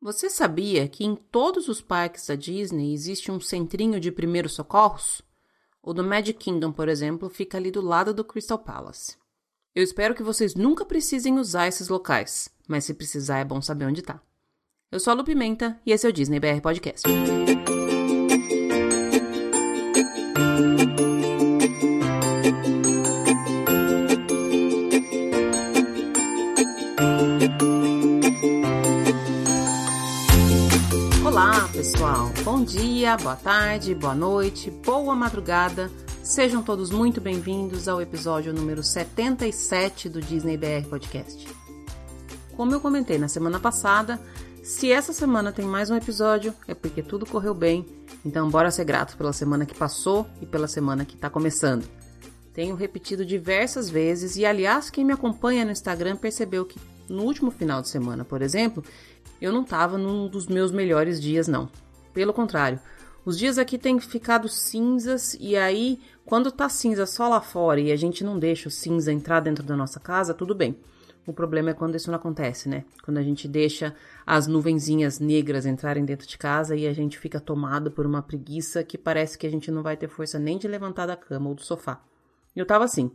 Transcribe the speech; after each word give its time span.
Você 0.00 0.30
sabia 0.30 0.86
que 0.88 1.04
em 1.04 1.16
todos 1.16 1.66
os 1.68 1.80
parques 1.80 2.26
da 2.26 2.36
Disney 2.36 2.94
existe 2.94 3.32
um 3.32 3.40
centrinho 3.40 3.98
de 3.98 4.12
primeiros 4.12 4.52
socorros? 4.52 5.22
O 5.82 5.92
do 5.92 6.04
Magic 6.04 6.38
Kingdom, 6.38 6.70
por 6.70 6.88
exemplo, 6.88 7.28
fica 7.28 7.58
ali 7.58 7.70
do 7.70 7.80
lado 7.80 8.14
do 8.14 8.24
Crystal 8.24 8.58
Palace. 8.58 9.16
Eu 9.74 9.82
espero 9.82 10.14
que 10.14 10.22
vocês 10.22 10.54
nunca 10.54 10.84
precisem 10.84 11.38
usar 11.38 11.66
esses 11.66 11.88
locais, 11.88 12.48
mas 12.68 12.84
se 12.84 12.94
precisar 12.94 13.38
é 13.38 13.44
bom 13.44 13.60
saber 13.60 13.86
onde 13.86 14.02
tá. 14.02 14.20
Eu 14.90 15.00
sou 15.00 15.10
a 15.10 15.14
Lu 15.14 15.24
Pimenta 15.24 15.80
e 15.84 15.90
esse 15.90 16.06
é 16.06 16.10
o 16.10 16.12
Disney 16.12 16.38
BR 16.38 16.60
Podcast. 16.62 17.02
Pessoal! 31.98 32.30
Bom 32.44 32.62
dia, 32.62 33.16
boa 33.16 33.34
tarde, 33.34 33.92
boa 33.92 34.14
noite, 34.14 34.70
boa 34.70 35.16
madrugada. 35.16 35.90
Sejam 36.22 36.62
todos 36.62 36.90
muito 36.90 37.20
bem-vindos 37.20 37.88
ao 37.88 38.00
episódio 38.00 38.54
número 38.54 38.84
77 38.84 40.08
do 40.08 40.20
Disney 40.20 40.56
BR 40.56 40.88
Podcast. 40.88 41.48
Como 42.56 42.72
eu 42.72 42.80
comentei 42.80 43.18
na 43.18 43.26
semana 43.26 43.58
passada, 43.58 44.20
se 44.62 44.92
essa 44.92 45.12
semana 45.12 45.50
tem 45.50 45.64
mais 45.64 45.90
um 45.90 45.96
episódio 45.96 46.54
é 46.68 46.74
porque 46.74 47.02
tudo 47.02 47.26
correu 47.26 47.52
bem, 47.52 47.84
então 48.24 48.48
bora 48.48 48.70
ser 48.70 48.84
grato 48.84 49.16
pela 49.16 49.32
semana 49.32 49.66
que 49.66 49.74
passou 49.74 50.24
e 50.40 50.46
pela 50.46 50.68
semana 50.68 51.04
que 51.04 51.16
está 51.16 51.28
começando. 51.28 51.84
Tenho 52.54 52.76
repetido 52.76 53.26
diversas 53.26 53.90
vezes 53.90 54.36
e, 54.36 54.46
aliás, 54.46 54.88
quem 54.88 55.04
me 55.04 55.12
acompanha 55.12 55.64
no 55.64 55.72
Instagram 55.72 56.14
percebeu 56.14 56.64
que 56.64 56.78
no 57.08 57.24
último 57.24 57.50
final 57.50 57.82
de 57.82 57.88
semana, 57.88 58.24
por 58.24 58.40
exemplo, 58.40 58.84
eu 59.40 59.52
não 59.52 59.62
estava 59.62 59.98
num 59.98 60.28
dos 60.28 60.46
meus 60.46 60.70
melhores 60.70 61.20
dias, 61.20 61.48
não. 61.48 61.68
Pelo 62.18 62.32
contrário, 62.32 62.80
os 63.24 63.38
dias 63.38 63.58
aqui 63.58 63.78
têm 63.78 64.00
ficado 64.00 64.48
cinzas 64.48 65.36
e 65.38 65.56
aí, 65.56 66.00
quando 66.24 66.50
tá 66.50 66.68
cinza 66.68 67.06
só 67.06 67.28
lá 67.28 67.40
fora 67.40 67.78
e 67.78 67.92
a 67.92 67.96
gente 67.96 68.24
não 68.24 68.36
deixa 68.36 68.66
o 68.66 68.72
cinza 68.72 69.12
entrar 69.12 69.38
dentro 69.38 69.62
da 69.62 69.76
nossa 69.76 70.00
casa, 70.00 70.34
tudo 70.34 70.52
bem. 70.52 70.76
O 71.28 71.32
problema 71.32 71.70
é 71.70 71.74
quando 71.74 71.94
isso 71.94 72.10
não 72.10 72.18
acontece, 72.18 72.68
né? 72.68 72.84
Quando 73.04 73.18
a 73.18 73.22
gente 73.22 73.46
deixa 73.46 73.94
as 74.26 74.48
nuvenzinhas 74.48 75.20
negras 75.20 75.64
entrarem 75.64 76.04
dentro 76.04 76.26
de 76.26 76.36
casa 76.36 76.74
e 76.74 76.88
a 76.88 76.92
gente 76.92 77.16
fica 77.20 77.38
tomado 77.38 77.88
por 77.88 78.04
uma 78.04 78.20
preguiça 78.20 78.82
que 78.82 78.98
parece 78.98 79.38
que 79.38 79.46
a 79.46 79.50
gente 79.50 79.70
não 79.70 79.84
vai 79.84 79.96
ter 79.96 80.08
força 80.08 80.40
nem 80.40 80.58
de 80.58 80.66
levantar 80.66 81.06
da 81.06 81.16
cama 81.16 81.50
ou 81.50 81.54
do 81.54 81.62
sofá. 81.62 82.02
Eu 82.56 82.66
tava 82.66 82.84
assim. 82.84 83.12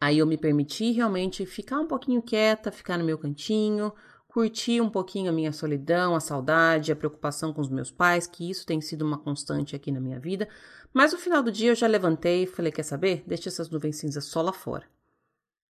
Aí 0.00 0.18
eu 0.18 0.26
me 0.26 0.38
permiti 0.38 0.92
realmente 0.92 1.44
ficar 1.46 1.80
um 1.80 1.88
pouquinho 1.88 2.22
quieta, 2.22 2.70
ficar 2.70 2.96
no 2.96 3.04
meu 3.04 3.18
cantinho, 3.18 3.92
curtir 4.34 4.80
um 4.80 4.90
pouquinho 4.90 5.30
a 5.30 5.32
minha 5.32 5.52
solidão, 5.52 6.16
a 6.16 6.18
saudade, 6.18 6.90
a 6.90 6.96
preocupação 6.96 7.52
com 7.52 7.60
os 7.60 7.68
meus 7.68 7.92
pais, 7.92 8.26
que 8.26 8.50
isso 8.50 8.66
tem 8.66 8.80
sido 8.80 9.02
uma 9.02 9.16
constante 9.16 9.76
aqui 9.76 9.92
na 9.92 10.00
minha 10.00 10.18
vida. 10.18 10.48
Mas 10.92 11.12
no 11.12 11.18
final 11.20 11.40
do 11.40 11.52
dia 11.52 11.70
eu 11.70 11.74
já 11.76 11.86
levantei 11.86 12.42
e 12.42 12.46
falei: 12.46 12.72
quer 12.72 12.82
saber? 12.82 13.22
Deixa 13.28 13.48
essas 13.48 13.70
nuvens 13.70 13.96
cinzas 13.96 14.24
só 14.24 14.42
lá 14.42 14.52
fora. 14.52 14.86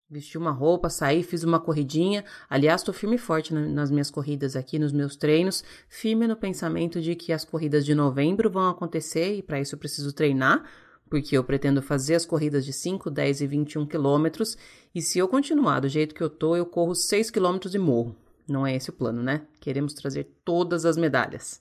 Vesti 0.08 0.38
uma 0.38 0.52
roupa, 0.52 0.88
saí, 0.88 1.22
fiz 1.22 1.44
uma 1.44 1.60
corridinha. 1.60 2.24
Aliás, 2.48 2.80
estou 2.80 2.94
firme 2.94 3.16
e 3.16 3.18
forte 3.18 3.52
nas 3.52 3.90
minhas 3.90 4.10
corridas 4.10 4.56
aqui, 4.56 4.78
nos 4.78 4.92
meus 4.92 5.16
treinos, 5.16 5.62
firme 5.86 6.26
no 6.26 6.34
pensamento 6.34 6.98
de 6.98 7.14
que 7.14 7.34
as 7.34 7.44
corridas 7.44 7.84
de 7.84 7.94
novembro 7.94 8.48
vão 8.48 8.70
acontecer 8.70 9.34
e 9.34 9.42
para 9.42 9.60
isso 9.60 9.74
eu 9.74 9.78
preciso 9.78 10.14
treinar, 10.14 10.64
porque 11.10 11.36
eu 11.36 11.44
pretendo 11.44 11.82
fazer 11.82 12.14
as 12.14 12.24
corridas 12.24 12.64
de 12.64 12.72
5, 12.72 13.10
10 13.10 13.42
e 13.42 13.46
21 13.46 13.84
quilômetros. 13.84 14.56
E 14.94 15.02
se 15.02 15.18
eu 15.18 15.28
continuar 15.28 15.80
do 15.80 15.90
jeito 15.90 16.14
que 16.14 16.22
eu 16.22 16.30
tô, 16.30 16.56
eu 16.56 16.64
corro 16.64 16.94
6 16.94 17.30
quilômetros 17.30 17.74
e 17.74 17.78
morro. 17.78 18.16
Não 18.48 18.66
é 18.66 18.76
esse 18.76 18.90
o 18.90 18.92
plano, 18.92 19.22
né? 19.22 19.46
Queremos 19.60 19.92
trazer 19.94 20.24
todas 20.44 20.84
as 20.84 20.96
medalhas. 20.96 21.60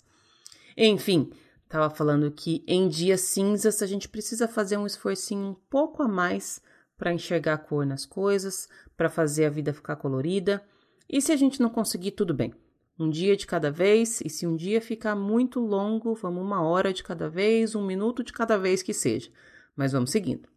Enfim, 0.77 1.31
estava 1.63 1.89
falando 1.89 2.31
que 2.31 2.63
em 2.67 2.87
dias 2.87 3.21
cinzas 3.21 3.81
a 3.81 3.87
gente 3.87 4.07
precisa 4.07 4.47
fazer 4.47 4.77
um 4.77 4.85
esforcinho 4.85 5.49
um 5.49 5.55
pouco 5.69 6.03
a 6.03 6.07
mais 6.07 6.61
para 6.97 7.13
enxergar 7.13 7.53
a 7.53 7.57
cor 7.57 7.85
nas 7.85 8.05
coisas, 8.05 8.69
para 8.95 9.09
fazer 9.09 9.45
a 9.45 9.49
vida 9.49 9.73
ficar 9.73 9.95
colorida. 9.95 10.63
E 11.09 11.21
se 11.21 11.31
a 11.31 11.35
gente 11.35 11.61
não 11.61 11.69
conseguir, 11.69 12.11
tudo 12.11 12.33
bem. 12.33 12.53
Um 12.97 13.09
dia 13.09 13.35
de 13.35 13.45
cada 13.45 13.69
vez, 13.69 14.21
e 14.21 14.29
se 14.29 14.47
um 14.47 14.55
dia 14.55 14.79
ficar 14.79 15.15
muito 15.15 15.59
longo, 15.59 16.15
vamos 16.15 16.41
uma 16.41 16.61
hora 16.61 16.93
de 16.93 17.03
cada 17.03 17.29
vez, 17.29 17.75
um 17.75 17.85
minuto 17.85 18.23
de 18.23 18.31
cada 18.31 18.57
vez 18.57 18.81
que 18.81 18.93
seja. 18.93 19.29
Mas 19.75 19.91
vamos 19.91 20.11
seguindo. 20.11 20.47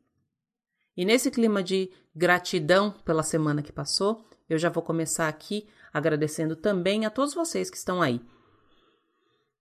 E 0.96 1.04
nesse 1.04 1.30
clima 1.30 1.62
de 1.62 1.90
gratidão 2.14 2.92
pela 3.04 3.22
semana 3.22 3.62
que 3.62 3.72
passou, 3.72 4.24
eu 4.48 4.58
já 4.58 4.68
vou 4.68 4.82
começar 4.82 5.28
aqui 5.28 5.66
agradecendo 5.92 6.56
também 6.56 7.04
a 7.06 7.10
todos 7.10 7.34
vocês 7.34 7.70
que 7.70 7.76
estão 7.76 8.00
aí. 8.00 8.20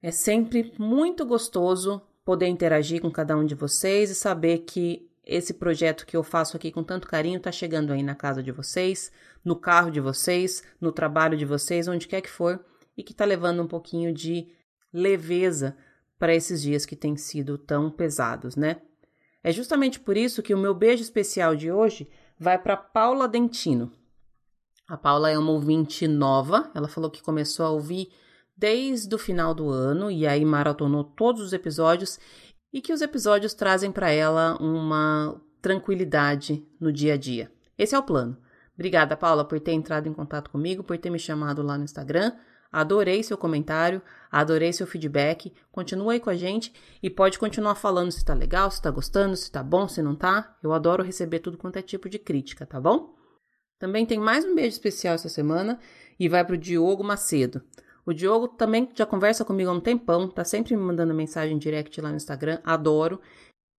É 0.01 0.11
sempre 0.11 0.73
muito 0.77 1.25
gostoso 1.25 2.01
poder 2.23 2.47
interagir 2.47 3.01
com 3.01 3.09
cada 3.11 3.35
um 3.35 3.45
de 3.45 3.55
vocês 3.55 4.09
e 4.09 4.15
saber 4.15 4.59
que 4.59 5.09
esse 5.25 5.53
projeto 5.53 6.05
que 6.05 6.15
eu 6.15 6.23
faço 6.23 6.55
aqui 6.55 6.71
com 6.71 6.83
tanto 6.83 7.07
carinho 7.07 7.37
está 7.37 7.51
chegando 7.51 7.91
aí 7.91 8.01
na 8.01 8.15
casa 8.15 8.41
de 8.41 8.51
vocês, 8.51 9.11
no 9.43 9.55
carro 9.55 9.91
de 9.91 9.99
vocês, 9.99 10.63
no 10.79 10.91
trabalho 10.91 11.37
de 11.37 11.45
vocês, 11.45 11.87
onde 11.87 12.07
quer 12.07 12.21
que 12.21 12.29
for, 12.29 12.63
e 12.95 13.03
que 13.03 13.11
está 13.11 13.25
levando 13.25 13.61
um 13.61 13.67
pouquinho 13.67 14.13
de 14.13 14.47
leveza 14.93 15.75
para 16.17 16.33
esses 16.33 16.61
dias 16.61 16.85
que 16.85 16.95
têm 16.95 17.15
sido 17.17 17.57
tão 17.57 17.91
pesados, 17.91 18.55
né? 18.55 18.81
É 19.43 19.51
justamente 19.51 19.99
por 19.99 20.17
isso 20.17 20.41
que 20.41 20.53
o 20.53 20.57
meu 20.57 20.73
beijo 20.73 21.03
especial 21.03 21.55
de 21.55 21.71
hoje 21.71 22.09
vai 22.39 22.57
para 22.57 22.75
Paula 22.75 23.27
Dentino. 23.27 23.91
A 24.87 24.95
Paula 24.95 25.29
é 25.29 25.37
uma 25.37 25.51
ouvinte 25.51 26.07
nova, 26.07 26.71
ela 26.73 26.87
falou 26.87 27.11
que 27.11 27.21
começou 27.21 27.65
a 27.65 27.69
ouvir 27.69 28.09
desde 28.55 29.13
o 29.13 29.17
final 29.19 29.53
do 29.53 29.69
ano 29.69 30.09
e 30.09 30.25
aí 30.25 30.45
maratonou 30.45 31.03
todos 31.03 31.41
os 31.41 31.51
episódios 31.51 32.17
e 32.71 32.79
que 32.79 32.93
os 32.93 33.01
episódios 33.01 33.53
trazem 33.53 33.91
para 33.91 34.09
ela 34.09 34.55
uma 34.61 35.41
tranquilidade 35.61 36.65
no 36.79 36.89
dia 36.91 37.15
a 37.15 37.17
dia. 37.17 37.51
Esse 37.77 37.95
é 37.95 37.99
o 37.99 38.03
plano. 38.03 38.37
Obrigada, 38.75 39.17
Paula, 39.17 39.43
por 39.43 39.59
ter 39.59 39.73
entrado 39.73 40.07
em 40.07 40.13
contato 40.13 40.49
comigo, 40.49 40.83
por 40.83 40.97
ter 40.97 41.09
me 41.09 41.19
chamado 41.19 41.61
lá 41.61 41.77
no 41.77 41.83
Instagram. 41.83 42.31
Adorei 42.71 43.23
seu 43.23 43.37
comentário, 43.37 44.01
adorei 44.31 44.71
seu 44.71 44.87
feedback. 44.87 45.53
Continua 45.69 46.13
aí 46.13 46.19
com 46.21 46.29
a 46.29 46.35
gente 46.35 46.71
e 47.03 47.09
pode 47.09 47.37
continuar 47.37 47.75
falando 47.75 48.11
se 48.11 48.23
tá 48.23 48.33
legal, 48.33 48.71
se 48.71 48.81
tá 48.81 48.89
gostando, 48.89 49.35
se 49.35 49.51
tá 49.51 49.61
bom, 49.61 49.87
se 49.87 50.01
não 50.01 50.15
tá. 50.15 50.55
Eu 50.63 50.71
adoro 50.71 51.03
receber 51.03 51.39
tudo 51.39 51.57
quanto 51.57 51.77
é 51.77 51.81
tipo 51.81 52.07
de 52.07 52.19
crítica, 52.19 52.65
tá 52.65 52.79
bom? 52.79 53.16
Também 53.79 54.05
tem 54.05 54.19
mais 54.19 54.43
um 54.43 54.55
beijo 54.55 54.69
especial 54.69 55.15
essa 55.15 55.29
semana 55.29 55.79
e 56.19 56.27
vai 56.27 56.43
para 56.43 56.55
o 56.55 56.57
Diogo 56.57 57.03
Macedo. 57.03 57.61
O 58.05 58.13
Diogo 58.13 58.47
também 58.47 58.89
já 58.95 59.05
conversa 59.05 59.45
comigo 59.45 59.69
há 59.69 59.73
um 59.73 59.79
tempão, 59.79 60.27
tá 60.27 60.43
sempre 60.43 60.75
me 60.75 60.81
mandando 60.81 61.13
mensagem 61.13 61.57
direct 61.57 61.99
lá 62.01 62.09
no 62.09 62.15
Instagram, 62.15 62.59
adoro. 62.63 63.21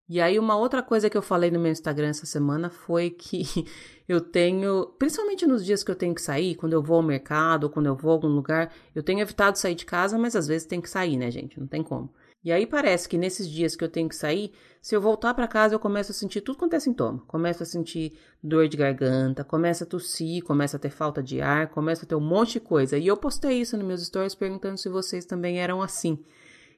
E 0.09 0.22
aí, 0.22 0.38
uma 0.38 0.56
outra 0.56 0.84
coisa 0.84 1.09
que 1.09 1.18
eu 1.18 1.22
falei 1.22 1.50
no 1.50 1.59
meu 1.59 1.72
Instagram 1.72 2.09
essa 2.09 2.25
semana 2.25 2.69
foi 2.69 3.09
que 3.09 3.44
eu 4.07 4.22
tenho, 4.22 4.86
principalmente 5.00 5.47
nos 5.47 5.66
dias 5.66 5.84
que 5.84 5.91
eu 5.91 5.96
tenho 5.96 6.13
que 6.13 6.22
sair, 6.22 6.56
quando 6.56 6.74
eu 6.74 6.84
vou 6.84 6.97
ao 6.97 7.03
mercado, 7.03 7.66
ou 7.66 7.69
quando 7.69 7.88
eu 7.88 7.96
vou 7.96 8.12
a 8.12 8.13
algum 8.13 8.28
lugar, 8.28 8.74
eu 8.94 9.02
tenho 9.02 9.19
evitado 9.19 9.57
sair 9.57 9.75
de 9.75 9.86
casa, 9.86 10.18
mas 10.18 10.36
às 10.36 10.47
vezes 10.47 10.68
tem 10.68 10.80
que 10.80 10.90
sair, 10.90 11.18
né, 11.18 11.31
gente? 11.31 11.59
Não 11.59 11.68
tem 11.68 11.84
como. 11.84 12.13
E 12.47 12.52
aí 12.53 12.66
parece 12.66 13.09
que 13.09 13.18
nesses 13.18 13.50
dias 13.50 13.75
que 13.75 13.84
eu 13.84 13.90
tenho 13.90 14.08
que 14.08 14.16
sair, 14.16 14.53
se 14.81 14.96
eu 14.96 15.02
voltar 15.02 15.34
para 15.34 15.50
casa, 15.50 15.75
eu 15.75 15.80
começo 15.81 16.13
a 16.13 16.16
sentir 16.16 16.40
tudo 16.40 16.58
quanto 16.58 16.78
é 16.78 16.80
sintoma. 16.80 17.22
Começo 17.28 17.62
a 17.62 17.66
sentir 17.66 18.18
dor 18.41 18.69
de 18.69 18.78
garganta, 18.78 19.44
começa 19.44 19.84
a 19.84 19.88
tossir, 19.88 20.41
começa 20.46 20.78
a 20.78 20.80
ter 20.80 20.90
falta 20.90 21.22
de 21.22 21.41
ar, 21.41 21.68
começa 21.68 22.06
a 22.06 22.07
ter 22.07 22.16
um 22.16 22.22
monte 22.22 22.53
de 22.53 22.59
coisa. 22.62 22.97
E 22.97 23.06
eu 23.06 23.18
postei 23.18 23.59
isso 23.59 23.75
nos 23.75 23.86
meus 23.86 24.06
stories 24.06 24.34
perguntando 24.34 24.78
se 24.78 24.88
vocês 24.88 25.25
também 25.25 25.59
eram 25.59 25.81
assim. 25.81 26.24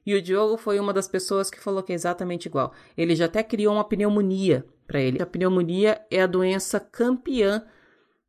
E 0.03 0.15
o 0.15 0.21
Diogo 0.23 0.57
foi 0.57 0.79
uma 0.79 0.91
das 0.91 1.07
pessoas 1.07 1.51
que 1.51 1.61
falou 1.61 1.83
que 1.83 1.91
é 1.91 1.95
exatamente 1.95 2.47
igual. 2.47 2.73
Ele 2.97 3.15
já 3.15 3.25
até 3.25 3.43
criou 3.43 3.75
uma 3.75 3.83
pneumonia 3.83 4.65
para 4.87 4.99
ele. 4.99 5.21
A 5.21 5.25
pneumonia 5.27 6.03
é 6.09 6.23
a 6.23 6.25
doença 6.25 6.79
campeã 6.79 7.63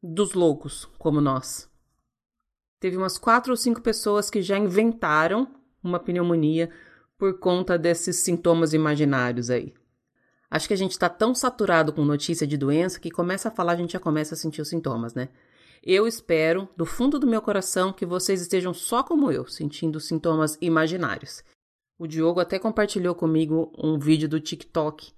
dos 0.03 0.35
loucos, 0.35 0.85
como 0.99 1.23
nós. 1.23 1.71
Teve 2.79 2.99
umas 2.99 3.17
quatro 3.17 3.51
ou 3.51 3.57
cinco 3.57 3.81
pessoas 3.81 4.29
que 4.29 4.43
já 4.43 4.59
inventaram 4.59 5.49
uma 5.83 5.99
pneumonia 5.99 6.69
por 7.21 7.39
conta 7.39 7.77
desses 7.77 8.17
sintomas 8.17 8.73
imaginários 8.73 9.51
aí. 9.51 9.75
Acho 10.51 10.67
que 10.67 10.73
a 10.73 10.77
gente 10.77 10.93
está 10.93 11.07
tão 11.07 11.35
saturado 11.35 11.93
com 11.93 12.03
notícia 12.03 12.47
de 12.47 12.57
doença 12.57 12.99
que 12.99 13.11
começa 13.11 13.49
a 13.49 13.51
falar, 13.51 13.73
a 13.73 13.77
gente 13.77 13.93
já 13.93 14.01
começa 14.01 14.35
a 14.35 14.39
sentir 14.39 14.63
os 14.63 14.71
sintomas, 14.71 15.13
né? 15.13 15.29
Eu 15.83 16.07
espero, 16.07 16.67
do 16.75 16.87
fundo 16.87 17.19
do 17.19 17.27
meu 17.27 17.43
coração, 17.43 17.93
que 17.93 18.07
vocês 18.07 18.41
estejam 18.41 18.73
só 18.73 19.03
como 19.03 19.31
eu, 19.31 19.47
sentindo 19.47 20.01
sintomas 20.01 20.57
imaginários. 20.63 21.45
O 21.99 22.07
Diogo 22.07 22.41
até 22.41 22.59
compartilhou 22.59 23.15
comigo 23.15 23.71
um 23.77 23.99
vídeo 23.99 24.29
do 24.29 24.41
TikTok 24.41 25.13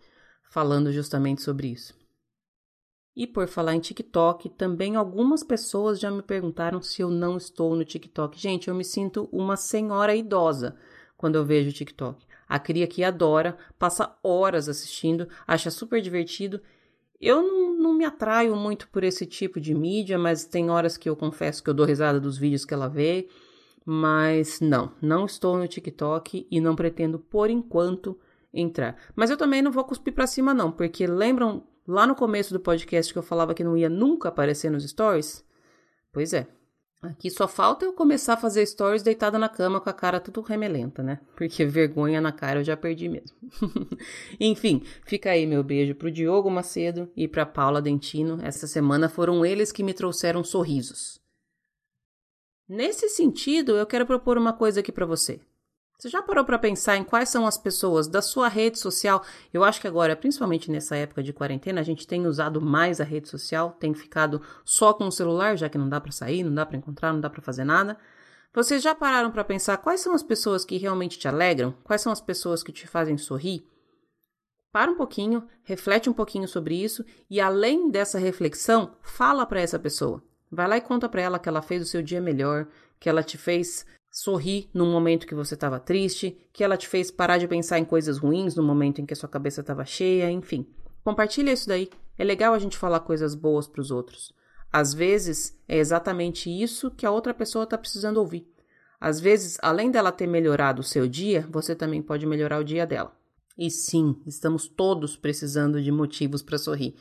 falando 0.50 0.90
justamente 0.90 1.40
sobre 1.40 1.68
isso. 1.68 1.94
E 3.14 3.28
por 3.28 3.46
falar 3.46 3.76
em 3.76 3.80
TikTok, 3.80 4.50
também 4.50 4.96
algumas 4.96 5.44
pessoas 5.44 6.00
já 6.00 6.10
me 6.10 6.22
perguntaram 6.22 6.82
se 6.82 7.00
eu 7.00 7.08
não 7.08 7.36
estou 7.36 7.76
no 7.76 7.84
TikTok. 7.84 8.36
Gente, 8.38 8.66
eu 8.66 8.74
me 8.74 8.84
sinto 8.84 9.28
uma 9.30 9.56
senhora 9.56 10.16
idosa 10.16 10.76
quando 11.22 11.36
eu 11.36 11.44
vejo 11.44 11.70
o 11.70 11.72
TikTok. 11.72 12.26
A 12.48 12.58
cria 12.58 12.84
que 12.84 13.04
adora, 13.04 13.56
passa 13.78 14.12
horas 14.24 14.68
assistindo, 14.68 15.28
acha 15.46 15.70
super 15.70 16.02
divertido. 16.02 16.60
Eu 17.20 17.40
não, 17.40 17.78
não 17.78 17.94
me 17.94 18.04
atraio 18.04 18.56
muito 18.56 18.88
por 18.88 19.04
esse 19.04 19.24
tipo 19.24 19.60
de 19.60 19.72
mídia, 19.72 20.18
mas 20.18 20.44
tem 20.44 20.68
horas 20.68 20.96
que 20.96 21.08
eu 21.08 21.14
confesso 21.14 21.62
que 21.62 21.70
eu 21.70 21.74
dou 21.74 21.86
risada 21.86 22.18
dos 22.18 22.36
vídeos 22.36 22.64
que 22.64 22.74
ela 22.74 22.88
vê. 22.88 23.28
Mas 23.86 24.60
não, 24.60 24.90
não 25.00 25.24
estou 25.26 25.56
no 25.56 25.68
TikTok 25.68 26.44
e 26.50 26.60
não 26.60 26.74
pretendo 26.74 27.20
por 27.20 27.48
enquanto 27.48 28.18
entrar. 28.52 28.96
Mas 29.14 29.30
eu 29.30 29.36
também 29.36 29.62
não 29.62 29.70
vou 29.70 29.84
cuspir 29.84 30.12
para 30.12 30.26
cima 30.26 30.52
não, 30.52 30.72
porque 30.72 31.06
lembram 31.06 31.62
lá 31.86 32.04
no 32.04 32.16
começo 32.16 32.52
do 32.52 32.58
podcast 32.58 33.12
que 33.12 33.18
eu 33.20 33.22
falava 33.22 33.54
que 33.54 33.62
não 33.62 33.76
ia 33.76 33.88
nunca 33.88 34.28
aparecer 34.28 34.72
nos 34.72 34.82
stories? 34.82 35.44
Pois 36.12 36.32
é. 36.32 36.48
Aqui 37.02 37.28
só 37.28 37.48
falta 37.48 37.84
eu 37.84 37.92
começar 37.92 38.34
a 38.34 38.36
fazer 38.36 38.64
stories 38.64 39.02
deitada 39.02 39.36
na 39.36 39.48
cama 39.48 39.80
com 39.80 39.90
a 39.90 39.92
cara 39.92 40.20
tudo 40.20 40.40
remelenta, 40.40 41.02
né? 41.02 41.18
Porque 41.36 41.64
vergonha 41.66 42.20
na 42.20 42.30
cara 42.30 42.60
eu 42.60 42.64
já 42.64 42.76
perdi 42.76 43.08
mesmo. 43.08 43.36
Enfim, 44.38 44.82
fica 45.04 45.30
aí 45.30 45.44
meu 45.44 45.64
beijo 45.64 45.96
pro 45.96 46.12
Diogo 46.12 46.48
Macedo 46.48 47.10
e 47.16 47.26
pra 47.26 47.44
Paula 47.44 47.82
Dentino. 47.82 48.38
Essa 48.40 48.68
semana 48.68 49.08
foram 49.08 49.44
eles 49.44 49.72
que 49.72 49.82
me 49.82 49.92
trouxeram 49.92 50.44
sorrisos. 50.44 51.20
Nesse 52.68 53.08
sentido, 53.08 53.76
eu 53.76 53.84
quero 53.84 54.06
propor 54.06 54.38
uma 54.38 54.52
coisa 54.52 54.78
aqui 54.78 54.92
para 54.92 55.04
você. 55.04 55.40
Você 56.02 56.08
já 56.08 56.20
parou 56.20 56.44
para 56.44 56.58
pensar 56.58 56.96
em 56.96 57.04
quais 57.04 57.28
são 57.28 57.46
as 57.46 57.56
pessoas 57.56 58.08
da 58.08 58.20
sua 58.20 58.48
rede 58.48 58.76
social? 58.76 59.22
Eu 59.54 59.62
acho 59.62 59.80
que 59.80 59.86
agora, 59.86 60.16
principalmente 60.16 60.68
nessa 60.68 60.96
época 60.96 61.22
de 61.22 61.32
quarentena, 61.32 61.80
a 61.80 61.84
gente 61.84 62.08
tem 62.08 62.26
usado 62.26 62.60
mais 62.60 63.00
a 63.00 63.04
rede 63.04 63.28
social, 63.28 63.76
tem 63.78 63.94
ficado 63.94 64.42
só 64.64 64.92
com 64.92 65.06
o 65.06 65.12
celular, 65.12 65.56
já 65.56 65.68
que 65.68 65.78
não 65.78 65.88
dá 65.88 66.00
para 66.00 66.10
sair, 66.10 66.42
não 66.42 66.52
dá 66.52 66.66
para 66.66 66.76
encontrar, 66.76 67.12
não 67.12 67.20
dá 67.20 67.30
para 67.30 67.40
fazer 67.40 67.62
nada. 67.62 67.96
Vocês 68.52 68.82
já 68.82 68.96
pararam 68.96 69.30
para 69.30 69.44
pensar 69.44 69.76
quais 69.76 70.00
são 70.00 70.12
as 70.12 70.24
pessoas 70.24 70.64
que 70.64 70.76
realmente 70.76 71.20
te 71.20 71.28
alegram? 71.28 71.72
Quais 71.84 72.00
são 72.02 72.10
as 72.10 72.20
pessoas 72.20 72.64
que 72.64 72.72
te 72.72 72.84
fazem 72.84 73.16
sorrir? 73.16 73.64
Para 74.72 74.90
um 74.90 74.96
pouquinho, 74.96 75.46
reflete 75.62 76.10
um 76.10 76.12
pouquinho 76.12 76.48
sobre 76.48 76.74
isso 76.74 77.04
e 77.30 77.40
além 77.40 77.92
dessa 77.92 78.18
reflexão, 78.18 78.96
fala 79.02 79.46
para 79.46 79.60
essa 79.60 79.78
pessoa. 79.78 80.20
Vai 80.50 80.66
lá 80.66 80.76
e 80.78 80.80
conta 80.80 81.08
para 81.08 81.22
ela 81.22 81.38
que 81.38 81.48
ela 81.48 81.62
fez 81.62 81.80
o 81.80 81.86
seu 81.86 82.02
dia 82.02 82.20
melhor, 82.20 82.66
que 82.98 83.08
ela 83.08 83.22
te 83.22 83.38
fez 83.38 83.86
sorrir 84.12 84.68
no 84.74 84.84
momento 84.84 85.26
que 85.26 85.34
você 85.34 85.54
estava 85.54 85.80
triste, 85.80 86.36
que 86.52 86.62
ela 86.62 86.76
te 86.76 86.86
fez 86.86 87.10
parar 87.10 87.38
de 87.38 87.48
pensar 87.48 87.78
em 87.78 87.84
coisas 87.84 88.18
ruins 88.18 88.54
no 88.54 88.62
momento 88.62 89.00
em 89.00 89.06
que 89.06 89.14
a 89.14 89.16
sua 89.16 89.28
cabeça 89.28 89.62
estava 89.62 89.86
cheia, 89.86 90.30
enfim. 90.30 90.66
Compartilha 91.02 91.50
isso 91.50 91.66
daí. 91.66 91.88
É 92.18 92.22
legal 92.22 92.52
a 92.52 92.58
gente 92.58 92.76
falar 92.76 93.00
coisas 93.00 93.34
boas 93.34 93.66
para 93.66 93.80
os 93.80 93.90
outros. 93.90 94.34
Às 94.70 94.92
vezes 94.92 95.58
é 95.66 95.78
exatamente 95.78 96.50
isso 96.50 96.90
que 96.90 97.06
a 97.06 97.10
outra 97.10 97.32
pessoa 97.32 97.64
está 97.64 97.78
precisando 97.78 98.18
ouvir. 98.18 98.46
Às 99.00 99.18
vezes, 99.18 99.58
além 99.62 99.90
dela 99.90 100.12
ter 100.12 100.26
melhorado 100.26 100.82
o 100.82 100.84
seu 100.84 101.08
dia, 101.08 101.46
você 101.50 101.74
também 101.74 102.02
pode 102.02 102.26
melhorar 102.26 102.60
o 102.60 102.64
dia 102.64 102.86
dela. 102.86 103.16
E 103.58 103.70
sim, 103.70 104.16
estamos 104.26 104.68
todos 104.68 105.16
precisando 105.16 105.82
de 105.82 105.90
motivos 105.90 106.42
para 106.42 106.58
sorrir. 106.58 106.94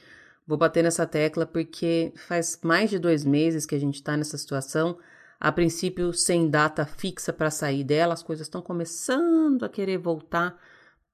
Vou 0.48 0.58
bater 0.58 0.84
nessa 0.84 1.06
tecla 1.06 1.46
porque 1.46 2.12
faz 2.16 2.58
mais 2.64 2.90
de 2.90 2.98
dois 2.98 3.24
meses 3.24 3.66
que 3.66 3.76
a 3.76 3.80
gente 3.80 3.96
está 3.96 4.18
nessa 4.18 4.38
situação 4.38 4.98
a 5.42 5.52
princípio 5.52 6.14
sem 6.14 6.48
data 6.48 6.86
fixa 6.86 7.34
para 7.34 7.50
sair 7.50 7.84
dela, 7.84 8.14
as 8.14 8.22
coisas 8.22 8.46
estão 8.46 8.62
começando 8.62 9.66
a 9.66 9.70
querer 9.70 9.98
voltar 9.98 10.56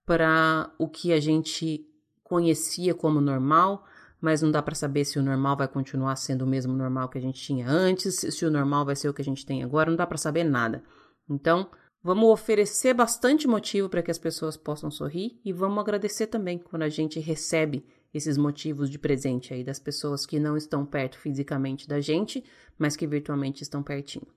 para 0.06 0.70
o 0.78 0.90
que 0.90 1.14
a 1.14 1.20
gente 1.20 1.88
conhecia 2.26 2.94
como 2.94 3.22
normal, 3.22 3.86
mas 4.20 4.42
não 4.42 4.52
dá 4.52 4.62
para 4.62 4.76
saber 4.76 5.06
se 5.06 5.18
o 5.18 5.24
normal 5.24 5.56
vai 5.56 5.68
continuar 5.70 6.18
sendo 6.18 6.42
o 6.42 6.48
mesmo 6.48 6.74
normal 6.74 7.08
que 7.08 7.18
a 7.18 7.22
gente 7.22 7.42
tinha 7.42 7.70
antes, 7.70 8.16
se 8.16 8.46
o 8.46 8.52
normal 8.52 8.86
vai 8.86 8.98
ser 8.98 9.08
o 9.08 9.14
que 9.14 9.22
a 9.22 9.26
gente 9.26 9.46
tem 9.46 9.64
agora, 9.64 9.90
não 9.90 9.96
dá 9.96 10.06
para 10.06 10.18
saber 10.18 10.44
nada. 10.44 10.84
Então, 11.30 11.72
vamos 12.04 12.30
oferecer 12.30 12.94
bastante 12.94 13.48
motivo 13.48 13.88
para 13.88 14.04
que 14.04 14.12
as 14.12 14.18
pessoas 14.18 14.58
possam 14.58 14.92
sorrir 14.92 15.40
e 15.46 15.54
vamos 15.54 15.80
agradecer 15.80 16.28
também 16.28 16.58
quando 16.58 16.84
a 16.84 16.90
gente 16.90 17.18
recebe 17.22 17.86
esses 18.18 18.38
motivos 18.38 18.90
de 18.90 19.00
presente 19.00 19.54
aí 19.54 19.64
das 19.64 19.80
pessoas 19.80 20.26
que 20.26 20.40
não 20.40 20.58
estão 20.58 20.86
perto 20.86 21.18
fisicamente 21.18 21.88
da 21.88 22.02
gente, 22.02 22.44
mas 22.78 22.96
que 22.96 23.08
virtualmente 23.08 23.64
estão 23.64 23.82
pertinho. 23.82 24.28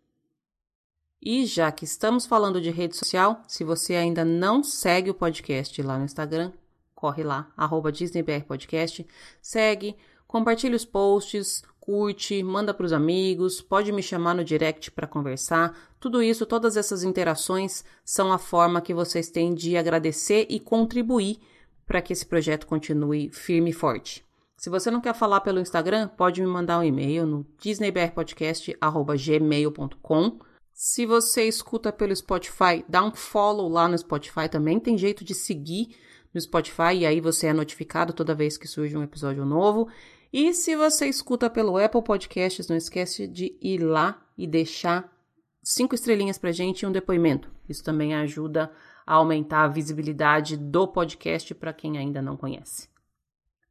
E 1.22 1.44
já 1.44 1.70
que 1.70 1.84
estamos 1.84 2.24
falando 2.24 2.60
de 2.60 2.70
rede 2.70 2.96
social, 2.96 3.42
se 3.46 3.62
você 3.62 3.94
ainda 3.94 4.24
não 4.24 4.62
segue 4.62 5.10
o 5.10 5.14
podcast 5.14 5.82
lá 5.82 5.98
no 5.98 6.04
Instagram, 6.04 6.52
corre 6.94 7.22
lá, 7.22 7.52
arroba 7.56 7.92
DisneyBRPodcast, 7.92 9.06
segue, 9.42 9.96
compartilha 10.26 10.76
os 10.76 10.84
posts, 10.84 11.62
curte, 11.78 12.42
manda 12.42 12.72
para 12.72 12.86
os 12.86 12.92
amigos, 12.92 13.60
pode 13.60 13.90
me 13.90 14.02
chamar 14.02 14.34
no 14.34 14.44
direct 14.44 14.90
para 14.92 15.06
conversar. 15.06 15.76
Tudo 15.98 16.22
isso, 16.22 16.46
todas 16.46 16.76
essas 16.76 17.02
interações 17.02 17.84
são 18.04 18.32
a 18.32 18.38
forma 18.38 18.80
que 18.80 18.94
vocês 18.94 19.28
têm 19.28 19.52
de 19.52 19.76
agradecer 19.76 20.46
e 20.48 20.60
contribuir 20.60 21.38
para 21.90 22.00
que 22.00 22.12
esse 22.12 22.24
projeto 22.24 22.68
continue 22.68 23.32
firme 23.32 23.70
e 23.70 23.72
forte. 23.72 24.24
Se 24.56 24.70
você 24.70 24.92
não 24.92 25.00
quer 25.00 25.12
falar 25.12 25.40
pelo 25.40 25.58
Instagram, 25.58 26.06
pode 26.06 26.40
me 26.40 26.46
mandar 26.46 26.78
um 26.78 26.84
e-mail 26.84 27.26
no 27.26 27.44
disneybrpodcast@gmail.com. 27.58 30.38
Se 30.72 31.04
você 31.04 31.48
escuta 31.48 31.92
pelo 31.92 32.14
Spotify, 32.14 32.84
dá 32.88 33.02
um 33.02 33.10
follow 33.10 33.68
lá 33.68 33.88
no 33.88 33.98
Spotify 33.98 34.48
também. 34.48 34.78
Tem 34.78 34.96
jeito 34.96 35.24
de 35.24 35.34
seguir 35.34 35.96
no 36.32 36.40
Spotify 36.40 36.94
e 36.94 37.06
aí 37.06 37.20
você 37.20 37.48
é 37.48 37.52
notificado 37.52 38.12
toda 38.12 38.36
vez 38.36 38.56
que 38.56 38.68
surge 38.68 38.96
um 38.96 39.02
episódio 39.02 39.44
novo. 39.44 39.88
E 40.32 40.54
se 40.54 40.76
você 40.76 41.08
escuta 41.08 41.50
pelo 41.50 41.76
Apple 41.76 42.04
Podcasts, 42.04 42.68
não 42.68 42.76
esquece 42.76 43.26
de 43.26 43.58
ir 43.60 43.78
lá 43.78 44.24
e 44.38 44.46
deixar 44.46 45.12
cinco 45.60 45.96
estrelinhas 45.96 46.38
pra 46.38 46.52
gente 46.52 46.82
e 46.82 46.86
um 46.86 46.92
depoimento. 46.92 47.50
Isso 47.68 47.82
também 47.82 48.14
ajuda 48.14 48.64
a 48.64 48.70
aumentar 49.14 49.64
a 49.64 49.68
visibilidade 49.68 50.56
do 50.56 50.86
podcast 50.86 51.54
para 51.54 51.72
quem 51.72 51.98
ainda 51.98 52.22
não 52.22 52.36
conhece. 52.36 52.88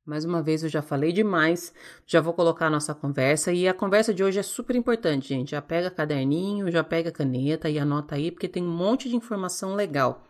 Mais 0.06 0.26
uma 0.26 0.42
vez 0.42 0.64
eu 0.64 0.70
já 0.70 0.82
falei 0.82 1.12
demais, 1.12 1.74
já 2.06 2.20
vou 2.20 2.34
colocar 2.34 2.66
a 2.66 2.70
nossa 2.70 2.96
conversa 2.96 3.54
e 3.54 3.68
a 3.68 3.74
conversa 3.74 4.14
de 4.14 4.24
hoje 4.24 4.40
é 4.40 4.44
super 4.44 4.76
importante, 4.76 5.30
gente. 5.30 5.52
Já 5.52 5.62
pega 5.62 5.92
caderninho, 5.92 6.72
já 6.72 6.84
pega 6.84 7.12
caneta 7.12 7.70
e 7.70 7.78
anota 7.78 8.16
aí 8.16 8.32
porque 8.32 8.48
tem 8.48 8.64
um 8.64 8.76
monte 8.76 9.08
de 9.08 9.16
informação 9.16 9.76
legal. 9.76 10.28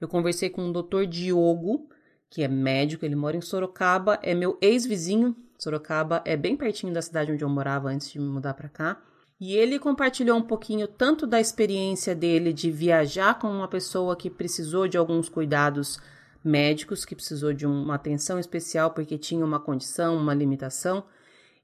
Eu 0.00 0.06
conversei 0.06 0.50
com 0.50 0.68
o 0.68 0.72
Dr. 0.72 1.06
Diogo, 1.06 1.88
que 2.28 2.42
é 2.42 2.48
médico, 2.48 3.04
ele 3.04 3.16
mora 3.16 3.36
em 3.36 3.40
Sorocaba, 3.40 4.18
é 4.22 4.34
meu 4.34 4.58
ex-vizinho. 4.60 5.34
Sorocaba 5.58 6.22
é 6.24 6.36
bem 6.36 6.56
pertinho 6.56 6.92
da 6.92 7.00
cidade 7.00 7.32
onde 7.32 7.42
eu 7.42 7.48
morava 7.48 7.88
antes 7.88 8.10
de 8.10 8.20
me 8.20 8.26
mudar 8.26 8.54
para 8.54 8.68
cá. 8.68 9.02
E 9.44 9.56
ele 9.56 9.76
compartilhou 9.76 10.38
um 10.38 10.42
pouquinho 10.42 10.86
tanto 10.86 11.26
da 11.26 11.40
experiência 11.40 12.14
dele 12.14 12.52
de 12.52 12.70
viajar 12.70 13.40
com 13.40 13.48
uma 13.48 13.66
pessoa 13.66 14.14
que 14.14 14.30
precisou 14.30 14.86
de 14.86 14.96
alguns 14.96 15.28
cuidados 15.28 15.98
médicos, 16.44 17.04
que 17.04 17.16
precisou 17.16 17.52
de 17.52 17.66
uma 17.66 17.96
atenção 17.96 18.38
especial 18.38 18.92
porque 18.92 19.18
tinha 19.18 19.44
uma 19.44 19.58
condição, 19.58 20.16
uma 20.16 20.32
limitação, 20.32 21.02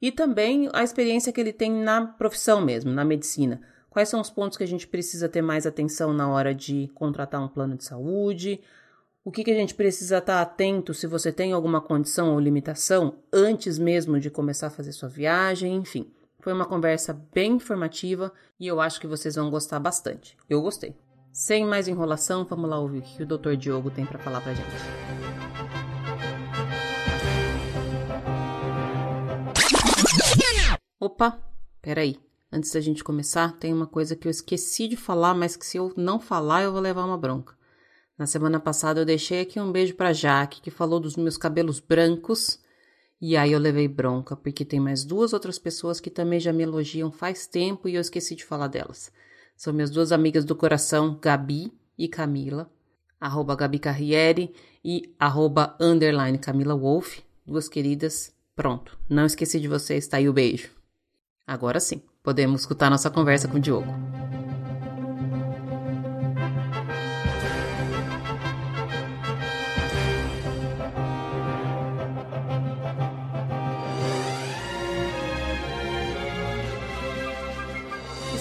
e 0.03 0.11
também 0.11 0.69
a 0.73 0.83
experiência 0.83 1.33
que 1.33 1.41
ele 1.41 1.53
tem 1.53 1.71
na 1.71 2.05
profissão 2.05 2.61
mesmo, 2.61 2.91
na 2.91 3.05
medicina. 3.05 3.61
Quais 3.89 4.09
são 4.09 4.21
os 4.21 4.29
pontos 4.29 4.59
que 4.59 4.65
a 4.65 4.69
gente 4.69 4.89
precisa 4.89 5.29
ter 5.29 5.41
mais 5.41 5.65
atenção 5.65 6.13
na 6.13 6.29
hora 6.29 6.53
de 6.53 6.91
contratar 6.97 7.41
um 7.41 7.47
plano 7.47 7.77
de 7.77 7.85
saúde? 7.85 8.61
O 9.25 9.31
que, 9.31 9.45
que 9.45 9.53
a 9.53 9.57
gente 9.57 9.77
precisa 9.77 10.19
estar 10.19 10.43
atento 10.43 10.93
se 10.93 11.07
você 11.07 11.31
tem 11.31 11.53
alguma 11.53 11.81
condição 11.81 12.33
ou 12.33 12.41
limitação 12.41 13.21
antes 13.33 13.79
mesmo 13.79 14.19
de 14.19 14.31
começar 14.31 14.67
a 14.67 14.71
fazer 14.71 14.91
sua 14.91 15.09
viagem, 15.09 15.77
enfim. 15.77 16.11
Foi 16.49 16.55
uma 16.55 16.65
conversa 16.65 17.13
bem 17.35 17.57
informativa 17.57 18.33
e 18.59 18.67
eu 18.67 18.81
acho 18.81 18.99
que 18.99 19.07
vocês 19.07 19.35
vão 19.35 19.51
gostar 19.51 19.79
bastante. 19.79 20.35
Eu 20.49 20.63
gostei. 20.63 20.97
Sem 21.31 21.67
mais 21.67 21.89
enrolação, 21.89 22.47
vamos 22.47 22.71
lá 22.71 22.79
ouvir 22.79 23.01
o 23.01 23.03
que 23.03 23.23
o 23.23 23.27
Dr. 23.27 23.55
Diogo 23.55 23.91
tem 23.91 24.07
para 24.07 24.19
falar 24.19 24.41
pra 24.41 24.55
gente. 24.55 24.67
Opa, 30.99 31.39
peraí. 31.83 32.19
Antes 32.51 32.73
da 32.73 32.81
gente 32.81 33.05
começar, 33.05 33.59
tem 33.59 33.75
uma 33.75 33.87
coisa 33.87 34.17
que 34.17 34.27
eu 34.27 34.31
esqueci 34.31 34.89
de 34.89 34.97
falar, 34.97 35.35
mas 35.35 35.55
que 35.55 35.67
se 35.67 35.77
eu 35.77 35.93
não 35.99 36.19
falar, 36.19 36.63
eu 36.63 36.73
vou 36.73 36.81
levar 36.81 37.05
uma 37.05 37.19
bronca. 37.19 37.55
Na 38.17 38.25
semana 38.25 38.59
passada 38.59 39.03
eu 39.03 39.05
deixei 39.05 39.43
aqui 39.43 39.61
um 39.61 39.71
beijo 39.71 39.95
para 39.95 40.15
Jaque, 40.15 40.63
que 40.63 40.71
falou 40.71 40.99
dos 40.99 41.15
meus 41.15 41.37
cabelos 41.37 41.79
brancos 41.79 42.59
e 43.21 43.37
aí 43.37 43.53
eu 43.53 43.59
levei 43.59 43.89
bronca, 43.89 44.37
porque 44.37 44.65
tem 44.65 44.79
mais 44.79 45.05
duas 45.05 45.33
outras 45.33 45.59
pessoas 45.59 46.01
que 46.01 46.11
também 46.11 46.39
já 46.39 46.53
me 46.53 46.63
elogiam 46.63 47.11
faz 47.11 47.47
tempo 47.47 47.89
e 47.89 47.95
eu 47.95 48.01
esqueci 48.01 48.37
de 48.37 48.45
falar 48.45 48.69
delas. 48.69 49.13
São 49.57 49.73
minhas 49.73 49.91
duas 49.91 50.13
amigas 50.13 50.45
do 50.45 50.55
coração, 50.55 51.19
Gabi 51.21 51.73
e 51.99 52.07
Camila, 52.07 52.71
arroba 53.21 53.57
Gabi 53.57 53.81
Carriere 53.81 54.55
e 54.85 55.13
arroba 55.19 55.77
underline 55.81 56.39
Camila 56.39 56.77
Wolf, 56.77 57.19
duas 57.45 57.69
queridas. 57.69 58.33
Pronto, 58.55 58.97
não 59.09 59.27
esqueci 59.27 59.59
de 59.59 59.67
vocês, 59.67 60.07
tá 60.07 60.19
aí 60.19 60.29
o 60.29 60.33
beijo. 60.33 60.71
Agora 61.45 61.81
sim, 61.81 62.01
podemos 62.23 62.61
escutar 62.61 62.89
nossa 62.89 63.11
conversa 63.11 63.49
com 63.49 63.57
o 63.57 63.61
Diogo. 63.61 63.93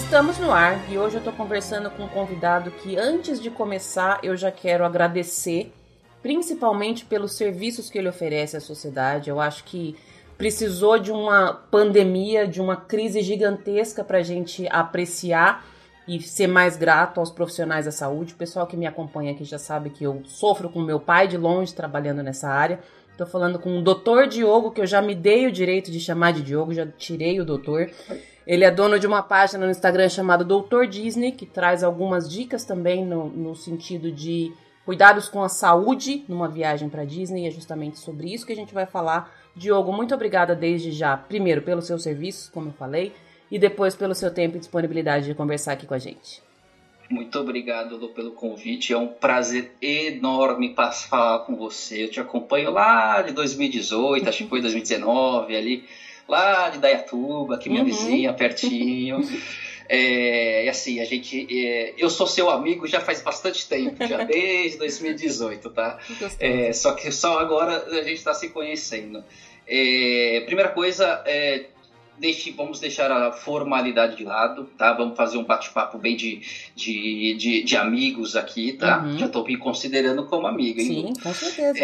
Estamos 0.08 0.38
no 0.38 0.50
ar 0.50 0.90
e 0.90 0.96
hoje 0.96 1.16
eu 1.16 1.18
estou 1.18 1.34
conversando 1.34 1.90
com 1.90 2.04
um 2.04 2.08
convidado 2.08 2.70
que, 2.70 2.96
antes 2.96 3.38
de 3.38 3.50
começar, 3.50 4.18
eu 4.22 4.34
já 4.38 4.50
quero 4.50 4.82
agradecer, 4.82 5.70
principalmente 6.22 7.04
pelos 7.04 7.32
serviços 7.32 7.90
que 7.90 7.98
ele 7.98 8.08
oferece 8.08 8.56
à 8.56 8.60
sociedade. 8.60 9.28
Eu 9.28 9.38
acho 9.38 9.64
que 9.64 9.94
precisou 10.38 10.98
de 10.98 11.12
uma 11.12 11.52
pandemia, 11.52 12.48
de 12.48 12.58
uma 12.58 12.74
crise 12.74 13.20
gigantesca 13.20 14.02
para 14.02 14.16
a 14.16 14.22
gente 14.22 14.66
apreciar 14.70 15.66
e 16.08 16.22
ser 16.22 16.46
mais 16.46 16.74
grato 16.74 17.20
aos 17.20 17.30
profissionais 17.30 17.84
da 17.84 17.92
saúde. 17.92 18.32
O 18.32 18.38
pessoal 18.38 18.66
que 18.66 18.78
me 18.78 18.86
acompanha 18.86 19.32
aqui 19.32 19.44
já 19.44 19.58
sabe 19.58 19.90
que 19.90 20.04
eu 20.04 20.22
sofro 20.24 20.70
com 20.70 20.80
meu 20.80 20.98
pai 20.98 21.28
de 21.28 21.36
longe 21.36 21.74
trabalhando 21.74 22.22
nessa 22.22 22.48
área. 22.48 22.80
Estou 23.12 23.26
falando 23.26 23.58
com 23.58 23.78
o 23.78 23.82
doutor 23.82 24.26
Diogo, 24.26 24.70
que 24.70 24.80
eu 24.80 24.86
já 24.86 25.02
me 25.02 25.14
dei 25.14 25.46
o 25.46 25.52
direito 25.52 25.90
de 25.90 26.00
chamar 26.00 26.32
de 26.32 26.40
Diogo, 26.40 26.72
já 26.72 26.86
tirei 26.86 27.38
o 27.38 27.44
doutor. 27.44 27.90
Ele 28.48 28.64
é 28.64 28.70
dono 28.70 28.98
de 28.98 29.06
uma 29.06 29.22
página 29.22 29.66
no 29.66 29.70
Instagram 29.70 30.08
chamada 30.08 30.42
Doutor 30.42 30.86
Disney, 30.86 31.32
que 31.32 31.44
traz 31.44 31.84
algumas 31.84 32.26
dicas 32.26 32.64
também 32.64 33.04
no, 33.04 33.28
no 33.28 33.54
sentido 33.54 34.10
de 34.10 34.50
cuidados 34.86 35.28
com 35.28 35.42
a 35.42 35.50
saúde 35.50 36.24
numa 36.26 36.48
viagem 36.48 36.88
para 36.88 37.04
Disney. 37.04 37.46
É 37.46 37.50
justamente 37.50 37.98
sobre 37.98 38.32
isso 38.32 38.46
que 38.46 38.52
a 38.54 38.56
gente 38.56 38.72
vai 38.72 38.86
falar. 38.86 39.30
Diogo, 39.54 39.92
muito 39.92 40.14
obrigada 40.14 40.54
desde 40.54 40.92
já, 40.92 41.14
primeiro 41.14 41.60
pelo 41.60 41.82
seu 41.82 41.98
serviço, 41.98 42.50
como 42.50 42.70
eu 42.70 42.72
falei, 42.72 43.12
e 43.50 43.58
depois 43.58 43.94
pelo 43.94 44.14
seu 44.14 44.32
tempo 44.32 44.56
e 44.56 44.60
disponibilidade 44.60 45.26
de 45.26 45.34
conversar 45.34 45.72
aqui 45.72 45.86
com 45.86 45.92
a 45.92 45.98
gente. 45.98 46.40
Muito 47.10 47.38
obrigado 47.38 47.98
Lu, 47.98 48.08
pelo 48.14 48.32
convite. 48.32 48.94
É 48.94 48.96
um 48.96 49.08
prazer 49.08 49.72
enorme 49.82 50.74
falar 51.10 51.40
com 51.40 51.54
você. 51.54 52.04
Eu 52.04 52.10
te 52.10 52.18
acompanho 52.18 52.70
lá 52.70 53.20
de 53.20 53.34
2018, 53.34 54.26
acho 54.26 54.44
que 54.44 54.48
foi 54.48 54.62
2019 54.62 55.54
ali, 55.54 55.84
lá 56.28 56.68
de 56.68 56.78
Dayatuba, 56.78 57.58
que 57.58 57.68
minha 57.68 57.82
uhum. 57.82 57.88
vizinha, 57.88 58.32
pertinho. 58.32 59.20
É, 59.90 60.66
e 60.66 60.68
assim, 60.68 61.00
a 61.00 61.04
gente. 61.06 61.46
É, 61.50 61.94
eu 61.96 62.10
sou 62.10 62.26
seu 62.26 62.50
amigo 62.50 62.86
já 62.86 63.00
faz 63.00 63.22
bastante 63.22 63.66
tempo, 63.66 64.06
já 64.06 64.18
desde 64.24 64.76
2018, 64.76 65.70
tá? 65.70 65.98
É, 66.38 66.72
só 66.74 66.92
que 66.92 67.10
só 67.10 67.38
agora 67.38 67.86
a 67.86 68.02
gente 68.02 68.18
está 68.18 68.34
se 68.34 68.50
conhecendo. 68.50 69.24
É, 69.66 70.42
primeira 70.44 70.68
coisa, 70.70 71.22
é, 71.24 71.68
deixe, 72.18 72.50
vamos 72.50 72.80
deixar 72.80 73.10
a 73.10 73.32
formalidade 73.32 74.16
de 74.16 74.24
lado, 74.24 74.64
tá? 74.76 74.92
Vamos 74.92 75.16
fazer 75.16 75.38
um 75.38 75.44
bate-papo 75.44 75.96
bem 75.96 76.16
de, 76.16 76.42
de, 76.76 77.34
de, 77.38 77.62
de, 77.62 77.76
amigos 77.76 78.36
aqui, 78.36 78.74
tá? 78.74 79.02
Uhum. 79.02 79.18
Já 79.18 79.24
estou 79.24 79.42
me 79.46 79.56
considerando 79.56 80.26
como 80.26 80.46
amigo, 80.46 80.80
hein? 80.80 80.86
Sim, 80.86 81.22
com 81.22 81.32
certeza. 81.32 81.78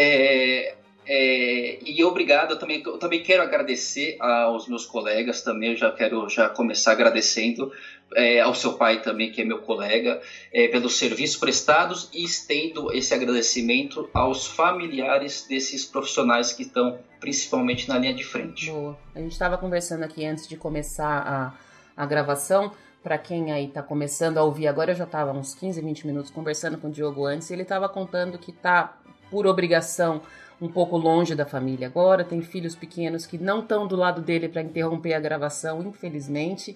É, 1.07 1.77
e 1.85 2.03
obrigado, 2.03 2.51
eu 2.51 2.59
também, 2.59 2.81
eu 2.83 2.97
também 2.97 3.21
quero 3.21 3.43
agradecer 3.43 4.17
aos 4.19 4.67
meus 4.67 4.85
colegas 4.85 5.41
também, 5.41 5.71
eu 5.71 5.75
já 5.75 5.91
quero 5.91 6.27
já 6.29 6.49
começar 6.49 6.93
agradecendo 6.93 7.71
é, 8.15 8.39
ao 8.39 8.53
seu 8.53 8.73
pai 8.73 9.01
também, 9.01 9.31
que 9.31 9.41
é 9.41 9.45
meu 9.45 9.59
colega, 9.59 10.21
é, 10.51 10.67
pelos 10.67 10.97
serviços 10.97 11.37
prestados 11.37 12.09
e 12.13 12.23
estendo 12.23 12.91
esse 12.93 13.13
agradecimento 13.13 14.09
aos 14.13 14.47
familiares 14.47 15.45
desses 15.47 15.85
profissionais 15.85 16.53
que 16.53 16.63
estão 16.63 16.99
principalmente 17.19 17.87
na 17.87 17.97
linha 17.97 18.13
de 18.13 18.23
frente. 18.23 18.69
Boa. 18.69 18.97
A 19.13 19.19
gente 19.19 19.31
estava 19.31 19.57
conversando 19.57 20.03
aqui 20.03 20.25
antes 20.25 20.47
de 20.47 20.55
começar 20.55 21.55
a, 21.97 22.03
a 22.03 22.05
gravação. 22.05 22.71
Para 23.03 23.17
quem 23.19 23.51
aí 23.51 23.65
está 23.65 23.83
começando 23.83 24.37
a 24.39 24.43
ouvir 24.43 24.67
agora, 24.67 24.91
eu 24.91 24.95
já 24.95 25.03
estava 25.03 25.31
uns 25.31 25.53
15, 25.53 25.79
20 25.81 26.07
minutos 26.07 26.31
conversando 26.31 26.77
com 26.77 26.87
o 26.87 26.91
Diogo 26.91 27.25
antes, 27.25 27.49
e 27.49 27.53
ele 27.53 27.61
estava 27.61 27.87
contando 27.87 28.37
que 28.39 28.49
está, 28.49 28.97
por 29.29 29.45
obrigação, 29.45 30.21
um 30.61 30.69
pouco 30.69 30.97
longe 30.97 31.35
da 31.35 31.45
família 31.45 31.87
agora, 31.87 32.23
tem 32.23 32.41
filhos 32.41 32.75
pequenos 32.75 33.25
que 33.25 33.37
não 33.37 33.59
estão 33.59 33.87
do 33.87 33.95
lado 33.95 34.21
dele 34.21 34.47
para 34.47 34.61
interromper 34.61 35.13
a 35.13 35.19
gravação, 35.19 35.81
infelizmente. 35.81 36.75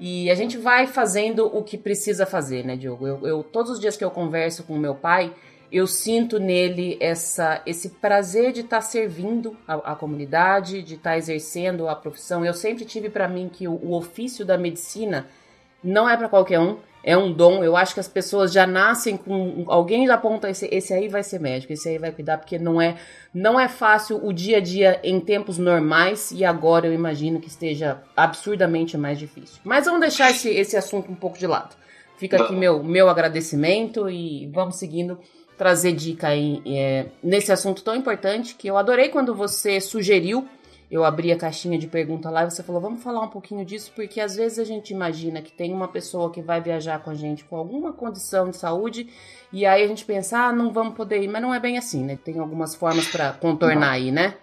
E 0.00 0.30
a 0.30 0.34
gente 0.34 0.56
vai 0.56 0.86
fazendo 0.86 1.46
o 1.46 1.62
que 1.62 1.76
precisa 1.76 2.24
fazer, 2.24 2.64
né, 2.64 2.76
Diogo? 2.76 3.06
Eu, 3.06 3.26
eu 3.26 3.42
todos 3.42 3.72
os 3.72 3.80
dias 3.80 3.96
que 3.96 4.04
eu 4.04 4.10
converso 4.10 4.62
com 4.62 4.76
meu 4.76 4.94
pai, 4.94 5.34
eu 5.70 5.86
sinto 5.86 6.38
nele 6.38 6.96
essa, 7.00 7.60
esse 7.66 7.90
prazer 7.90 8.52
de 8.52 8.60
estar 8.60 8.78
tá 8.78 8.82
servindo 8.82 9.56
a, 9.66 9.92
a, 9.92 9.96
comunidade, 9.96 10.82
de 10.82 10.94
estar 10.94 11.10
tá 11.10 11.18
exercendo 11.18 11.88
a 11.88 11.94
profissão. 11.94 12.44
Eu 12.44 12.54
sempre 12.54 12.84
tive 12.84 13.10
para 13.10 13.28
mim 13.28 13.50
que 13.52 13.68
o, 13.68 13.72
o 13.72 13.92
ofício 13.94 14.46
da 14.46 14.56
medicina 14.56 15.26
não 15.82 16.08
é 16.08 16.16
para 16.16 16.28
qualquer 16.28 16.58
um 16.58 16.78
é 17.02 17.16
um 17.16 17.32
dom. 17.32 17.62
Eu 17.62 17.76
acho 17.76 17.94
que 17.94 18.00
as 18.00 18.08
pessoas 18.08 18.52
já 18.52 18.66
nascem 18.66 19.16
com 19.16 19.64
alguém 19.68 20.08
aponta 20.10 20.50
esse, 20.50 20.68
esse 20.72 20.92
aí 20.92 21.08
vai 21.08 21.22
ser 21.22 21.40
médico, 21.40 21.72
esse 21.72 21.88
aí 21.88 21.98
vai 21.98 22.12
cuidar, 22.12 22.38
porque 22.38 22.58
não 22.58 22.80
é 22.80 22.96
não 23.32 23.58
é 23.58 23.68
fácil 23.68 24.24
o 24.24 24.32
dia 24.32 24.56
a 24.56 24.60
dia 24.60 25.00
em 25.02 25.20
tempos 25.20 25.58
normais 25.58 26.30
e 26.30 26.44
agora 26.44 26.86
eu 26.86 26.92
imagino 26.92 27.40
que 27.40 27.48
esteja 27.48 28.02
absurdamente 28.16 28.96
mais 28.96 29.18
difícil. 29.18 29.60
Mas 29.64 29.84
vamos 29.84 30.00
deixar 30.00 30.30
esse, 30.30 30.48
esse 30.48 30.76
assunto 30.76 31.10
um 31.10 31.14
pouco 31.14 31.38
de 31.38 31.46
lado. 31.46 31.76
Fica 32.16 32.42
aqui 32.42 32.54
meu 32.54 32.82
meu 32.82 33.08
agradecimento 33.08 34.08
e 34.08 34.50
vamos 34.52 34.76
seguindo 34.76 35.18
trazer 35.56 35.92
dica 35.92 36.28
aí 36.28 36.62
é, 36.64 37.06
nesse 37.22 37.50
assunto 37.50 37.82
tão 37.82 37.96
importante 37.96 38.54
que 38.54 38.68
eu 38.68 38.78
adorei 38.78 39.08
quando 39.08 39.34
você 39.34 39.80
sugeriu 39.80 40.48
eu 40.90 41.04
abri 41.04 41.30
a 41.30 41.36
caixinha 41.36 41.78
de 41.78 41.86
pergunta 41.86 42.30
lá 42.30 42.44
e 42.44 42.50
você 42.50 42.62
falou, 42.62 42.80
vamos 42.80 43.02
falar 43.02 43.20
um 43.20 43.28
pouquinho 43.28 43.64
disso, 43.64 43.92
porque 43.94 44.20
às 44.20 44.36
vezes 44.36 44.58
a 44.58 44.64
gente 44.64 44.90
imagina 44.90 45.42
que 45.42 45.52
tem 45.52 45.72
uma 45.72 45.88
pessoa 45.88 46.30
que 46.30 46.40
vai 46.40 46.60
viajar 46.60 46.98
com 47.00 47.10
a 47.10 47.14
gente 47.14 47.44
com 47.44 47.56
alguma 47.56 47.92
condição 47.92 48.50
de 48.50 48.56
saúde 48.56 49.08
e 49.52 49.66
aí 49.66 49.82
a 49.82 49.86
gente 49.86 50.04
pensa, 50.04 50.38
ah, 50.38 50.52
não 50.52 50.72
vamos 50.72 50.94
poder 50.94 51.22
ir, 51.22 51.28
mas 51.28 51.42
não 51.42 51.52
é 51.52 51.60
bem 51.60 51.76
assim, 51.76 52.04
né? 52.04 52.18
Tem 52.22 52.38
algumas 52.38 52.74
formas 52.74 53.06
para 53.08 53.32
contornar 53.32 53.90
aí, 53.90 54.10
né? 54.10 54.34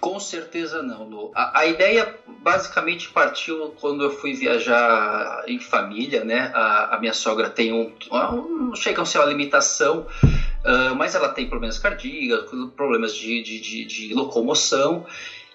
Com 0.00 0.18
certeza 0.18 0.82
não, 0.82 1.06
Lu. 1.06 1.30
A, 1.34 1.60
a, 1.60 1.66
ideia 1.66 2.14
basicamente 2.42 3.10
partiu 3.10 3.74
quando 3.78 4.04
eu 4.04 4.10
fui 4.10 4.32
viajar 4.32 5.44
em 5.46 5.58
família, 5.58 6.24
né? 6.24 6.50
A, 6.54 6.96
a 6.96 6.98
minha 6.98 7.12
sogra 7.12 7.50
tem 7.50 7.74
um. 7.74 7.92
Não 8.10 8.74
chega 8.74 9.02
a 9.02 9.04
ser 9.04 9.18
uma 9.18 9.26
limitação, 9.26 10.06
uh, 10.24 10.94
mas 10.96 11.14
ela 11.14 11.28
tem 11.28 11.46
problemas 11.46 11.78
cardíacos, 11.78 12.70
problemas 12.74 13.14
de, 13.14 13.42
de, 13.42 13.60
de, 13.60 13.84
de 13.84 14.14
locomoção 14.14 15.04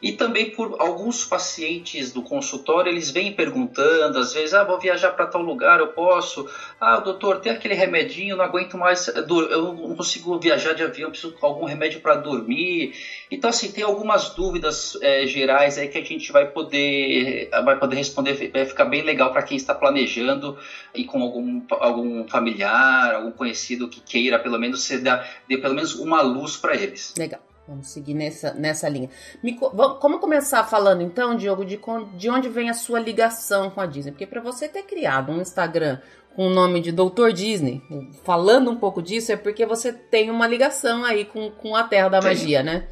e 0.02 0.12
também 0.12 0.50
por 0.50 0.76
alguns 0.80 1.24
pacientes 1.24 2.12
do 2.12 2.24
consultório, 2.24 2.90
eles 2.90 3.12
vêm 3.12 3.32
perguntando, 3.32 4.18
às 4.18 4.34
vezes, 4.34 4.54
ah, 4.54 4.64
vou 4.64 4.80
viajar 4.80 5.12
para 5.12 5.28
tal 5.28 5.42
lugar, 5.42 5.80
eu 5.80 5.88
posso? 5.88 6.50
Ah, 6.80 6.98
doutor, 6.98 7.40
tem 7.40 7.52
aquele 7.52 7.76
remedinho, 7.76 8.36
não 8.36 8.44
aguento 8.44 8.78
mais, 8.78 9.08
eu 9.08 9.74
não 9.74 9.96
consigo 9.96 10.40
viajar 10.40 10.74
de 10.74 10.82
avião, 10.82 11.12
preciso 11.12 11.36
de 11.36 11.46
algum 11.46 11.66
remédio 11.66 12.00
para 12.00 12.16
dormir. 12.16 12.94
Então, 13.30 13.50
assim, 13.50 13.72
tem 13.72 13.84
algumas 13.84 14.30
dúvidas 14.30 14.98
é, 15.02 15.26
gerais 15.28 15.78
aí 15.78 15.88
que 15.88 16.00
a 16.00 16.04
gente 16.04 16.32
vai 16.32 16.46
poder, 16.46 17.50
vai 17.64 17.78
poder 17.78 17.96
responder, 17.96 18.50
vai 18.52 18.66
ficar 18.66 18.86
bem 18.86 19.04
legal 19.04 19.32
para 19.32 19.44
quem 19.44 19.56
está 19.56 19.74
planejando 19.74 20.58
e 20.96 21.06
com 21.06 21.22
algum, 21.22 21.62
algum 21.80 22.28
familiar, 22.28 23.14
algum 23.14 23.32
conhecido 23.32 23.88
que 23.88 24.02
queira, 24.02 24.40
pelo 24.40 24.58
menos, 24.58 24.84
ser, 24.84 25.00
dê 25.48 25.58
pelo 25.58 25.76
menos 25.76 25.94
uma 25.94 26.22
luz 26.22 26.58
para 26.58 26.76
eles. 26.76 27.14
Legal. 27.16 27.51
Vamos 27.68 27.90
seguir 27.90 28.14
nessa, 28.14 28.54
nessa 28.54 28.90
linha. 28.90 29.10
Me, 29.42 29.58
vamos, 29.74 30.00
como 30.00 30.20
começar 30.20 30.64
falando 30.64 31.02
então, 31.02 31.36
Diogo, 31.36 31.64
de, 31.64 31.80
de 32.16 32.30
onde 32.30 32.50
vem 32.50 32.70
a 32.70 32.74
sua 32.74 33.00
ligação 33.00 33.70
com 33.70 33.80
a 33.80 33.86
Disney? 33.86 34.12
Porque 34.12 34.26
para 34.26 34.42
você 34.42 34.68
ter 34.68 34.84
criado 34.84 35.32
um 35.32 35.42
Instagram 35.42 36.00
com 36.36 36.48
o 36.48 36.50
nome 36.50 36.82
de 36.82 36.92
Doutor 36.92 37.34
Disney, 37.34 37.82
falando 38.24 38.72
um 38.72 38.76
pouco 38.76 39.02
disso, 39.02 39.32
é 39.32 39.36
porque 39.36 39.66
você 39.66 39.92
tem 39.92 40.30
uma 40.30 40.48
ligação 40.48 41.04
aí 41.04 41.26
com, 41.26 41.52
com 41.52 41.76
a 41.76 41.84
Terra 41.84 42.10
da 42.10 42.22
Magia, 42.22 42.64
né? 42.64 42.88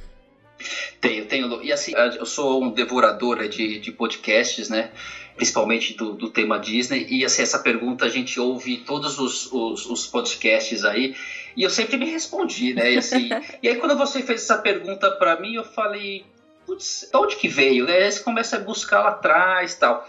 Tenho, 0.99 1.25
tenho. 1.25 1.63
E 1.63 1.71
assim, 1.71 1.93
eu 1.95 2.25
sou 2.25 2.61
um 2.63 2.71
devorador 2.71 3.47
de, 3.47 3.79
de 3.79 3.91
podcasts, 3.91 4.69
né? 4.69 4.91
Principalmente 5.35 5.93
do, 5.93 6.13
do 6.13 6.29
tema 6.29 6.59
Disney. 6.59 7.07
E 7.09 7.23
assim, 7.23 7.41
essa 7.41 7.59
pergunta 7.59 8.05
a 8.05 8.09
gente 8.09 8.39
ouve 8.39 8.77
todos 8.77 9.19
os, 9.19 9.51
os, 9.51 9.85
os 9.85 10.05
podcasts 10.05 10.83
aí. 10.83 11.15
E 11.59 11.63
eu 11.63 11.69
sempre 11.69 11.97
me 11.97 12.05
respondi, 12.05 12.73
né? 12.73 12.93
E, 12.93 12.97
assim, 12.97 13.27
e 13.61 13.67
aí 13.67 13.75
quando 13.75 13.93
você 13.93 14.23
fez 14.23 14.43
essa 14.43 14.55
pergunta 14.55 15.11
para 15.11 15.35
mim, 15.35 15.55
eu 15.55 15.63
falei, 15.65 16.23
putz, 16.65 17.05
de 17.11 17.17
onde 17.17 17.35
que 17.35 17.49
veio? 17.49 17.85
Né? 17.85 18.03
Aí 18.03 18.09
você 18.09 18.21
começa 18.21 18.55
a 18.55 18.59
buscar 18.59 19.01
lá 19.01 19.09
atrás 19.09 19.75
tal. 19.75 20.07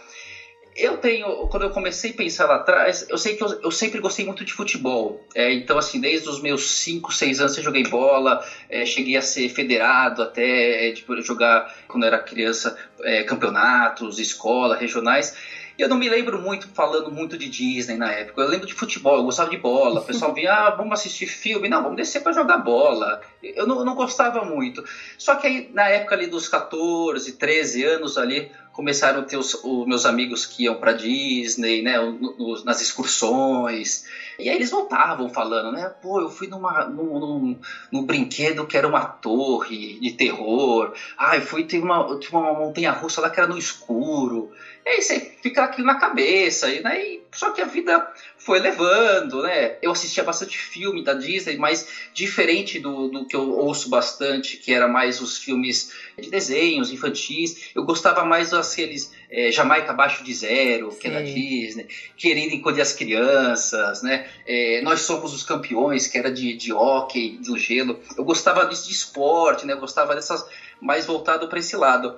Eu 0.76 0.98
tenho, 0.98 1.48
quando 1.48 1.64
eu 1.64 1.70
comecei 1.70 2.12
a 2.12 2.14
pensar 2.14 2.46
lá 2.46 2.54
atrás, 2.54 3.04
eu 3.08 3.18
sei 3.18 3.34
que 3.34 3.42
eu, 3.42 3.48
eu 3.64 3.70
sempre 3.72 3.98
gostei 3.98 4.24
muito 4.24 4.44
de 4.44 4.52
futebol. 4.52 5.20
É, 5.34 5.52
então, 5.52 5.76
assim, 5.76 5.98
desde 5.98 6.28
os 6.28 6.40
meus 6.40 6.62
5, 6.70 7.12
6 7.12 7.40
anos 7.40 7.56
eu 7.56 7.64
joguei 7.64 7.82
bola, 7.82 8.40
é, 8.68 8.86
cheguei 8.86 9.16
a 9.16 9.20
ser 9.20 9.48
federado 9.48 10.22
até 10.22 10.86
é, 10.86 10.92
tipo, 10.92 11.20
jogar, 11.20 11.74
quando 11.88 12.04
eu 12.04 12.06
era 12.06 12.18
criança, 12.20 12.76
é, 13.02 13.24
campeonatos, 13.24 14.20
escola, 14.20 14.76
regionais. 14.76 15.34
E 15.78 15.82
eu 15.82 15.88
não 15.88 15.96
me 15.96 16.08
lembro 16.08 16.40
muito 16.40 16.68
falando 16.68 17.10
muito 17.10 17.36
de 17.36 17.48
Disney 17.48 17.96
na 17.96 18.12
época. 18.12 18.42
Eu 18.42 18.48
lembro 18.48 18.66
de 18.66 18.74
futebol, 18.74 19.16
eu 19.16 19.24
gostava 19.24 19.50
de 19.50 19.56
bola. 19.56 20.00
O 20.00 20.04
pessoal 20.04 20.34
vinha, 20.34 20.52
ah, 20.52 20.70
vamos 20.70 20.92
assistir 20.92 21.26
filme. 21.26 21.68
Não, 21.68 21.82
vamos 21.82 21.96
descer 21.96 22.22
para 22.22 22.32
jogar 22.32 22.58
bola. 22.58 23.20
Eu 23.42 23.66
não, 23.66 23.84
não, 23.84 23.94
gostava 23.94 24.44
muito. 24.44 24.84
Só 25.16 25.36
que 25.36 25.46
aí, 25.46 25.70
na 25.72 25.88
época 25.88 26.14
ali 26.14 26.26
dos 26.26 26.48
14, 26.48 27.32
13 27.32 27.84
anos 27.84 28.18
ali, 28.18 28.50
começaram 28.72 29.20
a 29.20 29.24
ter 29.24 29.36
os, 29.36 29.54
os 29.62 29.86
meus 29.86 30.06
amigos 30.06 30.46
que 30.46 30.64
iam 30.64 30.76
para 30.76 30.92
Disney, 30.92 31.82
né, 31.82 31.98
no, 31.98 32.64
nas 32.64 32.80
excursões. 32.80 34.06
E 34.38 34.48
aí 34.48 34.56
eles 34.56 34.70
voltavam 34.70 35.28
falando, 35.28 35.72
né? 35.72 35.92
Pô, 36.00 36.20
eu 36.20 36.30
fui 36.30 36.46
numa, 36.46 36.86
num, 36.86 37.18
num, 37.18 37.58
num 37.92 38.04
brinquedo 38.04 38.66
que 38.66 38.76
era 38.76 38.88
uma 38.88 39.04
torre 39.04 39.98
de 40.00 40.12
terror. 40.12 40.94
Ah, 41.18 41.36
eu 41.36 41.42
fui 41.42 41.64
ter 41.64 41.78
uma, 41.78 42.18
tinha 42.18 42.38
uma 42.38 42.54
montanha 42.54 42.92
russa 42.92 43.20
lá 43.20 43.28
que 43.28 43.38
era 43.38 43.48
no 43.48 43.58
escuro. 43.58 44.50
E 44.84 44.88
aí 44.88 45.02
você 45.02 45.20
fica 45.42 45.64
aquilo 45.64 45.86
na 45.86 45.94
cabeça, 45.96 46.70
e, 46.70 46.80
né? 46.80 47.00
E, 47.00 47.20
só 47.32 47.50
que 47.50 47.60
a 47.60 47.66
vida 47.66 48.12
foi 48.38 48.58
levando, 48.58 49.42
né? 49.42 49.76
Eu 49.82 49.92
assistia 49.92 50.24
bastante 50.24 50.56
filme 50.56 51.04
da 51.04 51.12
Disney, 51.12 51.56
mas 51.56 51.86
diferente 52.14 52.78
do, 52.78 53.08
do 53.08 53.26
que 53.26 53.36
eu 53.36 53.50
ouço 53.50 53.88
bastante, 53.88 54.56
que 54.56 54.72
era 54.72 54.88
mais 54.88 55.20
os 55.20 55.36
filmes 55.36 55.92
de 56.18 56.30
desenhos 56.30 56.90
infantis, 56.90 57.70
eu 57.74 57.84
gostava 57.84 58.24
mais 58.24 58.50
daqueles 58.50 59.12
é, 59.30 59.52
Jamaica 59.52 59.90
Abaixo 59.90 60.24
de 60.24 60.32
Zero, 60.32 60.90
Sim. 60.90 60.98
que 60.98 61.08
é 61.08 61.10
da 61.10 61.20
Disney, 61.20 61.86
Querendo 62.16 62.54
Encolher 62.54 62.80
as 62.80 62.92
Crianças, 62.92 64.02
né? 64.02 64.26
É, 64.46 64.80
Nós 64.82 65.00
Somos 65.02 65.34
os 65.34 65.42
Campeões, 65.42 66.06
que 66.06 66.16
era 66.16 66.30
de, 66.30 66.54
de 66.54 66.72
hockey, 66.72 67.38
do 67.38 67.56
gelo. 67.58 68.00
Eu 68.16 68.24
gostava 68.24 68.64
disso 68.64 68.86
de 68.88 68.94
esporte, 68.94 69.66
né? 69.66 69.74
Eu 69.74 69.78
gostava 69.78 70.14
dessas 70.14 70.44
mais 70.80 71.04
voltado 71.04 71.48
para 71.48 71.58
esse 71.58 71.76
lado. 71.76 72.16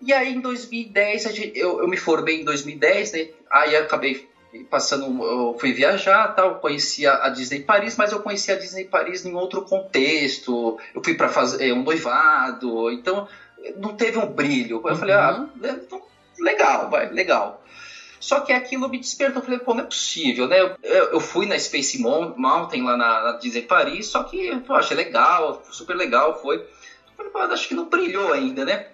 E 0.00 0.12
aí 0.12 0.34
em 0.34 0.40
2010, 0.40 1.54
eu, 1.54 1.80
eu 1.80 1.88
me 1.88 1.96
formei 1.96 2.40
em 2.40 2.44
2010, 2.44 3.12
né? 3.12 3.28
Aí 3.50 3.76
acabei 3.76 4.28
passando, 4.68 5.22
eu 5.22 5.56
fui 5.58 5.72
viajar, 5.72 6.34
tal, 6.34 6.56
conheci 6.56 7.06
a, 7.06 7.28
Disney 7.28 7.60
Paris, 7.60 7.96
mas 7.96 8.10
eu 8.10 8.20
conheci 8.20 8.50
a 8.50 8.56
Disney 8.56 8.84
Paris 8.84 9.24
em 9.24 9.34
outro 9.34 9.62
contexto. 9.62 10.78
Eu 10.94 11.02
fui 11.02 11.14
para 11.14 11.28
fazer 11.28 11.68
é, 11.68 11.72
um 11.72 11.82
noivado, 11.82 12.90
então 12.90 13.28
não 13.76 13.94
teve 13.94 14.18
um 14.18 14.26
brilho. 14.26 14.80
Eu 14.84 14.90
uhum. 14.90 14.96
falei, 14.96 15.14
ah, 15.14 15.46
é, 15.62 15.70
então, 15.70 16.02
legal, 16.38 16.90
vai, 16.90 17.10
legal. 17.10 17.62
Só 18.18 18.40
que 18.40 18.52
aquilo 18.52 18.88
me 18.88 18.98
despertou, 18.98 19.40
eu 19.40 19.44
falei, 19.44 19.60
pô, 19.60 19.72
não 19.72 19.84
é 19.84 19.86
possível, 19.86 20.46
né? 20.46 20.60
Eu, 20.82 21.04
eu 21.12 21.20
fui 21.20 21.46
na 21.46 21.58
Space 21.58 21.98
Mountain 21.98 22.82
lá 22.82 22.96
na, 22.96 23.22
na 23.22 23.32
Disney 23.38 23.62
Paris, 23.62 24.06
só 24.06 24.24
que, 24.24 24.54
pô, 24.60 24.74
achei 24.74 24.96
legal, 24.96 25.62
super 25.70 25.96
legal, 25.96 26.40
foi. 26.40 26.56
Eu 26.56 27.14
falei, 27.16 27.32
pô, 27.32 27.38
acho 27.38 27.68
que 27.68 27.74
não 27.74 27.88
brilhou 27.88 28.32
ainda, 28.32 28.64
né? 28.64 28.88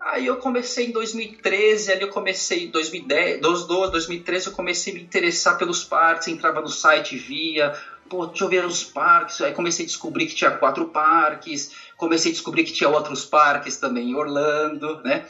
Aí 0.00 0.24
eu 0.24 0.38
comecei 0.38 0.86
em 0.86 0.92
2013, 0.92 1.92
ali 1.92 2.00
eu 2.00 2.08
comecei 2.08 2.64
em 2.64 2.70
2010, 2.70 3.42
2012, 3.42 3.92
2013 3.92 4.46
eu 4.46 4.52
comecei 4.52 4.94
a 4.94 4.96
me 4.96 5.02
interessar 5.02 5.58
pelos 5.58 5.84
parques, 5.84 6.26
entrava 6.28 6.62
no 6.62 6.70
site, 6.70 7.18
via, 7.18 7.74
pô, 8.08 8.24
deixa 8.24 8.44
eu 8.44 8.48
ver 8.48 8.64
os 8.64 8.82
parques, 8.82 9.42
aí 9.42 9.52
comecei 9.52 9.84
a 9.84 9.86
descobrir 9.86 10.24
que 10.24 10.34
tinha 10.34 10.50
quatro 10.52 10.86
parques, 10.86 11.70
comecei 11.98 12.30
a 12.30 12.32
descobrir 12.32 12.62
que 12.62 12.72
tinha 12.72 12.88
outros 12.88 13.26
parques 13.26 13.76
também 13.76 14.10
em 14.10 14.14
Orlando, 14.14 15.02
né? 15.04 15.26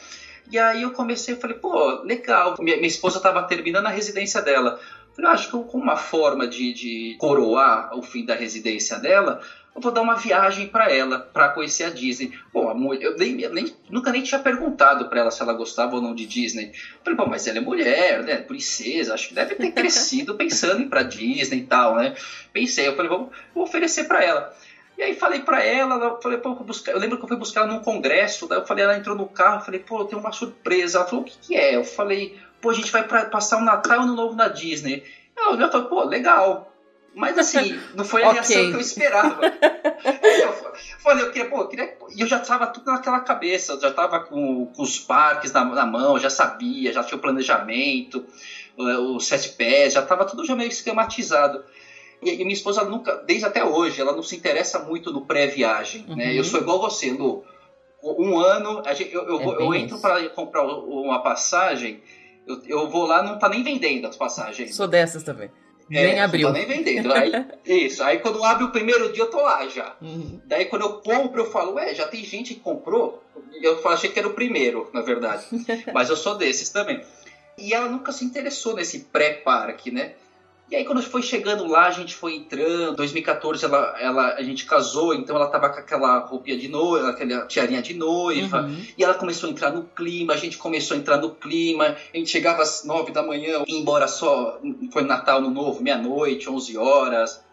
E 0.49 0.57
aí 0.57 0.81
eu 0.81 0.91
comecei, 0.91 1.35
falei, 1.35 1.57
pô, 1.57 2.01
legal, 2.03 2.55
minha, 2.57 2.77
minha 2.77 2.87
esposa 2.87 3.17
estava 3.17 3.43
terminando 3.43 3.87
a 3.87 3.89
residência 3.89 4.41
dela, 4.41 4.79
falei, 5.13 5.31
ah, 5.31 5.33
acho 5.33 5.51
que 5.51 5.51
com 5.51 5.77
uma 5.77 5.97
forma 5.97 6.47
de, 6.47 6.73
de 6.73 7.15
coroar 7.19 7.89
o 7.93 8.01
fim 8.01 8.23
da 8.23 8.35
residência 8.35 8.97
dela, 8.97 9.41
eu 9.73 9.81
vou 9.81 9.91
dar 9.91 10.01
uma 10.01 10.15
viagem 10.15 10.67
para 10.67 10.91
ela, 10.91 11.17
para 11.17 11.49
conhecer 11.49 11.85
a 11.85 11.89
Disney. 11.89 12.31
Bom, 12.53 12.69
a 12.69 12.73
mulher, 12.73 13.03
eu 13.03 13.15
nem, 13.15 13.33
nem, 13.33 13.73
nunca 13.89 14.11
nem 14.11 14.21
tinha 14.21 14.39
perguntado 14.39 15.05
para 15.05 15.21
ela 15.21 15.31
se 15.31 15.41
ela 15.41 15.53
gostava 15.53 15.95
ou 15.95 16.01
não 16.01 16.13
de 16.13 16.25
Disney. 16.25 16.71
falei, 17.03 17.17
bom, 17.17 17.25
mas 17.25 17.47
ela 17.47 17.57
é 17.57 17.61
mulher, 17.61 18.23
né, 18.23 18.37
princesa, 18.37 19.13
acho 19.13 19.29
que 19.29 19.33
deve 19.33 19.55
ter 19.55 19.71
crescido 19.71 20.35
pensando 20.35 20.81
em 20.81 20.83
ir 20.83 20.89
pra 20.89 21.01
Disney 21.01 21.59
e 21.59 21.63
tal, 21.63 21.95
né. 21.95 22.13
Pensei, 22.51 22.87
eu 22.87 22.95
falei, 22.95 23.09
vou, 23.09 23.29
vou 23.53 23.63
oferecer 23.63 24.03
para 24.03 24.23
ela. 24.23 24.53
E 24.97 25.03
aí 25.03 25.13
falei 25.13 25.39
para 25.39 25.63
ela, 25.63 25.95
eu 25.95 26.21
falei, 26.21 26.37
pô, 26.37 26.49
eu, 26.49 26.93
eu 26.93 26.99
lembro 26.99 27.17
que 27.17 27.23
eu 27.23 27.27
fui 27.27 27.37
buscar 27.37 27.61
ela 27.61 27.69
num 27.71 27.79
congresso, 27.79 28.45
daí 28.47 28.59
eu 28.59 28.65
falei, 28.65 28.83
ela 28.83 28.95
entrou 28.95 29.15
no 29.15 29.25
carro, 29.25 29.55
eu 29.55 29.65
falei, 29.65 29.79
pô, 29.79 30.05
tem 30.05 30.17
uma 30.17 30.31
surpresa. 30.31 30.99
Ela 30.99 31.07
falou, 31.07 31.23
o 31.23 31.25
que, 31.25 31.37
que 31.39 31.55
é? 31.55 31.75
Eu 31.75 31.83
falei, 31.83 32.37
pô, 32.61 32.69
a 32.69 32.73
gente 32.73 32.91
vai 32.91 33.01
pra, 33.01 33.25
passar 33.25 33.57
o 33.57 33.63
Natal 33.63 33.99
e 33.99 34.03
Ano 34.03 34.15
Novo 34.15 34.35
na 34.35 34.47
Disney. 34.47 35.03
Ela 35.35 35.53
olhou 35.53 35.67
e 35.67 35.71
falou, 35.71 35.87
pô, 35.87 36.03
legal. 36.03 36.70
Mas 37.13 37.37
assim, 37.37 37.77
não 37.93 38.05
foi 38.05 38.23
a 38.23 38.29
okay. 38.29 38.39
reação 38.39 38.69
que 38.69 38.75
eu 38.75 38.79
esperava. 38.79 39.41
eu 39.43 40.53
falei, 40.99 41.25
eu 41.25 41.31
queria, 41.31 41.49
pô, 41.49 41.61
eu 41.61 41.67
queria. 41.67 41.97
E 42.15 42.21
eu 42.21 42.27
já 42.27 42.39
tava 42.39 42.67
tudo 42.67 42.89
naquela 42.89 43.19
cabeça, 43.19 43.73
eu 43.73 43.81
já 43.81 43.91
tava 43.91 44.21
com, 44.21 44.67
com 44.67 44.81
os 44.81 44.97
parques 44.97 45.51
na, 45.51 45.65
na, 45.65 45.85
mão, 45.85 46.17
já 46.17 46.29
sabia, 46.29 46.93
já 46.93 47.03
tinha 47.03 47.17
o 47.17 47.21
planejamento, 47.21 48.25
os 48.77 49.27
sete 49.27 49.49
pés, 49.49 49.93
já 49.93 50.01
tava 50.01 50.25
tudo 50.25 50.45
já 50.45 50.55
meio 50.55 50.69
esquematizado. 50.69 51.63
E, 52.21 52.37
minha 52.37 52.53
esposa 52.53 52.83
nunca, 52.85 53.15
desde 53.25 53.45
até 53.45 53.63
hoje, 53.63 53.99
ela 53.99 54.13
não 54.13 54.23
se 54.23 54.35
interessa 54.35 54.79
muito 54.79 55.11
no 55.11 55.25
pré-viagem. 55.25 56.05
Uhum. 56.07 56.15
Né? 56.15 56.37
Eu 56.37 56.43
sou 56.43 56.61
igual 56.61 56.79
você, 56.79 57.11
Lu. 57.11 57.43
Um 58.03 58.39
ano, 58.39 58.81
gente, 58.95 59.13
eu, 59.13 59.27
eu, 59.27 59.41
é 59.41 59.63
eu 59.63 59.75
entro 59.75 59.99
para 59.99 60.27
comprar 60.29 60.63
uma 60.63 61.21
passagem, 61.21 62.01
eu, 62.47 62.59
eu 62.65 62.89
vou 62.89 63.05
lá, 63.05 63.21
não 63.21 63.37
tá 63.37 63.47
nem 63.47 63.63
vendendo 63.63 64.07
as 64.07 64.15
passagens. 64.15 64.75
Sou 64.75 64.87
dessas 64.87 65.23
também. 65.23 65.51
É, 65.91 66.07
nem 66.07 66.19
abriu. 66.19 66.47
Não 66.47 66.53
tá 66.53 66.65
nem 66.65 66.67
vendendo. 66.67 67.13
Aí, 67.13 67.31
isso. 67.65 68.01
Aí 68.03 68.19
quando 68.19 68.43
abre 68.43 68.63
o 68.63 68.71
primeiro 68.71 69.11
dia, 69.11 69.23
eu 69.23 69.29
tô 69.29 69.41
lá 69.41 69.67
já. 69.67 69.95
Uhum. 70.01 70.39
Daí 70.45 70.65
quando 70.65 70.83
eu 70.83 70.93
compro, 70.93 71.41
eu 71.41 71.51
falo, 71.51 71.73
ué, 71.73 71.93
já 71.93 72.07
tem 72.07 72.23
gente 72.23 72.53
que 72.53 72.59
comprou? 72.59 73.21
Eu 73.61 73.87
achei 73.89 74.09
que 74.09 74.17
era 74.17 74.27
o 74.27 74.33
primeiro, 74.33 74.89
na 74.93 75.01
verdade. 75.01 75.45
Mas 75.93 76.09
eu 76.09 76.15
sou 76.15 76.35
desses 76.35 76.69
também. 76.69 77.01
E 77.57 77.73
ela 77.73 77.89
nunca 77.89 78.11
se 78.11 78.23
interessou 78.23 78.75
nesse 78.75 79.01
pré-parque, 79.01 79.91
né? 79.91 80.13
E 80.71 80.75
aí 80.77 80.85
quando 80.85 81.03
foi 81.03 81.21
chegando 81.21 81.67
lá, 81.67 81.87
a 81.87 81.91
gente 81.91 82.15
foi 82.15 82.35
entrando. 82.35 82.95
2014 82.95 83.65
ela, 83.65 83.93
ela, 83.99 84.35
a 84.35 84.41
gente 84.41 84.65
casou, 84.65 85.13
então 85.13 85.35
ela 85.35 85.47
tava 85.47 85.69
com 85.69 85.79
aquela 85.79 86.19
roupinha 86.19 86.57
de 86.57 86.69
noiva, 86.69 87.09
aquela 87.09 87.45
tiarinha 87.45 87.81
de 87.81 87.93
noiva. 87.93 88.61
Uhum. 88.61 88.81
E 88.97 89.03
ela 89.03 89.13
começou 89.13 89.49
a 89.49 89.51
entrar 89.51 89.71
no 89.71 89.83
clima, 89.83 90.33
a 90.33 90.37
gente 90.37 90.57
começou 90.57 90.95
a 90.95 90.99
entrar 91.01 91.17
no 91.17 91.35
clima. 91.35 91.97
A 92.13 92.17
gente 92.17 92.29
chegava 92.29 92.61
às 92.61 92.85
nove 92.85 93.11
da 93.11 93.21
manhã, 93.21 93.65
embora 93.67 94.07
só, 94.07 94.61
foi 94.93 95.03
Natal, 95.03 95.41
no 95.41 95.49
Novo, 95.49 95.83
meia-noite, 95.83 96.49
onze 96.49 96.77
horas. 96.77 97.43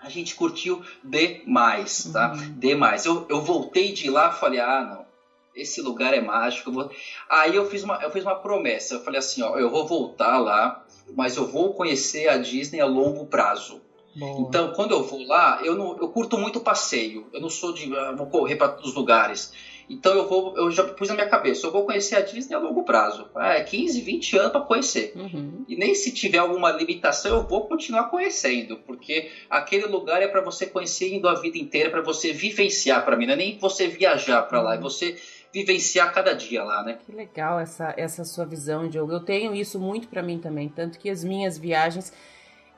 A 0.00 0.08
gente 0.08 0.34
curtiu 0.34 0.82
demais, 1.04 2.08
tá? 2.10 2.32
Uhum. 2.32 2.54
Demais. 2.58 3.04
Eu, 3.04 3.26
eu 3.28 3.42
voltei 3.42 3.92
de 3.92 4.08
lá 4.08 4.30
e 4.34 4.40
falei, 4.40 4.60
ah, 4.60 4.86
não 4.88 5.08
esse 5.54 5.82
lugar 5.82 6.14
é 6.14 6.20
mágico. 6.20 6.70
Eu 6.70 6.74
vou... 6.74 6.90
Aí 7.28 7.56
eu 7.56 7.68
fiz, 7.68 7.82
uma, 7.82 7.96
eu 8.00 8.10
fiz 8.10 8.22
uma 8.22 8.36
promessa. 8.36 8.94
Eu 8.94 9.00
falei 9.02 9.18
assim, 9.18 9.42
ó, 9.42 9.58
eu 9.58 9.68
vou 9.68 9.86
voltar 9.86 10.38
lá 10.38 10.84
mas 11.16 11.36
eu 11.36 11.46
vou 11.46 11.74
conhecer 11.74 12.28
a 12.28 12.38
Disney 12.38 12.80
a 12.80 12.86
longo 12.86 13.26
prazo. 13.26 13.80
Boa. 14.14 14.40
Então, 14.40 14.72
quando 14.72 14.92
eu 14.92 15.02
vou 15.02 15.24
lá, 15.26 15.60
eu, 15.62 15.76
não, 15.76 15.96
eu 15.98 16.08
curto 16.08 16.36
muito 16.38 16.60
passeio. 16.60 17.26
Eu 17.32 17.40
não 17.40 17.50
sou 17.50 17.72
de 17.72 17.94
ah, 17.96 18.12
vou 18.12 18.26
correr 18.26 18.56
para 18.56 18.68
todos 18.68 18.90
os 18.90 18.96
lugares. 18.96 19.52
Então 19.90 20.14
eu 20.14 20.28
vou, 20.28 20.54
eu 20.56 20.70
já 20.70 20.84
pus 20.84 21.08
na 21.08 21.14
minha 21.14 21.28
cabeça, 21.28 21.66
eu 21.66 21.72
vou 21.72 21.84
conhecer 21.84 22.16
a 22.16 22.20
Disney 22.20 22.54
a 22.54 22.58
longo 22.58 22.82
prazo. 22.82 23.26
É 23.36 23.62
15, 23.62 24.00
20 24.02 24.38
anos 24.38 24.52
para 24.52 24.60
conhecer. 24.60 25.12
Uhum. 25.16 25.64
E 25.66 25.76
nem 25.76 25.94
se 25.94 26.12
tiver 26.12 26.38
alguma 26.38 26.70
limitação, 26.70 27.38
eu 27.38 27.46
vou 27.46 27.66
continuar 27.66 28.04
conhecendo, 28.10 28.76
porque 28.86 29.30
aquele 29.48 29.86
lugar 29.86 30.20
é 30.20 30.28
para 30.28 30.42
você 30.42 30.66
conhecer 30.66 31.14
indo 31.14 31.26
a 31.26 31.34
vida 31.34 31.56
inteira, 31.56 31.90
para 31.90 32.02
você 32.02 32.32
vivenciar 32.32 33.04
para 33.04 33.16
mim, 33.16 33.26
não 33.26 33.32
é 33.32 33.36
nem 33.36 33.58
você 33.58 33.88
viajar 33.88 34.42
para 34.42 34.60
lá, 34.60 34.74
é 34.74 34.76
uhum. 34.76 34.82
você 34.82 35.16
vivenciar 35.52 36.12
cada 36.12 36.34
dia 36.34 36.62
lá, 36.62 36.82
né? 36.82 36.98
Que 37.04 37.12
legal 37.12 37.58
essa, 37.58 37.94
essa 37.96 38.24
sua 38.24 38.44
visão, 38.44 38.88
Diogo. 38.88 39.12
Eu 39.12 39.20
tenho 39.20 39.54
isso 39.54 39.78
muito 39.78 40.08
para 40.08 40.22
mim 40.22 40.38
também, 40.38 40.68
tanto 40.68 40.98
que 40.98 41.10
as 41.10 41.24
minhas 41.24 41.58
viagens. 41.58 42.12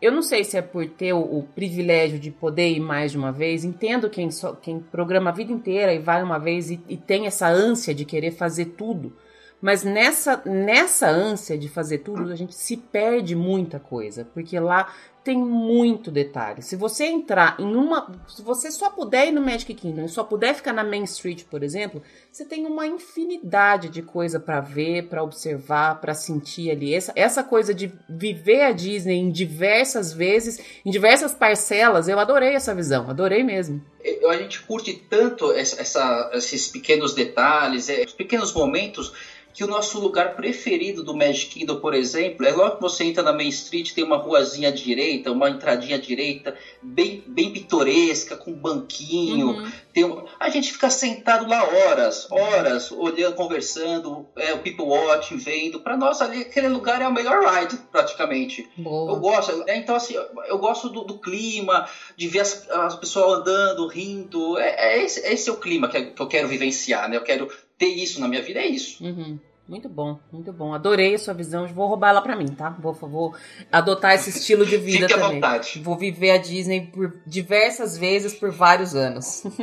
Eu 0.01 0.13
não 0.13 0.23
sei 0.23 0.45
se 0.45 0.57
é 0.57 0.63
por 0.63 0.89
ter 0.89 1.13
o, 1.13 1.21
o, 1.21 1.43
privilégio 1.55 2.19
de 2.19 2.31
poder 2.31 2.71
ir 2.71 2.81
mais 2.81 3.13
de 3.13 3.19
uma 3.19 3.31
vez. 3.31 3.65
Entendo 3.65 4.09
quem, 4.09 4.31
só, 4.31 4.55
quem 4.55 4.81
programa 4.81 5.31
a 5.31 5.33
vida 5.33 5.53
inteira 5.53 5.93
e 5.93 5.99
vai 5.99 6.23
uma 6.23 6.39
vez 6.39 6.71
e, 6.71 6.81
e 6.89 6.97
tem 6.97 7.27
essa 7.27 7.49
ânsia 7.49 7.95
de 7.95 8.05
querer 8.05 8.31
fazer 8.31 8.67
tudo. 8.77 9.15
Mas 9.61 9.85
nessa, 9.85 10.41
nessa 10.47 11.09
ânsia 11.09 11.59
de 11.59 11.69
fazer 11.69 11.99
tudo, 11.99 12.33
a 12.33 12.37
gente 12.37 12.55
se 12.55 12.77
perde 12.77 13.37
muita 13.37 13.79
coisa, 13.79 14.25
porque 14.33 14.59
lá 14.59 14.93
tem 15.23 15.37
muito 15.37 16.11
detalhe. 16.11 16.63
Se 16.63 16.77
você 16.77 17.05
entrar 17.05 17.57
em 17.59 17.75
uma. 17.77 18.11
Se 18.27 18.41
você 18.41 18.71
só 18.71 18.89
puder 18.89 19.29
ir 19.29 19.33
no 19.33 19.43
Magic 19.43 19.73
Kingdom 19.75 20.09
só 20.09 20.25
puder 20.25 20.55
ficar 20.55 20.73
na 20.73 20.83
Main 20.83 21.05
Street, 21.05 21.45
por 21.45 21.63
exemplo, 21.63 22.03
você 22.33 22.45
tem 22.45 22.67
uma 22.67 22.87
infinidade 22.87 23.91
de 23.91 24.01
coisa 24.01 24.41
para 24.41 24.61
ver, 24.61 25.09
para 25.09 25.23
observar, 25.23 26.01
para 26.01 26.15
sentir 26.15 26.71
ali. 26.71 26.95
Essa, 26.95 27.13
essa 27.15 27.45
coisa 27.45 27.75
de 27.75 27.93
viver 28.09 28.63
a 28.63 28.73
Disney 28.73 29.19
em 29.19 29.31
diversas 29.31 30.13
vezes, 30.13 30.59
em 30.85 30.91
diversas 30.91 31.35
parcelas, 31.35 32.09
eu 32.09 32.19
adorei 32.19 32.55
essa 32.55 32.75
visão, 32.75 33.11
adorei 33.11 33.43
mesmo. 33.43 33.85
A 34.31 34.37
gente 34.37 34.63
curte 34.63 34.95
tanto 35.11 35.53
essa, 35.53 36.31
esses 36.33 36.69
pequenos 36.69 37.13
detalhes, 37.13 37.91
é, 37.91 38.05
os 38.05 38.15
pequenos 38.15 38.55
momentos 38.55 39.13
que 39.53 39.65
o 39.65 39.67
nosso 39.67 39.99
lugar 39.99 40.37
preferido 40.37 41.03
do 41.03 41.15
Magic 41.15 41.47
Kingdom, 41.47 41.77
por 41.77 41.95
exemplo, 41.95 42.47
é 42.47 42.53
logo 42.53 42.77
que 42.77 42.83
você 42.83 43.05
entra 43.05 43.23
na 43.23 43.33
Main 43.33 43.49
Street, 43.49 43.93
tem 43.93 44.05
uma 44.05 44.17
ruazinha 44.17 44.69
à 44.69 44.73
direita, 44.73 45.33
uma 45.33 45.51
entradinha 45.51 45.97
à 45.97 46.01
direita, 46.01 46.57
bem, 46.83 47.25
bem 47.27 47.53
pitoresca, 47.53 48.37
com 48.37 48.53
banquinho. 48.53 49.49
Uhum. 49.49 49.73
Tem 49.93 50.05
um... 50.05 50.25
A 50.39 50.49
gente 50.49 50.73
fica 50.73 50.89
sentado 50.89 51.49
lá 51.49 51.65
horas, 51.65 52.31
horas, 52.31 52.93
olhando, 52.93 53.35
conversando, 53.35 54.27
é, 54.37 54.55
o 54.55 54.59
people 54.59 54.85
watch, 54.85 55.35
vendo. 55.35 55.81
Para 55.81 55.97
nós 55.97 56.21
ali, 56.23 56.43
aquele 56.43 56.69
lugar 56.69 57.03
é 57.03 57.09
o 57.09 57.13
melhor 57.13 57.43
ride, 57.45 57.77
praticamente. 57.91 58.69
Boa. 58.77 59.13
Eu 59.13 59.17
gosto, 59.17 59.65
é, 59.67 59.77
então 59.77 59.97
assim, 59.97 60.15
eu 60.47 60.59
gosto 60.59 60.89
do, 60.89 61.03
do, 61.03 61.19
clima, 61.19 61.89
de 62.17 62.29
ver 62.29 62.41
as, 62.41 62.71
as 62.71 62.95
pessoas 62.95 63.41
andando, 63.41 63.87
rindo. 63.89 64.59
É, 64.59 64.95
é, 64.95 65.05
esse, 65.05 65.21
esse 65.27 65.51
é 65.51 65.53
o 65.53 65.57
clima 65.57 65.89
que, 65.89 66.03
que 66.03 66.23
eu 66.23 66.29
quero 66.29 66.49
vivenciar, 66.49 67.09
né? 67.09 67.17
Eu 67.17 67.23
quero 67.23 67.49
ter 67.81 67.87
isso 67.87 68.21
na 68.21 68.29
minha 68.29 68.43
vida 68.43 68.61
é 68.61 68.67
isso. 68.67 69.03
Uhum. 69.03 69.39
Muito 69.67 69.89
bom, 69.89 70.19
muito 70.31 70.53
bom. 70.53 70.75
Adorei 70.75 71.15
a 71.15 71.19
sua 71.19 71.33
visão. 71.33 71.67
Vou 71.69 71.87
roubar 71.87 72.11
ela 72.11 72.21
para 72.21 72.37
mim, 72.37 72.49
tá? 72.49 72.71
Vou, 72.71 72.93
vou 72.93 73.35
adotar 73.71 74.15
esse 74.15 74.31
estilo 74.31 74.67
de 74.67 74.77
vida 74.77 75.09
Fique 75.09 75.15
também. 75.15 75.29
À 75.29 75.33
vontade. 75.35 75.81
Vou 75.81 75.97
viver 75.97 76.33
a 76.33 76.39
Disney 76.39 76.89
por 76.93 77.21
diversas 77.25 77.97
vezes 77.97 78.35
por 78.35 78.51
vários 78.51 78.95
anos. 78.95 79.45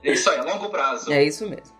É 0.00 0.12
isso 0.12 0.30
aí, 0.30 0.38
a 0.38 0.44
longo 0.44 0.70
prazo. 0.70 1.12
É 1.12 1.24
isso 1.24 1.46
mesmo. 1.48 1.76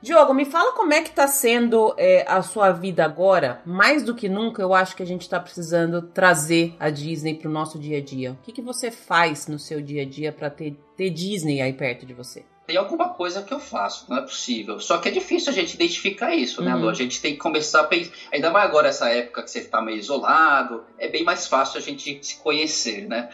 Diogo, 0.00 0.32
me 0.32 0.46
fala 0.46 0.72
como 0.72 0.94
é 0.94 1.02
que 1.02 1.10
tá 1.10 1.28
sendo 1.28 1.94
é, 1.98 2.24
a 2.26 2.40
sua 2.40 2.72
vida 2.72 3.04
agora. 3.04 3.60
Mais 3.66 4.02
do 4.02 4.14
que 4.14 4.28
nunca, 4.28 4.62
eu 4.62 4.72
acho 4.72 4.96
que 4.96 5.02
a 5.02 5.06
gente 5.06 5.22
está 5.22 5.38
precisando 5.38 6.00
trazer 6.00 6.74
a 6.80 6.88
Disney 6.88 7.34
para 7.34 7.48
o 7.48 7.52
nosso 7.52 7.78
dia 7.78 7.98
a 7.98 8.00
dia. 8.00 8.32
O 8.32 8.36
que, 8.42 8.52
que 8.52 8.62
você 8.62 8.90
faz 8.90 9.46
no 9.46 9.58
seu 9.58 9.82
dia 9.82 10.02
a 10.02 10.06
dia 10.06 10.32
para 10.32 10.48
ter, 10.48 10.78
ter 10.96 11.10
Disney 11.10 11.60
aí 11.60 11.74
perto 11.74 12.06
de 12.06 12.14
você? 12.14 12.42
Tem 12.68 12.76
alguma 12.76 13.08
coisa 13.08 13.42
que 13.42 13.54
eu 13.54 13.58
faço, 13.58 14.04
não 14.10 14.18
é 14.18 14.20
possível. 14.20 14.78
Só 14.78 14.98
que 14.98 15.08
é 15.08 15.10
difícil 15.10 15.50
a 15.50 15.54
gente 15.54 15.72
identificar 15.72 16.34
isso, 16.34 16.62
né, 16.62 16.74
uhum. 16.74 16.82
Lu? 16.82 16.88
A 16.90 16.94
gente 16.94 17.18
tem 17.18 17.32
que 17.32 17.38
começar 17.38 17.80
a 17.80 17.84
pensar. 17.84 18.12
Ainda 18.30 18.50
mais 18.50 18.68
agora, 18.68 18.88
essa 18.88 19.08
época 19.08 19.42
que 19.42 19.50
você 19.50 19.60
está 19.60 19.80
meio 19.80 19.96
isolado, 19.96 20.84
é 20.98 21.08
bem 21.08 21.24
mais 21.24 21.46
fácil 21.46 21.78
a 21.78 21.80
gente 21.80 22.18
se 22.20 22.36
conhecer, 22.36 23.08
né? 23.08 23.30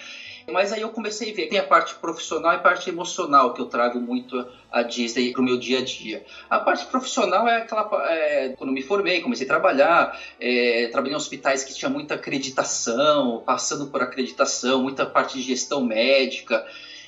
Mas 0.53 0.73
aí 0.73 0.83
eu 0.83 0.91
comecei 0.91 1.33
a 1.33 1.35
ver, 1.35 1.49
tem 1.49 1.59
a 1.59 1.65
parte 1.65 1.97
profissional 1.97 2.53
e 2.53 2.57
a 2.57 2.59
parte 2.61 2.89
emocional 2.89 3.53
que 3.55 3.61
eu 3.61 3.67
trago 3.67 3.99
muito 3.99 4.47
a 4.71 4.83
Disney 4.83 5.33
para 5.33 5.41
o 5.41 5.45
meu 5.45 5.59
dia 5.59 5.81
a 5.81 5.85
dia. 5.85 6.25
A 6.49 6.61
parte 6.61 6.85
profissional 6.87 7.49
é 7.49 7.57
aquela. 7.57 7.91
É, 8.13 8.51
quando 8.51 8.73
me 8.73 8.83
formei, 8.83 9.21
comecei 9.21 9.47
a 9.47 9.49
trabalhar, 9.49 10.17
é, 10.39 10.87
trabalhei 10.93 11.15
em 11.15 11.17
hospitais 11.17 11.65
que 11.65 11.75
tinha 11.75 11.89
muita 11.89 12.15
acreditação, 12.15 13.43
passando 13.45 13.87
por 13.87 14.01
acreditação, 14.01 14.81
muita 14.81 15.05
parte 15.05 15.39
de 15.39 15.43
gestão 15.43 15.85
médica 15.85 16.65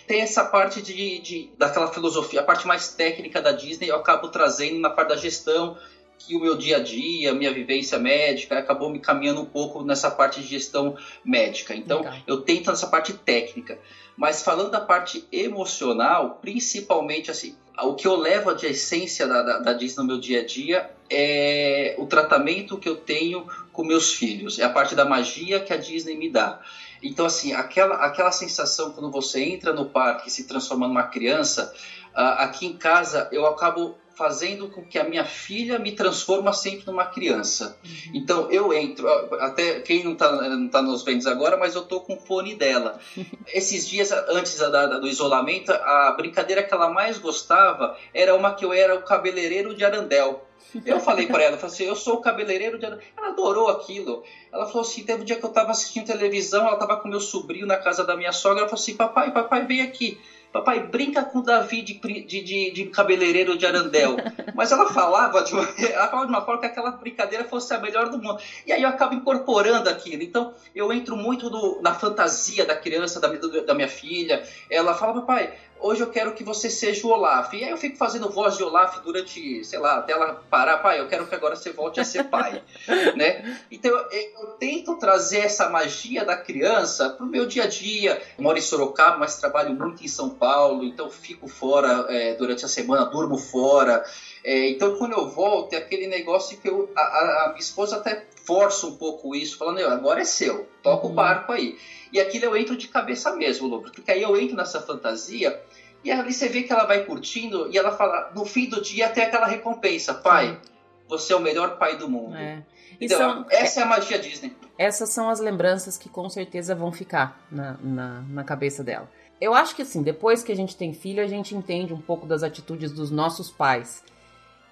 tem 0.06 0.20
essa 0.20 0.44
parte 0.44 0.80
de, 0.80 1.18
de, 1.18 1.50
daquela 1.58 1.92
filosofia, 1.92 2.40
a 2.40 2.44
parte 2.44 2.66
mais 2.66 2.88
técnica 2.88 3.42
da 3.42 3.52
Disney 3.52 3.88
eu 3.88 3.96
acabo 3.96 4.28
trazendo 4.28 4.78
na 4.78 4.90
parte 4.90 5.08
da 5.08 5.16
gestão 5.16 5.76
que 6.18 6.34
o 6.34 6.40
meu 6.40 6.56
dia 6.56 6.78
a 6.78 6.80
dia, 6.80 7.34
minha 7.34 7.52
vivência 7.52 7.98
médica, 7.98 8.58
acabou 8.58 8.88
me 8.88 8.98
caminhando 8.98 9.42
um 9.42 9.44
pouco 9.44 9.82
nessa 9.82 10.10
parte 10.10 10.40
de 10.40 10.46
gestão 10.46 10.96
médica. 11.24 11.74
Então, 11.74 11.98
Legal. 11.98 12.16
eu 12.26 12.40
tento 12.40 12.70
nessa 12.70 12.86
parte 12.86 13.12
técnica. 13.12 13.78
Mas 14.16 14.42
falando 14.42 14.70
da 14.70 14.80
parte 14.80 15.26
emocional, 15.30 16.38
principalmente 16.40 17.30
assim, 17.30 17.54
o 17.82 17.94
que 17.94 18.06
eu 18.06 18.16
levo 18.16 18.54
de 18.54 18.66
essência 18.66 19.26
da, 19.26 19.42
da, 19.42 19.58
da 19.58 19.72
Disney 19.72 20.02
no 20.02 20.08
meu 20.08 20.18
dia 20.18 20.40
a 20.40 20.46
dia 20.46 20.90
é 21.10 21.94
o 21.98 22.06
tratamento 22.06 22.78
que 22.78 22.88
eu 22.88 22.96
tenho 22.96 23.46
com 23.72 23.84
meus 23.84 24.12
filhos. 24.12 24.58
É 24.58 24.64
a 24.64 24.70
parte 24.70 24.94
da 24.94 25.04
magia 25.04 25.60
que 25.60 25.72
a 25.72 25.76
Disney 25.76 26.16
me 26.16 26.30
dá. 26.30 26.60
Então, 27.02 27.26
assim, 27.26 27.52
aquela, 27.52 27.96
aquela 27.96 28.32
sensação 28.32 28.90
quando 28.90 29.10
você 29.10 29.42
entra 29.42 29.72
no 29.72 29.84
parque 29.84 30.30
se 30.30 30.44
transforma 30.44 30.88
numa 30.88 31.04
criança, 31.04 31.72
uh, 32.14 32.40
aqui 32.40 32.66
em 32.66 32.76
casa 32.76 33.28
eu 33.30 33.46
acabo 33.46 33.96
fazendo 34.16 34.68
com 34.70 34.82
que 34.82 34.98
a 34.98 35.04
minha 35.04 35.24
filha 35.24 35.78
me 35.78 35.92
transforma 35.92 36.52
sempre 36.52 36.86
numa 36.86 37.04
criança. 37.04 37.78
Uhum. 37.84 38.12
Então 38.14 38.50
eu 38.50 38.72
entro, 38.72 39.06
até 39.40 39.80
quem 39.80 40.02
não 40.02 40.14
está 40.14 40.32
não 40.32 40.68
tá 40.68 40.80
nos 40.80 41.04
vendo 41.04 41.28
agora, 41.28 41.56
mas 41.58 41.74
eu 41.74 41.82
tô 41.82 42.00
com 42.00 42.14
o 42.14 42.20
fone 42.20 42.54
dela. 42.54 42.98
Esses 43.52 43.86
dias 43.86 44.10
antes 44.10 44.58
da, 44.58 44.86
do 44.98 45.06
isolamento, 45.06 45.70
a 45.70 46.12
brincadeira 46.16 46.62
que 46.62 46.72
ela 46.72 46.88
mais 46.88 47.18
gostava 47.18 47.96
era 48.14 48.34
uma 48.34 48.54
que 48.54 48.64
eu 48.64 48.72
era 48.72 48.94
o 48.94 49.02
cabeleireiro 49.02 49.74
de 49.74 49.84
Arandel. 49.84 50.42
Eu 50.84 50.98
falei 50.98 51.26
para 51.26 51.42
ela, 51.42 51.56
falei 51.56 51.74
assim, 51.74 51.84
eu 51.84 51.96
sou 51.96 52.14
o 52.14 52.20
cabeleireiro 52.20 52.78
de 52.78 52.86
Arandel. 52.86 53.04
Ela 53.16 53.28
adorou 53.28 53.68
aquilo. 53.68 54.24
Ela 54.50 54.66
falou 54.66 54.80
assim, 54.80 55.04
teve 55.04 55.22
um 55.22 55.24
dia 55.24 55.36
que 55.36 55.44
eu 55.44 55.50
estava 55.50 55.70
assistindo 55.70 56.06
televisão, 56.06 56.66
ela 56.66 56.74
estava 56.74 56.96
com 56.96 57.08
meu 57.08 57.20
sobrinho 57.20 57.66
na 57.66 57.76
casa 57.76 58.02
da 58.02 58.16
minha 58.16 58.32
sogra, 58.32 58.60
ela 58.60 58.68
falou 58.68 58.82
assim, 58.82 58.96
papai, 58.96 59.30
papai, 59.30 59.66
vem 59.66 59.82
aqui. 59.82 60.18
Papai, 60.52 60.80
brinca 60.80 61.22
com 61.22 61.42
Davi 61.42 61.82
de, 61.82 61.94
de, 61.94 62.40
de, 62.42 62.70
de 62.70 62.84
cabeleireiro 62.86 63.58
de 63.58 63.66
Arandel. 63.66 64.16
Mas 64.54 64.72
ela 64.72 64.86
falava, 64.92 65.42
de 65.42 65.52
uma, 65.52 65.62
ela 65.78 66.08
falava 66.08 66.26
de 66.26 66.32
uma 66.32 66.44
forma 66.44 66.60
que 66.60 66.66
aquela 66.66 66.90
brincadeira 66.92 67.44
fosse 67.44 67.74
a 67.74 67.78
melhor 67.78 68.08
do 68.08 68.18
mundo. 68.18 68.40
E 68.66 68.72
aí 68.72 68.82
eu 68.82 68.88
acabo 68.88 69.14
incorporando 69.14 69.88
aquilo. 69.88 70.22
Então 70.22 70.52
eu 70.74 70.92
entro 70.92 71.16
muito 71.16 71.50
no, 71.50 71.80
na 71.82 71.92
fantasia 71.92 72.64
da 72.64 72.74
criança, 72.74 73.20
da, 73.20 73.28
da 73.28 73.74
minha 73.74 73.88
filha. 73.88 74.42
Ela 74.70 74.94
fala, 74.94 75.14
papai, 75.14 75.52
hoje 75.80 76.02
eu 76.02 76.10
quero 76.10 76.32
que 76.32 76.44
você 76.44 76.68
seja 76.68 77.06
o 77.06 77.10
Olaf. 77.10 77.52
E 77.54 77.64
aí 77.64 77.70
eu 77.70 77.76
fico 77.76 77.96
fazendo 77.96 78.30
voz 78.30 78.56
de 78.56 78.62
Olaf 78.62 78.98
durante, 79.02 79.64
sei 79.64 79.78
lá, 79.78 79.98
até 79.98 80.12
ela 80.12 80.42
parar, 80.50 80.78
pai, 80.78 81.00
eu 81.00 81.08
quero 81.08 81.26
que 81.26 81.34
agora 81.34 81.56
você 81.56 81.72
volte 81.72 82.00
a 82.00 82.04
ser 82.04 82.24
pai, 82.24 82.62
né? 83.16 83.58
Então 83.70 83.90
eu, 83.90 84.10
eu, 84.10 84.46
tento 84.58 84.96
trazer 84.96 85.38
essa 85.38 85.68
magia 85.68 86.24
da 86.24 86.36
criança 86.36 87.10
pro 87.10 87.26
meu 87.26 87.46
dia 87.46 87.64
a 87.64 87.66
dia. 87.66 88.20
Eu 88.36 88.44
moro 88.44 88.58
em 88.58 88.62
Sorocaba, 88.62 89.18
mas 89.18 89.38
trabalho 89.38 89.74
muito 89.74 90.04
em 90.04 90.08
São 90.08 90.30
Paulo, 90.30 90.84
então 90.84 91.10
fico 91.10 91.48
fora 91.48 92.06
é, 92.08 92.34
durante 92.34 92.64
a 92.64 92.68
semana, 92.68 93.06
durmo 93.06 93.38
fora. 93.38 94.04
É, 94.44 94.68
então 94.68 94.96
quando 94.96 95.12
eu 95.12 95.28
volto, 95.28 95.72
é 95.74 95.76
aquele 95.76 96.06
negócio 96.06 96.58
que 96.58 96.68
eu, 96.68 96.90
a, 96.96 97.00
a, 97.00 97.48
minha 97.48 97.60
esposa 97.60 97.96
até 97.96 98.26
força 98.44 98.86
um 98.86 98.96
pouco 98.96 99.34
isso, 99.34 99.58
falando, 99.58 99.80
agora 99.80 100.20
é 100.20 100.24
seu, 100.24 100.68
toca 100.82 101.06
uhum. 101.06 101.12
o 101.12 101.14
barco 101.14 101.52
aí. 101.52 101.76
E 102.16 102.20
aquilo 102.20 102.46
eu 102.46 102.56
entro 102.56 102.74
de 102.78 102.88
cabeça 102.88 103.36
mesmo, 103.36 103.68
Lucas, 103.68 103.90
porque 103.90 104.10
aí 104.10 104.22
eu 104.22 104.34
entro 104.40 104.56
nessa 104.56 104.80
fantasia 104.80 105.62
e 106.02 106.10
ali 106.10 106.32
você 106.32 106.48
vê 106.48 106.62
que 106.62 106.72
ela 106.72 106.86
vai 106.86 107.04
curtindo 107.04 107.70
e 107.70 107.76
ela 107.76 107.92
fala, 107.92 108.32
no 108.34 108.46
fim 108.46 108.70
do 108.70 108.80
dia 108.80 109.04
até 109.04 109.24
aquela 109.24 109.46
recompensa, 109.46 110.14
pai, 110.14 110.58
você 111.06 111.34
é 111.34 111.36
o 111.36 111.40
melhor 111.40 111.76
pai 111.76 111.98
do 111.98 112.08
mundo. 112.08 112.34
É. 112.34 112.64
Então, 112.98 113.18
são, 113.18 113.46
essa 113.50 113.80
é 113.80 113.82
a 113.82 113.86
magia 113.86 114.18
Disney. 114.18 114.56
Essas 114.78 115.10
são 115.10 115.28
as 115.28 115.40
lembranças 115.40 115.98
que 115.98 116.08
com 116.08 116.26
certeza 116.30 116.74
vão 116.74 116.90
ficar 116.90 117.46
na, 117.52 117.76
na, 117.82 118.22
na 118.22 118.44
cabeça 118.44 118.82
dela. 118.82 119.10
Eu 119.38 119.52
acho 119.52 119.76
que 119.76 119.82
assim, 119.82 120.02
depois 120.02 120.42
que 120.42 120.50
a 120.50 120.56
gente 120.56 120.74
tem 120.74 120.94
filho, 120.94 121.22
a 121.22 121.26
gente 121.26 121.54
entende 121.54 121.92
um 121.92 122.00
pouco 122.00 122.26
das 122.26 122.42
atitudes 122.42 122.92
dos 122.92 123.10
nossos 123.10 123.50
pais. 123.50 124.02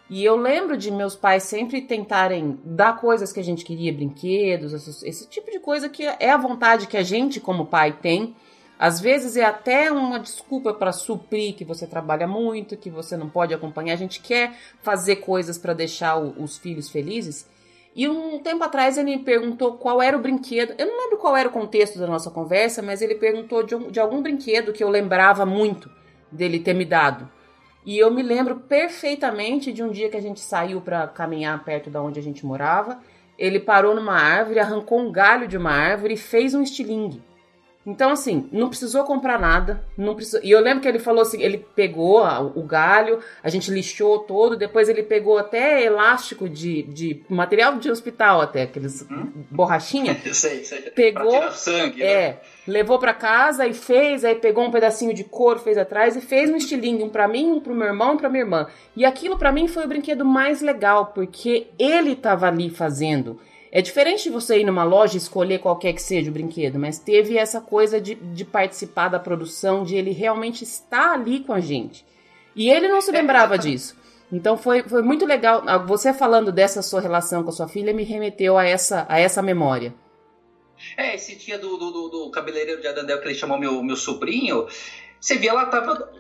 E 0.09 0.23
eu 0.23 0.37
lembro 0.37 0.77
de 0.77 0.91
meus 0.91 1.17
pais 1.17 1.45
sempre 1.45 1.81
tentarem 1.81 2.59
dar 2.63 2.99
coisas 2.99 3.33
que 3.33 3.41
a 3.41 3.45
gente 3.45 3.65
queria, 3.65 3.93
brinquedos, 3.93 4.73
esse, 4.73 5.09
esse 5.09 5.29
tipo 5.29 5.51
de 5.51 5.59
coisa 5.59 5.89
que 5.89 6.05
é 6.05 6.31
a 6.31 6.37
vontade 6.37 6.87
que 6.87 6.97
a 6.97 7.03
gente, 7.03 7.41
como 7.41 7.67
pai, 7.67 7.93
tem. 7.93 8.37
Às 8.79 9.01
vezes 9.01 9.37
é 9.37 9.45
até 9.45 9.91
uma 9.91 10.19
desculpa 10.19 10.75
para 10.75 10.93
suprir 10.93 11.55
que 11.55 11.65
você 11.65 11.87
trabalha 11.87 12.27
muito, 12.27 12.77
que 12.77 12.91
você 12.91 13.17
não 13.17 13.31
pode 13.31 13.55
acompanhar. 13.55 13.95
A 13.95 13.97
gente 13.97 14.21
quer 14.21 14.55
fazer 14.83 15.17
coisas 15.17 15.57
para 15.57 15.73
deixar 15.73 16.17
o, 16.17 16.43
os 16.43 16.59
filhos 16.59 16.91
felizes. 16.91 17.49
E 17.97 18.09
um 18.09 18.41
tempo 18.41 18.65
atrás 18.65 18.99
ele 18.99 19.17
me 19.17 19.23
perguntou 19.23 19.75
qual 19.75 20.03
era 20.03 20.17
o 20.17 20.21
brinquedo. 20.21 20.75
Eu 20.77 20.87
não 20.87 21.05
lembro 21.05 21.17
qual 21.17 21.37
era 21.37 21.49
o 21.49 21.53
contexto 21.53 21.99
da 21.99 22.07
nossa 22.07 22.31
conversa, 22.31 22.83
mas 22.83 23.01
ele 23.01 23.15
perguntou 23.15 23.63
de, 23.63 23.75
um, 23.75 23.91
de 23.91 24.01
algum 24.01 24.21
brinquedo 24.21 24.73
que 24.73 24.83
eu 24.83 24.91
lembrava 24.91 25.47
muito 25.47 25.89
dele 26.31 26.59
ter 26.59 26.75
me 26.75 26.85
dado. 26.85 27.31
E 27.85 27.99
eu 27.99 28.11
me 28.11 28.23
lembro 28.23 28.57
perfeitamente 28.57 29.73
de 29.73 29.83
um 29.83 29.91
dia 29.91 30.09
que 30.09 30.17
a 30.17 30.23
gente 30.23 30.41
saiu 30.41 30.81
para 30.81 31.07
caminhar 31.07 31.63
perto 31.65 31.91
da 31.91 32.03
onde 32.03 32.19
a 32.19 32.23
gente 32.23 32.47
morava. 32.47 32.99
Ele 33.39 33.61
parou 33.61 33.95
numa 33.95 34.15
árvore, 34.15 34.59
arrancou 34.59 34.99
um 34.99 35.13
galho 35.13 35.47
de 35.47 35.57
uma 35.57 35.73
árvore 35.73 36.15
e 36.15 36.19
fez 36.19 36.55
um 36.55 36.63
estilingue. 36.63 37.23
Então, 37.87 38.11
assim, 38.11 38.49
não 38.51 38.69
precisou 38.69 39.05
comprar 39.05 39.39
nada. 39.39 39.85
Não 39.97 40.15
precisou... 40.15 40.41
E 40.43 40.51
eu 40.51 40.61
lembro 40.61 40.81
que 40.81 40.89
ele 40.89 40.99
falou 40.99 41.21
assim: 41.21 41.43
ele 41.43 41.59
pegou 41.59 42.25
o 42.55 42.63
galho, 42.63 43.19
a 43.43 43.51
gente 43.51 43.71
lixou 43.71 44.21
todo, 44.21 44.57
depois 44.57 44.89
ele 44.89 45.03
pegou 45.03 45.37
até 45.37 45.85
elástico 45.85 46.49
de, 46.49 46.83
de 46.85 47.23
material 47.29 47.77
de 47.77 47.91
hospital, 47.91 48.41
até, 48.41 48.63
aqueles 48.63 49.03
hum? 49.03 49.45
borrachinha. 49.51 50.19
sei, 50.33 50.65
sei. 50.65 50.81
Pegou. 50.91 51.39
Pra 51.39 51.51
sangue, 51.51 52.01
né? 52.01 52.07
é. 52.07 52.29
Né? 52.29 52.37
Levou 52.67 52.99
para 52.99 53.13
casa 53.13 53.67
e 53.67 53.75
fez, 53.75 54.25
aí 54.25 54.37
pegou 54.37 54.65
um 54.65 54.71
pedacinho 54.71 55.13
de 55.13 55.23
couro, 55.23 55.59
fez 55.59 55.77
atrás 55.77 56.17
e 56.17 56.23
fez 56.23 56.49
um 56.49 56.57
estilingue, 56.57 57.03
um 57.03 57.11
para 57.11 57.29
mim, 57.29 57.53
um 57.53 57.61
pro 57.61 57.75
meu 57.75 57.89
irmão 57.89 58.15
e 58.15 58.17
pra 58.17 58.31
minha 58.31 58.43
irmã. 58.43 58.67
E 58.97 59.05
aquilo 59.05 59.37
para 59.37 59.53
mim 59.53 59.69
foi 59.69 59.85
o 59.85 59.89
brinquedo 59.89 60.25
mais 60.25 60.63
legal, 60.63 61.13
porque 61.15 61.67
ele 61.79 62.17
tava 62.17 62.47
ali 62.47 62.71
fazendo. 62.71 63.39
É 63.75 63.83
diferente 63.83 64.23
de 64.23 64.31
você 64.31 64.61
ir 64.61 64.65
numa 64.65 64.85
loja 64.85 65.15
e 65.15 65.19
escolher 65.19 65.59
qualquer 65.59 65.93
que 65.95 66.01
seja 66.01 66.31
o 66.31 66.33
brinquedo, 66.33 66.79
mas 66.79 66.97
teve 66.97 67.37
essa 67.37 67.61
coisa 67.61 68.01
de, 68.01 68.15
de 68.15 68.45
participar 68.45 69.09
da 69.09 69.19
produção, 69.19 69.83
de 69.83 69.97
ele 69.97 70.13
realmente 70.13 70.63
estar 70.63 71.15
ali 71.15 71.41
com 71.41 71.53
a 71.53 71.59
gente. 71.59 72.07
E 72.55 72.71
ele 72.71 72.87
não 72.87 73.01
se 73.01 73.11
é, 73.11 73.13
lembrava 73.15 73.59
disso. 73.59 73.97
Então 74.31 74.57
foi, 74.57 74.85
foi 74.85 75.03
muito 75.03 75.27
legal. 75.27 75.65
Ah, 75.67 75.77
você 75.77 76.15
falando 76.15 76.53
dessa 76.53 76.83
sua 76.83 77.01
relação 77.01 77.43
com 77.43 77.49
a 77.49 77.53
sua 77.53 77.67
filha 77.67 77.93
me 77.93 78.05
remeteu 78.05 78.57
a 78.57 78.65
essa, 78.65 79.07
a 79.09 79.19
essa 79.19 79.43
memória. 79.43 79.93
É, 80.97 81.17
esse 81.17 81.35
dia 81.35 81.59
do, 81.59 81.77
do, 81.77 82.09
do 82.09 82.31
cabeleireiro 82.31 82.81
de 82.81 82.87
Adandel 82.87 83.21
que 83.21 83.27
ele 83.27 83.35
chamou 83.35 83.59
meu, 83.59 83.83
meu 83.83 83.97
sobrinho, 83.97 84.69
você 85.21 85.35
via 85.37 85.53
lá, 85.53 85.67
tava 85.67 86.13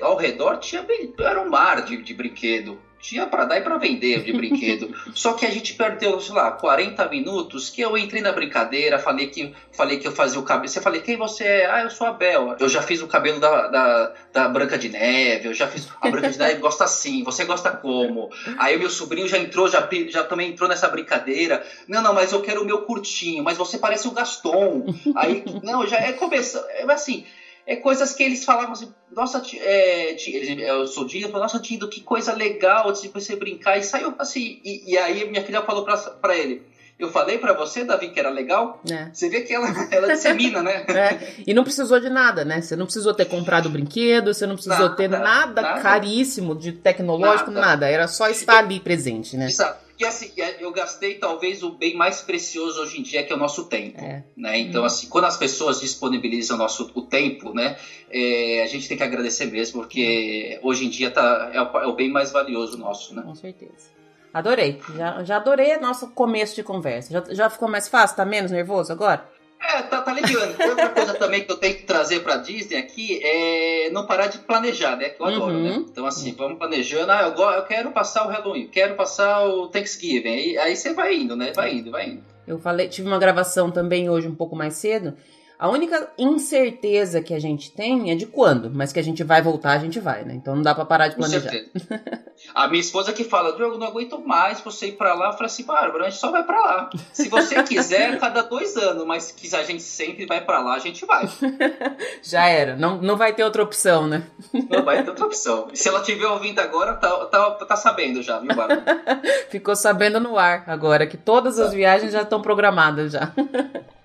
ao 0.00 0.16
redor, 0.16 0.56
tinha, 0.58 0.84
era 1.18 1.40
um 1.40 1.48
mar 1.48 1.82
de, 1.82 1.96
de 1.96 2.12
brinquedo 2.12 2.78
tinha 3.06 3.26
para 3.26 3.44
dar 3.44 3.58
e 3.58 3.60
para 3.60 3.76
vender 3.76 4.22
de 4.22 4.32
brinquedo. 4.32 4.92
Só 5.14 5.32
que 5.32 5.46
a 5.46 5.50
gente 5.50 5.74
perdeu, 5.74 6.18
sei 6.20 6.34
lá, 6.34 6.50
40 6.50 7.06
minutos 7.08 7.68
que 7.68 7.80
eu 7.80 7.96
entrei 7.96 8.20
na 8.20 8.32
brincadeira, 8.32 8.98
falei 8.98 9.26
que, 9.26 9.52
falei 9.72 9.96
que 9.96 10.06
eu 10.06 10.10
fazia 10.10 10.40
o 10.40 10.42
cabelo. 10.42 10.68
Você 10.68 10.80
falei, 10.80 11.00
quem 11.00 11.16
você 11.16 11.44
é? 11.44 11.66
Ah, 11.70 11.82
eu 11.82 11.90
sou 11.90 12.06
a 12.06 12.10
Bel. 12.10 12.56
Eu 12.58 12.68
já 12.68 12.82
fiz 12.82 13.00
o 13.00 13.06
cabelo 13.06 13.38
da, 13.38 13.68
da, 13.68 14.12
da 14.32 14.48
Branca 14.48 14.76
de 14.76 14.88
Neve, 14.88 15.48
eu 15.48 15.54
já 15.54 15.68
fiz. 15.68 15.88
A 16.00 16.10
Branca 16.10 16.30
de 16.30 16.38
Neve 16.38 16.60
gosta 16.60 16.84
assim, 16.84 17.22
você 17.22 17.44
gosta 17.44 17.70
como? 17.70 18.30
Aí 18.58 18.74
o 18.74 18.78
meu 18.78 18.90
sobrinho 18.90 19.28
já 19.28 19.38
entrou, 19.38 19.68
já, 19.68 19.88
já 20.08 20.24
também 20.24 20.50
entrou 20.50 20.68
nessa 20.68 20.88
brincadeira. 20.88 21.64
Não, 21.86 22.02
não, 22.02 22.12
mas 22.12 22.32
eu 22.32 22.40
quero 22.40 22.62
o 22.62 22.64
meu 22.64 22.82
curtinho, 22.82 23.44
mas 23.44 23.56
você 23.56 23.78
parece 23.78 24.08
o 24.08 24.12
Gaston. 24.12 24.86
Aí, 25.14 25.44
não, 25.62 25.86
já 25.86 25.98
é 25.98 26.12
começando. 26.12 26.66
É 26.70 26.82
assim 26.92 27.24
é 27.66 27.74
coisas 27.74 28.12
que 28.12 28.22
eles 28.22 28.44
falavam 28.44 28.72
assim, 28.72 28.94
nossa, 29.10 29.42
é, 29.56 30.16
eu 30.60 30.86
sou 30.86 31.04
Dindo, 31.04 31.32
nossa, 31.32 31.58
Dindo, 31.58 31.88
que 31.88 32.00
coisa 32.00 32.32
legal 32.32 32.92
de 32.92 33.08
você 33.08 33.34
brincar. 33.34 33.76
E 33.76 33.82
saiu 33.82 34.14
assim, 34.18 34.60
e, 34.64 34.92
e 34.92 34.96
aí 34.96 35.28
minha 35.28 35.44
filha 35.44 35.62
falou 35.62 35.84
para 35.84 36.36
ele, 36.36 36.62
Eu 36.96 37.10
falei 37.10 37.38
para 37.38 37.52
você, 37.54 37.82
Davi, 37.82 38.10
que 38.10 38.20
era 38.20 38.30
legal. 38.30 38.80
É. 38.88 39.10
Você 39.12 39.28
vê 39.28 39.40
que 39.40 39.52
ela, 39.52 39.68
ela 39.90 40.06
dissemina, 40.06 40.62
né? 40.62 40.86
É. 40.88 41.18
E 41.44 41.52
não 41.52 41.64
precisou 41.64 41.98
de 41.98 42.08
nada, 42.08 42.44
né? 42.44 42.60
Você 42.60 42.76
não 42.76 42.86
precisou 42.86 43.12
ter 43.12 43.24
comprado 43.24 43.68
brinquedo, 43.68 44.32
você 44.32 44.46
não 44.46 44.54
precisou 44.54 44.78
nada, 44.78 44.96
ter 44.96 45.08
nada, 45.08 45.62
nada, 45.62 45.82
caríssimo 45.82 46.54
de 46.54 46.70
tecnológico, 46.70 47.50
nada. 47.50 47.66
nada. 47.66 47.88
Era 47.88 48.06
só 48.06 48.28
estar 48.28 48.58
ali 48.58 48.78
presente, 48.78 49.36
né? 49.36 49.46
Exato. 49.46 49.85
E 49.98 50.04
assim, 50.04 50.30
é, 50.38 50.62
eu 50.62 50.70
gastei 50.72 51.14
talvez 51.14 51.62
o 51.62 51.70
bem 51.70 51.96
mais 51.96 52.20
precioso 52.20 52.82
hoje 52.82 53.00
em 53.00 53.02
dia, 53.02 53.24
que 53.24 53.32
é 53.32 53.36
o 53.36 53.38
nosso 53.38 53.64
tempo. 53.64 53.98
É. 53.98 54.24
Né? 54.36 54.58
Então, 54.58 54.82
hum. 54.82 54.86
assim, 54.86 55.08
quando 55.08 55.24
as 55.24 55.36
pessoas 55.36 55.80
disponibilizam 55.80 56.56
o 56.56 56.58
nosso 56.58 56.90
o 56.94 57.02
tempo, 57.02 57.54
né, 57.54 57.76
é, 58.10 58.62
a 58.62 58.66
gente 58.66 58.88
tem 58.88 58.96
que 58.96 59.02
agradecer 59.02 59.46
mesmo, 59.46 59.80
porque 59.80 60.60
hoje 60.62 60.86
em 60.86 60.90
dia 60.90 61.10
tá, 61.10 61.50
é, 61.52 61.60
o, 61.60 61.78
é 61.78 61.86
o 61.86 61.94
bem 61.94 62.10
mais 62.10 62.30
valioso 62.30 62.76
nosso. 62.76 63.14
Né? 63.14 63.22
Com 63.22 63.34
certeza. 63.34 63.96
Adorei. 64.34 64.82
Já, 64.94 65.24
já 65.24 65.36
adorei 65.36 65.78
nosso 65.78 66.08
começo 66.08 66.54
de 66.54 66.62
conversa. 66.62 67.10
Já, 67.10 67.34
já 67.34 67.50
ficou 67.50 67.70
mais 67.70 67.88
fácil? 67.88 68.16
Tá 68.16 68.24
menos 68.24 68.50
nervoso 68.50 68.92
agora? 68.92 69.26
É, 69.68 69.82
tá, 69.82 70.00
tá 70.00 70.10
aliviando. 70.12 70.54
Outra 70.68 70.88
coisa 70.90 71.14
também 71.14 71.44
que 71.44 71.50
eu 71.50 71.56
tenho 71.56 71.76
que 71.76 71.82
trazer 71.82 72.20
pra 72.20 72.36
Disney 72.36 72.76
aqui 72.76 73.20
é 73.22 73.90
não 73.90 74.06
parar 74.06 74.28
de 74.28 74.38
planejar, 74.38 74.96
né? 74.96 75.08
Que 75.08 75.20
eu 75.20 75.26
adoro, 75.26 75.52
né? 75.52 75.70
uhum. 75.70 75.80
né? 75.80 75.86
Então, 75.90 76.06
assim, 76.06 76.32
vamos 76.32 76.58
planejando. 76.58 77.10
Ah, 77.10 77.22
eu, 77.22 77.42
eu 77.42 77.64
quero 77.64 77.90
passar 77.90 78.26
o 78.26 78.30
Halloween, 78.30 78.68
quero 78.68 78.94
passar 78.94 79.44
o 79.44 79.68
Thanksgiving. 79.68 80.28
Aí, 80.28 80.58
aí 80.58 80.76
você 80.76 80.92
vai 80.92 81.16
indo, 81.16 81.34
né? 81.34 81.52
Vai 81.54 81.74
indo, 81.74 81.90
vai 81.90 82.10
indo. 82.10 82.22
Eu 82.46 82.58
falei, 82.58 82.88
tive 82.88 83.08
uma 83.08 83.18
gravação 83.18 83.70
também 83.70 84.08
hoje 84.08 84.28
um 84.28 84.34
pouco 84.34 84.54
mais 84.54 84.74
cedo 84.74 85.14
a 85.58 85.70
única 85.70 86.08
incerteza 86.18 87.22
que 87.22 87.32
a 87.32 87.38
gente 87.38 87.72
tem 87.72 88.10
é 88.10 88.14
de 88.14 88.26
quando, 88.26 88.70
mas 88.70 88.92
que 88.92 88.98
a 88.98 89.02
gente 89.02 89.24
vai 89.24 89.40
voltar, 89.40 89.72
a 89.72 89.78
gente 89.78 89.98
vai, 89.98 90.22
né? 90.22 90.34
Então 90.34 90.54
não 90.54 90.62
dá 90.62 90.74
para 90.74 90.84
parar 90.84 91.08
de 91.08 91.16
planejar. 91.16 91.50
a 92.56 92.68
minha 92.68 92.80
esposa 92.80 93.12
que 93.12 93.22
fala, 93.22 93.54
Diogo, 93.54 93.76
não 93.76 93.86
aguento 93.86 94.18
mais 94.18 94.62
você 94.62 94.86
ir 94.86 94.92
para 94.92 95.12
lá. 95.12 95.26
Eu 95.26 95.32
falo 95.34 95.44
assim, 95.44 95.62
Bárbara, 95.62 96.06
a 96.06 96.08
gente 96.08 96.18
só 96.18 96.30
vai 96.30 96.42
para 96.42 96.58
lá. 96.58 96.90
Se 97.12 97.28
você 97.28 97.60
quiser, 97.62 98.18
cada 98.18 98.40
dois 98.40 98.74
anos, 98.78 99.06
mas 99.06 99.30
que 99.30 99.54
a 99.54 99.62
gente 99.62 99.82
sempre 99.82 100.24
vai 100.24 100.40
para 100.40 100.60
lá, 100.60 100.74
a 100.74 100.78
gente 100.78 101.04
vai. 101.04 101.28
Já 102.22 102.46
era, 102.46 102.74
não, 102.74 102.96
não 102.96 103.14
vai 103.14 103.34
ter 103.34 103.44
outra 103.44 103.62
opção, 103.62 104.06
né? 104.08 104.26
Não 104.70 104.82
vai 104.82 105.02
ter 105.02 105.10
outra 105.10 105.26
opção. 105.26 105.68
Se 105.74 105.86
ela 105.86 106.00
estiver 106.00 106.26
ouvindo 106.28 106.58
agora, 106.58 106.94
tá, 106.94 107.26
tá, 107.26 107.50
tá 107.50 107.76
sabendo 107.76 108.22
já, 108.22 108.38
viu, 108.38 108.54
Bárbara? 108.54 108.82
Ficou 109.50 109.76
sabendo 109.76 110.18
no 110.18 110.38
ar 110.38 110.64
agora, 110.66 111.06
que 111.06 111.18
todas 111.18 111.58
as 111.58 111.74
viagens 111.74 112.12
já 112.12 112.22
estão 112.22 112.40
programadas 112.40 113.12
já. 113.12 113.32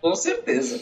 Com 0.02 0.14
certeza. 0.14 0.82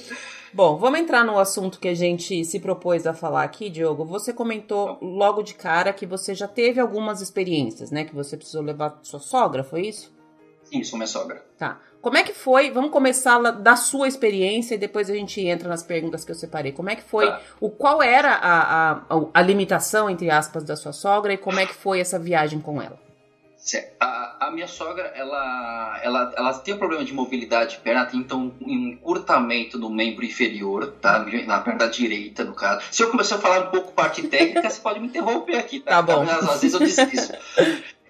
Bom, 0.52 0.78
vamos 0.78 1.00
entrar 1.00 1.24
no 1.24 1.38
assunto 1.38 1.80
que 1.80 1.88
a 1.88 1.94
gente 1.94 2.44
se 2.44 2.60
propôs 2.60 3.06
a 3.06 3.14
falar 3.14 3.44
aqui, 3.44 3.70
Diogo. 3.70 4.04
Você 4.06 4.34
comentou 4.34 4.98
logo 5.00 5.44
de 5.44 5.54
cara 5.54 5.94
que 5.94 6.06
você 6.06 6.34
já 6.34 6.48
teve 6.48 6.80
algumas 6.80 7.22
experiências, 7.22 7.92
né? 7.92 8.04
Que 8.04 8.16
você 8.16 8.36
precisou 8.36 8.64
levar 8.64 9.00
sua 9.04 9.20
sogra, 9.20 9.64
foi 9.64 9.88
isso? 9.88 10.12
Isso, 10.72 10.96
minha 10.96 11.08
sogra. 11.08 11.44
Tá. 11.58 11.80
Como 12.02 12.18
é 12.18 12.24
que 12.24 12.34
foi? 12.34 12.72
Vamos 12.72 12.92
começar 12.92 13.40
da 13.52 13.76
sua 13.76 14.08
experiência 14.08 14.76
e 14.76 14.78
depois 14.78 15.10
a 15.10 15.14
gente 15.14 15.42
entra 15.42 15.68
nas 15.68 15.84
perguntas 15.84 16.24
que 16.24 16.32
eu 16.32 16.36
separei. 16.36 16.72
Como 16.72 16.90
é 16.90 16.96
que 16.96 17.04
foi? 17.04 17.28
Tá. 17.28 17.42
O 17.60 17.70
qual 17.70 18.02
era 18.02 18.34
a, 18.34 18.92
a, 18.92 19.02
a 19.34 19.42
limitação 19.42 20.10
entre 20.10 20.32
aspas 20.32 20.64
da 20.64 20.76
sua 20.76 20.94
sogra 20.94 21.34
e 21.34 21.38
como 21.38 21.60
é 21.60 21.66
que 21.66 21.74
foi 21.74 22.00
essa 22.00 22.18
viagem 22.18 22.60
com 22.60 22.82
ela? 22.82 23.09
A, 24.00 24.48
a, 24.48 24.52
minha 24.52 24.68
sogra, 24.68 25.12
ela, 25.16 26.00
ela, 26.04 26.34
ela 26.36 26.54
tem 26.60 26.74
um 26.74 26.78
problema 26.78 27.04
de 27.04 27.14
mobilidade 27.14 27.76
de 27.76 27.82
perna, 27.82 28.06
tem 28.06 28.20
então 28.20 28.54
um 28.62 28.72
encurtamento 28.72 29.78
no 29.78 29.90
membro 29.90 30.26
inferior, 30.26 30.94
tá? 31.02 31.26
Na 31.46 31.60
perna 31.60 31.88
direita, 31.88 32.44
no 32.44 32.54
caso. 32.54 32.86
Se 32.92 33.04
eu 33.04 33.10
começar 33.12 33.36
a 33.36 33.40
falar 33.40 33.68
um 33.68 33.72
pouco 33.72 33.92
parte 33.92 34.24
técnica, 34.28 34.70
você 34.70 34.82
pode 34.82 35.00
me 35.00 35.08
interromper 35.08 35.58
aqui, 35.58 35.80
tá? 35.80 35.92
Tá 35.92 36.02
bom. 36.02 36.22
Às 36.22 36.62
vezes 36.62 36.74
eu 36.74 36.80
desisto. 36.80 37.34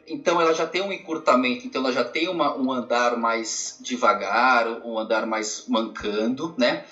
Então 0.09 0.41
ela 0.41 0.53
já 0.55 0.65
tem 0.65 0.81
um 0.81 0.91
encurtamento, 0.91 1.67
então 1.67 1.83
ela 1.83 1.93
já 1.93 2.03
tem 2.03 2.27
uma, 2.27 2.57
um 2.57 2.71
andar 2.71 3.15
mais 3.15 3.77
devagar, 3.79 4.67
um 4.83 4.97
andar 4.97 5.27
mais 5.27 5.65
mancando, 5.67 6.55
né? 6.57 6.83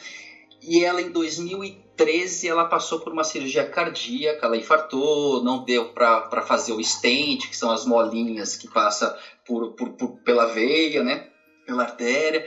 E 0.68 0.84
ela 0.84 1.02
em 1.02 1.10
2013 1.10 1.88
13 1.98 2.48
ela 2.48 2.64
passou 2.64 3.00
por 3.00 3.12
uma 3.12 3.24
cirurgia 3.24 3.68
cardíaca, 3.68 4.46
ela 4.46 4.56
infartou, 4.56 5.44
não 5.44 5.64
deu 5.66 5.92
para 5.92 6.42
fazer 6.44 6.72
o 6.72 6.82
stent, 6.82 7.50
que 7.50 7.58
são 7.58 7.72
as 7.72 7.86
molinhas 7.86 8.56
que 8.56 8.70
passa 8.70 9.18
por, 9.44 9.72
por, 9.72 9.90
por, 9.90 10.10
pela 10.24 10.46
veia, 10.46 11.02
né? 11.02 11.26
Pela 11.66 11.84
artéria. 11.84 12.46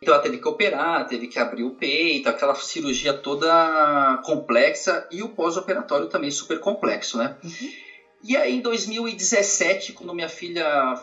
Então 0.00 0.12
ela 0.12 0.22
teve 0.22 0.36
que 0.36 0.46
operar, 0.46 1.06
teve 1.06 1.26
que 1.26 1.38
abrir 1.38 1.64
o 1.64 1.70
peito, 1.70 2.28
aquela 2.28 2.54
cirurgia 2.54 3.12
toda 3.14 4.20
complexa 4.24 5.06
e 5.10 5.22
o 5.22 5.30
pós-operatório 5.30 6.06
também 6.06 6.30
super 6.30 6.60
complexo, 6.60 7.16
né? 7.16 7.36
Uhum. 7.42 7.70
E 8.22 8.36
aí 8.36 8.54
em 8.54 8.60
2017, 8.60 9.92
quando 9.94 10.14
minha 10.14 10.28
filha 10.28 10.94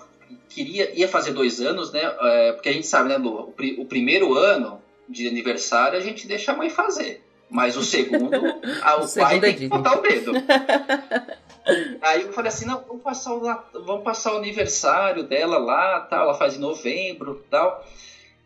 queria 0.47 0.93
ia 0.93 1.07
fazer 1.07 1.31
dois 1.31 1.59
anos, 1.59 1.91
né? 1.91 2.13
É, 2.21 2.51
porque 2.51 2.69
a 2.69 2.73
gente 2.73 2.85
sabe, 2.85 3.09
né, 3.09 3.17
Lu, 3.17 3.31
o, 3.31 3.81
o 3.81 3.85
primeiro 3.85 4.35
ano 4.35 4.79
de 5.09 5.27
aniversário 5.27 5.97
a 5.97 6.01
gente 6.01 6.27
deixa 6.27 6.51
a 6.51 6.55
mãe 6.55 6.69
fazer. 6.69 7.25
Mas 7.49 7.75
o 7.75 7.83
segundo, 7.83 8.35
a, 8.83 8.97
o, 9.01 9.05
o 9.05 9.13
pai 9.13 9.37
é 9.37 9.39
tem 9.41 9.55
que 9.55 9.67
botar 9.67 9.97
o 9.97 10.01
dedo. 10.01 10.33
Aí 12.01 12.21
eu 12.23 12.31
falei 12.31 12.49
assim, 12.49 12.65
não, 12.65 12.83
vamos 12.87 13.03
passar 13.03 13.33
o, 13.33 13.39
vamos 13.85 14.03
passar 14.03 14.33
o 14.33 14.37
aniversário 14.37 15.23
dela 15.23 15.57
lá, 15.57 15.99
tal, 16.01 16.23
ela 16.23 16.33
faz 16.33 16.55
em 16.55 16.59
novembro 16.59 17.43
tal. 17.49 17.85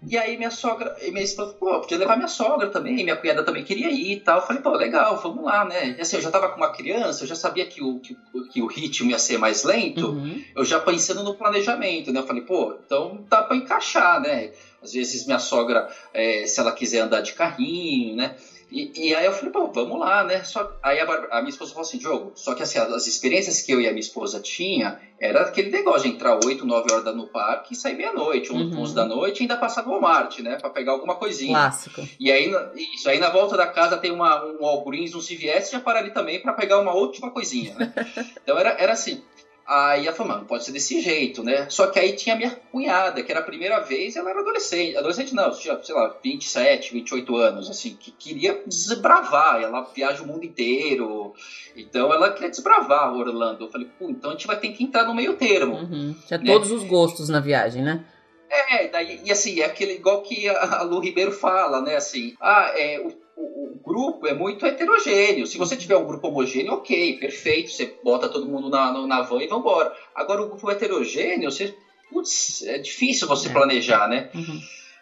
E 0.08 0.18
aí 0.18 0.38
minha 0.38 0.52
sogra, 0.52 0.96
minha 1.02 1.24
esposa, 1.24 1.54
pô, 1.54 1.80
podia 1.80 1.98
levar 1.98 2.16
minha 2.16 2.28
sogra 2.28 2.70
também, 2.70 3.04
minha 3.04 3.16
cunhada 3.16 3.44
também 3.44 3.64
queria 3.64 3.90
ir 3.90 4.14
e 4.14 4.20
tal. 4.20 4.40
Eu 4.40 4.46
falei, 4.46 4.62
pô, 4.62 4.72
legal, 4.72 5.20
vamos 5.22 5.44
lá, 5.44 5.66
né? 5.66 5.96
E 5.98 6.02
assim, 6.02 6.18
eu 6.18 6.22
já 6.22 6.32
tava 6.32 6.50
com 6.50 6.58
uma 6.58 6.72
criança, 6.72 7.24
eu 7.24 7.28
já 7.28 7.36
sabia 7.36 7.66
que 7.66 7.82
o, 7.82 8.00
que, 8.00 8.16
que 8.52 8.62
o 8.62 8.68
ritmo 8.68 9.12
ia 9.12 9.20
ser 9.20 9.38
mais 9.38 9.64
lento, 9.64 10.10
uhum. 10.10 10.42
eu 10.56 10.66
já 10.66 10.80
pensando 10.80 11.24
no 11.24 11.36
planejamento, 11.36 12.12
né? 12.12 12.20
Eu 12.20 12.28
falei, 12.28 12.42
pô, 12.42 12.78
então 12.86 13.26
dá 13.30 13.42
pra 13.42 13.56
encaixar, 13.56 14.20
né? 14.20 14.52
Às 14.82 14.92
vezes 14.94 15.26
minha 15.26 15.40
sogra, 15.40 15.88
é, 16.14 16.46
se 16.46 16.60
ela 16.60 16.72
quiser 16.72 17.00
andar 17.00 17.22
de 17.22 17.34
carrinho, 17.34 18.16
né? 18.16 18.36
E, 18.74 19.10
e, 19.10 19.14
aí 19.14 19.24
eu 19.24 19.32
falei, 19.32 19.52
bom, 19.52 19.72
vamos 19.72 20.00
lá, 20.00 20.24
né? 20.24 20.44
Só, 20.44 20.76
aí 20.82 21.00
a, 21.00 21.04
a, 21.04 21.42
minha 21.42 21.52
esposa 21.52 21.74
falou 21.74 21.88
assim, 21.88 22.00
Diogo, 22.00 22.32
só 22.34 22.56
que 22.56 22.64
assim, 22.64 22.80
as 22.80 23.06
experiências 23.06 23.62
que 23.62 23.72
eu 23.72 23.80
e 23.80 23.88
a 23.88 23.92
minha 23.92 24.00
esposa 24.00 24.40
tinha 24.40 25.00
era 25.20 25.42
aquele 25.42 25.70
negócio 25.70 26.10
de 26.10 26.16
entrar 26.16 26.44
8, 26.44 26.66
9 26.66 26.92
horas 26.92 27.16
no 27.16 27.28
parque 27.28 27.74
e 27.74 27.78
sair 27.78 27.96
meia-noite, 27.96 28.52
uhum. 28.52 28.80
11 28.80 28.96
da 28.96 29.06
noite 29.06 29.40
e 29.40 29.42
ainda 29.44 29.58
passar 29.58 29.84
no 29.84 29.92
Walmart, 29.92 30.40
né? 30.40 30.58
Pra 30.58 30.72
pegar 30.72 30.94
alguma 30.94 31.16
coisinha. 31.16 31.54
Clássico. 31.54 32.02
E 32.20 32.32
aí, 32.32 32.52
isso 32.96 33.08
aí 33.08 33.20
na 33.20 33.30
volta 33.30 33.56
da 33.56 33.68
casa 33.68 33.96
tem 33.96 34.12
uma, 34.12 34.44
um 34.44 34.62
Walgreens, 34.62 35.14
um 35.14 35.22
CVS, 35.22 35.70
já 35.70 35.80
para 35.80 36.00
ali 36.00 36.10
também 36.10 36.42
para 36.42 36.54
pegar 36.54 36.80
uma 36.80 36.94
última 36.94 37.30
coisinha, 37.30 37.76
né? 37.76 37.94
Então 38.44 38.58
era, 38.58 38.72
era 38.72 38.94
assim. 38.94 39.24
Aí 39.66 40.06
ela 40.06 40.16
falou, 40.16 40.34
mano, 40.34 40.46
pode 40.46 40.66
ser 40.66 40.74
desse 40.74 41.00
jeito, 41.00 41.42
né? 41.42 41.70
Só 41.70 41.88
que 41.88 41.98
aí 41.98 42.14
tinha 42.14 42.36
minha 42.36 42.52
cunhada, 42.72 43.24
que 43.24 43.32
era 43.32 43.40
a 43.40 43.44
primeira 43.44 43.80
vez, 43.80 44.16
ela 44.16 44.30
era 44.30 44.42
adolescente. 44.42 44.98
Adolescente 44.98 45.34
não, 45.34 45.50
tinha, 45.52 45.82
sei 45.82 45.96
lá, 45.96 46.14
27, 46.22 46.92
28 46.92 47.36
anos, 47.38 47.70
assim, 47.70 47.96
que 47.96 48.12
queria 48.12 48.62
desbravar. 48.68 49.62
Ela 49.62 49.82
viaja 49.84 50.22
o 50.22 50.28
mundo 50.28 50.44
inteiro. 50.44 51.34
Então 51.78 52.14
ela 52.14 52.32
queria 52.32 52.50
desbravar 52.50 53.14
Orlando. 53.14 53.64
Eu 53.64 53.72
falei, 53.72 53.88
pô, 53.98 54.10
então 54.10 54.32
a 54.32 54.34
gente 54.34 54.48
vai 54.48 54.60
ter 54.60 54.70
que 54.74 54.84
entrar 54.84 55.06
no 55.06 55.16
meio 55.16 55.36
termo. 55.36 55.76
Uhum. 55.76 56.16
Tinha 56.28 56.40
né? 56.40 56.46
todos 56.46 56.70
os 56.70 56.84
gostos 56.84 57.30
na 57.30 57.40
viagem, 57.40 57.82
né? 57.82 58.04
É, 58.50 58.88
daí, 58.88 59.22
e 59.24 59.32
assim, 59.32 59.62
é 59.62 59.66
aquele 59.66 59.94
igual 59.94 60.22
que 60.22 60.48
a 60.48 60.84
Lu 60.84 61.00
Ribeiro 61.00 61.32
fala, 61.32 61.82
né? 61.82 61.96
Assim, 61.96 62.36
ah, 62.40 62.72
é, 62.76 63.00
o 63.00 63.23
o, 63.36 63.80
grupo 63.84 64.28
é 64.28 64.34
muito 64.34 64.66
heterogêneo. 64.66 65.46
Se 65.46 65.58
você 65.58 65.76
tiver 65.76 65.98
um 65.98 66.06
grupo 66.06 66.28
homogêneo, 66.28 66.74
ok, 66.74 67.18
perfeito, 67.20 67.72
você 67.72 67.94
bota 68.04 68.30
todo 68.30 68.48
mundo 68.48 68.70
na, 68.70 68.92
na 69.06 69.22
van 69.22 69.42
e 69.42 69.48
vambora. 69.48 69.94
Agora, 70.16 70.42
o 70.42 70.48
grupo 70.48 70.72
heterogêneo, 70.72 71.52
você, 71.52 71.76
putz, 72.10 72.64
é 72.64 72.78
difícil 72.78 73.28
você 73.28 73.50
é. 73.50 73.52
planejar, 73.52 74.08
né? 74.08 74.30
Uhum. 74.34 74.60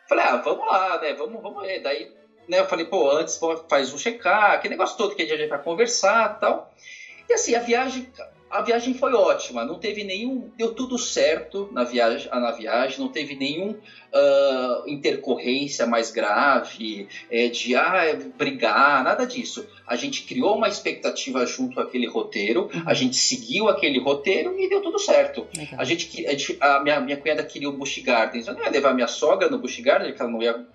Falei, 0.08 0.26
ah, 0.26 0.38
vamos 0.38 0.66
lá, 0.66 1.00
né? 1.00 1.14
Vamos, 1.14 1.42
vamos 1.42 1.62
ver. 1.62 1.82
Daí, 1.82 2.12
né, 2.48 2.60
eu 2.60 2.66
falei, 2.66 2.86
pô, 2.86 3.12
antes 3.12 3.40
faz 3.70 3.94
um 3.94 3.98
check-up, 3.98 4.56
aquele 4.56 4.76
negócio 4.76 4.98
todo 4.98 5.16
que 5.16 5.22
a 5.22 5.38
gente 5.38 5.48
vai 5.48 5.62
conversar 5.62 6.36
e 6.36 6.40
tal. 6.42 6.74
E 7.30 7.34
assim, 7.34 7.56
a 7.56 7.60
viagem, 7.60 8.12
a 8.52 8.62
viagem 8.62 8.94
foi 8.94 9.14
ótima, 9.14 9.64
não 9.64 9.80
teve 9.80 10.04
nenhum. 10.04 10.52
Deu 10.58 10.74
tudo 10.74 10.98
certo 10.98 11.70
na 11.72 11.84
viagem, 11.84 12.30
na 12.30 12.52
viagem 12.52 13.00
não 13.00 13.08
teve 13.08 13.36
nenhum 13.36 13.70
uh, 13.72 14.88
intercorrência 14.88 15.86
mais 15.88 16.12
grave, 16.12 17.08
é, 17.30 17.48
de 17.48 17.76
ah, 17.76 18.18
brigar, 18.38 19.04
nada 19.04 19.26
disso. 19.26 19.66
A 19.88 19.96
gente 19.96 20.24
criou 20.24 20.58
uma 20.58 20.68
expectativa 20.68 21.46
junto 21.46 21.80
àquele 21.80 22.08
roteiro, 22.08 22.70
uhum. 22.74 22.84
a 22.86 22.94
gente 22.94 23.16
seguiu 23.16 23.70
aquele 23.70 24.00
roteiro 24.00 24.60
e 24.60 24.68
deu 24.68 24.82
tudo 24.82 25.00
certo. 25.00 25.48
A 25.78 25.84
gente, 25.86 26.26
a, 26.28 26.32
gente, 26.32 26.58
a 26.60 26.84
minha, 26.84 27.00
minha 27.00 27.18
cunhada 27.18 27.44
queria 27.44 27.70
o 27.70 27.74
Busch 27.74 28.00
Gardens, 28.00 28.48
eu 28.48 28.54
não 28.54 28.64
ia 28.64 28.70
levar 28.70 28.94
minha 28.94 29.08
sogra 29.08 29.50
no 29.50 29.58
Busch 29.58 29.80
Gardens, 29.80 30.10
porque 30.10 30.22
ela 30.22 30.32
não 30.32 30.42
ia 30.42 30.66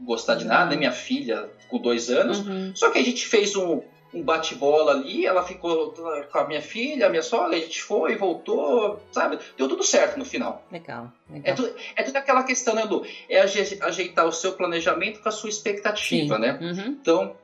gostar 0.00 0.34
de 0.34 0.44
nada, 0.44 0.76
minha 0.76 0.92
filha 0.92 1.48
com 1.68 1.78
dois 1.78 2.10
anos. 2.10 2.40
Uhum. 2.40 2.72
Só 2.74 2.90
que 2.90 2.98
a 2.98 3.04
gente 3.04 3.26
fez 3.26 3.54
um 3.54 3.82
um 4.12 4.22
bate-bola 4.22 4.92
ali, 4.92 5.24
ela 5.24 5.44
ficou 5.44 5.92
com 5.92 6.38
a 6.38 6.46
minha 6.46 6.60
filha, 6.60 7.06
a 7.06 7.10
minha 7.10 7.22
sogra, 7.22 7.56
a 7.56 7.60
gente 7.60 7.82
foi, 7.82 8.16
voltou, 8.16 9.00
sabe? 9.12 9.38
Deu 9.56 9.68
tudo 9.68 9.84
certo 9.84 10.18
no 10.18 10.24
final. 10.24 10.64
Legal. 10.70 11.12
legal. 11.30 11.52
É, 11.52 11.54
tudo, 11.54 11.74
é 11.96 12.02
tudo 12.02 12.16
aquela 12.16 12.42
questão, 12.42 12.74
né, 12.74 12.84
Lu? 12.84 13.06
É 13.28 13.40
ajeitar 13.40 14.26
o 14.26 14.32
seu 14.32 14.52
planejamento 14.52 15.20
com 15.20 15.28
a 15.28 15.32
sua 15.32 15.48
expectativa, 15.48 16.34
Sim. 16.34 16.40
né? 16.40 16.58
Uhum. 16.60 16.98
Então, 17.00 17.36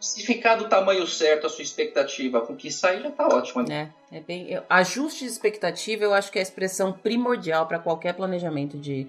se 0.00 0.24
ficar 0.24 0.56
do 0.56 0.68
tamanho 0.68 1.06
certo 1.06 1.46
a 1.46 1.50
sua 1.50 1.62
expectativa 1.62 2.40
com 2.40 2.54
que 2.54 2.70
sair, 2.70 3.02
já 3.02 3.10
tá 3.10 3.26
ótimo. 3.26 3.62
Né? 3.62 3.90
É, 4.10 4.18
é 4.18 4.20
bem. 4.20 4.50
Eu, 4.50 4.62
ajuste 4.68 5.24
de 5.24 5.30
expectativa, 5.30 6.04
eu 6.04 6.14
acho 6.14 6.30
que 6.30 6.38
é 6.38 6.40
a 6.40 6.42
expressão 6.42 6.92
primordial 6.92 7.66
para 7.66 7.78
qualquer 7.78 8.14
planejamento 8.14 8.78
de, 8.78 9.06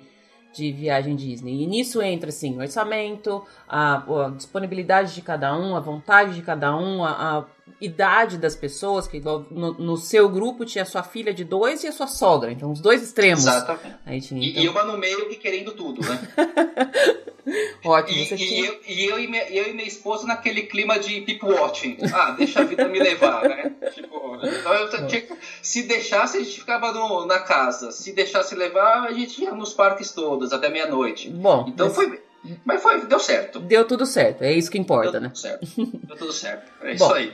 de 0.55 0.71
viagem 0.71 1.15
Disney. 1.15 1.63
E 1.63 1.67
nisso 1.67 2.01
entra, 2.01 2.29
assim, 2.29 2.55
o 2.57 2.61
orçamento, 2.61 3.45
a, 3.67 4.25
a 4.25 4.29
disponibilidade 4.29 5.13
de 5.13 5.21
cada 5.21 5.55
um, 5.57 5.75
a 5.75 5.79
vontade 5.79 6.35
de 6.35 6.41
cada 6.41 6.75
um, 6.75 7.03
a, 7.03 7.39
a 7.39 7.43
idade 7.81 8.37
das 8.37 8.55
pessoas, 8.55 9.07
que 9.07 9.19
no, 9.19 9.73
no, 9.73 9.97
seu 9.97 10.29
grupo 10.29 10.65
tinha 10.65 10.83
a 10.83 10.85
sua 10.85 11.03
filha 11.03 11.33
de 11.33 11.43
dois 11.43 11.83
e 11.83 11.87
a 11.87 11.91
sua 11.91 12.07
sogra, 12.07 12.51
então 12.51 12.71
os 12.71 12.79
dois 12.79 13.01
extremos. 13.01 13.41
Exatamente. 13.41 13.95
Aí 14.05 14.21
tinha, 14.21 14.47
então... 14.47 14.61
e, 14.61 14.65
e 14.65 14.69
uma 14.69 14.83
no 14.83 14.97
meio 14.97 15.27
que 15.29 15.35
querendo 15.35 15.71
tudo, 15.73 16.01
né? 16.01 16.21
Ótimo. 17.83 18.17
E, 18.17 18.43
e, 18.43 18.65
eu, 18.65 18.79
e, 18.87 19.05
eu, 19.05 19.19
e 19.19 19.27
minha, 19.27 19.43
eu 19.49 19.69
e 19.69 19.73
minha 19.73 19.87
esposa 19.87 20.25
naquele 20.25 20.63
clima 20.63 20.97
de 20.97 21.21
people 21.21 21.53
watching. 21.53 21.97
Ah, 22.11 22.31
deixa 22.31 22.61
a 22.61 22.63
vida 22.63 22.87
me 22.87 22.99
levar, 22.99 23.43
né? 23.47 23.71
Tipo, 23.93 24.37
então 24.43 24.73
eu 24.73 25.07
tinha, 25.07 25.27
se 25.61 25.83
deixasse, 25.83 26.37
a 26.37 26.43
gente 26.43 26.59
ficava 26.59 26.91
no, 26.91 27.25
na 27.25 27.39
casa. 27.39 27.91
Se 27.91 28.13
deixasse 28.13 28.55
levar, 28.55 29.03
a 29.03 29.13
gente 29.13 29.43
ia 29.43 29.51
nos 29.51 29.73
parques 29.73 30.11
todos, 30.11 30.51
até 30.51 30.69
meia-noite. 30.69 31.29
Bom. 31.29 31.65
Então 31.67 31.87
mas... 31.87 31.95
foi. 31.95 32.24
Mas 32.63 32.81
foi, 32.81 33.05
deu 33.05 33.19
certo. 33.19 33.59
Deu 33.59 33.85
tudo 33.85 34.05
certo, 34.05 34.43
é 34.43 34.53
isso 34.53 34.69
que 34.69 34.77
importa, 34.77 35.13
deu 35.13 35.21
né? 35.21 35.27
Tudo 35.29 35.39
certo. 35.39 35.67
Deu 36.07 36.17
tudo 36.17 36.33
certo. 36.33 36.71
É 36.81 36.93
isso 36.93 37.13
aí. 37.13 37.33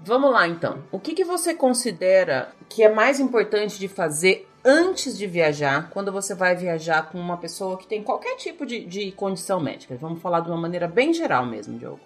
Vamos 0.00 0.30
lá 0.30 0.46
então. 0.46 0.84
O 0.92 0.98
que, 1.00 1.12
que 1.12 1.24
você 1.24 1.54
considera 1.54 2.52
que 2.68 2.82
é 2.82 2.88
mais 2.88 3.18
importante 3.18 3.78
de 3.78 3.88
fazer 3.88 4.48
antes 4.64 5.16
de 5.16 5.26
viajar, 5.26 5.90
quando 5.90 6.12
você 6.12 6.34
vai 6.34 6.54
viajar 6.54 7.10
com 7.10 7.18
uma 7.18 7.36
pessoa 7.36 7.76
que 7.76 7.86
tem 7.86 8.02
qualquer 8.02 8.36
tipo 8.36 8.64
de, 8.64 8.84
de 8.84 9.12
condição 9.12 9.60
médica? 9.60 9.96
Vamos 9.96 10.20
falar 10.20 10.40
de 10.40 10.48
uma 10.48 10.56
maneira 10.56 10.86
bem 10.86 11.12
geral 11.12 11.44
mesmo, 11.46 11.78
Diogo. 11.78 12.00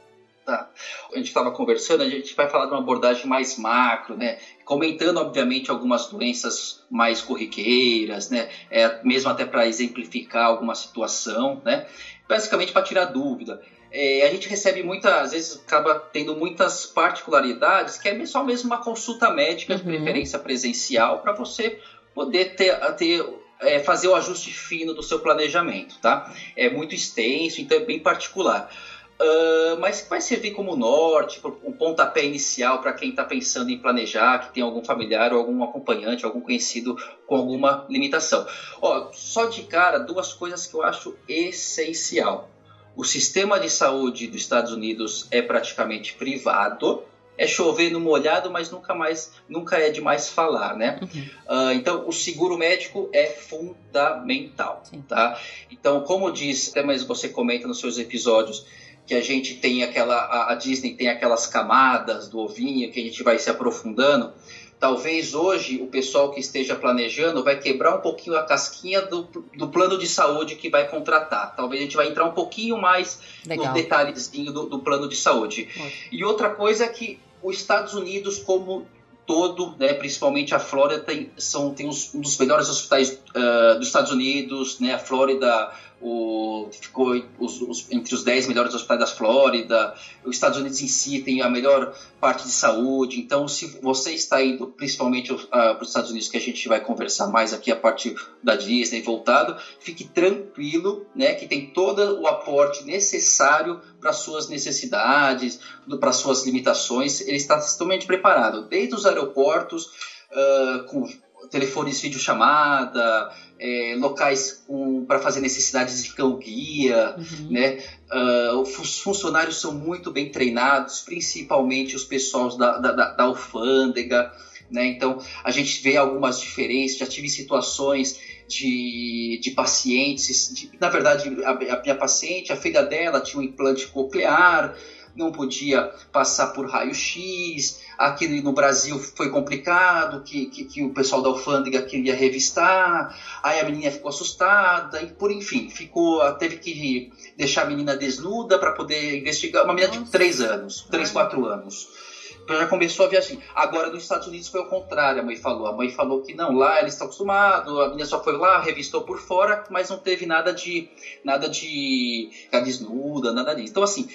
Tá. 0.45 0.69
A 1.13 1.17
gente 1.17 1.29
estava 1.29 1.53
conversando, 1.53 2.03
a 2.03 2.09
gente 2.09 2.35
vai 2.35 2.49
falar 2.49 2.67
de 2.67 2.73
uma 2.73 2.81
abordagem 2.81 3.27
mais 3.27 3.57
macro, 3.57 4.17
né? 4.17 4.39
Comentando, 4.65 5.19
obviamente, 5.19 5.71
algumas 5.71 6.09
doenças 6.09 6.85
mais 6.91 7.21
corriqueiras, 7.21 8.29
né? 8.29 8.49
É, 8.69 9.01
mesmo 9.05 9.31
até 9.31 9.45
para 9.45 9.69
exemplificar 9.69 10.47
alguma 10.47 10.75
situação, 10.75 11.63
né? 11.65 11.87
Basicamente 12.29 12.73
para 12.73 12.83
tirar 12.83 13.07
dúvida 13.07 13.61
é, 13.93 14.27
a 14.27 14.31
gente 14.31 14.49
recebe 14.49 14.83
muitas, 14.83 15.13
às 15.13 15.31
vezes 15.33 15.63
acaba 15.67 15.95
tendo 15.95 16.35
muitas 16.35 16.87
particularidades 16.87 17.99
que 17.99 18.09
é 18.09 18.27
só 18.27 18.43
mesmo 18.43 18.69
uma 18.69 18.83
consulta 18.83 19.31
médica, 19.31 19.75
uhum. 19.75 19.79
de 19.79 19.85
preferência 19.85 20.39
presencial, 20.39 21.21
para 21.21 21.33
você 21.33 21.79
poder 22.15 22.57
ter, 22.57 22.75
ter 22.95 23.23
é, 23.61 23.79
fazer 23.81 24.09
o 24.09 24.15
ajuste 24.15 24.51
fino 24.51 24.95
do 24.95 25.03
seu 25.03 25.21
planejamento, 25.21 25.99
tá? 26.01 26.33
É 26.57 26.71
muito 26.71 26.95
extenso, 26.95 27.61
então 27.61 27.77
é 27.77 27.85
bem 27.85 27.99
particular. 27.99 28.71
Uh, 29.21 29.79
mas 29.79 30.05
vai 30.09 30.21
servir 30.21 30.51
como 30.51 30.75
norte, 30.75 31.41
um 31.65 31.73
pontapé 31.73 32.25
inicial 32.25 32.81
para 32.81 32.93
quem 32.93 33.11
está 33.11 33.25
pensando 33.25 33.71
em 33.71 33.79
planejar, 33.79 34.39
que 34.39 34.55
tem 34.55 34.63
algum 34.63 34.83
familiar 34.83 35.33
ou 35.33 35.39
algum 35.39 35.63
acompanhante, 35.63 36.25
algum 36.25 36.41
conhecido 36.41 36.97
com 37.27 37.37
alguma 37.37 37.87
limitação. 37.89 38.45
Ó, 38.81 39.13
só 39.13 39.47
de 39.47 39.63
cara, 39.63 39.99
duas 39.99 40.33
coisas 40.33 40.67
que 40.67 40.75
eu 40.75 40.83
acho 40.83 41.17
essencial. 41.29 42.51
O 42.95 43.05
sistema 43.05 43.59
de 43.59 43.71
saúde 43.71 44.27
dos 44.27 44.43
Estados 44.43 44.73
Unidos 44.73 45.27
é 45.31 45.41
praticamente 45.41 46.15
privado. 46.15 47.03
É 47.39 47.47
chover 47.47 47.91
no 47.91 47.99
molhado, 47.99 48.51
mas 48.51 48.71
nunca 48.71 48.95
mais, 48.95 49.33
nunca 49.49 49.79
é 49.79 49.89
demais 49.89 50.29
falar, 50.29 50.77
né? 50.77 51.01
Uhum. 51.01 51.23
Uh, 51.49 51.73
então, 51.73 52.07
o 52.07 52.13
seguro 52.13 52.59
médico 52.59 53.09
é 53.13 53.27
fundamental, 53.27 54.83
Sim. 54.85 55.01
tá? 55.01 55.41
Então, 55.71 56.03
como 56.03 56.31
diz, 56.31 56.69
até 56.69 56.83
mais 56.83 57.03
você 57.03 57.31
comenta 57.31 57.67
nos 57.67 57.81
seus 57.81 57.99
episódios, 57.99 58.67
que 59.07 59.15
a 59.15 59.21
gente 59.21 59.57
tem 59.57 59.83
aquela, 59.83 60.17
a, 60.17 60.53
a 60.53 60.55
Disney 60.55 60.95
tem 60.95 61.09
aquelas 61.09 61.47
camadas 61.47 62.29
do 62.29 62.39
ovinho 62.39 62.91
que 62.91 63.01
a 63.01 63.03
gente 63.03 63.23
vai 63.23 63.39
se 63.39 63.51
aprofundando. 63.51 64.33
Talvez 64.79 65.33
hoje 65.33 65.81
o 65.81 65.87
pessoal 65.87 66.33
que 66.33 66.41
esteja 66.41 66.75
planejando 66.75 67.45
vai 67.45 67.57
quebrar 67.59 67.95
um 67.95 68.01
pouquinho 68.01 68.37
a 68.37 68.43
casquinha 68.43 69.03
do, 69.03 69.29
do 69.57 69.69
plano 69.69 69.97
de 69.97 70.09
saúde 70.09 70.57
que 70.57 70.69
vai 70.69 70.89
contratar. 70.89 71.55
Talvez 71.55 71.81
a 71.81 71.85
gente 71.85 71.97
vai 71.97 72.09
entrar 72.09 72.25
um 72.25 72.33
pouquinho 72.33 72.77
mais 72.77 73.21
Legal. 73.47 73.69
no 73.69 73.75
detalhezinho 73.75 74.53
do, 74.53 74.67
do, 74.67 74.81
plano 74.81 75.09
de 75.09 75.15
saúde. 75.15 75.69
E 76.11 76.25
outra 76.25 76.51
coisa 76.51 76.85
é 76.85 76.89
que 76.89 77.21
os 77.41 77.57
Estados 77.57 77.95
Unidos, 77.95 78.41
como 78.41 78.85
todo, 79.25 79.77
né, 79.79 79.95
principalmente 79.95 80.53
a 80.53 80.59
Flórida, 80.59 81.01
tem, 81.01 81.31
são, 81.37 81.73
tem 81.73 81.89
os, 81.89 82.13
um 82.13 82.21
dos 82.21 82.37
melhores 82.39 82.69
hospitais 82.69 83.21
uh, 83.37 83.79
dos 83.79 83.87
Estados 83.87 84.11
Unidos, 84.11 84.81
né, 84.81 84.95
a 84.95 84.99
Flórida 84.99 85.73
o, 86.03 86.69
ficou 86.73 87.15
os, 87.39 87.61
os, 87.63 87.87
entre 87.91 88.15
os 88.15 88.25
10 88.25 88.49
melhores 88.49 88.75
hospitais 88.75 89.01
da 89.01 89.07
Flórida. 89.07 89.95
Os 90.25 90.35
Estados 90.35 90.59
Unidos 90.59 90.81
em 90.83 90.89
si 90.89 91.21
tem 91.23 91.41
a 91.41 91.49
melhor 91.49 91.95
parte 92.21 92.45
de 92.45 92.51
saúde. 92.51 93.21
Então, 93.21 93.47
se 93.47 93.79
você 93.81 94.13
está 94.13 94.43
indo 94.43 94.67
principalmente 94.67 95.33
uh, 95.33 95.47
para 95.47 95.81
os 95.81 95.89
Estados 95.89 96.11
Unidos, 96.11 96.29
que 96.29 96.37
a 96.37 96.41
gente 96.41 96.67
vai 96.69 96.81
conversar 96.81 97.29
mais 97.29 97.53
aqui 97.53 97.71
a 97.71 97.77
partir 97.77 98.17
da 98.43 98.57
Disney 98.57 99.01
voltado, 99.01 99.57
fique 99.79 100.05
tranquilo, 100.05 101.07
né, 101.15 101.35
que 101.35 101.47
tem 101.47 101.71
todo 101.71 102.21
o 102.21 102.27
aporte 102.27 102.85
necessário 102.85 103.81
para 104.01 104.13
suas 104.13 104.49
necessidades, 104.49 105.61
para 106.01 106.13
suas 106.13 106.45
limitações. 106.45 107.21
Ele 107.21 107.37
está 107.37 107.61
totalmente 107.61 108.07
preparado, 108.07 108.67
desde 108.67 108.95
os 108.95 109.07
aeroportos, 109.07 109.87
uh, 110.33 110.85
com 110.87 111.07
telefones 111.53 112.01
videochamada, 112.01 113.31
é, 113.61 113.95
locais 113.97 114.65
para 115.07 115.21
fazer 115.21 115.41
necessidades 115.41 116.03
de 116.03 116.15
cão-guia, 116.15 117.15
uhum. 117.17 117.51
né? 117.51 117.79
Uh, 118.11 118.61
os 118.61 118.99
funcionários 118.99 119.61
são 119.61 119.73
muito 119.73 120.11
bem 120.11 120.31
treinados, 120.31 121.01
principalmente 121.01 121.95
os 121.95 122.05
pessoais 122.05 122.57
da, 122.57 122.79
da, 122.79 122.93
da 122.93 123.23
alfândega, 123.23 124.33
né? 124.71 124.87
Então, 124.87 125.23
a 125.45 125.51
gente 125.51 125.81
vê 125.83 125.97
algumas 125.97 126.41
diferenças, 126.41 126.99
já 126.99 127.07
tive 127.07 127.29
situações 127.29 128.19
de, 128.49 129.39
de 129.41 129.51
pacientes, 129.53 130.53
de, 130.55 130.71
na 130.81 130.89
verdade, 130.89 131.31
a, 131.45 131.51
a 131.51 131.83
minha 131.83 131.95
paciente, 131.95 132.53
a 132.53 132.57
filha 132.57 132.83
dela 132.83 133.21
tinha 133.21 133.41
um 133.41 133.45
implante 133.45 133.87
coclear, 133.89 134.75
não 135.15 135.31
podia 135.31 135.93
passar 136.11 136.49
por 136.49 136.69
raio-x, 136.69 137.81
aqui 137.99 138.27
no 138.41 138.53
Brasil 138.53 138.99
foi 138.99 139.31
complicado, 139.31 140.23
que, 140.23 140.47
que, 140.47 140.65
que, 140.65 140.83
o 140.83 140.91
pessoal 140.91 141.23
da 141.23 141.29
alfândega 141.29 141.83
queria 141.83 142.15
revistar, 142.15 143.17
aí 143.43 143.61
a 143.61 143.65
menina 143.65 143.91
ficou 143.91 144.09
assustada, 144.09 145.03
e 145.03 145.07
por 145.07 145.31
enfim, 145.31 145.69
ficou, 145.69 146.21
teve 146.35 146.57
que 146.57 147.13
deixar 147.37 147.63
a 147.63 147.67
menina 147.67 147.95
desnuda 147.95 148.59
para 148.59 148.73
poder 148.73 149.19
investigar, 149.19 149.65
uma 149.65 149.75
menina 149.75 149.95
Nossa. 149.95 150.05
de 150.05 150.11
3 150.11 150.41
anos, 150.41 150.87
3, 150.91 151.11
4 151.11 151.47
anos 151.47 152.12
já 152.49 152.67
começou 152.67 153.07
a 153.07 153.09
viajar. 153.09 153.37
Agora, 153.55 153.91
nos 153.91 154.03
Estados 154.03 154.27
Unidos 154.27 154.49
foi 154.49 154.61
o 154.61 154.67
contrário, 154.67 155.21
a 155.21 155.25
mãe 155.25 155.37
falou. 155.37 155.67
A 155.67 155.73
mãe 155.73 155.89
falou 155.91 156.23
que 156.23 156.35
não, 156.35 156.53
lá 156.53 156.81
eles 156.81 156.95
estão 156.95 157.07
acostumados, 157.07 157.79
a 157.79 157.89
menina 157.89 158.05
só 158.05 158.23
foi 158.23 158.37
lá, 158.37 158.61
revistou 158.61 159.03
por 159.03 159.21
fora, 159.21 159.65
mas 159.71 159.91
não 159.91 159.99
teve 159.99 160.27
nada 160.27 160.53
de 160.53 160.89
nada 161.25 161.49
de 161.49 162.31
ficar 162.33 162.61
desnuda, 162.61 163.33
nada 163.33 163.55
disso. 163.55 163.71
Então, 163.71 163.83
assim, 163.83 164.09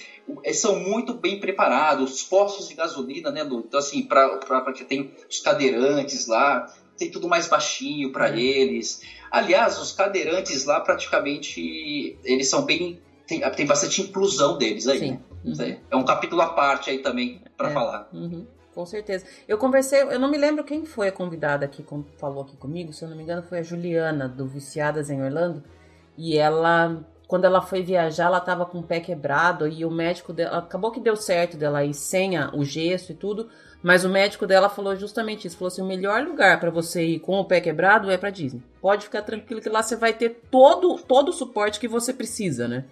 são 0.53 0.79
muito 0.79 1.13
bem 1.13 1.39
preparados, 1.39 2.13
os 2.13 2.23
postos 2.23 2.67
de 2.67 2.75
gasolina, 2.75 3.31
né, 3.31 3.43
Lu? 3.43 3.63
Então, 3.65 3.79
assim, 3.79 4.03
para 4.03 4.73
que 4.73 4.83
tem 4.83 5.11
os 5.29 5.39
cadeirantes 5.39 6.27
lá, 6.27 6.65
tem 6.97 7.11
tudo 7.11 7.27
mais 7.27 7.47
baixinho 7.47 8.11
para 8.11 8.29
uhum. 8.29 8.37
eles. 8.37 9.01
Aliás, 9.31 9.79
os 9.79 9.91
cadeirantes 9.91 10.65
lá 10.65 10.79
praticamente 10.79 12.17
eles 12.23 12.49
são 12.49 12.63
bem 12.63 13.01
tem, 13.27 13.41
tem 13.51 13.65
bastante 13.65 14.01
inclusão 14.01 14.57
deles 14.57 14.87
aí. 14.87 14.99
Sim. 14.99 15.19
Uhum. 15.43 15.77
É 15.89 15.95
um 15.95 16.03
capítulo 16.03 16.41
à 16.41 16.53
parte 16.53 16.89
aí 16.89 16.99
também 16.99 17.41
para 17.55 17.69
é. 17.69 17.73
falar. 17.73 18.09
Uhum. 18.13 18.45
Com 18.77 18.85
certeza. 18.85 19.25
Eu 19.47 19.57
conversei, 19.57 20.03
eu 20.03 20.19
não 20.19 20.29
me 20.29 20.37
lembro 20.37 20.63
quem 20.63 20.85
foi 20.85 21.07
a 21.07 21.11
convidada 21.11 21.67
que 21.67 21.83
falou 22.19 22.43
aqui 22.43 22.55
comigo, 22.55 22.93
se 22.93 23.03
eu 23.03 23.09
não 23.09 23.17
me 23.17 23.23
engano 23.23 23.41
foi 23.41 23.57
a 23.57 23.63
Juliana, 23.63 24.27
do 24.27 24.45
Viciadas 24.45 25.09
em 25.09 25.19
Orlando. 25.19 25.63
E 26.15 26.37
ela, 26.37 27.03
quando 27.27 27.45
ela 27.45 27.59
foi 27.59 27.81
viajar, 27.81 28.25
ela 28.25 28.37
estava 28.37 28.67
com 28.67 28.77
o 28.77 28.83
pé 28.83 28.99
quebrado 28.99 29.67
e 29.67 29.83
o 29.83 29.89
médico 29.89 30.31
dela, 30.31 30.59
acabou 30.59 30.91
que 30.91 30.99
deu 30.99 31.15
certo 31.15 31.57
dela 31.57 31.83
ir 31.83 31.95
sem 31.95 32.37
a, 32.37 32.51
o 32.53 32.63
gesso 32.63 33.13
e 33.13 33.15
tudo, 33.15 33.49
mas 33.81 34.05
o 34.05 34.09
médico 34.09 34.45
dela 34.45 34.69
falou 34.69 34.95
justamente 34.95 35.47
isso, 35.47 35.57
falou 35.57 35.69
assim, 35.69 35.81
o 35.81 35.87
melhor 35.87 36.23
lugar 36.23 36.59
para 36.59 36.69
você 36.69 37.03
ir 37.03 37.19
com 37.19 37.39
o 37.39 37.45
pé 37.45 37.59
quebrado 37.59 38.11
é 38.11 38.17
para 38.17 38.29
Disney. 38.29 38.61
Pode 38.79 39.05
ficar 39.05 39.23
tranquilo 39.23 39.59
que 39.59 39.69
lá 39.69 39.81
você 39.81 39.95
vai 39.95 40.13
ter 40.13 40.41
todo 40.51 40.97
todo 40.99 41.29
o 41.29 41.33
suporte 41.33 41.79
que 41.79 41.87
você 41.87 42.13
precisa, 42.13 42.67
né? 42.67 42.85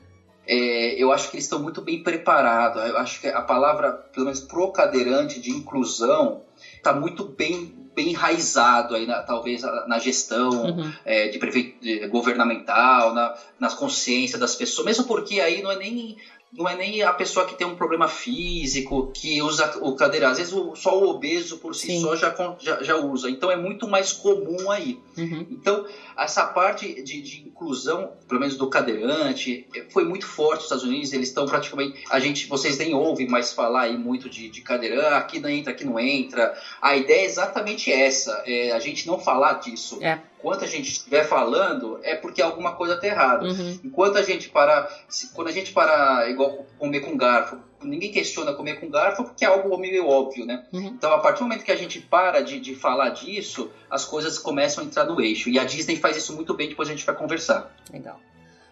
É, 0.47 1.01
eu 1.01 1.11
acho 1.11 1.29
que 1.29 1.35
eles 1.35 1.45
estão 1.45 1.59
muito 1.59 1.81
bem 1.81 2.01
preparados. 2.01 2.83
Eu 2.83 2.97
acho 2.97 3.19
que 3.19 3.27
a 3.27 3.41
palavra, 3.41 3.91
pelo 3.91 4.25
menos 4.25 4.39
pro 4.39 4.71
cadeirante 4.71 5.39
de 5.39 5.51
inclusão, 5.51 6.41
está 6.77 6.93
muito 6.93 7.25
bem 7.25 7.83
bem 7.95 8.09
enraizado 8.09 8.93
aí 8.93 9.05
na, 9.05 9.23
talvez 9.23 9.61
na 9.87 9.97
gestão 9.97 10.49
uhum. 10.49 10.91
é, 11.05 11.29
de, 11.29 11.39
de 11.79 12.07
governamental, 12.07 13.13
na, 13.13 13.33
nas 13.57 13.73
consciências 13.73 14.37
das 14.37 14.53
pessoas, 14.53 14.85
mesmo 14.85 15.05
porque 15.05 15.39
aí 15.39 15.63
não 15.63 15.71
é 15.71 15.77
nem 15.77 16.17
não 16.57 16.69
é 16.69 16.75
nem 16.75 17.03
a 17.03 17.11
pessoa 17.11 17.45
que 17.45 17.55
tem 17.55 17.67
um 17.67 17.75
problema 17.75 18.07
físico, 18.07 19.11
que 19.13 19.41
usa 19.41 19.77
o 19.81 19.93
cadeira. 19.93 20.29
Às 20.29 20.37
vezes 20.37 20.53
só 20.75 20.97
o 20.97 21.09
obeso 21.09 21.57
por 21.57 21.75
si 21.75 21.87
Sim. 21.87 22.01
só 22.01 22.15
já, 22.15 22.33
já, 22.59 22.81
já, 22.81 22.95
usa. 22.95 23.29
Então 23.29 23.51
é 23.51 23.57
muito 23.57 23.87
mais 23.87 24.13
comum 24.13 24.71
aí. 24.71 24.99
Uhum. 25.17 25.45
Então, 25.51 25.85
essa 26.17 26.45
parte 26.45 27.01
de, 27.03 27.21
de, 27.21 27.44
inclusão, 27.55 28.11
pelo 28.27 28.41
menos 28.41 28.57
do 28.57 28.69
cadeirante, 28.69 29.65
foi 29.89 30.03
muito 30.03 30.27
forte 30.27 30.55
nos 30.55 30.63
Estados 30.65 30.83
Unidos. 30.83 31.13
Eles 31.13 31.29
estão 31.29 31.45
praticamente. 31.45 32.03
A 32.09 32.19
gente, 32.19 32.47
vocês 32.47 32.77
nem 32.77 32.93
ouvem 32.93 33.27
mais 33.27 33.53
falar 33.53 33.83
aí 33.83 33.97
muito 33.97 34.29
de, 34.29 34.49
de 34.49 34.61
cadeirante, 34.61 35.05
ah, 35.05 35.17
aqui 35.17 35.39
não 35.39 35.49
entra, 35.49 35.71
aqui 35.71 35.85
não 35.85 35.97
entra. 35.97 36.53
A 36.81 36.97
ideia 36.97 37.21
é 37.21 37.25
exatamente 37.25 37.91
essa: 37.91 38.43
é 38.45 38.71
a 38.73 38.79
gente 38.79 39.07
não 39.07 39.17
falar 39.17 39.53
disso. 39.53 39.97
É. 40.03 40.19
Enquanto 40.37 40.63
a 40.63 40.67
gente 40.67 40.91
estiver 40.91 41.23
falando, 41.23 41.99
é 42.03 42.13
porque 42.13 42.41
alguma 42.41 42.73
coisa 42.75 42.93
está 42.93 43.07
errada. 43.07 43.47
Uhum. 43.47 43.79
Enquanto 43.83 44.17
a 44.17 44.21
gente 44.21 44.49
parar, 44.49 44.87
quando 45.33 45.47
a 45.47 45.51
gente 45.51 45.71
parar 45.71 46.29
igual 46.29 46.65
comer 46.77 46.99
com 46.99 47.17
garfo, 47.17 47.57
ninguém 47.81 48.11
questiona 48.11 48.53
comer 48.53 48.79
com 48.79 48.89
garfo 48.89 49.23
porque 49.23 49.45
é 49.45 49.47
algo 49.47 49.77
meio 49.77 50.07
óbvio, 50.07 50.45
né? 50.45 50.65
Uhum. 50.71 50.87
Então, 50.87 51.13
a 51.13 51.19
partir 51.19 51.39
do 51.39 51.43
momento 51.43 51.63
que 51.63 51.71
a 51.71 51.75
gente 51.75 51.99
para 51.99 52.41
de, 52.41 52.59
de 52.59 52.75
falar 52.75 53.09
disso, 53.09 53.71
as 53.89 54.05
coisas 54.05 54.39
começam 54.39 54.83
a 54.83 54.87
entrar 54.87 55.05
no 55.05 55.21
eixo. 55.21 55.49
E 55.49 55.59
a 55.59 55.63
Disney 55.63 55.97
faz 55.97 56.17
isso 56.17 56.35
muito 56.35 56.53
bem, 56.53 56.69
depois 56.69 56.89
a 56.89 56.91
gente 56.91 57.05
vai 57.05 57.15
conversar. 57.15 57.75
Legal. 57.91 58.19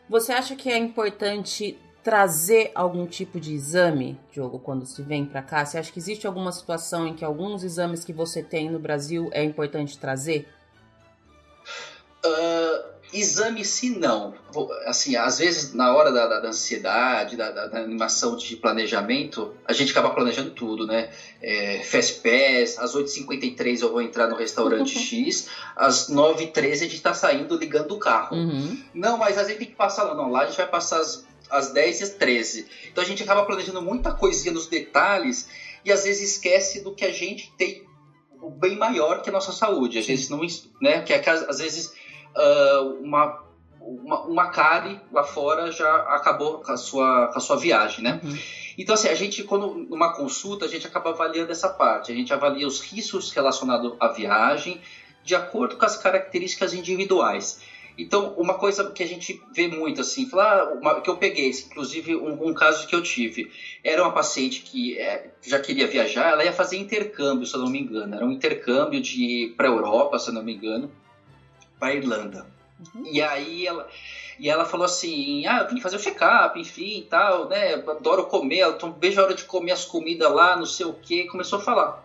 Você 0.09 0.31
acha 0.31 0.55
que 0.55 0.69
é 0.69 0.77
importante 0.77 1.77
trazer 2.03 2.71
algum 2.75 3.07
tipo 3.07 3.39
de 3.39 3.53
exame, 3.53 4.19
Diogo, 4.31 4.59
quando 4.59 4.85
se 4.85 5.01
vem 5.01 5.25
para 5.25 5.41
cá? 5.41 5.65
Você 5.65 5.77
acha 5.77 5.91
que 5.91 5.99
existe 5.99 6.27
alguma 6.27 6.51
situação 6.51 7.07
em 7.07 7.13
que 7.13 7.23
alguns 7.23 7.63
exames 7.63 8.03
que 8.03 8.11
você 8.11 8.43
tem 8.43 8.69
no 8.69 8.77
Brasil 8.77 9.29
é 9.31 9.43
importante 9.43 9.97
trazer? 9.97 10.47
Uh, 12.25 12.93
Exame 13.13 13.63
se 13.63 13.89
não. 13.89 14.33
Assim, 14.85 15.15
às 15.15 15.37
vezes 15.37 15.73
na 15.73 15.93
hora 15.95 16.11
da, 16.11 16.39
da 16.39 16.47
ansiedade, 16.47 17.37
da, 17.37 17.51
da, 17.51 17.67
da, 17.67 17.79
animação 17.79 18.35
de 18.35 18.55
planejamento, 18.55 19.53
a 19.65 19.73
gente 19.73 19.91
acaba 19.91 20.09
planejando 20.09 20.51
tudo, 20.51 20.87
né? 20.87 21.11
É, 21.41 21.81
Fast 21.83 22.21
Pass, 22.21 22.79
às 22.79 22.95
8h53 22.95 23.81
eu 23.81 23.91
vou 23.91 24.01
entrar 24.01 24.27
no 24.27 24.35
restaurante 24.35 24.95
uhum. 24.95 25.03
X, 25.25 25.49
às 25.75 26.09
9h13 26.09 26.71
a 26.71 26.75
gente 26.75 27.01
tá 27.01 27.13
saindo 27.13 27.57
ligando 27.57 27.93
o 27.93 27.99
carro. 27.99 28.35
Uhum. 28.35 28.77
Não, 28.93 29.17
mas 29.17 29.37
a 29.37 29.43
gente 29.43 29.59
tem 29.59 29.67
que 29.67 29.75
passar 29.75 30.03
lá. 30.03 30.15
Não, 30.15 30.31
lá 30.31 30.41
a 30.41 30.45
gente 30.45 30.57
vai 30.57 30.67
passar 30.67 30.99
às, 30.99 31.25
às 31.49 31.71
10 31.71 31.99
e 31.99 32.03
às 32.03 32.09
13. 32.11 32.65
Então 32.91 33.03
a 33.03 33.07
gente 33.07 33.21
acaba 33.21 33.45
planejando 33.45 33.81
muita 33.81 34.11
coisinha 34.11 34.53
nos 34.53 34.67
detalhes 34.67 35.47
e 35.85 35.91
às 35.91 36.03
vezes 36.03 36.33
esquece 36.35 36.81
do 36.81 36.93
que 36.93 37.05
a 37.05 37.11
gente 37.11 37.53
tem 37.57 37.85
o 38.41 38.49
bem 38.49 38.75
maior 38.75 39.21
que 39.21 39.29
a 39.29 39.33
nossa 39.33 39.51
saúde. 39.51 39.97
A 39.97 40.01
gente 40.01 40.29
não, 40.29 40.41
né, 40.81 41.01
que 41.01 41.13
é, 41.13 41.29
às 41.29 41.59
vezes 41.59 41.93
uh, 42.35 43.03
uma, 43.03 43.43
uma, 43.79 44.21
uma 44.25 44.49
cárie 44.49 44.99
lá 45.11 45.23
fora 45.23 45.71
já 45.71 45.95
acabou 46.15 46.59
com 46.59 46.71
a 46.71 46.77
sua, 46.77 47.27
com 47.27 47.37
a 47.37 47.41
sua 47.41 47.57
viagem, 47.57 48.03
né? 48.03 48.19
Uhum. 48.23 48.37
Então, 48.77 48.95
assim, 48.95 49.07
a 49.07 49.15
gente, 49.15 49.43
quando 49.43 49.73
numa 49.73 50.13
consulta, 50.13 50.65
a 50.65 50.67
gente 50.67 50.87
acaba 50.87 51.11
avaliando 51.11 51.51
essa 51.51 51.69
parte. 51.69 52.11
A 52.11 52.15
gente 52.15 52.33
avalia 52.33 52.67
os 52.67 52.81
riscos 52.81 53.31
relacionados 53.31 53.93
à 53.99 54.07
viagem 54.07 54.81
de 55.23 55.35
acordo 55.35 55.77
com 55.77 55.85
as 55.85 55.95
características 55.95 56.73
individuais. 56.73 57.61
Então, 57.97 58.33
uma 58.37 58.55
coisa 58.55 58.89
que 58.91 59.03
a 59.03 59.07
gente 59.07 59.39
vê 59.53 59.67
muito, 59.67 60.01
assim, 60.01 60.27
falar, 60.27 60.73
uma, 60.73 60.99
que 60.99 61.09
eu 61.09 61.17
peguei, 61.17 61.49
inclusive 61.49 62.15
um, 62.15 62.49
um, 62.49 62.53
caso 62.53 62.87
que 62.87 62.95
eu 62.95 63.03
tive, 63.03 63.51
era 63.83 64.01
uma 64.01 64.11
paciente 64.11 64.61
que 64.61 64.97
é, 64.97 65.31
já 65.41 65.59
queria 65.59 65.85
viajar, 65.85 66.31
ela 66.31 66.43
ia 66.43 66.51
fazer 66.51 66.77
intercâmbio, 66.77 67.45
se 67.45 67.53
eu 67.55 67.61
não 67.61 67.69
me 67.69 67.79
engano, 67.79 68.15
era 68.15 68.25
um 68.25 68.31
intercâmbio 68.31 68.99
de 68.99 69.53
para 69.55 69.67
a 69.67 69.71
Europa, 69.71 70.17
se 70.17 70.29
eu 70.29 70.33
não 70.33 70.43
me 70.43 70.55
engano, 70.55 70.91
para 71.83 71.95
Irlanda. 71.95 72.45
Uhum. 72.95 73.03
E 73.11 73.21
aí 73.21 73.67
ela, 73.67 73.89
e 74.39 74.49
ela 74.49 74.63
falou 74.63 74.85
assim: 74.85 75.45
ah, 75.45 75.59
eu 75.59 75.65
tenho 75.65 75.77
que 75.77 75.83
fazer 75.83 75.97
o 75.97 75.99
check-up, 75.99 76.57
enfim 76.57 76.99
e 76.99 77.01
tal, 77.03 77.49
né? 77.49 77.73
Adoro 77.73 78.25
comer, 78.27 78.65
então 78.69 78.95
vejo 78.97 79.19
a 79.19 79.25
hora 79.25 79.33
de 79.33 79.43
comer 79.43 79.73
as 79.73 79.83
comidas 79.83 80.31
lá, 80.31 80.55
não 80.55 80.65
sei 80.65 80.85
o 80.85 80.93
que. 80.93 81.25
Começou 81.25 81.59
a 81.59 81.61
falar. 81.61 82.03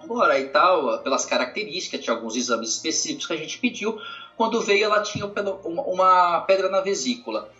Agora 0.00 0.38
e 0.38 0.48
tal, 0.48 0.98
pelas 1.00 1.26
características, 1.26 2.00
tinha 2.00 2.16
alguns 2.16 2.34
exames 2.34 2.70
específicos 2.70 3.26
que 3.26 3.34
a 3.34 3.36
gente 3.36 3.58
pediu. 3.58 4.00
Quando 4.34 4.62
veio, 4.62 4.84
ela 4.84 5.02
tinha 5.02 5.26
uma 5.26 6.40
pedra 6.40 6.70
na 6.70 6.80
vesícula. 6.80 7.50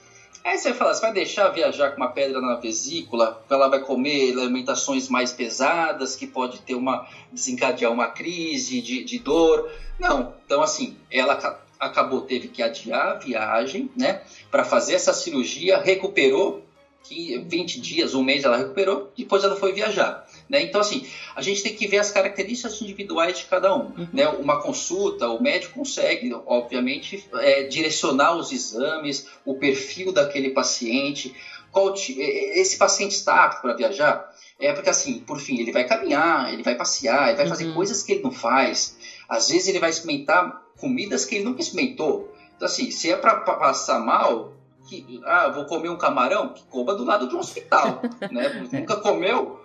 Aí 0.44 0.58
você 0.58 0.74
fala, 0.74 0.92
você 0.92 1.00
vai 1.00 1.12
deixar 1.12 1.48
viajar 1.50 1.90
com 1.90 1.98
uma 1.98 2.08
pedra 2.08 2.40
na 2.40 2.56
vesícula, 2.56 3.40
ela 3.48 3.68
vai 3.68 3.78
comer 3.78 4.36
alimentações 4.36 5.08
mais 5.08 5.32
pesadas, 5.32 6.16
que 6.16 6.26
pode 6.26 6.60
ter 6.62 6.74
uma 6.74 7.06
desencadear 7.30 7.92
uma 7.92 8.08
crise 8.08 8.80
de, 8.80 9.04
de 9.04 9.18
dor. 9.18 9.70
Não. 9.98 10.34
Então, 10.44 10.60
assim, 10.60 10.96
ela 11.10 11.38
acabou, 11.78 12.22
teve 12.22 12.48
que 12.48 12.62
adiar 12.62 13.10
a 13.10 13.14
viagem, 13.14 13.90
né, 13.96 14.20
para 14.50 14.64
fazer 14.64 14.94
essa 14.94 15.12
cirurgia, 15.12 15.78
recuperou, 15.78 16.62
que 17.04 17.38
20 17.38 17.80
dias, 17.80 18.14
um 18.14 18.22
mês 18.22 18.44
ela 18.44 18.56
recuperou, 18.56 19.10
depois 19.16 19.42
ela 19.42 19.56
foi 19.56 19.72
viajar. 19.72 20.26
Né? 20.52 20.64
Então, 20.64 20.82
assim, 20.82 21.08
a 21.34 21.40
gente 21.40 21.62
tem 21.62 21.74
que 21.74 21.88
ver 21.88 21.96
as 21.96 22.10
características 22.10 22.78
individuais 22.82 23.38
de 23.38 23.46
cada 23.46 23.74
um. 23.74 23.86
Uhum. 23.86 24.08
Né? 24.12 24.28
Uma 24.28 24.60
consulta, 24.60 25.26
o 25.30 25.42
médico 25.42 25.78
consegue, 25.78 26.30
obviamente, 26.44 27.26
é, 27.36 27.62
direcionar 27.62 28.36
os 28.36 28.52
exames, 28.52 29.26
o 29.46 29.54
perfil 29.54 30.12
daquele 30.12 30.50
paciente. 30.50 31.34
Qual, 31.70 31.94
esse 31.94 32.76
paciente 32.76 33.12
está 33.12 33.44
apto 33.44 33.62
para 33.62 33.72
viajar? 33.72 34.30
É 34.60 34.74
porque, 34.74 34.90
assim, 34.90 35.20
por 35.20 35.40
fim, 35.40 35.58
ele 35.58 35.72
vai 35.72 35.84
caminhar, 35.84 36.52
ele 36.52 36.62
vai 36.62 36.74
passear, 36.74 37.28
ele 37.28 37.38
vai 37.38 37.48
fazer 37.48 37.68
uhum. 37.68 37.74
coisas 37.74 38.02
que 38.02 38.12
ele 38.12 38.22
não 38.22 38.30
faz. 38.30 38.98
Às 39.26 39.48
vezes, 39.48 39.68
ele 39.68 39.78
vai 39.78 39.88
experimentar 39.88 40.62
comidas 40.78 41.24
que 41.24 41.36
ele 41.36 41.44
nunca 41.44 41.62
experimentou. 41.62 42.30
Então, 42.56 42.66
assim, 42.66 42.90
se 42.90 43.10
é 43.10 43.16
para 43.16 43.36
passar 43.36 44.00
mal, 44.00 44.52
que, 44.86 45.18
ah, 45.24 45.48
vou 45.48 45.64
comer 45.64 45.88
um 45.88 45.96
camarão, 45.96 46.50
que 46.50 46.62
coma 46.64 46.94
do 46.94 47.04
lado 47.04 47.26
de 47.26 47.34
um 47.34 47.38
hospital. 47.38 48.02
né? 48.30 48.68
Nunca 48.70 48.96
comeu, 48.96 49.61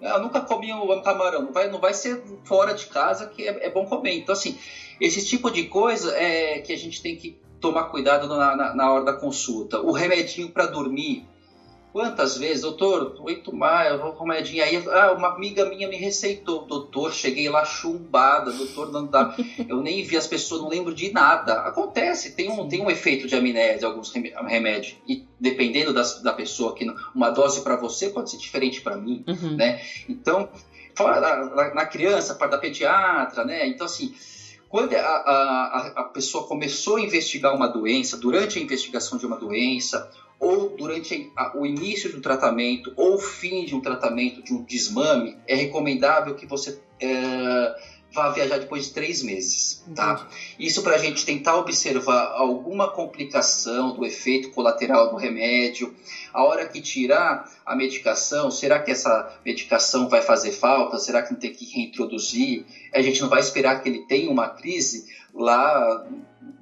eu 0.00 0.14
ah, 0.14 0.18
nunca 0.18 0.40
comi 0.40 0.72
um 0.72 1.02
camarão, 1.02 1.42
não 1.42 1.52
vai, 1.52 1.68
não 1.68 1.80
vai 1.80 1.92
ser 1.92 2.22
fora 2.44 2.72
de 2.72 2.86
casa 2.86 3.26
que 3.26 3.42
é, 3.42 3.66
é 3.66 3.70
bom 3.70 3.84
comer. 3.84 4.16
Então, 4.18 4.32
assim, 4.32 4.56
esse 5.00 5.24
tipo 5.26 5.50
de 5.50 5.64
coisa 5.64 6.16
é 6.16 6.60
que 6.60 6.72
a 6.72 6.78
gente 6.78 7.02
tem 7.02 7.16
que 7.16 7.38
tomar 7.60 7.84
cuidado 7.84 8.28
na, 8.28 8.56
na, 8.56 8.74
na 8.74 8.92
hora 8.92 9.04
da 9.04 9.12
consulta. 9.12 9.80
O 9.80 9.90
remedinho 9.90 10.50
para 10.50 10.66
dormir, 10.66 11.26
Quantas 11.92 12.36
vezes, 12.36 12.62
doutor, 12.62 13.16
oito 13.20 13.54
mais, 13.54 13.90
eu 13.90 13.98
vou 13.98 14.12
com 14.12 14.26
medinha. 14.26 14.64
Aí, 14.64 14.76
ah, 14.88 15.12
uma 15.12 15.28
amiga 15.28 15.64
minha 15.64 15.88
me 15.88 15.96
receitou, 15.96 16.66
doutor, 16.66 17.12
cheguei 17.12 17.48
lá 17.48 17.64
chumbada, 17.64 18.52
doutor, 18.52 18.92
não 18.92 19.06
dá. 19.06 19.34
Eu 19.66 19.80
nem 19.80 20.02
vi 20.02 20.16
as 20.16 20.26
pessoas, 20.26 20.60
não 20.60 20.68
lembro 20.68 20.94
de 20.94 21.10
nada. 21.12 21.60
Acontece, 21.62 22.32
tem 22.32 22.50
um, 22.50 22.68
tem 22.68 22.82
um 22.82 22.90
efeito 22.90 23.26
de 23.26 23.34
amnésia, 23.34 23.88
alguns 23.88 24.12
remédios. 24.12 24.96
E 25.08 25.26
dependendo 25.40 25.94
da, 25.94 26.02
da 26.22 26.32
pessoa, 26.32 26.74
que 26.74 26.86
uma 27.14 27.30
dose 27.30 27.62
para 27.62 27.76
você 27.76 28.10
pode 28.10 28.30
ser 28.30 28.36
diferente 28.36 28.82
para 28.82 28.96
mim, 28.96 29.24
uhum. 29.26 29.56
né? 29.56 29.80
Então, 30.08 30.50
fora 30.94 31.20
na, 31.20 31.74
na 31.74 31.86
criança, 31.86 32.34
para 32.34 32.48
da 32.48 32.58
pediatra, 32.58 33.44
né? 33.44 33.66
Então, 33.66 33.86
assim, 33.86 34.14
quando 34.68 34.94
a, 34.94 34.98
a, 34.98 35.92
a 35.96 36.04
pessoa 36.04 36.46
começou 36.46 36.96
a 36.96 37.00
investigar 37.00 37.54
uma 37.54 37.66
doença, 37.66 38.18
durante 38.18 38.58
a 38.58 38.62
investigação 38.62 39.16
de 39.16 39.24
uma 39.24 39.38
doença, 39.38 40.10
ou 40.40 40.70
durante 40.70 41.32
o 41.54 41.66
início 41.66 42.10
de 42.10 42.16
um 42.16 42.20
tratamento 42.20 42.92
ou 42.96 43.14
o 43.14 43.18
fim 43.18 43.64
de 43.64 43.74
um 43.74 43.80
tratamento 43.80 44.42
de 44.42 44.54
um 44.54 44.62
desmame, 44.62 45.36
é 45.46 45.54
recomendável 45.54 46.34
que 46.34 46.46
você 46.46 46.80
é, 47.00 47.74
vá 48.12 48.30
viajar 48.30 48.58
depois 48.58 48.86
de 48.86 48.94
três 48.94 49.22
meses, 49.22 49.84
tá? 49.94 50.26
Isso 50.58 50.82
para 50.82 50.94
a 50.94 50.98
gente 50.98 51.24
tentar 51.26 51.56
observar 51.56 52.32
alguma 52.32 52.90
complicação 52.90 53.94
do 53.94 54.04
efeito 54.04 54.50
colateral 54.50 55.10
do 55.10 55.16
remédio. 55.16 55.94
A 56.32 56.42
hora 56.42 56.66
que 56.66 56.80
tirar 56.80 57.50
a 57.66 57.76
medicação, 57.76 58.50
será 58.50 58.78
que 58.78 58.90
essa 58.90 59.38
medicação 59.44 60.08
vai 60.08 60.22
fazer 60.22 60.52
falta? 60.52 60.98
Será 60.98 61.22
que 61.22 61.32
não 61.32 61.40
tem 61.40 61.52
que 61.52 61.66
reintroduzir? 61.66 62.64
A 62.94 63.02
gente 63.02 63.20
não 63.20 63.28
vai 63.28 63.40
esperar 63.40 63.82
que 63.82 63.88
ele 63.88 64.06
tenha 64.06 64.30
uma 64.30 64.48
crise 64.48 65.06
lá 65.34 66.06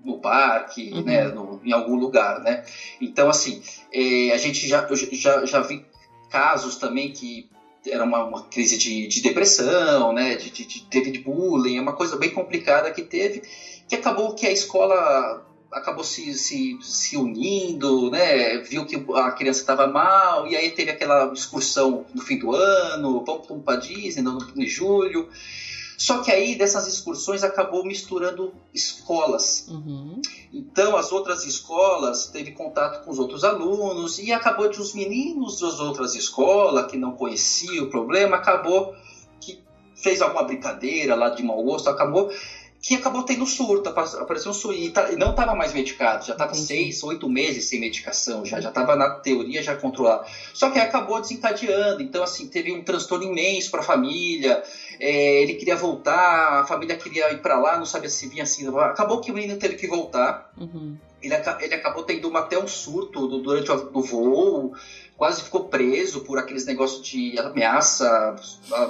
no 0.05 0.19
parque, 0.19 0.93
uhum. 0.93 1.03
né, 1.03 1.25
no, 1.29 1.61
em 1.65 1.73
algum 1.73 1.97
lugar, 1.97 2.41
né? 2.41 2.65
Então, 3.01 3.29
assim, 3.29 3.63
é, 3.93 4.33
a 4.33 4.39
gente 4.39 4.67
já, 4.67 4.87
já, 5.13 5.45
já 5.45 5.61
vi 5.61 5.85
casos 6.31 6.77
também 6.77 7.13
que 7.13 7.49
era 7.89 8.05
uma, 8.05 8.25
uma 8.25 8.43
crise 8.45 8.79
de, 8.79 9.07
de, 9.07 9.23
depressão, 9.23 10.13
né, 10.13 10.35
de, 10.37 10.51
de, 10.51 10.65
de, 10.65 10.81
teve 10.87 11.11
de 11.11 11.21
bullying, 11.21 11.77
é 11.77 11.81
uma 11.81 11.93
coisa 11.93 12.17
bem 12.17 12.31
complicada 12.31 12.91
que 12.91 13.03
teve, 13.03 13.43
que 13.89 13.95
acabou 13.95 14.35
que 14.35 14.47
a 14.47 14.53
escola 14.53 15.45
acabou 15.73 16.03
se, 16.03 16.35
se, 16.35 16.79
se 16.81 17.17
unindo, 17.17 18.11
né, 18.11 18.59
viu 18.59 18.87
que 18.87 18.97
a 19.15 19.31
criança 19.33 19.61
estava 19.61 19.87
mal, 19.87 20.47
e 20.47 20.57
aí 20.57 20.71
teve 20.71 20.91
aquela 20.91 21.33
excursão 21.33 22.07
no 22.15 22.23
fim 22.23 22.39
do 22.39 22.53
ano, 22.53 23.25
vamos 23.25 23.65
para 23.65 23.77
Disney 23.77 24.23
no, 24.23 24.39
no 24.39 24.67
julho, 24.67 25.29
só 25.97 26.23
que 26.23 26.31
aí 26.31 26.57
dessas 26.57 26.87
excursões 26.87 27.43
acabou 27.43 27.85
misturando 27.85 28.53
escolas. 28.73 29.67
Uhum. 29.69 30.21
Então 30.53 30.97
as 30.97 31.11
outras 31.11 31.45
escolas 31.45 32.27
teve 32.27 32.53
contato 32.53 33.05
com 33.05 33.11
os 33.11 33.19
outros 33.19 33.45
alunos 33.45 34.19
e 34.19 34.33
acabou 34.33 34.69
de 34.69 34.81
os 34.81 34.95
meninos 34.95 35.61
das 35.61 35.81
outras 35.81 36.15
escolas 36.15 36.91
que 36.91 36.97
não 36.97 37.13
conheciam 37.13 37.87
o 37.87 37.91
problema 37.91 38.37
acabou 38.37 38.95
que 39.41 39.63
fez 39.95 40.21
alguma 40.21 40.43
brincadeira 40.43 41.15
lá 41.15 41.31
de 41.31 41.43
mau 41.43 41.63
gosto, 41.63 41.89
acabou 41.89 42.31
que 42.87 42.95
acabou 42.95 43.25
tendo 43.25 43.45
surto, 43.45 43.89
apareceu 43.89 44.53
um 44.53 44.55
surto, 44.55 44.79
e, 44.79 44.91
tá, 44.91 45.11
não 45.19 45.31
estava 45.31 45.57
mais 45.57 45.73
medicado, 45.73 46.25
já 46.25 46.35
estava 46.35 46.55
seis, 46.55 47.03
oito 47.03 47.29
meses 47.29 47.65
sem 47.65 47.81
medicação, 47.81 48.45
já 48.45 48.61
já 48.61 48.69
estava 48.69 48.95
na 48.95 49.11
teoria 49.11 49.61
já 49.61 49.75
controlado. 49.75 50.25
Só 50.55 50.71
que 50.71 50.79
acabou 50.79 51.21
desencadeando, 51.21 52.01
então 52.01 52.23
assim, 52.23 52.47
teve 52.47 52.73
um 52.73 52.85
transtorno 52.85 53.25
imenso 53.25 53.73
para 53.73 53.81
a 53.81 53.83
família, 53.83 54.63
é, 55.01 55.43
ele 55.43 55.55
queria 55.55 55.75
voltar, 55.75 56.61
a 56.61 56.65
família 56.65 56.97
queria 56.97 57.33
ir 57.33 57.43
para 57.43 57.59
lá, 57.59 57.77
não 57.77 57.85
sabia 57.85 58.09
se 58.09 58.29
vinha 58.29 58.45
assim, 58.45 58.69
acabou 58.79 59.21
que 59.21 59.33
o 59.33 59.35
menino 59.35 59.59
teve 59.59 59.75
que 59.75 59.89
voltar, 59.89 60.53
uhum. 60.57 60.97
ele, 61.21 61.35
ele 61.63 61.75
acabou 61.75 62.05
tendo 62.05 62.29
uma, 62.29 62.39
até 62.39 62.57
um 62.57 62.69
surto 62.69 63.27
durante 63.27 63.69
o, 63.69 63.91
o 63.95 64.01
voo, 64.01 64.75
quase 65.17 65.43
ficou 65.43 65.65
preso 65.65 66.21
por 66.21 66.39
aqueles 66.39 66.65
negócios 66.65 67.05
de 67.05 67.37
ameaça 67.37 68.37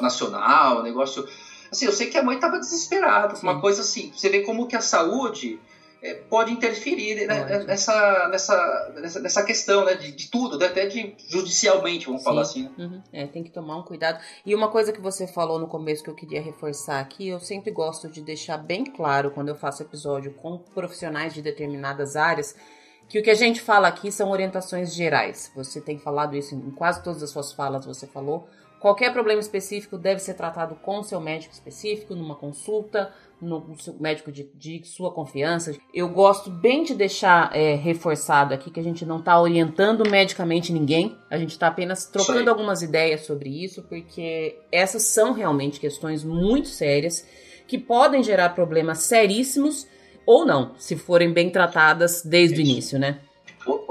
nacional, 0.03 0.83
negócio 0.83 1.27
Assim, 1.71 1.87
eu 1.87 1.93
sei 1.93 2.09
que 2.09 2.19
a 2.19 2.23
mãe 2.23 2.37
estava 2.37 2.59
desesperada, 2.59 3.37
Sim. 3.37 3.47
uma 3.47 3.61
coisa 3.61 3.83
assim. 3.83 4.13
Você 4.15 4.29
vê 4.29 4.41
como 4.41 4.67
que 4.67 4.77
a 4.77 4.81
saúde 4.81 5.61
é, 6.03 6.15
pode 6.15 6.53
interferir 6.53 7.27
né, 7.27 7.65
nessa, 7.65 8.29
nessa, 8.29 8.93
nessa, 9.01 9.21
nessa, 9.21 9.43
questão 9.43 9.85
né, 9.85 9.95
de, 9.95 10.13
de 10.13 10.31
tudo, 10.31 10.59
né, 10.59 10.67
até 10.67 10.87
de 10.87 11.15
judicialmente, 11.29 12.07
vamos 12.07 12.21
Sim. 12.21 12.25
falar 12.25 12.43
assim. 12.43 12.63
Né? 12.65 12.71
Uhum. 12.79 13.03
É, 13.13 13.27
tem 13.27 13.43
que 13.43 13.51
tomar 13.51 13.77
um 13.77 13.83
cuidado. 13.83 14.23
E 14.45 14.55
uma 14.55 14.69
coisa 14.69 14.93
que 14.93 15.01
você 15.01 15.27
falou 15.27 15.59
no 15.59 15.67
começo 15.67 16.05
que 16.05 16.11
eu 16.11 16.15
queria 16.15 16.41
reforçar 16.41 17.01
aqui, 17.01 17.29
eu 17.29 17.41
sempre 17.41 17.71
gosto 17.71 18.09
de 18.09 18.21
deixar 18.21 18.59
bem 18.59 18.85
claro 18.85 19.31
quando 19.31 19.49
eu 19.49 19.57
faço 19.57 19.83
episódio 19.83 20.33
com 20.35 20.59
profissionais 20.59 21.35
de 21.35 21.43
determinadas 21.43 22.17
áreas 22.17 22.55
que 23.09 23.19
o 23.19 23.23
que 23.23 23.31
a 23.31 23.35
gente 23.35 23.61
fala 23.61 23.89
aqui 23.89 24.11
são 24.11 24.31
orientações 24.31 24.95
gerais. 24.95 25.51
Você 25.55 25.81
tem 25.81 25.99
falado 25.99 26.37
isso 26.37 26.55
em 26.55 26.71
quase 26.71 27.03
todas 27.03 27.23
as 27.23 27.31
suas 27.31 27.53
falas, 27.53 27.87
você 27.87 28.07
falou. 28.07 28.49
Qualquer 28.81 29.13
problema 29.13 29.41
específico 29.41 29.97
deve 29.97 30.21
ser 30.21 30.35
tratado 30.35 30.75
com 30.77 31.03
seu 31.03 31.21
médico 31.21 31.53
específico, 31.53 32.15
numa 32.15 32.35
consulta, 32.35 33.13
no 33.41 33.75
seu 33.79 33.95
médico 33.99 34.31
de, 34.31 34.51
de 34.55 34.83
sua 34.85 35.13
confiança. 35.13 35.75
Eu 35.93 36.09
gosto 36.09 36.51
bem 36.51 36.85
de 36.85 36.95
deixar 36.95 37.55
é, 37.55 37.75
reforçado 37.75 38.55
aqui 38.55 38.71
que 38.71 38.81
a 38.81 38.83
gente 38.83 39.05
não 39.05 39.19
está 39.19 39.41
orientando 39.41 40.09
medicamente 40.09 40.73
ninguém, 40.73 41.17
a 41.31 41.39
gente 41.39 41.51
está 41.51 41.69
apenas 41.69 42.07
trocando 42.07 42.49
algumas 42.49 42.83
ideias 42.83 43.23
sobre 43.23 43.51
isso, 43.65 43.83
porque 43.83 44.59
essas 44.71 45.03
são 45.03 45.33
realmente 45.33 45.81
questões 45.81 46.23
muito 46.23 46.69
sérias 46.69 47.27
que 47.67 47.79
podem 47.79 48.23
gerar 48.23 48.51
problemas 48.51 49.01
seríssimos 49.01 49.87
ou 50.25 50.45
não, 50.45 50.75
se 50.77 50.97
forem 50.97 51.33
bem 51.33 51.51
tratadas 51.51 52.23
desde 52.25 52.61
isso. 52.61 52.63
o 52.63 52.73
início, 52.73 52.99
né? 52.99 53.21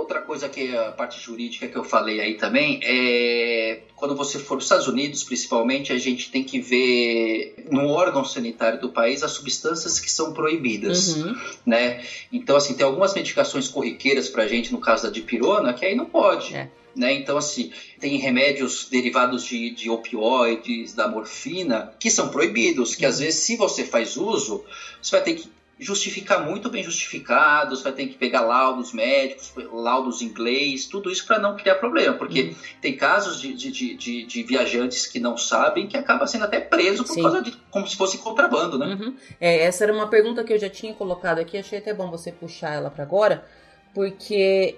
Outra 0.06 0.22
coisa 0.22 0.48
que 0.48 0.68
é 0.68 0.78
a 0.78 0.92
parte 0.92 1.20
jurídica 1.20 1.68
que 1.68 1.76
eu 1.76 1.84
falei 1.84 2.22
aí 2.22 2.36
também 2.36 2.80
é 2.84 3.80
quando 3.96 4.16
você 4.16 4.38
for 4.38 4.54
nos 4.54 4.66
Estados 4.66 4.88
Unidos, 4.88 5.24
principalmente, 5.24 5.92
a 5.92 5.98
gente 5.98 6.30
tem 6.30 6.44
que 6.44 6.60
ver 6.60 7.66
no 7.72 7.88
órgão 7.88 8.24
sanitário 8.24 8.80
do 8.80 8.90
país 8.90 9.24
as 9.24 9.32
substâncias 9.32 10.00
que 10.00 10.12
são 10.12 10.32
proibidas, 10.32 11.16
uhum. 11.16 11.36
né? 11.66 12.06
Então, 12.32 12.56
assim, 12.56 12.76
tem 12.76 12.86
algumas 12.86 13.16
medicações 13.16 13.68
corriqueiras 13.68 14.30
pra 14.30 14.48
gente, 14.48 14.72
no 14.72 14.80
caso 14.80 15.02
da 15.02 15.10
dipirona, 15.10 15.74
que 15.74 15.84
aí 15.84 15.96
não 15.96 16.06
pode. 16.06 16.54
É. 16.54 16.70
Né? 16.96 17.14
Então, 17.14 17.36
assim, 17.36 17.72
tem 18.00 18.16
remédios 18.18 18.88
derivados 18.88 19.44
de, 19.44 19.72
de 19.72 19.90
opioides, 19.90 20.94
da 20.94 21.08
morfina, 21.08 21.96
que 22.00 22.12
são 22.12 22.30
proibidos, 22.30 22.94
que 22.94 23.06
uhum. 23.06 23.10
às 23.10 23.18
vezes, 23.18 23.40
se 23.40 23.56
você 23.56 23.84
faz 23.84 24.18
uso, 24.18 24.64
você 25.02 25.10
vai 25.16 25.24
ter 25.24 25.34
que 25.34 25.55
justificar 25.78 26.46
muito 26.46 26.70
bem 26.70 26.82
justificados, 26.84 27.84
vai 27.84 27.92
ter 27.92 28.08
que 28.08 28.16
pegar 28.16 28.42
laudos 28.42 28.94
médicos, 28.94 29.52
laudos 29.72 30.22
em 30.22 30.26
inglês, 30.26 30.86
tudo 30.86 31.12
isso 31.12 31.26
para 31.26 31.38
não 31.38 31.58
criar 31.58 31.76
problema, 31.76 32.16
porque 32.16 32.44
uhum. 32.44 32.56
tem 32.82 32.96
casos 32.96 33.42
de, 33.42 33.54
de, 33.54 33.96
de, 33.96 34.26
de, 34.26 34.44
viajantes 34.44 35.06
que 35.06 35.20
não 35.20 35.38
sabem 35.38 35.88
que 35.88 35.98
acaba 35.98 36.28
sendo 36.28 36.46
até 36.46 36.62
preso 36.62 37.04
por 37.04 37.14
Sim. 37.14 37.22
causa 37.22 37.42
de 37.42 37.52
como 37.70 37.88
se 37.88 37.98
fosse 37.98 38.18
contrabando, 38.20 38.78
né? 38.78 38.86
Uhum. 38.86 39.16
É, 39.40 39.64
essa 39.64 39.84
era 39.84 39.92
uma 39.92 40.08
pergunta 40.08 40.44
que 40.46 40.54
eu 40.54 40.60
já 40.60 40.70
tinha 40.70 40.94
colocado 40.94 41.40
aqui, 41.40 41.58
achei 41.58 41.80
até 41.80 41.94
bom 41.94 42.10
você 42.10 42.32
puxar 42.32 42.74
ela 42.74 42.90
para 42.90 43.04
agora, 43.04 43.46
porque 43.94 44.78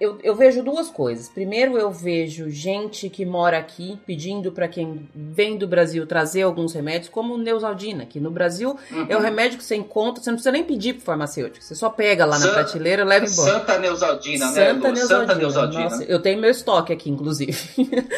eu, 0.00 0.18
eu, 0.22 0.34
vejo 0.34 0.62
duas 0.62 0.88
coisas. 0.90 1.28
Primeiro, 1.28 1.76
eu 1.76 1.90
vejo 1.90 2.48
gente 2.48 3.10
que 3.10 3.26
mora 3.26 3.58
aqui 3.58 3.98
pedindo 4.06 4.52
para 4.52 4.68
quem 4.68 5.08
vem 5.12 5.56
do 5.56 5.66
Brasil 5.66 6.06
trazer 6.06 6.42
alguns 6.42 6.72
remédios, 6.72 7.08
como 7.08 7.36
Neusaldina, 7.36 8.06
que 8.06 8.20
no 8.20 8.30
Brasil 8.30 8.78
uhum. 8.92 9.06
é 9.08 9.16
o 9.16 9.20
remédio 9.20 9.58
que 9.58 9.64
você 9.64 9.74
encontra, 9.74 10.22
você 10.22 10.30
não 10.30 10.36
precisa 10.36 10.52
nem 10.52 10.62
pedir 10.62 10.94
pro 10.94 11.02
farmacêutico, 11.02 11.64
você 11.64 11.74
só 11.74 11.90
pega 11.90 12.24
lá 12.24 12.38
na 12.38 12.48
prateleira 12.48 13.02
e 13.02 13.04
leva 13.04 13.26
embora. 13.26 13.52
Santa 13.52 13.78
Neusaldina, 13.78 14.46
Santa 14.46 14.60
né? 14.60 14.72
Neusaldina. 14.72 15.06
Santa 15.06 15.34
Neusaldina. 15.34 15.84
Nossa, 15.84 16.04
eu 16.04 16.22
tenho 16.22 16.40
meu 16.40 16.50
estoque 16.50 16.92
aqui, 16.92 17.10
inclusive. 17.10 17.56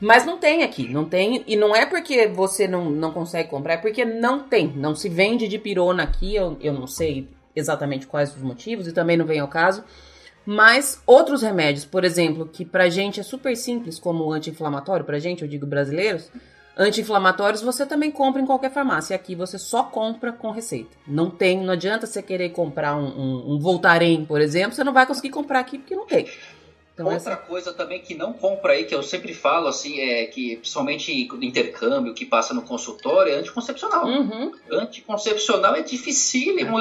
Mas 0.00 0.24
não 0.24 0.38
tem 0.38 0.62
aqui, 0.62 0.88
não 0.88 1.04
tem. 1.04 1.44
E 1.46 1.56
não 1.56 1.74
é 1.74 1.84
porque 1.84 2.28
você 2.28 2.68
não, 2.68 2.88
não 2.88 3.10
consegue 3.10 3.50
comprar, 3.50 3.74
é 3.74 3.78
porque 3.78 4.04
não 4.04 4.40
tem. 4.40 4.72
Não 4.74 4.94
se 4.94 5.08
vende 5.08 5.48
de 5.48 5.58
pirona 5.58 6.04
aqui, 6.04 6.34
eu, 6.36 6.56
eu 6.60 6.72
não 6.72 6.86
sei 6.86 7.28
exatamente 7.54 8.06
quais 8.06 8.34
os 8.34 8.40
motivos, 8.40 8.86
e 8.86 8.92
também 8.92 9.16
não 9.16 9.26
vem 9.26 9.40
ao 9.40 9.48
caso. 9.48 9.82
Mas 10.50 11.02
outros 11.06 11.42
remédios, 11.42 11.84
por 11.84 12.06
exemplo, 12.06 12.48
que 12.50 12.64
pra 12.64 12.88
gente 12.88 13.20
é 13.20 13.22
super 13.22 13.54
simples, 13.54 13.98
como 13.98 14.32
anti-inflamatório, 14.32 15.04
pra 15.04 15.18
gente, 15.18 15.42
eu 15.42 15.48
digo 15.48 15.66
brasileiros, 15.66 16.30
anti-inflamatórios 16.74 17.60
você 17.60 17.84
também 17.84 18.10
compra 18.10 18.40
em 18.40 18.46
qualquer 18.46 18.72
farmácia. 18.72 19.14
Aqui 19.14 19.34
você 19.34 19.58
só 19.58 19.82
compra 19.82 20.32
com 20.32 20.50
receita. 20.50 20.96
Não 21.06 21.28
tem, 21.28 21.62
não 21.62 21.74
adianta 21.74 22.06
você 22.06 22.22
querer 22.22 22.48
comprar 22.48 22.96
um, 22.96 23.08
um, 23.08 23.52
um 23.52 23.58
Voltaren, 23.58 24.24
por 24.24 24.40
exemplo, 24.40 24.74
você 24.74 24.82
não 24.82 24.94
vai 24.94 25.04
conseguir 25.04 25.28
comprar 25.28 25.60
aqui 25.60 25.76
porque 25.76 25.94
não 25.94 26.06
tem. 26.06 26.26
Então, 26.98 27.12
Outra 27.12 27.34
essa... 27.34 27.36
coisa 27.36 27.72
também 27.72 28.00
que 28.00 28.12
não 28.12 28.32
compra 28.32 28.72
aí, 28.72 28.84
que 28.84 28.92
eu 28.92 29.04
sempre 29.04 29.32
falo, 29.32 29.68
assim, 29.68 30.00
é 30.00 30.26
que 30.26 30.56
principalmente 30.56 31.28
no 31.28 31.44
intercâmbio 31.44 32.12
que 32.12 32.26
passa 32.26 32.52
no 32.52 32.62
consultório, 32.62 33.32
é 33.32 33.36
anticoncepcional. 33.36 34.04
Uhum. 34.04 34.52
Anticoncepcional 34.68 35.76
é 35.76 35.82
dificílimo. 35.82 36.76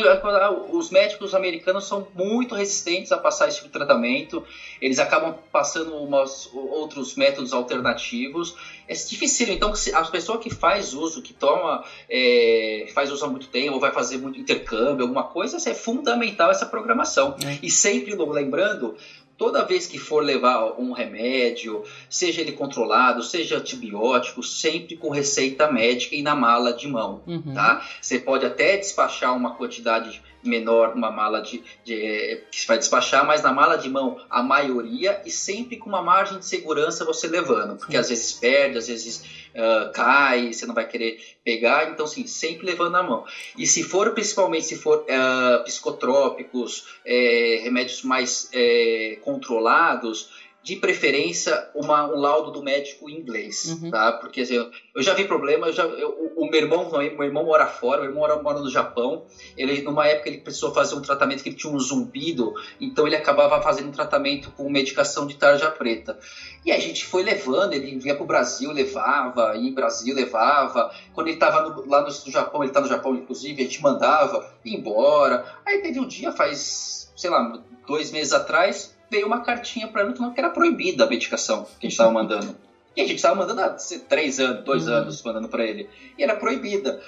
Os 0.71 0.89
médicos 0.89 1.35
americanos 1.35 1.87
são 1.87 2.07
muito 2.15 2.55
resistentes 2.55 3.11
a 3.11 3.17
passar 3.19 3.47
esse 3.47 3.57
tipo 3.57 3.67
de 3.67 3.73
tratamento. 3.73 4.43
Eles 4.81 4.97
acabam 4.97 5.35
passando 5.51 5.95
umas, 5.95 6.49
outros 6.51 7.13
métodos 7.15 7.53
alternativos. 7.53 8.55
É 8.87 8.93
difícil. 8.95 9.49
Então, 9.49 9.71
a 9.93 10.03
pessoa 10.05 10.39
que 10.39 10.49
faz 10.49 10.95
uso, 10.95 11.21
que 11.21 11.33
toma, 11.33 11.83
é, 12.09 12.87
faz 12.91 13.11
uso 13.11 13.23
há 13.23 13.27
muito 13.27 13.49
tempo, 13.49 13.75
ou 13.75 13.79
vai 13.79 13.91
fazer 13.91 14.17
muito 14.17 14.39
intercâmbio, 14.39 15.03
alguma 15.03 15.25
coisa, 15.25 15.57
é 15.69 15.75
fundamental 15.75 16.49
essa 16.49 16.65
programação. 16.65 17.35
É. 17.45 17.59
E 17.61 17.69
sempre 17.69 18.15
lembrando, 18.15 18.97
toda 19.37 19.63
vez 19.63 19.85
que 19.85 19.97
for 19.97 20.23
levar 20.23 20.79
um 20.79 20.91
remédio, 20.91 21.83
seja 22.09 22.41
ele 22.41 22.51
controlado, 22.51 23.21
seja 23.23 23.57
antibiótico, 23.57 24.41
sempre 24.41 24.97
com 24.97 25.09
receita 25.09 25.71
médica 25.71 26.15
e 26.15 26.21
na 26.21 26.35
mala 26.35 26.73
de 26.73 26.87
mão, 26.87 27.21
uhum. 27.27 27.53
tá? 27.53 27.85
Você 28.01 28.19
pode 28.19 28.45
até 28.45 28.77
despachar 28.77 29.35
uma 29.35 29.55
quantidade 29.55 30.21
menor 30.43 30.93
uma 30.93 31.11
mala 31.11 31.41
de, 31.41 31.63
de, 31.83 32.43
que 32.51 32.61
se 32.61 32.67
vai 32.67 32.77
despachar, 32.77 33.25
mas 33.25 33.41
na 33.41 33.51
mala 33.51 33.75
de 33.75 33.89
mão 33.89 34.17
a 34.29 34.41
maioria 34.41 35.21
e 35.25 35.31
sempre 35.31 35.77
com 35.77 35.89
uma 35.89 36.01
margem 36.01 36.39
de 36.39 36.45
segurança 36.45 37.05
você 37.05 37.27
levando, 37.27 37.75
porque 37.77 37.93
Sim. 37.93 37.97
às 37.97 38.09
vezes 38.09 38.33
perde, 38.33 38.77
às 38.77 38.87
vezes 38.87 39.46
uh, 39.57 39.91
cai, 39.91 40.53
você 40.53 40.65
não 40.65 40.73
vai 40.73 40.87
querer 40.87 41.19
pegar, 41.43 41.89
então 41.89 42.05
sim, 42.05 42.25
sempre 42.27 42.65
levando 42.65 42.91
na 42.91 43.03
mão. 43.03 43.25
E 43.57 43.65
se 43.65 43.83
for 43.83 44.11
principalmente 44.11 44.67
se 44.67 44.75
for 44.75 44.99
uh, 44.99 45.63
psicotrópicos, 45.63 46.85
é, 47.05 47.59
remédios 47.63 48.03
mais 48.03 48.49
é, 48.53 49.17
controlados, 49.21 50.46
de 50.67 50.75
preferência 50.75 51.69
uma, 51.73 52.05
um 52.13 52.19
laudo 52.19 52.51
do 52.51 52.61
médico 52.61 53.09
em 53.09 53.13
inglês, 53.13 53.79
uhum. 53.81 53.89
tá? 53.89 54.11
Porque 54.11 54.41
assim, 54.41 54.55
eu, 54.55 54.69
eu, 54.93 55.01
já 55.01 55.13
vi 55.13 55.23
problema, 55.23 55.67
eu 55.67 55.71
já, 55.71 55.83
eu, 55.83 56.09
o, 56.09 56.43
o, 56.43 56.51
meu 56.51 56.59
irmão, 56.59 56.91
meu 56.91 57.23
irmão 57.23 57.45
mora 57.45 57.67
fora, 57.67 58.01
meu 58.01 58.09
irmão 58.09 58.27
mora, 58.27 58.43
mora, 58.43 58.59
no 58.59 58.69
Japão. 58.69 59.25
Ele 59.55 59.81
numa 59.83 60.05
época 60.05 60.27
ele 60.27 60.39
precisou 60.39 60.73
fazer 60.73 60.95
um 60.95 61.01
tratamento 61.01 61.41
que 61.41 61.47
ele 61.47 61.55
tinha 61.55 61.71
um 61.71 61.79
zumbido, 61.79 62.53
então 62.81 63.07
ele 63.07 63.15
acabava 63.15 63.61
fazendo 63.61 63.87
um 63.87 63.93
tratamento 63.93 64.51
com 64.57 64.69
medicação 64.69 65.25
de 65.25 65.35
tarja 65.37 65.71
preta. 65.71 66.19
E 66.65 66.71
a 66.73 66.79
gente 66.81 67.05
foi 67.05 67.23
levando, 67.23 67.71
ele 67.71 67.97
vinha 67.97 68.15
para 68.15 68.25
o 68.25 68.27
Brasil, 68.27 68.69
levava, 68.73 69.55
ia 69.55 69.69
em 69.69 69.73
Brasil, 69.73 70.13
levava. 70.13 70.93
Quando 71.13 71.27
ele 71.27 71.37
estava 71.37 71.81
lá 71.87 72.01
no, 72.01 72.07
no 72.07 72.31
Japão, 72.31 72.61
ele 72.61 72.71
está 72.71 72.81
no 72.81 72.89
Japão 72.89 73.15
inclusive, 73.15 73.61
a 73.61 73.65
gente 73.65 73.81
mandava, 73.81 74.53
ia 74.65 74.77
embora. 74.77 75.45
Aí 75.65 75.81
teve 75.81 75.97
um 75.97 76.05
dia, 76.05 76.33
faz, 76.33 77.09
sei 77.15 77.29
lá, 77.29 77.57
dois 77.87 78.11
meses 78.11 78.33
atrás, 78.33 78.96
veio 79.09 79.27
uma 79.27 79.41
cartinha 79.41 79.87
para 79.87 80.03
ele 80.03 80.13
que 80.13 80.39
era 80.39 80.49
proibida 80.49 81.03
a 81.03 81.07
medicação 81.07 81.63
que 81.63 81.85
a 81.85 81.89
gente 81.89 81.91
estava 81.91 82.11
mandando. 82.11 82.55
E 82.95 83.01
a 83.01 83.05
gente 83.05 83.17
estava 83.17 83.35
mandando 83.35 83.61
há 83.61 83.77
três 84.09 84.39
anos, 84.39 84.65
dois 84.65 84.87
uhum. 84.87 84.93
anos 84.95 85.21
mandando 85.21 85.47
para 85.47 85.63
ele. 85.63 85.87
E 86.17 86.23
era 86.23 86.35
proibida. 86.35 87.01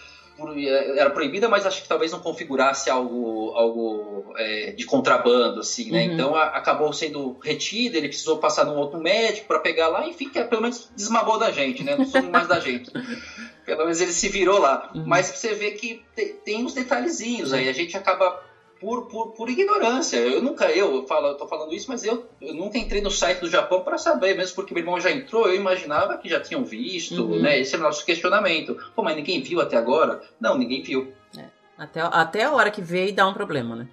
Era 0.96 1.10
proibida, 1.10 1.50
mas 1.50 1.66
acho 1.66 1.82
que 1.82 1.88
talvez 1.90 2.12
não 2.12 2.20
configurasse 2.20 2.90
algo, 2.90 3.52
algo 3.56 4.34
é, 4.38 4.72
de 4.72 4.86
contrabando, 4.86 5.60
assim, 5.60 5.92
né? 5.92 6.06
Uhum. 6.06 6.14
Então 6.14 6.36
a, 6.36 6.46
acabou 6.46 6.94
sendo 6.94 7.38
retida, 7.44 7.98
ele 7.98 8.08
precisou 8.08 8.38
passar 8.38 8.66
num 8.66 8.78
outro 8.78 9.02
médico 9.02 9.48
para 9.48 9.60
pegar 9.60 9.90
lá, 9.90 10.08
enfim, 10.08 10.30
que 10.30 10.40
é, 10.40 10.46
pelo 10.46 10.62
menos 10.62 10.90
desmabou 10.96 11.38
da 11.38 11.52
gente, 11.52 11.84
né? 11.84 11.98
Não 11.98 12.06
somos 12.06 12.30
mais 12.30 12.48
da 12.48 12.60
gente. 12.60 12.90
Pelo 13.66 13.84
menos 13.84 14.02
ele 14.02 14.12
se 14.12 14.28
virou 14.30 14.58
lá. 14.58 14.90
Uhum. 14.96 15.04
Mas 15.06 15.28
você 15.28 15.54
vê 15.54 15.72
que 15.72 16.02
tem, 16.16 16.28
tem 16.44 16.66
uns 16.66 16.74
detalhezinhos 16.74 17.54
aí, 17.54 17.70
a 17.70 17.74
gente 17.74 17.96
acaba 17.96 18.42
por, 18.80 19.08
por, 19.08 19.32
por 19.34 19.50
ignorância. 19.50 20.18
Eu 20.18 20.42
nunca, 20.42 20.72
eu 20.72 21.06
falo, 21.06 21.28
eu 21.28 21.36
tô 21.36 21.48
falando 21.48 21.74
isso, 21.74 21.88
mas 21.90 22.04
eu, 22.04 22.26
eu 22.42 22.54
nunca 22.54 22.78
entrei 22.78 23.02
no 23.02 23.12
site 23.12 23.40
do 23.40 23.50
Japão 23.50 23.82
para 23.84 23.98
saber, 23.98 24.36
mesmo 24.36 24.56
porque 24.56 24.74
meu 24.74 24.82
irmão 24.82 25.00
já 25.00 25.12
entrou, 25.12 25.48
eu 25.48 25.56
imaginava 25.56 26.18
que 26.18 26.30
já 26.30 26.40
tinham 26.40 26.64
visto, 26.64 27.24
uhum. 27.24 27.42
né? 27.42 27.60
Esse 27.60 27.76
é 27.76 27.78
o 27.78 27.82
nosso 27.82 28.06
questionamento. 28.06 28.78
Pô, 28.96 29.04
mas 29.04 29.16
ninguém 29.16 29.42
viu 29.42 29.60
até 29.60 29.78
agora? 29.78 30.22
Não, 30.40 30.58
ninguém 30.58 30.82
viu. 30.82 31.14
É. 31.38 31.46
Até, 31.78 32.02
até 32.02 32.44
a 32.44 32.52
hora 32.52 32.72
que 32.72 32.82
vê 32.82 33.08
e 33.08 33.12
dá 33.12 33.28
um 33.28 33.34
problema, 33.34 33.76
né? 33.76 33.88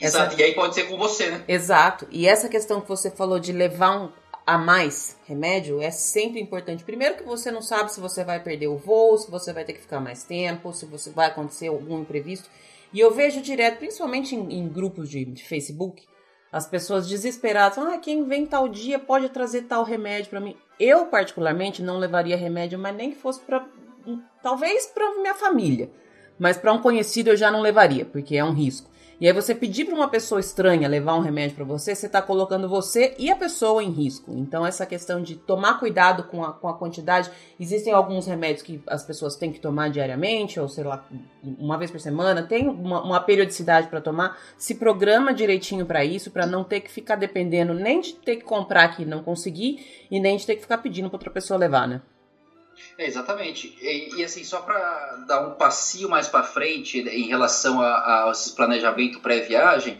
Essa... 0.00 0.18
Exato, 0.18 0.40
e 0.40 0.42
aí 0.42 0.54
pode 0.54 0.74
ser 0.74 0.84
com 0.84 0.96
você, 0.96 1.30
né? 1.30 1.44
Exato. 1.46 2.08
E 2.10 2.26
essa 2.26 2.48
questão 2.48 2.80
que 2.80 2.88
você 2.88 3.10
falou 3.10 3.38
de 3.38 3.52
levar 3.52 3.96
um, 3.96 4.08
a 4.44 4.58
mais 4.58 5.16
remédio 5.24 5.80
é 5.80 5.90
sempre 5.90 6.40
importante. 6.40 6.82
Primeiro 6.82 7.16
que 7.16 7.22
você 7.22 7.50
não 7.52 7.62
sabe 7.62 7.92
se 7.92 8.00
você 8.00 8.24
vai 8.24 8.40
perder 8.40 8.66
o 8.66 8.76
voo, 8.76 9.16
se 9.16 9.30
você 9.30 9.52
vai 9.52 9.64
ter 9.64 9.74
que 9.74 9.80
ficar 9.80 10.00
mais 10.00 10.24
tempo, 10.24 10.72
se 10.72 10.84
você 10.84 11.10
vai 11.10 11.28
acontecer 11.28 11.68
algum 11.68 12.00
imprevisto. 12.00 12.50
E 12.92 13.00
eu 13.00 13.10
vejo 13.12 13.40
direto, 13.40 13.78
principalmente 13.78 14.34
em, 14.34 14.58
em 14.58 14.68
grupos 14.68 15.08
de, 15.08 15.24
de, 15.24 15.42
Facebook, 15.42 16.06
as 16.50 16.66
pessoas 16.66 17.08
desesperadas, 17.08 17.78
ah, 17.78 17.96
quem 17.98 18.24
vem 18.24 18.44
tal 18.44 18.68
dia 18.68 18.98
pode 18.98 19.28
trazer 19.30 19.62
tal 19.62 19.82
remédio 19.82 20.28
para 20.28 20.40
mim. 20.40 20.54
Eu 20.78 21.06
particularmente 21.06 21.82
não 21.82 21.98
levaria 21.98 22.36
remédio, 22.36 22.78
mas 22.78 22.94
nem 22.94 23.10
que 23.10 23.16
fosse 23.16 23.40
para 23.40 23.66
talvez 24.42 24.86
para 24.86 25.14
minha 25.14 25.34
família, 25.34 25.90
mas 26.38 26.58
para 26.58 26.72
um 26.72 26.82
conhecido 26.82 27.30
eu 27.30 27.36
já 27.36 27.50
não 27.50 27.60
levaria, 27.60 28.04
porque 28.04 28.36
é 28.36 28.44
um 28.44 28.52
risco. 28.52 28.90
E 29.22 29.26
aí 29.28 29.32
você 29.32 29.54
pedir 29.54 29.84
para 29.84 29.94
uma 29.94 30.08
pessoa 30.08 30.40
estranha 30.40 30.88
levar 30.88 31.14
um 31.14 31.20
remédio 31.20 31.54
para 31.54 31.64
você, 31.64 31.94
você 31.94 32.06
está 32.06 32.20
colocando 32.20 32.68
você 32.68 33.14
e 33.16 33.30
a 33.30 33.36
pessoa 33.36 33.80
em 33.80 33.88
risco. 33.88 34.34
Então 34.36 34.66
essa 34.66 34.84
questão 34.84 35.22
de 35.22 35.36
tomar 35.36 35.78
cuidado 35.78 36.24
com 36.24 36.42
a, 36.42 36.52
com 36.52 36.66
a 36.66 36.76
quantidade, 36.76 37.30
existem 37.60 37.92
alguns 37.92 38.26
remédios 38.26 38.62
que 38.62 38.82
as 38.84 39.04
pessoas 39.04 39.36
têm 39.36 39.52
que 39.52 39.60
tomar 39.60 39.90
diariamente, 39.90 40.58
ou 40.58 40.68
sei 40.68 40.82
lá, 40.82 41.06
uma 41.40 41.78
vez 41.78 41.88
por 41.88 42.00
semana, 42.00 42.42
tem 42.42 42.68
uma, 42.68 43.00
uma 43.00 43.20
periodicidade 43.20 43.86
para 43.86 44.00
tomar, 44.00 44.36
se 44.58 44.74
programa 44.74 45.32
direitinho 45.32 45.86
para 45.86 46.04
isso, 46.04 46.32
para 46.32 46.44
não 46.44 46.64
ter 46.64 46.80
que 46.80 46.90
ficar 46.90 47.14
dependendo 47.14 47.72
nem 47.72 48.00
de 48.00 48.14
ter 48.14 48.34
que 48.38 48.42
comprar 48.42 48.82
aqui 48.82 49.02
e 49.02 49.06
não 49.06 49.22
conseguir, 49.22 49.86
e 50.10 50.18
nem 50.18 50.36
de 50.36 50.44
ter 50.44 50.56
que 50.56 50.62
ficar 50.62 50.78
pedindo 50.78 51.08
para 51.08 51.18
outra 51.18 51.30
pessoa 51.30 51.56
levar, 51.56 51.86
né? 51.86 52.02
É, 52.96 53.06
exatamente. 53.06 53.76
E, 53.80 54.16
e, 54.16 54.24
assim, 54.24 54.44
só 54.44 54.60
para 54.60 55.24
dar 55.26 55.40
um 55.40 55.54
passinho 55.54 56.08
mais 56.08 56.28
para 56.28 56.42
frente 56.42 56.98
em 56.98 57.26
relação 57.26 57.80
a, 57.80 58.26
a 58.26 58.30
esse 58.30 58.54
planejamento 58.54 59.20
pré-viagem, 59.20 59.98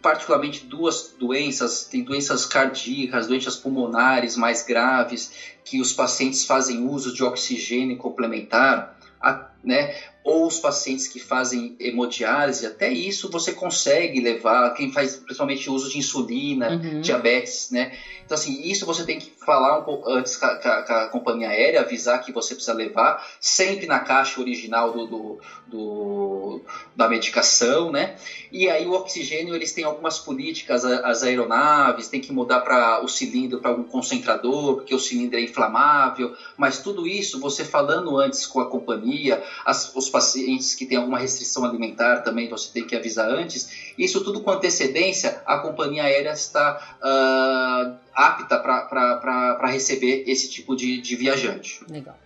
particularmente 0.00 0.64
duas 0.64 1.14
doenças, 1.18 1.84
tem 1.84 2.02
doenças 2.02 2.44
cardíacas, 2.44 3.28
doenças 3.28 3.56
pulmonares 3.56 4.36
mais 4.36 4.62
graves, 4.62 5.32
que 5.64 5.80
os 5.80 5.92
pacientes 5.92 6.44
fazem 6.44 6.84
uso 6.84 7.14
de 7.14 7.22
oxigênio 7.22 7.96
complementar, 7.96 8.98
a, 9.20 9.48
né? 9.62 9.94
Ou 10.24 10.46
os 10.46 10.60
pacientes 10.60 11.08
que 11.08 11.18
fazem 11.18 11.74
hemodiálise, 11.80 12.64
até 12.64 12.88
isso 12.88 13.30
você 13.30 13.52
consegue 13.52 14.20
levar, 14.20 14.70
quem 14.74 14.92
faz 14.92 15.16
principalmente 15.16 15.68
uso 15.68 15.90
de 15.90 15.98
insulina, 15.98 16.70
uhum. 16.70 17.00
diabetes, 17.00 17.70
né? 17.70 17.92
Então, 18.24 18.36
assim, 18.36 18.62
isso 18.62 18.86
você 18.86 19.04
tem 19.04 19.18
que 19.18 19.32
falar 19.44 19.78
um 19.78 19.82
pouco 19.82 20.08
antes 20.08 20.36
com 20.36 20.46
a, 20.46 20.56
com 20.56 20.92
a, 20.92 21.08
companhia 21.08 21.48
aérea, 21.48 21.80
avisar 21.80 22.24
que 22.24 22.30
você 22.30 22.54
precisa 22.54 22.72
levar, 22.72 23.26
sempre 23.40 23.86
na 23.86 23.98
caixa 23.98 24.40
original 24.40 24.92
do, 24.92 25.06
do, 25.06 25.38
do, 25.66 26.60
da 26.94 27.08
medicação, 27.08 27.90
né? 27.90 28.14
E 28.50 28.70
aí 28.70 28.86
o 28.86 28.92
oxigênio, 28.92 29.54
eles 29.54 29.72
têm 29.72 29.84
algumas 29.84 30.18
políticas, 30.18 30.84
as 30.84 31.22
aeronaves, 31.22 32.08
tem 32.08 32.20
que 32.20 32.32
mudar 32.32 32.60
para 32.60 33.02
o 33.02 33.08
cilindro 33.08 33.58
para 33.58 33.72
um 33.72 33.82
concentrador, 33.82 34.76
porque 34.76 34.94
o 34.94 35.00
cilindro 35.00 35.38
é 35.38 35.42
inflamável, 35.42 36.34
mas 36.56 36.78
tudo 36.78 37.06
isso 37.06 37.40
você 37.40 37.64
falando 37.64 38.16
antes 38.18 38.46
com 38.46 38.60
a 38.60 38.66
companhia, 38.66 39.42
as, 39.64 39.94
os 39.96 40.08
pacientes 40.12 40.74
que 40.74 40.86
têm 40.86 40.98
alguma 40.98 41.18
restrição 41.18 41.64
alimentar 41.64 42.20
também 42.20 42.48
você 42.48 42.70
tem 42.72 42.86
que 42.86 42.94
avisar 42.94 43.28
antes. 43.28 43.92
Isso 43.98 44.22
tudo 44.22 44.42
com 44.42 44.50
antecedência, 44.50 45.42
a 45.46 45.58
companhia 45.58 46.04
aérea 46.04 46.32
está 46.32 46.96
uh, 47.00 47.98
apta 48.14 48.58
para 48.58 49.66
receber 49.66 50.24
esse 50.28 50.50
tipo 50.50 50.76
de, 50.76 51.00
de 51.00 51.16
viajante. 51.16 51.84
Legal. 51.90 52.16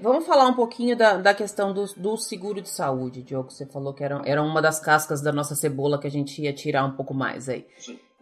Vamos 0.00 0.26
falar 0.26 0.46
um 0.46 0.54
pouquinho 0.54 0.96
da, 0.96 1.16
da 1.16 1.34
questão 1.34 1.72
do, 1.72 1.84
do 1.96 2.16
seguro 2.16 2.60
de 2.60 2.68
saúde, 2.68 3.22
Diogo. 3.22 3.50
Você 3.50 3.66
falou 3.66 3.92
que 3.92 4.04
era, 4.04 4.22
era 4.24 4.42
uma 4.42 4.62
das 4.62 4.78
cascas 4.78 5.20
da 5.20 5.32
nossa 5.32 5.56
cebola 5.56 5.98
que 5.98 6.06
a 6.06 6.10
gente 6.10 6.40
ia 6.42 6.52
tirar 6.52 6.84
um 6.84 6.92
pouco 6.92 7.12
mais 7.12 7.48
aí. 7.48 7.66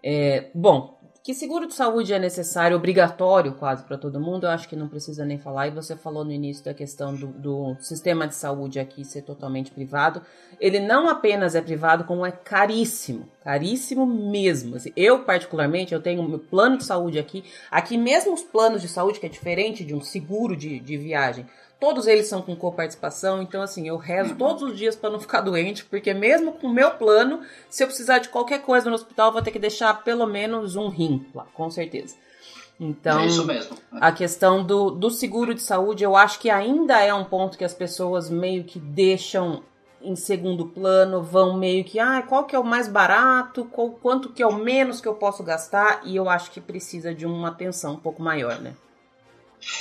É, 0.02 0.50
bom, 0.54 0.95
que 1.26 1.34
seguro 1.34 1.66
de 1.66 1.74
saúde 1.74 2.14
é 2.14 2.20
necessário, 2.20 2.76
obrigatório 2.76 3.52
quase 3.54 3.82
para 3.82 3.98
todo 3.98 4.20
mundo, 4.20 4.46
eu 4.46 4.50
acho 4.50 4.68
que 4.68 4.76
não 4.76 4.86
precisa 4.86 5.24
nem 5.24 5.36
falar. 5.36 5.66
E 5.66 5.72
você 5.72 5.96
falou 5.96 6.24
no 6.24 6.30
início 6.30 6.64
da 6.64 6.72
questão 6.72 7.12
do, 7.16 7.26
do, 7.26 7.76
sistema 7.80 8.28
de 8.28 8.34
saúde 8.36 8.78
aqui 8.78 9.04
ser 9.04 9.22
totalmente 9.22 9.72
privado. 9.72 10.22
Ele 10.60 10.78
não 10.78 11.08
apenas 11.08 11.56
é 11.56 11.60
privado, 11.60 12.04
como 12.04 12.24
é 12.24 12.30
caríssimo, 12.30 13.28
caríssimo 13.42 14.06
mesmo. 14.06 14.76
Assim, 14.76 14.92
eu, 14.94 15.24
particularmente, 15.24 15.92
eu 15.92 16.00
tenho 16.00 16.22
meu 16.22 16.38
plano 16.38 16.78
de 16.78 16.84
saúde 16.84 17.18
aqui. 17.18 17.42
Aqui 17.72 17.98
mesmo 17.98 18.32
os 18.32 18.42
planos 18.42 18.80
de 18.80 18.86
saúde, 18.86 19.18
que 19.18 19.26
é 19.26 19.28
diferente 19.28 19.84
de 19.84 19.96
um 19.96 20.00
seguro 20.00 20.56
de, 20.56 20.78
de 20.78 20.96
viagem, 20.96 21.44
Todos 21.78 22.06
eles 22.06 22.26
são 22.26 22.40
com 22.40 22.56
coparticipação, 22.56 23.42
então 23.42 23.60
assim, 23.60 23.86
eu 23.86 23.98
rezo 23.98 24.30
uhum. 24.30 24.38
todos 24.38 24.62
os 24.62 24.78
dias 24.78 24.96
para 24.96 25.10
não 25.10 25.20
ficar 25.20 25.42
doente, 25.42 25.84
porque 25.84 26.14
mesmo 26.14 26.52
com 26.52 26.68
o 26.68 26.72
meu 26.72 26.92
plano, 26.92 27.42
se 27.68 27.82
eu 27.82 27.86
precisar 27.86 28.18
de 28.18 28.30
qualquer 28.30 28.62
coisa 28.62 28.88
no 28.88 28.94
hospital, 28.94 29.28
eu 29.28 29.32
vou 29.34 29.42
ter 29.42 29.50
que 29.50 29.58
deixar 29.58 30.02
pelo 30.02 30.26
menos 30.26 30.74
um 30.74 30.88
rim 30.88 31.26
lá, 31.34 31.46
com 31.52 31.70
certeza. 31.70 32.16
Então, 32.80 33.20
é 33.20 33.26
isso 33.26 33.44
mesmo. 33.44 33.76
a 33.92 34.12
questão 34.12 34.64
do, 34.64 34.90
do 34.90 35.10
seguro 35.10 35.54
de 35.54 35.62
saúde, 35.62 36.04
eu 36.04 36.16
acho 36.16 36.38
que 36.38 36.50
ainda 36.50 37.00
é 37.00 37.12
um 37.12 37.24
ponto 37.24 37.58
que 37.58 37.64
as 37.64 37.74
pessoas 37.74 38.30
meio 38.30 38.64
que 38.64 38.78
deixam 38.78 39.62
em 40.02 40.14
segundo 40.14 40.66
plano, 40.66 41.22
vão 41.22 41.56
meio 41.58 41.82
que, 41.84 41.98
ah, 41.98 42.22
qual 42.22 42.44
que 42.44 42.54
é 42.54 42.58
o 42.58 42.64
mais 42.64 42.86
barato, 42.86 43.64
qual, 43.64 43.90
quanto 43.90 44.30
que 44.30 44.42
é 44.42 44.46
o 44.46 44.54
menos 44.54 45.00
que 45.00 45.08
eu 45.08 45.14
posso 45.14 45.42
gastar, 45.42 46.02
e 46.04 46.14
eu 46.14 46.28
acho 46.28 46.50
que 46.50 46.60
precisa 46.60 47.14
de 47.14 47.26
uma 47.26 47.48
atenção 47.48 47.94
um 47.94 47.98
pouco 47.98 48.22
maior, 48.22 48.60
né? 48.60 48.74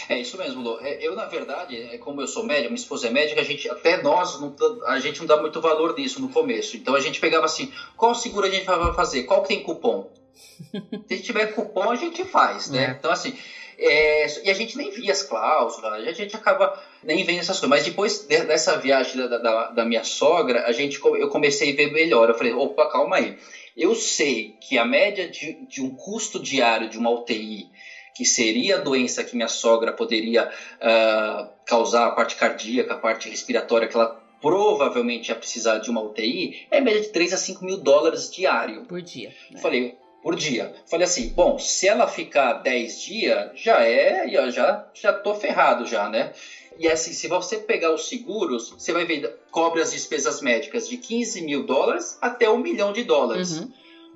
É 0.10 0.20
isso 0.20 0.38
mesmo, 0.38 0.62
Lu. 0.62 0.80
É, 0.82 0.98
eu, 1.06 1.16
na 1.16 1.26
verdade, 1.26 1.80
é 1.80 1.98
como 1.98 2.22
eu 2.22 2.28
sou 2.28 2.44
médico, 2.44 2.70
minha 2.70 2.76
esposa 2.76 3.08
é 3.08 3.10
médica, 3.10 3.42
a 3.42 3.44
gente, 3.44 3.70
até 3.70 4.02
nós, 4.02 4.40
não, 4.40 4.56
a 4.86 5.00
gente 5.00 5.20
não 5.20 5.26
dá 5.26 5.38
muito 5.38 5.62
valor 5.62 5.96
nisso 5.96 6.22
no 6.22 6.30
começo. 6.30 6.76
Então 6.78 6.96
a 6.96 7.00
gente 7.00 7.20
pegava 7.20 7.46
assim, 7.46 7.72
qual 7.96 8.14
seguro 8.16 8.48
a 8.48 8.50
gente 8.50 8.66
vai 8.66 8.94
fazer? 8.94 9.24
Qual 9.24 9.42
que 9.42 9.50
tem 9.50 9.64
cupom? 9.64 10.12
Se 11.08 11.20
tiver 11.22 11.48
cupom, 11.48 11.92
a 11.92 11.96
gente 11.96 12.24
faz, 12.26 12.70
né? 12.70 12.86
É. 12.86 12.92
Então, 12.92 13.12
assim, 13.12 13.36
é, 13.78 14.26
e 14.46 14.50
a 14.50 14.54
gente 14.54 14.78
nem 14.78 14.90
via 14.90 15.12
as 15.12 15.22
cláusulas, 15.22 15.94
a 15.94 16.12
gente 16.12 16.36
acaba 16.36 16.82
nem 17.04 17.24
vendo 17.24 17.40
essas 17.40 17.60
coisas. 17.60 17.70
Mas 17.70 17.84
depois 17.84 18.20
dessa 18.20 18.78
viagem 18.78 19.18
da, 19.18 19.38
da, 19.38 19.68
da, 19.72 19.86
minha 19.86 20.04
sogra, 20.04 20.66
a 20.66 20.72
gente, 20.72 21.00
eu 21.04 21.30
comecei 21.30 21.74
a 21.74 21.76
ver 21.76 21.92
melhor. 21.92 22.30
Eu 22.30 22.36
falei, 22.36 22.54
opa, 22.54 22.90
calma 22.90 23.18
aí. 23.18 23.38
Eu 23.76 23.94
sei 23.94 24.56
que 24.62 24.78
a 24.78 24.86
média 24.86 25.28
de, 25.28 25.66
de 25.68 25.82
um 25.82 25.90
custo 25.90 26.40
diário 26.40 26.90
de 26.90 26.98
uma 26.98 27.10
UTI 27.10 27.70
que 28.16 28.24
seria 28.24 28.78
a 28.78 28.80
doença 28.80 29.24
que 29.24 29.36
minha 29.36 29.50
sogra 29.50 29.92
poderia 29.92 30.48
uh, 30.48 31.50
causar, 31.66 32.08
a 32.08 32.12
parte 32.12 32.38
cardíaca, 32.38 32.94
a 32.94 32.98
parte 32.98 33.30
respiratória, 33.30 33.90
que 33.90 33.96
ela 33.96 34.24
provavelmente 34.42 35.30
ia 35.30 35.36
precisar 35.36 35.80
de 35.80 35.90
uma 35.90 36.02
UTI, 36.02 36.66
é 36.72 36.80
média 36.80 37.02
de 37.02 37.10
3 37.10 37.34
a 37.34 37.38
5 37.38 37.66
mil 37.66 37.78
dólares 37.78 38.32
diário. 38.32 38.86
Por 38.86 39.02
dia. 39.02 39.34
Né? 39.52 39.60
Falei, 39.60 39.98
por 40.24 40.36
dia. 40.36 40.74
Falei 40.90 41.04
assim, 41.04 41.30
bom, 41.30 41.60
se 41.60 41.88
ela 41.88 42.08
ficar 42.08 42.54
10 42.54 43.02
dias, 43.02 43.52
já 43.54 43.84
é, 43.84 44.28
já, 44.50 44.88
já 44.94 45.14
tô 45.14 45.36
ferrado 45.36 45.86
já, 45.86 46.10
né? 46.10 46.32
E 46.78 46.88
assim, 46.88 47.12
se 47.12 47.28
você 47.28 47.58
pegar 47.58 47.94
os 47.94 48.08
seguros, 48.08 48.70
você 48.70 48.94
vai 48.94 49.06
ver, 49.06 49.40
cobre 49.52 49.82
as 49.82 49.92
despesas 49.92 50.42
médicas 50.42 50.88
de 50.88 50.98
15 50.98 51.42
mil 51.42 51.66
dólares 51.66 52.18
até 52.22 52.50
um 52.50 52.58
milhão 52.58 52.94
de 52.94 53.04
dólares. 53.04 53.60
Uhum. 53.60 53.72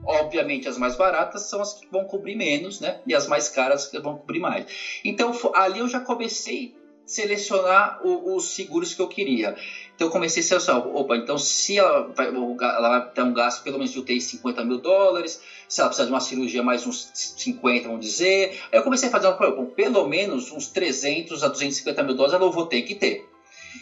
Obviamente, 0.06 0.68
as 0.68 0.78
mais 0.78 0.96
baratas 0.96 1.44
são 1.44 1.62
as 1.62 1.74
que 1.74 1.88
vão 1.92 2.06
cobrir 2.06 2.36
menos, 2.36 2.80
né? 2.80 3.00
E 3.06 3.14
as 3.14 3.28
mais 3.28 3.50
caras 3.50 3.88
que 3.88 4.00
vão 4.00 4.16
cobrir 4.16 4.40
mais. 4.40 4.66
Então, 5.04 5.32
ali 5.54 5.80
eu 5.80 5.88
já 5.88 6.00
comecei 6.00 6.74
a 6.76 7.10
selecionar 7.10 8.00
o, 8.04 8.36
os 8.36 8.54
seguros 8.54 8.94
que 8.94 9.02
eu 9.02 9.08
queria. 9.08 9.56
Então, 9.94 10.08
eu 10.08 10.12
comecei 10.12 10.42
a 10.42 10.46
selecionar. 10.46 10.88
Opa, 10.88 11.18
então, 11.18 11.38
se 11.38 11.78
ela 11.78 12.08
vai, 12.16 12.28
ela 12.28 12.90
vai 12.90 13.10
ter 13.12 13.24
um 13.24 13.34
gasto 13.34 13.62
pelo 13.62 13.78
menos 13.78 13.92
de 13.92 14.00
UTI 14.00 14.22
50 14.22 14.64
mil 14.64 14.78
dólares, 14.78 15.42
se 15.68 15.82
ela 15.82 15.90
precisar 15.90 16.06
de 16.06 16.14
uma 16.14 16.22
cirurgia 16.22 16.64
mais 16.64 16.86
uns 16.86 17.12
50, 17.14 17.88
vamos 17.88 18.06
dizer. 18.06 18.58
Aí 18.72 18.80
eu 18.80 18.84
comecei 18.84 19.10
a 19.10 19.12
fazer 19.12 19.28
uma 19.28 19.36
coisa, 19.36 19.54
pelo 19.76 20.08
menos 20.08 20.52
uns 20.52 20.68
300 20.68 21.44
a 21.44 21.50
250 21.50 22.04
mil 22.04 22.16
dólares 22.16 22.40
eu 22.40 22.52
vou 22.52 22.66
ter 22.66 22.84
que 22.84 22.96
ter. 22.96 23.28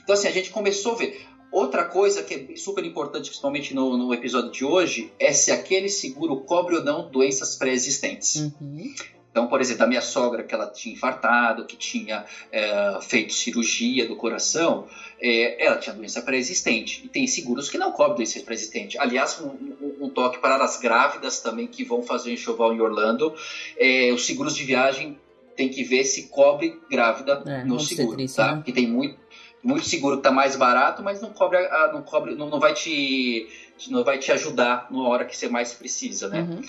Então, 0.04 0.14
assim, 0.14 0.28
a 0.28 0.32
gente 0.32 0.50
começou 0.50 0.94
a 0.94 0.96
ver. 0.96 1.37
Outra 1.52 1.86
coisa 1.86 2.24
que 2.24 2.34
é 2.34 2.56
super 2.56 2.84
importante, 2.84 3.30
principalmente 3.30 3.74
no, 3.74 3.98
no, 3.98 4.14
episódio 4.14 4.52
de 4.52 4.66
hoje, 4.66 5.12
é 5.18 5.32
se 5.32 5.52
aquele 5.52 5.90
seguro 5.90 6.42
cobre 6.42 6.76
ou 6.76 6.84
não 6.84 7.10
doenças 7.10 7.56
pré-existentes. 7.56 8.36
Uhum. 8.36 8.94
Então, 9.38 9.48
por 9.48 9.62
exemplo, 9.62 9.84
a 9.84 9.88
minha 9.88 10.02
sogra, 10.02 10.42
que 10.42 10.54
ela 10.54 10.66
tinha 10.68 10.96
infartado, 10.96 11.66
que 11.66 11.78
tinha 11.78 12.26
é, 12.52 12.98
feito 13.02 13.34
cirurgia 13.34 14.08
do 14.08 14.16
coração, 14.16 14.88
é, 15.22 15.64
ela 15.64 15.78
tinha 15.78 15.96
doença 15.96 16.24
pré-existente. 16.24 17.06
E 17.06 17.08
tem 17.08 17.28
seguros 17.28 17.70
que 17.70 17.78
não 17.78 17.92
cobrem 17.92 18.16
doença 18.16 18.40
pré-existente. 18.40 18.98
Aliás, 18.98 19.40
um, 19.40 19.50
um, 19.50 20.06
um, 20.06 20.10
toque 20.10 20.40
para 20.40 20.56
as 20.64 20.80
grávidas 20.80 21.40
também 21.40 21.68
que 21.68 21.84
vão 21.84 22.02
fazer 22.02 22.34
enxoval 22.34 22.74
em 22.74 22.82
Orlando. 22.82 23.32
É, 23.78 24.12
os 24.12 24.26
seguros 24.26 24.56
de 24.56 24.64
viagem 24.64 25.20
tem 25.56 25.70
que 25.70 25.84
ver 25.84 26.04
se 26.04 26.30
cobre 26.30 26.80
grávida 26.90 27.44
é, 27.46 27.64
no 27.64 27.80
seguro, 27.80 28.18
tá? 28.34 28.56
Né? 28.56 28.64
Que 28.66 28.72
tem 28.72 28.88
muito 28.88 29.20
muito 29.68 29.86
seguro 29.86 30.16
que 30.18 30.24
tá 30.24 30.32
mais 30.32 30.56
barato, 30.56 31.04
mas 31.04 31.20
não 31.20 31.34
cobre, 31.34 31.68
não 31.92 32.02
cobre, 32.02 32.36
não, 32.36 32.50
não 32.50 32.58
vai 32.58 32.74
te, 32.74 33.50
não 33.90 34.02
vai 34.02 34.18
te 34.18 34.32
ajudar 34.32 34.88
na 34.90 35.02
hora 35.02 35.26
que 35.26 35.36
você 35.36 35.50
mais 35.50 35.74
precisa, 35.74 36.30
né? 36.30 36.40
Uhum. 36.40 36.62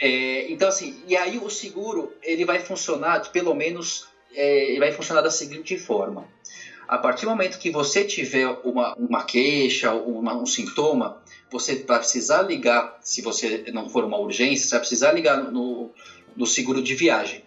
É, 0.00 0.50
então 0.50 0.68
assim, 0.68 1.02
e 1.06 1.14
aí 1.14 1.36
o 1.36 1.50
seguro 1.50 2.10
ele 2.22 2.46
vai 2.46 2.60
funcionar, 2.60 3.30
pelo 3.30 3.54
menos, 3.54 4.08
é, 4.34 4.70
ele 4.70 4.78
vai 4.78 4.90
funcionar 4.90 5.20
da 5.20 5.30
seguinte 5.30 5.76
forma: 5.76 6.26
A 6.88 6.96
partir 6.96 7.26
do 7.26 7.30
momento 7.30 7.58
que 7.58 7.70
você 7.70 8.04
tiver 8.04 8.48
uma, 8.64 8.94
uma 8.94 9.24
queixa, 9.24 9.92
uma, 9.92 10.34
um 10.34 10.46
sintoma, 10.46 11.20
você 11.50 11.84
vai 11.84 11.98
precisar 11.98 12.40
ligar, 12.40 12.98
se 13.02 13.20
você 13.20 13.66
não 13.70 13.86
for 13.90 14.02
uma 14.02 14.16
urgência, 14.16 14.64
você 14.64 14.70
vai 14.70 14.80
precisar 14.80 15.12
ligar 15.12 15.36
no, 15.52 15.90
no 16.34 16.46
seguro 16.46 16.80
de 16.80 16.94
viagem. 16.94 17.44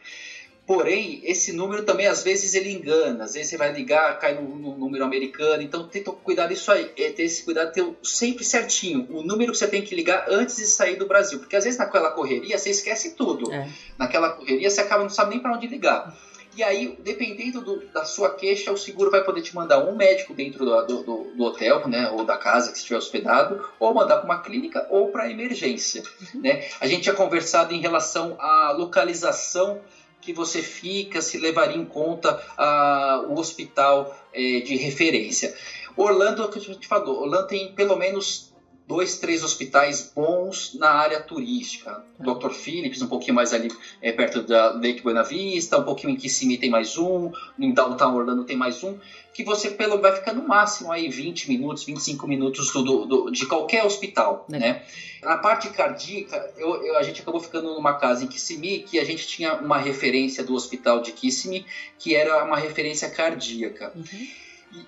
Porém, 0.66 1.22
esse 1.24 1.52
número 1.52 1.84
também 1.84 2.08
às 2.08 2.24
vezes 2.24 2.54
ele 2.54 2.72
engana, 2.72 3.24
às 3.24 3.34
vezes 3.34 3.50
você 3.50 3.58
vai 3.58 3.74
ligar, 3.74 4.20
cai 4.20 4.36
no, 4.36 4.56
no 4.56 4.78
número 4.78 5.04
americano, 5.04 5.62
então 5.62 5.88
tenta 5.88 6.12
cuidar 6.12 6.48
disso 6.48 6.72
aí, 6.72 6.92
é 6.98 7.10
ter 7.10 7.24
esse 7.24 7.44
cuidado, 7.44 7.74
ter 7.74 7.84
sempre 8.04 8.44
certinho 8.44 9.08
o 9.10 9.24
número 9.24 9.52
que 9.52 9.58
você 9.58 9.68
tem 9.68 9.82
que 9.82 9.96
ligar 9.96 10.26
antes 10.30 10.56
de 10.58 10.66
sair 10.68 10.96
do 10.96 11.08
Brasil, 11.08 11.40
porque 11.40 11.56
às 11.56 11.64
vezes 11.64 11.80
naquela 11.80 12.12
correria 12.12 12.58
você 12.58 12.70
esquece 12.70 13.16
tudo, 13.16 13.52
é. 13.52 13.68
naquela 13.98 14.30
correria 14.30 14.70
você 14.70 14.82
acaba 14.82 15.04
não 15.04 15.10
sabe 15.10 15.32
nem 15.32 15.40
para 15.40 15.54
onde 15.54 15.68
ligar. 15.68 16.16
E 16.56 16.62
aí, 16.64 16.98
dependendo 17.00 17.62
do, 17.62 17.88
da 17.88 18.04
sua 18.04 18.30
queixa, 18.36 18.72
o 18.74 18.78
seguro 18.78 19.10
vai 19.10 19.24
poder 19.24 19.42
te 19.42 19.56
mandar 19.56 19.80
um 19.86 19.96
médico 19.96 20.34
dentro 20.34 20.66
do, 20.66 21.04
do, 21.04 21.24
do 21.36 21.44
hotel, 21.44 21.88
né, 21.88 22.10
ou 22.12 22.26
da 22.26 22.38
casa 22.38 22.72
que 22.72 22.78
estiver 22.78 22.98
hospedado, 22.98 23.66
ou 23.80 23.94
mandar 23.94 24.18
para 24.18 24.26
uma 24.26 24.42
clínica 24.42 24.86
ou 24.90 25.10
para 25.10 25.32
emergência. 25.32 26.04
Uhum. 26.34 26.42
Né? 26.42 26.68
A 26.82 26.88
gente 26.88 27.04
tinha 27.04 27.16
conversado 27.16 27.74
em 27.74 27.80
relação 27.80 28.36
à 28.38 28.72
localização 28.72 29.80
que 30.22 30.32
você 30.32 30.62
fica, 30.62 31.22
se 31.22 31.38
levaria 31.38 31.78
em 31.78 31.86
conta 31.86 32.42
uh, 32.58 33.32
o 33.32 33.40
hospital 33.40 34.16
eh, 34.34 34.62
de 34.62 34.76
referência. 34.76 35.54
Orlando, 35.98 36.44
é 36.44 36.46
o 36.46 36.50
que 36.50 36.60
a 36.60 36.62
gente 36.62 36.88
falou, 36.88 37.22
Orlando 37.22 37.48
tem 37.48 37.74
pelo 37.74 37.96
menos 37.96 38.51
dois, 38.88 39.18
três 39.20 39.44
hospitais 39.44 40.12
bons 40.14 40.76
na 40.76 40.90
área 40.90 41.22
turística. 41.22 42.04
É. 42.20 42.24
Dr. 42.24 42.50
Phillips, 42.50 43.02
um 43.02 43.08
pouquinho 43.08 43.36
mais 43.36 43.54
ali 43.54 43.70
é, 44.02 44.12
perto 44.12 44.42
da 44.42 44.72
Lake 44.72 45.02
Buena 45.02 45.24
Vista, 45.24 45.78
um 45.78 45.84
pouquinho 45.84 46.14
em 46.14 46.16
Kissimmee 46.16 46.58
tem 46.58 46.70
mais 46.70 46.98
um, 46.98 47.32
em 47.58 47.72
Downtown 47.72 48.16
Orlando 48.16 48.44
tem 48.44 48.58
mais 48.58 48.84
um, 48.84 48.98
que 49.34 49.44
você 49.44 49.72
pelo 49.72 50.00
vai 50.02 50.14
ficar 50.14 50.34
no 50.34 50.48
máximo 50.48 50.92
aí 50.92 51.08
20 51.08 51.50
minutos, 51.50 51.84
25 51.84 52.28
minutos 52.28 52.72
do, 52.72 53.06
do, 53.06 53.32
de 53.32 53.46
qualquer 53.46 53.86
hospital, 53.86 54.46
é. 54.52 54.60
né? 54.60 54.84
Na 55.24 55.38
parte 55.38 55.70
cardíaca, 55.70 56.52
eu, 56.58 56.84
eu, 56.84 56.98
a 56.98 57.04
gente 57.04 57.22
acabou 57.22 57.40
ficando 57.40 57.76
numa 57.76 57.94
casa 57.94 58.24
em 58.24 58.28
Kissimmee 58.28 58.80
que 58.80 59.00
a 59.00 59.06
gente 59.06 59.28
tinha 59.28 59.54
uma 59.54 59.78
referência 59.78 60.44
do 60.44 60.56
hospital 60.56 61.02
de 61.02 61.12
Kissimmee, 61.12 61.66
que 62.00 62.16
era 62.16 62.44
uma 62.44 62.58
referência 62.58 63.10
cardíaca. 63.10 63.94
Uhum. 63.96 64.28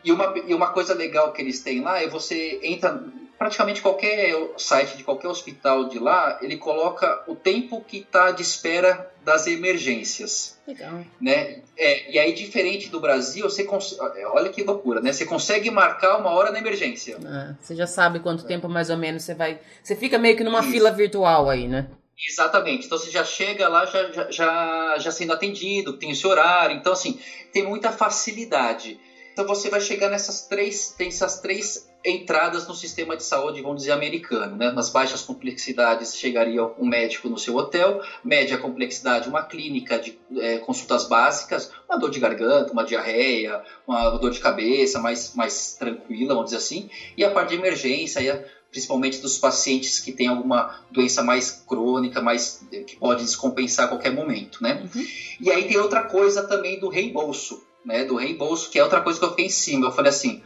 E 0.03 0.11
uma, 0.11 0.33
e 0.47 0.53
uma 0.53 0.69
coisa 0.69 0.93
legal 0.93 1.31
que 1.33 1.41
eles 1.41 1.59
têm 1.61 1.81
lá 1.81 2.01
é 2.01 2.07
você 2.07 2.59
entra 2.63 3.03
praticamente 3.43 3.81
qualquer 3.81 4.33
site 4.57 4.95
de 4.95 5.03
qualquer 5.03 5.27
hospital 5.27 5.89
de 5.89 5.99
lá, 5.99 6.39
ele 6.41 6.55
coloca 6.55 7.25
o 7.27 7.35
tempo 7.35 7.83
que 7.85 7.97
está 7.97 8.31
de 8.31 8.41
espera 8.41 9.11
das 9.21 9.47
emergências. 9.47 10.57
Legal. 10.65 11.01
Né? 11.19 11.61
É, 11.77 12.09
e 12.09 12.17
aí, 12.17 12.31
diferente 12.31 12.87
do 12.87 13.01
Brasil, 13.01 13.43
você 13.49 13.65
cons... 13.65 13.97
olha 13.99 14.49
que 14.49 14.63
loucura, 14.63 15.01
né? 15.01 15.11
Você 15.11 15.25
consegue 15.25 15.69
marcar 15.69 16.19
uma 16.19 16.29
hora 16.29 16.51
na 16.51 16.59
emergência. 16.59 17.17
Ah, 17.25 17.53
você 17.59 17.75
já 17.75 17.85
sabe 17.85 18.21
quanto 18.21 18.45
é. 18.45 18.47
tempo 18.47 18.69
mais 18.69 18.89
ou 18.89 18.95
menos 18.95 19.23
você 19.23 19.35
vai. 19.35 19.59
Você 19.83 19.93
fica 19.93 20.17
meio 20.17 20.37
que 20.37 20.43
numa 20.45 20.61
Isso. 20.61 20.71
fila 20.71 20.89
virtual 20.89 21.49
aí, 21.49 21.67
né? 21.67 21.87
Exatamente. 22.29 22.85
Então 22.85 22.97
você 22.97 23.11
já 23.11 23.25
chega 23.25 23.67
lá 23.67 23.85
já, 23.85 24.09
já, 24.09 24.31
já, 24.31 24.95
já 24.99 25.11
sendo 25.11 25.33
atendido, 25.33 25.97
tem 25.97 26.15
seu 26.15 26.29
horário. 26.29 26.77
Então, 26.77 26.93
assim, 26.93 27.19
tem 27.51 27.67
muita 27.67 27.91
facilidade. 27.91 28.97
Então 29.33 29.45
você 29.45 29.69
vai 29.69 29.81
chegar 29.81 30.09
nessas 30.09 30.47
três, 30.47 30.93
tem 30.97 31.09
essas 31.09 31.41
três 31.41 31.91
entradas 32.06 32.68
no 32.68 32.76
sistema 32.76 33.16
de 33.16 33.24
saúde, 33.24 33.62
vamos 33.62 33.78
dizer, 33.78 33.91
americano. 33.91 34.58
Né? 34.58 34.72
Nas 34.72 34.89
baixas 34.89 35.22
complexidades 35.22 36.16
chegaria 36.16 36.64
um 36.78 36.86
médico 36.86 37.30
no 37.30 37.38
seu 37.38 37.56
hotel, 37.56 38.01
média 38.24 38.58
complexidade, 38.58 39.30
uma 39.30 39.43
clínica 39.43 39.97
de 39.97 40.20
é, 40.38 40.58
consultas 40.58 41.08
básicas, 41.08 41.72
uma 41.88 41.97
dor 41.97 42.10
de 42.10 42.20
garganta, 42.20 42.74
uma 42.74 42.84
diarreia, 42.84 43.64
uma 43.88 44.10
dor 44.12 44.32
de 44.32 44.39
cabeça 44.39 44.99
mais, 44.99 45.34
mais 45.34 45.76
tranquila, 45.76 46.34
vamos 46.34 46.51
dizer 46.51 46.58
assim, 46.58 46.89
e 47.16 47.24
a 47.24 47.32
parte 47.32 47.49
de 47.49 47.56
emergência, 47.56 48.45
principalmente 48.70 49.22
dos 49.22 49.38
pacientes 49.38 49.99
que 49.99 50.12
têm 50.12 50.28
alguma 50.28 50.84
doença 50.91 51.24
mais 51.24 51.51
crônica, 51.51 52.22
mais 52.22 52.66
que 52.88 52.95
pode 52.97 53.24
descompensar 53.24 53.86
a 53.86 53.89
qualquer 53.89 54.12
momento. 54.12 54.62
Né? 54.62 54.84
Uhum. 54.93 55.06
E 55.39 55.51
aí 55.51 55.68
tem 55.68 55.78
outra 55.78 56.04
coisa 56.04 56.43
também 56.43 56.80
do 56.80 56.89
reembolso. 56.89 57.64
Né, 57.86 58.06
do 58.06 58.16
reembolso, 58.16 58.70
que 58.70 58.80
é 58.80 58.84
outra 58.84 59.01
coisa 59.01 59.20
que 59.20 59.26
eu 59.26 59.32
fiquei 59.32 59.47
em 59.47 59.49
cima. 59.49 59.88
Eu 59.88 59.91
falei 59.91 60.10
assim, 60.10 60.41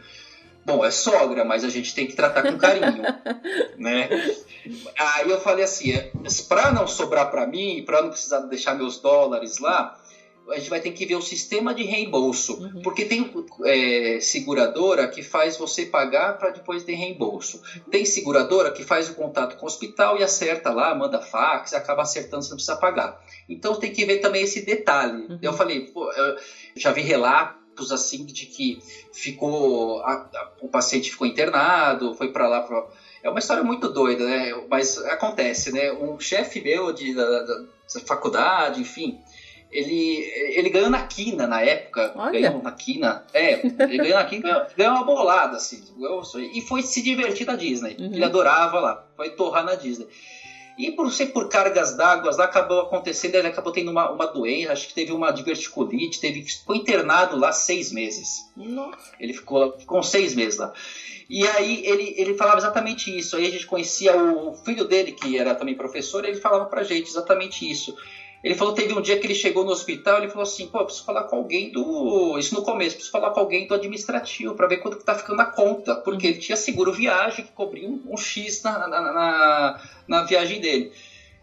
Bom, 0.64 0.84
é 0.84 0.90
sogra, 0.90 1.44
mas 1.44 1.64
a 1.64 1.68
gente 1.68 1.94
tem 1.94 2.06
que 2.06 2.14
tratar 2.14 2.42
com 2.42 2.58
carinho, 2.58 3.02
né? 3.78 4.08
Aí 4.98 5.30
eu 5.30 5.40
falei 5.40 5.64
assim, 5.64 5.92
é, 5.92 6.12
para 6.48 6.70
não 6.72 6.86
sobrar 6.86 7.30
para 7.30 7.46
mim, 7.46 7.82
para 7.86 8.02
não 8.02 8.10
precisar 8.10 8.40
deixar 8.40 8.74
meus 8.74 8.98
dólares 8.98 9.58
lá, 9.58 9.98
a 10.50 10.58
gente 10.58 10.70
vai 10.70 10.80
ter 10.80 10.92
que 10.92 11.04
ver 11.04 11.16
o 11.16 11.22
sistema 11.22 11.74
de 11.74 11.82
reembolso, 11.82 12.54
uhum. 12.54 12.82
porque 12.82 13.04
tem 13.04 13.30
é, 13.64 14.18
seguradora 14.20 15.06
que 15.08 15.22
faz 15.22 15.56
você 15.56 15.86
pagar 15.86 16.38
para 16.38 16.50
depois 16.50 16.84
ter 16.84 16.94
reembolso. 16.94 17.60
Tem 17.90 18.04
seguradora 18.04 18.70
que 18.70 18.82
faz 18.82 19.08
o 19.10 19.14
contato 19.14 19.56
com 19.56 19.64
o 19.64 19.66
hospital 19.66 20.18
e 20.18 20.22
acerta 20.22 20.70
lá, 20.70 20.94
manda 20.94 21.20
fax, 21.20 21.74
acaba 21.74 22.02
acertando, 22.02 22.42
você 22.42 22.50
não 22.50 22.56
precisa 22.56 22.76
pagar. 22.76 23.20
Então 23.48 23.74
tem 23.74 23.92
que 23.92 24.04
ver 24.04 24.18
também 24.18 24.42
esse 24.42 24.64
detalhe. 24.64 25.26
Uhum. 25.26 25.38
Eu 25.42 25.52
falei, 25.52 25.80
pô, 25.88 26.10
eu 26.12 26.36
já 26.76 26.92
vi 26.92 27.02
relato 27.02 27.58
assim 27.92 28.24
de 28.24 28.46
que 28.46 28.78
ficou 29.12 30.00
a, 30.00 30.12
a, 30.12 30.50
o 30.60 30.68
paciente 30.68 31.10
ficou 31.10 31.26
internado, 31.26 32.14
foi 32.14 32.30
para 32.32 32.48
lá 32.48 32.60
pra, 32.60 32.84
é 33.22 33.28
uma 33.28 33.38
história 33.38 33.62
muito 33.62 33.88
doida, 33.88 34.24
né? 34.24 34.52
Mas 34.68 34.98
acontece, 34.98 35.72
né? 35.72 35.92
Um 35.92 36.18
chefe 36.20 36.60
meu 36.60 36.92
de, 36.92 37.14
da, 37.14 37.24
da, 37.24 37.42
da, 37.44 38.00
faculdade, 38.06 38.80
enfim, 38.80 39.18
ele, 39.70 40.24
ele 40.54 40.70
ganhou 40.70 40.88
na 40.88 41.06
quina 41.06 41.46
na 41.46 41.60
época. 41.60 42.12
Olha. 42.16 42.40
Ganhou 42.40 42.62
na 42.62 42.72
quina. 42.72 43.24
É, 43.34 43.60
ele 43.84 43.98
ganhou 43.98 44.18
na 44.18 44.24
quina 44.24 44.42
ganhou, 44.42 44.66
ganhou 44.76 44.94
uma 44.94 45.04
bolada, 45.04 45.56
assim. 45.56 45.82
E 46.52 46.60
foi 46.62 46.82
se 46.82 47.02
divertir 47.02 47.46
na 47.46 47.54
Disney. 47.54 47.96
Uhum. 47.98 48.14
Ele 48.14 48.24
adorava 48.24 48.80
lá. 48.80 49.06
Foi 49.16 49.30
torrar 49.30 49.64
na 49.64 49.74
Disney. 49.74 50.06
E 50.78 50.92
por 50.92 51.12
ser 51.12 51.26
por 51.26 51.48
cargas 51.48 51.96
d'água, 51.96 52.30
lá 52.36 52.44
acabou 52.44 52.82
acontecendo, 52.82 53.34
ele 53.34 53.48
acabou 53.48 53.72
tendo 53.72 53.90
uma, 53.90 54.12
uma 54.12 54.26
doença, 54.26 54.72
acho 54.72 54.86
que 54.86 54.94
teve 54.94 55.10
uma 55.10 55.32
diverticulite, 55.32 56.20
teve, 56.20 56.44
ficou 56.44 56.76
internado 56.76 57.36
lá 57.36 57.50
seis 57.50 57.90
meses. 57.90 58.48
Nossa. 58.56 59.10
Ele 59.18 59.32
ficou, 59.32 59.76
ficou 59.76 60.00
seis 60.04 60.36
meses 60.36 60.56
lá. 60.56 60.72
E 61.28 61.46
aí 61.48 61.84
ele, 61.84 62.14
ele 62.16 62.34
falava 62.34 62.58
exatamente 62.58 63.16
isso. 63.16 63.36
Aí 63.36 63.46
a 63.46 63.50
gente 63.50 63.66
conhecia 63.66 64.16
o 64.16 64.54
filho 64.54 64.84
dele, 64.84 65.10
que 65.10 65.36
era 65.36 65.52
também 65.52 65.74
professor, 65.74 66.24
e 66.24 66.28
ele 66.28 66.40
falava 66.40 66.66
pra 66.66 66.84
gente 66.84 67.08
exatamente 67.08 67.68
isso. 67.68 67.96
Ele 68.42 68.54
falou 68.54 68.72
teve 68.72 68.92
um 68.94 69.00
dia 69.00 69.18
que 69.18 69.26
ele 69.26 69.34
chegou 69.34 69.64
no 69.64 69.72
hospital, 69.72 70.18
ele 70.18 70.28
falou 70.28 70.44
assim, 70.44 70.68
pô, 70.68 70.84
preciso 70.84 71.04
falar 71.04 71.24
com 71.24 71.36
alguém 71.36 71.72
do, 71.72 72.38
isso 72.38 72.54
no 72.54 72.62
começo, 72.62 72.94
preciso 72.94 73.10
falar 73.10 73.30
com 73.30 73.40
alguém 73.40 73.66
do 73.66 73.74
administrativo 73.74 74.54
para 74.54 74.68
ver 74.68 74.76
quanto 74.76 74.96
que 74.96 75.04
tá 75.04 75.14
ficando 75.14 75.40
a 75.40 75.44
conta, 75.44 75.96
porque 75.96 76.28
ele 76.28 76.38
tinha 76.38 76.56
seguro 76.56 76.92
viagem 76.92 77.44
que 77.44 77.50
cobria 77.50 77.88
um, 77.88 78.00
um 78.06 78.16
X 78.16 78.62
na, 78.62 78.86
na, 78.86 79.00
na, 79.00 79.80
na, 80.06 80.22
viagem 80.22 80.60
dele. 80.60 80.92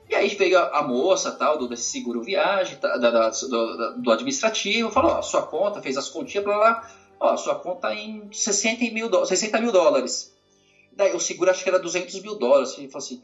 E 0.09 0.15
aí 0.15 0.29
veio 0.35 0.57
a, 0.57 0.79
a 0.79 0.83
moça 0.83 1.31
tal 1.31 1.57
do 1.57 1.67
desse 1.67 1.91
seguro 1.91 2.21
viagem 2.21 2.77
da, 2.79 2.95
da, 2.95 3.29
do, 3.29 4.01
do, 4.01 4.11
administrativo, 4.11 4.89
falou, 4.89 5.11
ó, 5.11 5.21
sua 5.21 5.41
conta 5.41 5.81
fez 5.81 5.97
as 5.97 6.07
continhas, 6.07 6.45
blá 6.45 6.55
lá, 6.55 6.89
ó, 7.19 7.35
sua 7.35 7.55
conta 7.55 7.89
tá 7.89 7.95
em 7.95 8.29
60 8.31 8.85
mil, 8.93 9.25
60 9.25 9.59
mil 9.59 9.71
dólares. 9.73 10.33
Daí 10.93 11.13
o 11.13 11.19
seguro 11.19 11.51
acho 11.51 11.61
que 11.61 11.69
era 11.69 11.77
200 11.77 12.21
mil 12.21 12.35
dólares. 12.35 12.77
Ele 12.77 12.87
falou 12.87 13.03
assim, 13.05 13.21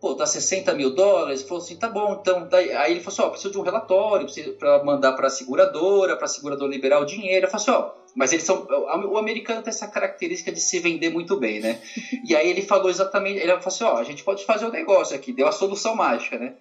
pô, 0.00 0.14
dá 0.14 0.26
60 0.26 0.74
mil 0.74 0.90
dólares. 0.90 1.40
Ele 1.40 1.48
falou 1.48 1.62
assim, 1.62 1.76
tá 1.76 1.88
bom, 1.88 2.18
então. 2.20 2.48
Daí, 2.48 2.72
aí 2.72 2.92
ele 2.92 3.00
falou 3.00 3.12
assim, 3.12 3.22
ó, 3.22 3.28
preciso 3.28 3.52
de 3.52 3.58
um 3.58 3.62
relatório 3.62 4.26
para 4.58 4.82
mandar 4.82 5.12
para 5.12 5.26
a 5.26 5.30
seguradora, 5.30 6.16
para 6.16 6.24
a 6.24 6.28
seguradora 6.28 6.70
liberar 6.70 7.00
o 7.00 7.04
dinheiro. 7.04 7.46
Eu 7.46 7.50
falei 7.50 7.62
assim, 7.62 7.70
ó, 7.70 7.90
mas 8.14 8.32
eles 8.32 8.44
são. 8.44 8.66
O 9.10 9.18
americano 9.18 9.62
tem 9.62 9.70
essa 9.70 9.86
característica 9.86 10.50
de 10.50 10.60
se 10.60 10.78
vender 10.78 11.10
muito 11.10 11.36
bem, 11.38 11.60
né? 11.60 11.80
e 12.26 12.34
aí 12.34 12.48
ele 12.48 12.62
falou 12.62 12.88
exatamente, 12.88 13.38
ele 13.38 13.48
falou 13.48 13.66
assim, 13.66 13.84
ó, 13.84 13.96
a 13.98 14.04
gente 14.04 14.24
pode 14.24 14.44
fazer 14.44 14.64
o 14.64 14.68
um 14.68 14.72
negócio 14.72 15.14
aqui, 15.14 15.32
deu 15.32 15.46
a 15.46 15.52
solução 15.52 15.94
mágica, 15.94 16.38
né? 16.38 16.54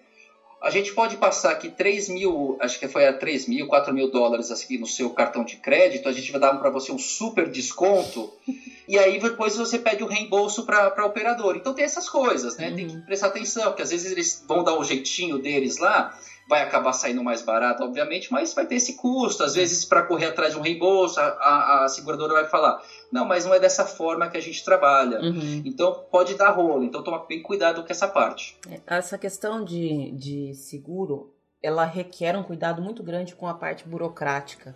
A 0.61 0.69
gente 0.69 0.93
pode 0.93 1.15
passar 1.15 1.51
aqui 1.51 1.69
3 1.69 2.09
mil, 2.09 2.57
acho 2.59 2.77
que 2.77 2.87
foi 2.89 3.07
a 3.07 3.13
3 3.13 3.47
mil, 3.47 3.67
4 3.67 3.93
mil 3.93 4.11
dólares 4.11 4.51
aqui 4.51 4.77
no 4.77 4.85
seu 4.85 5.09
cartão 5.11 5.45
de 5.45 5.55
crédito, 5.55 6.09
a 6.09 6.11
gente 6.11 6.33
vai 6.33 6.41
dar 6.41 6.53
para 6.57 6.69
você 6.69 6.91
um 6.91 6.97
super 6.97 7.49
desconto, 7.49 8.29
e 8.89 8.97
aí 8.97 9.19
depois 9.19 9.55
você 9.55 9.77
pede 9.77 10.03
o 10.03 10.07
reembolso 10.07 10.65
para 10.65 10.91
a 10.97 11.05
operadora. 11.05 11.55
Então 11.55 11.75
tem 11.75 11.85
essas 11.85 12.09
coisas, 12.09 12.57
né? 12.57 12.69
Uhum. 12.69 12.75
Tem 12.75 12.87
que 12.87 12.95
uhum. 12.95 13.01
prestar 13.01 13.27
atenção, 13.27 13.65
porque 13.65 13.83
às 13.83 13.91
vezes 13.91 14.11
eles 14.11 14.43
vão 14.47 14.63
dar 14.63 14.79
um 14.79 14.83
jeitinho 14.83 15.37
deles 15.37 15.77
lá, 15.77 16.17
vai 16.49 16.63
acabar 16.63 16.91
saindo 16.91 17.23
mais 17.23 17.43
barato, 17.43 17.83
obviamente, 17.83 18.31
mas 18.31 18.51
vai 18.55 18.65
ter 18.65 18.77
esse 18.77 18.95
custo. 18.95 19.43
Às 19.43 19.53
vezes, 19.53 19.85
para 19.85 20.01
correr 20.01 20.25
atrás 20.25 20.53
de 20.53 20.59
um 20.59 20.63
reembolso, 20.63 21.19
a, 21.19 21.23
a, 21.23 21.85
a, 21.85 21.87
seguradora 21.87 22.33
vai 22.33 22.47
falar: 22.47 22.81
não, 23.11 23.25
mas 23.25 23.45
não 23.45 23.53
é 23.53 23.59
dessa 23.59 23.85
forma 23.85 24.27
que 24.27 24.37
a 24.37 24.41
gente 24.41 24.65
trabalha. 24.65 25.21
Uhum. 25.21 25.61
Então, 25.63 26.07
pode 26.11 26.33
dar 26.33 26.49
rolo. 26.49 26.83
Então, 26.83 27.03
toma 27.03 27.23
bem 27.27 27.43
cuidado 27.43 27.83
com 27.83 27.91
essa 27.91 28.07
parte. 28.07 28.57
É, 28.67 28.81
essa 28.87 29.19
questão 29.19 29.63
de, 29.63 30.11
de 30.13 30.55
seguro, 30.55 31.31
ela 31.61 31.85
requer 31.85 32.35
um 32.35 32.41
cuidado 32.41 32.81
muito 32.81 33.03
grande 33.03 33.35
com 33.35 33.47
a 33.47 33.53
parte 33.53 33.87
burocrática. 33.87 34.75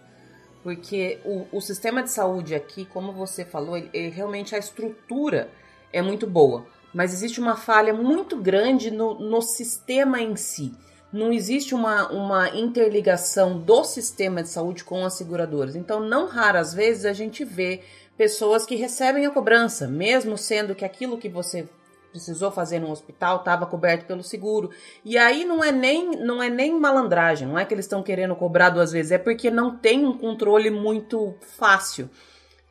Porque 0.64 1.20
o, 1.26 1.46
o 1.52 1.62
sistema 1.62 2.02
de 2.02 2.10
saúde 2.10 2.56
aqui, 2.56 2.86
como 2.86 3.12
você 3.12 3.44
falou, 3.44 3.78
ele, 3.78 3.90
ele, 3.94 4.10
realmente 4.10 4.56
a 4.56 4.58
estrutura 4.58 5.50
é 5.92 6.02
muito 6.02 6.26
boa. 6.26 6.66
Mas 6.94 7.14
existe 7.14 7.40
uma 7.40 7.56
falha 7.56 7.94
muito 7.94 8.38
grande 8.38 8.90
no, 8.90 9.20
no 9.20 9.42
sistema 9.42 10.22
em 10.22 10.36
si 10.36 10.74
não 11.14 11.32
existe 11.32 11.76
uma, 11.76 12.12
uma 12.12 12.50
interligação 12.58 13.60
do 13.60 13.84
sistema 13.84 14.42
de 14.42 14.50
saúde 14.50 14.84
com 14.84 15.06
as 15.06 15.14
seguradoras. 15.14 15.76
Então, 15.76 16.00
não 16.00 16.26
raras 16.26 16.74
vezes 16.74 17.06
a 17.06 17.14
gente 17.14 17.46
vê 17.46 17.82
pessoas 18.18 18.66
que 18.66 18.76
recebem 18.76 19.26
a 19.28 19.30
cobrança, 19.30 19.88
mesmo 19.88 20.36
sendo 20.36 20.74
que 20.74 20.84
aquilo 20.84 21.20
que 21.20 21.30
você 21.30 21.70
precisou 22.14 22.52
fazer 22.52 22.80
no 22.80 22.92
hospital 22.92 23.38
estava 23.38 23.66
coberto 23.66 24.06
pelo 24.06 24.24
seguro. 24.24 24.70
E 25.04 25.18
aí 25.18 25.44
não 25.44 25.64
é 25.64 25.72
nem 25.72 26.12
não 26.12 26.42
é 26.42 26.50
nem 26.50 26.80
malandragem, 26.80 27.48
não 27.48 27.58
é 27.58 27.66
que 27.66 27.74
eles 27.74 27.86
estão 27.86 28.04
querendo 28.04 28.36
cobrar 28.36 28.70
duas 28.70 28.92
vezes, 28.92 29.12
é 29.12 29.18
porque 29.18 29.50
não 29.50 29.76
tem 29.76 30.06
um 30.06 30.16
controle 30.16 30.70
muito 30.70 31.34
fácil 31.58 32.10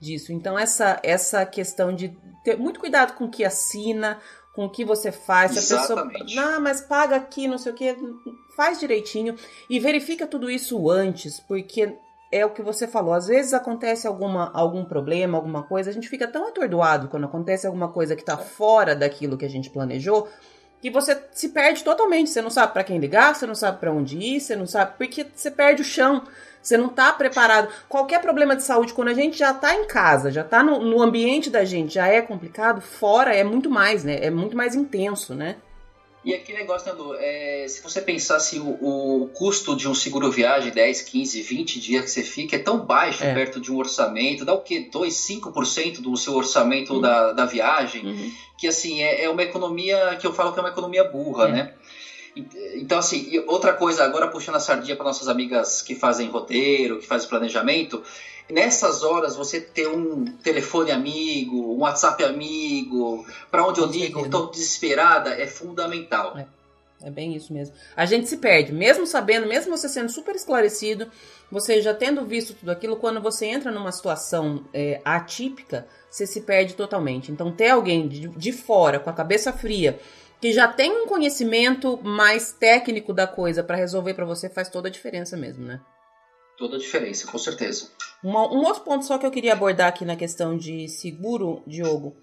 disso. 0.00 0.32
Então 0.32 0.56
essa 0.56 1.00
essa 1.02 1.44
questão 1.44 1.92
de 1.92 2.16
ter 2.44 2.56
muito 2.56 2.78
cuidado 2.78 3.14
com 3.14 3.24
o 3.24 3.30
que 3.30 3.44
assina, 3.44 4.18
com 4.54 4.66
o 4.66 4.70
que 4.70 4.84
você 4.84 5.10
faz. 5.10 5.52
Se 5.52 5.74
a 5.74 5.80
pessoa, 5.80 6.10
ah, 6.38 6.60
mas 6.60 6.80
paga 6.80 7.16
aqui, 7.16 7.48
não 7.48 7.58
sei 7.58 7.72
o 7.72 7.74
que, 7.74 7.96
faz 8.56 8.78
direitinho 8.78 9.34
e 9.68 9.80
verifica 9.80 10.24
tudo 10.24 10.48
isso 10.48 10.88
antes, 10.88 11.40
porque 11.40 11.96
é 12.32 12.44
o 12.44 12.50
que 12.50 12.62
você 12.62 12.88
falou. 12.88 13.12
Às 13.12 13.26
vezes 13.26 13.52
acontece 13.52 14.06
alguma, 14.06 14.50
algum 14.54 14.84
problema, 14.84 15.36
alguma 15.36 15.62
coisa, 15.62 15.90
a 15.90 15.92
gente 15.92 16.08
fica 16.08 16.26
tão 16.26 16.48
atordoado 16.48 17.08
quando 17.08 17.26
acontece 17.26 17.66
alguma 17.66 17.88
coisa 17.88 18.16
que 18.16 18.22
está 18.22 18.38
fora 18.38 18.96
daquilo 18.96 19.36
que 19.36 19.44
a 19.44 19.50
gente 19.50 19.68
planejou, 19.68 20.26
que 20.80 20.90
você 20.90 21.16
se 21.30 21.50
perde 21.50 21.84
totalmente. 21.84 22.30
Você 22.30 22.40
não 22.40 22.50
sabe 22.50 22.72
para 22.72 22.82
quem 22.82 22.98
ligar, 22.98 23.34
você 23.34 23.46
não 23.46 23.54
sabe 23.54 23.78
para 23.78 23.92
onde 23.92 24.16
ir, 24.18 24.40
você 24.40 24.56
não 24.56 24.66
sabe 24.66 24.94
porque 24.96 25.26
você 25.32 25.50
perde 25.50 25.82
o 25.82 25.84
chão. 25.84 26.24
Você 26.62 26.76
não 26.76 26.86
está 26.86 27.12
preparado. 27.12 27.68
Qualquer 27.88 28.20
problema 28.20 28.54
de 28.54 28.62
saúde, 28.62 28.94
quando 28.94 29.08
a 29.08 29.14
gente 29.14 29.36
já 29.36 29.50
está 29.50 29.74
em 29.74 29.84
casa, 29.86 30.30
já 30.30 30.42
está 30.42 30.62
no, 30.62 30.78
no 30.78 31.02
ambiente 31.02 31.50
da 31.50 31.64
gente, 31.64 31.94
já 31.94 32.06
é 32.06 32.22
complicado, 32.22 32.80
fora 32.80 33.34
é 33.34 33.42
muito 33.42 33.68
mais, 33.68 34.04
né? 34.04 34.24
É 34.24 34.30
muito 34.30 34.56
mais 34.56 34.74
intenso, 34.76 35.34
né? 35.34 35.56
E 36.24 36.32
aquele 36.32 36.58
negócio, 36.58 36.86
né, 36.86 36.92
Lu, 36.96 37.14
é, 37.16 37.66
se 37.68 37.82
você 37.82 38.00
pensasse 38.00 38.58
o, 38.58 38.68
o, 38.80 39.28
custo 39.34 39.74
de 39.74 39.88
um 39.88 39.94
seguro 39.94 40.30
viagem, 40.30 40.70
10, 40.70 41.02
15, 41.02 41.42
20 41.42 41.80
dias 41.80 42.04
que 42.04 42.10
você 42.10 42.22
fica, 42.22 42.54
é 42.54 42.60
tão 42.60 42.78
baixo 42.78 43.24
é. 43.24 43.34
perto 43.34 43.60
de 43.60 43.72
um 43.72 43.76
orçamento, 43.76 44.44
dá 44.44 44.54
o 44.54 44.60
quê? 44.60 44.88
2, 44.90 45.12
5% 45.12 46.00
do 46.00 46.16
seu 46.16 46.34
orçamento 46.34 46.94
uhum. 46.94 47.00
da, 47.00 47.32
da 47.32 47.44
viagem, 47.44 48.06
uhum. 48.06 48.32
que 48.56 48.68
assim, 48.68 49.02
é, 49.02 49.24
é, 49.24 49.30
uma 49.30 49.42
economia 49.42 50.16
que 50.20 50.26
eu 50.26 50.32
falo 50.32 50.52
que 50.52 50.60
é 50.60 50.62
uma 50.62 50.68
economia 50.68 51.02
burra, 51.02 51.48
é. 51.48 51.52
né? 51.52 51.74
Então, 52.76 52.98
assim, 52.98 53.44
outra 53.46 53.74
coisa, 53.74 54.04
agora 54.04 54.26
puxando 54.26 54.54
a 54.54 54.60
sardinha 54.60 54.96
para 54.96 55.04
nossas 55.04 55.28
amigas 55.28 55.82
que 55.82 55.94
fazem 55.94 56.28
roteiro, 56.28 56.98
que 56.98 57.06
fazem 57.06 57.28
planejamento, 57.28 58.02
nessas 58.50 59.02
horas 59.02 59.36
você 59.36 59.60
ter 59.60 59.88
um 59.88 60.24
telefone 60.24 60.90
amigo, 60.90 61.56
um 61.56 61.80
WhatsApp 61.80 62.22
amigo, 62.24 63.26
para 63.50 63.66
onde 63.66 63.80
eu 63.80 63.86
ligo, 63.86 64.24
estou 64.24 64.50
desesperada, 64.50 65.30
é 65.30 65.46
fundamental. 65.46 66.36
É. 66.36 66.46
É 67.04 67.10
bem 67.10 67.34
isso 67.34 67.52
mesmo. 67.52 67.74
A 67.96 68.06
gente 68.06 68.28
se 68.28 68.36
perde, 68.36 68.72
mesmo 68.72 69.06
sabendo, 69.06 69.46
mesmo 69.46 69.76
você 69.76 69.88
sendo 69.88 70.08
super 70.08 70.36
esclarecido, 70.36 71.10
você 71.50 71.82
já 71.82 71.92
tendo 71.92 72.24
visto 72.24 72.54
tudo 72.54 72.70
aquilo, 72.70 72.96
quando 72.96 73.20
você 73.20 73.46
entra 73.46 73.72
numa 73.72 73.90
situação 73.90 74.64
é, 74.72 75.00
atípica, 75.04 75.86
você 76.08 76.26
se 76.26 76.42
perde 76.42 76.74
totalmente. 76.74 77.32
Então, 77.32 77.50
ter 77.50 77.70
alguém 77.70 78.06
de, 78.06 78.28
de 78.28 78.52
fora, 78.52 79.00
com 79.00 79.10
a 79.10 79.12
cabeça 79.12 79.52
fria, 79.52 79.98
que 80.40 80.52
já 80.52 80.68
tem 80.68 80.92
um 80.92 81.06
conhecimento 81.06 81.98
mais 82.02 82.52
técnico 82.52 83.12
da 83.12 83.26
coisa 83.26 83.62
para 83.64 83.76
resolver 83.76 84.14
para 84.14 84.24
você, 84.24 84.48
faz 84.48 84.68
toda 84.68 84.88
a 84.88 84.90
diferença 84.90 85.36
mesmo, 85.36 85.64
né? 85.64 85.80
Toda 86.62 86.76
a 86.76 86.78
diferença, 86.78 87.26
com 87.26 87.38
certeza. 87.38 87.88
Uma, 88.22 88.46
um 88.54 88.64
outro 88.64 88.84
ponto 88.84 89.04
só 89.04 89.18
que 89.18 89.26
eu 89.26 89.32
queria 89.32 89.52
abordar 89.52 89.88
aqui 89.88 90.04
na 90.04 90.14
questão 90.14 90.56
de 90.56 90.86
seguro, 90.86 91.60
Diogo, 91.66 92.14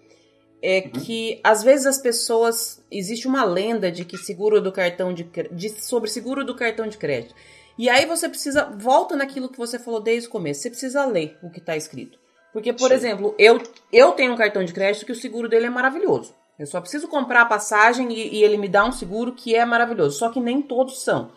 é 0.64 0.80
uhum. 0.86 0.92
que 1.02 1.42
às 1.44 1.62
vezes 1.62 1.86
as 1.86 1.98
pessoas 1.98 2.82
existe 2.90 3.28
uma 3.28 3.44
lenda 3.44 3.92
de 3.92 4.06
que 4.06 4.18
seguro 4.18 4.62
do 4.62 4.72
cartão 4.72 5.14
de, 5.14 5.30
de 5.52 5.70
sobre 5.82 6.10
seguro 6.10 6.46
do 6.46 6.56
cartão 6.56 6.88
de 6.88 6.98
crédito. 6.98 7.36
E 7.78 7.90
aí 7.90 8.06
você 8.06 8.30
precisa 8.30 8.64
volta 8.64 9.14
naquilo 9.14 9.50
que 9.50 9.58
você 9.58 9.78
falou 9.78 10.00
desde 10.00 10.30
o 10.30 10.32
começo. 10.32 10.62
Você 10.62 10.70
precisa 10.70 11.06
ler 11.06 11.38
o 11.44 11.50
que 11.50 11.60
está 11.60 11.76
escrito. 11.76 12.18
Porque, 12.54 12.72
por 12.72 12.88
Sim. 12.88 12.94
exemplo, 12.94 13.36
eu, 13.38 13.62
eu 13.92 14.14
tenho 14.14 14.32
um 14.32 14.38
cartão 14.38 14.64
de 14.64 14.72
crédito 14.72 15.06
que 15.06 15.12
o 15.12 15.16
seguro 15.16 15.50
dele 15.50 15.66
é 15.66 15.70
maravilhoso. 15.70 16.34
Eu 16.58 16.66
só 16.66 16.80
preciso 16.80 17.10
comprar 17.10 17.42
a 17.42 17.46
passagem 17.46 18.10
e, 18.14 18.38
e 18.38 18.42
ele 18.42 18.56
me 18.56 18.70
dá 18.70 18.86
um 18.86 18.92
seguro 18.94 19.34
que 19.34 19.54
é 19.54 19.66
maravilhoso. 19.66 20.18
Só 20.18 20.30
que 20.30 20.40
nem 20.40 20.62
todos 20.62 21.04
são. 21.04 21.30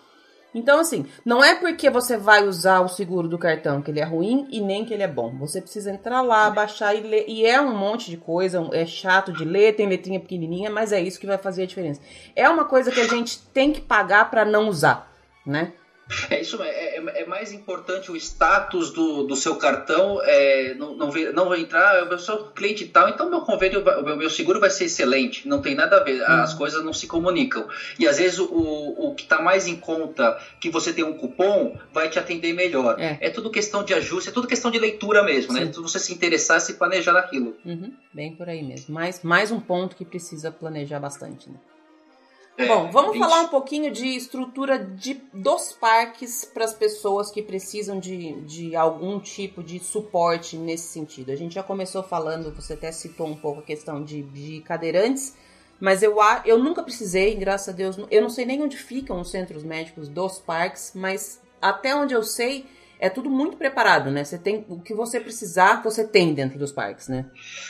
Então, 0.55 0.80
assim, 0.80 1.07
não 1.24 1.42
é 1.42 1.55
porque 1.55 1.88
você 1.88 2.16
vai 2.16 2.46
usar 2.46 2.80
o 2.80 2.88
seguro 2.88 3.26
do 3.26 3.38
cartão 3.38 3.80
que 3.80 3.90
ele 3.90 4.00
é 4.00 4.05
ruim 4.05 4.46
e 4.50 4.61
nem 4.61 4.84
que 4.84 4.92
ele 4.92 5.03
é 5.03 5.09
bom. 5.09 5.34
Você 5.38 5.61
precisa 5.61 5.90
entrar 5.90 6.20
lá, 6.20 6.50
baixar 6.50 6.94
e 6.94 7.00
ler. 7.00 7.24
E 7.26 7.46
é 7.46 7.61
um 7.61 7.76
monte 7.76 8.11
de 8.11 8.16
coisa, 8.16 8.68
é 8.72 8.84
chato 8.84 9.32
de 9.32 9.44
ler, 9.44 9.74
tem 9.74 9.88
letrinha 9.88 10.20
pequenininha, 10.20 10.70
mas 10.70 10.92
é 10.92 11.00
isso 11.00 11.18
que 11.18 11.26
vai 11.26 11.38
fazer 11.38 11.62
a 11.62 11.66
diferença. 11.66 12.00
É 12.36 12.48
uma 12.48 12.64
coisa 12.64 12.90
que 12.90 13.00
a 13.00 13.09
gente 13.09 13.38
tem 13.48 13.72
que 13.72 13.80
pagar 13.80 14.30
para 14.30 14.44
não 14.44 14.68
usar, 14.68 15.11
né? 15.46 15.72
É 16.30 16.40
isso, 16.40 16.62
é, 16.62 16.68
é, 16.68 17.22
é, 17.22 17.26
mais 17.26 17.53
importante 17.53 18.11
o 18.11 18.16
status 18.16 18.92
do, 18.92 19.22
do 19.22 19.36
seu 19.36 19.57
cartão, 19.57 20.20
é, 20.24 20.74
não, 20.74 20.94
não, 20.96 21.11
não 21.32 21.48
vai 21.48 21.61
entrar, 21.61 22.11
eu 22.11 22.18
sou 22.18 22.50
cliente 22.50 22.86
tal, 22.86 23.09
então 23.09 23.30
meu 23.30 23.42
convênio, 23.42 23.80
o 23.80 24.03
meu, 24.03 24.16
meu, 24.16 24.30
seguro 24.30 24.61
vai 24.61 24.68
ser 24.68 24.84
excelente, 24.84 25.48
não 25.48 25.62
tem 25.62 25.74
nada 25.74 25.98
a 25.98 26.03
ver, 26.03 26.22
as 26.22 26.55
coisas 26.55 26.84
não 26.84 26.92
se 26.92 27.07
comunicam. 27.07 27.66
E 27.98 28.07
às 28.07 28.18
vezes 28.18 28.38
o, 28.38 28.46
o 28.46 29.14
que 29.14 29.22
está 29.22 29.40
mais 29.40 29.66
em 29.66 29.76
conta, 29.76 30.38
que 30.61 30.70
você 30.70 30.92
tem 30.92 31.05
um 31.05 31.16
cupom, 31.16 31.78
vai 31.92 32.09
te 32.09 32.18
atender 32.18 32.53
melhor. 32.53 33.00
É, 33.00 33.18
é 33.20 33.30
tudo 33.30 33.50
questão 33.50 33.84
de 33.84 33.94
ajuste, 33.94 34.28
é 34.28 34.32
tudo 34.32 34.48
questão 34.48 34.70
de 34.70 34.78
leitura 34.78 35.22
mesmo, 35.22 35.53
né? 35.53 35.61
Sim. 35.61 35.66
né? 35.66 35.72
Você 35.74 35.98
se 35.98 36.12
interessar, 36.12 36.61
se 36.61 36.74
planejar 36.74 37.12
naquilo. 37.12 37.57
Uhum, 37.64 37.92
bem 38.12 38.34
por 38.34 38.48
aí 38.48 38.62
mesmo. 38.62 38.92
Mais, 38.94 39.22
mais 39.22 39.50
um 39.50 39.61
ponto 39.61 39.96
que 39.96 40.05
precisa 40.05 40.50
planejar 40.50 40.98
bastante, 40.98 41.48
né? 41.48 41.57
É, 42.57 42.66
Bom, 42.66 42.90
vamos 42.90 43.12
20... 43.12 43.20
falar 43.20 43.40
um 43.42 43.48
pouquinho 43.48 43.90
de 43.90 44.09
estrutura 44.09 44.78
de, 44.78 45.14
dos 45.32 45.72
parques 45.72 46.44
para 46.44 46.64
as 46.64 46.74
pessoas 46.74 47.30
que 47.30 47.42
precisam 47.42 47.98
de, 47.98 48.40
de 48.42 48.76
algum 48.76 49.18
tipo 49.18 49.62
de 49.62 49.78
suporte 49.78 50.57
nesse 50.57 50.88
sentido. 50.88 51.32
A 51.32 51.36
gente 51.36 51.55
já 51.55 51.62
começou 51.62 52.03
falando, 52.03 52.55
você 52.55 52.74
até 52.74 52.92
citou 52.92 53.26
um 53.26 53.36
pouco 53.36 53.61
a 53.61 53.62
questão 53.62 54.05
de, 54.05 54.22
de 54.22 54.61
cadeirantes, 54.61 55.34
mas 55.80 56.03
eu, 56.03 56.16
eu 56.44 56.59
nunca 56.59 56.82
precisei, 56.82 57.34
graças 57.34 57.70
a 57.70 57.72
Deus, 57.72 57.96
eu 58.11 58.22
não 58.22 58.30
sei 58.30 58.44
nem 58.44 58.62
onde 58.62 58.76
ficam 58.76 59.20
os 59.20 59.30
centros 59.30 59.64
médicos 59.64 60.09
dos 60.09 60.38
parques, 60.38 60.92
mas 60.94 61.40
até 61.61 61.96
onde 61.96 62.14
eu 62.14 62.22
sei, 62.22 62.66
é 63.03 63.11
tudo 63.11 63.28
muito 63.28 63.57
preparado, 63.57 64.12
né? 64.12 64.22
Você 64.22 64.38
tem 64.38 64.64
o 64.68 64.80
que 64.80 64.94
você 64.94 65.18
precisar, 65.18 65.82
você 65.82 66.07
tem 66.07 66.32
dentro 66.32 66.57
dos 66.57 66.70
parques, 66.70 67.09
né? 67.09 67.26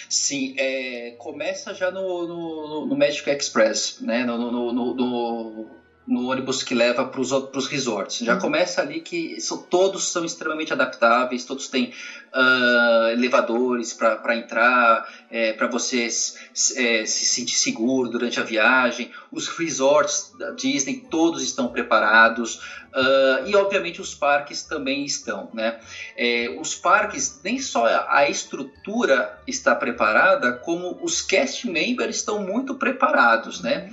Sim, 0.06 0.54
é, 0.58 1.12
começa 1.18 1.72
já 1.72 1.90
no, 1.90 2.28
no, 2.28 2.86
no 2.86 2.94
Magic 2.94 3.30
Express, 3.30 3.96
né? 4.02 4.26
no, 4.26 4.36
no, 4.36 4.94
no, 4.94 5.66
no 6.06 6.28
ônibus 6.28 6.62
que 6.62 6.74
leva 6.74 7.04
para 7.04 7.20
os 7.20 7.66
resorts. 7.68 8.18
Já 8.18 8.34
uhum. 8.34 8.40
começa 8.40 8.80
ali 8.80 9.00
que 9.00 9.40
são, 9.40 9.58
todos 9.58 10.10
são 10.10 10.24
extremamente 10.24 10.72
adaptáveis, 10.72 11.44
todos 11.44 11.68
têm 11.68 11.92
uh, 12.34 13.10
elevadores 13.12 13.92
para 13.92 14.36
entrar, 14.36 15.08
é, 15.30 15.52
para 15.52 15.68
você 15.68 16.06
é, 16.06 16.08
se 16.08 17.24
sentir 17.24 17.54
seguro 17.54 18.08
durante 18.08 18.40
a 18.40 18.42
viagem. 18.42 19.12
Os 19.30 19.46
resorts 19.46 20.32
da 20.36 20.50
Disney 20.50 21.06
todos 21.08 21.42
estão 21.42 21.68
preparados. 21.68 22.56
Uh, 22.92 23.46
e 23.46 23.56
obviamente 23.56 24.00
os 24.00 24.14
parques 24.14 24.64
também 24.64 25.04
estão, 25.06 25.48
né? 25.54 25.80
É, 26.14 26.54
os 26.60 26.74
parques 26.74 27.40
nem 27.42 27.58
só 27.58 27.86
a 28.06 28.28
estrutura 28.28 29.38
está 29.46 29.74
preparada, 29.74 30.52
como 30.52 30.98
os 31.00 31.22
cast 31.22 31.66
members 31.66 32.16
estão 32.16 32.42
muito 32.42 32.74
preparados, 32.74 33.62
né? 33.62 33.90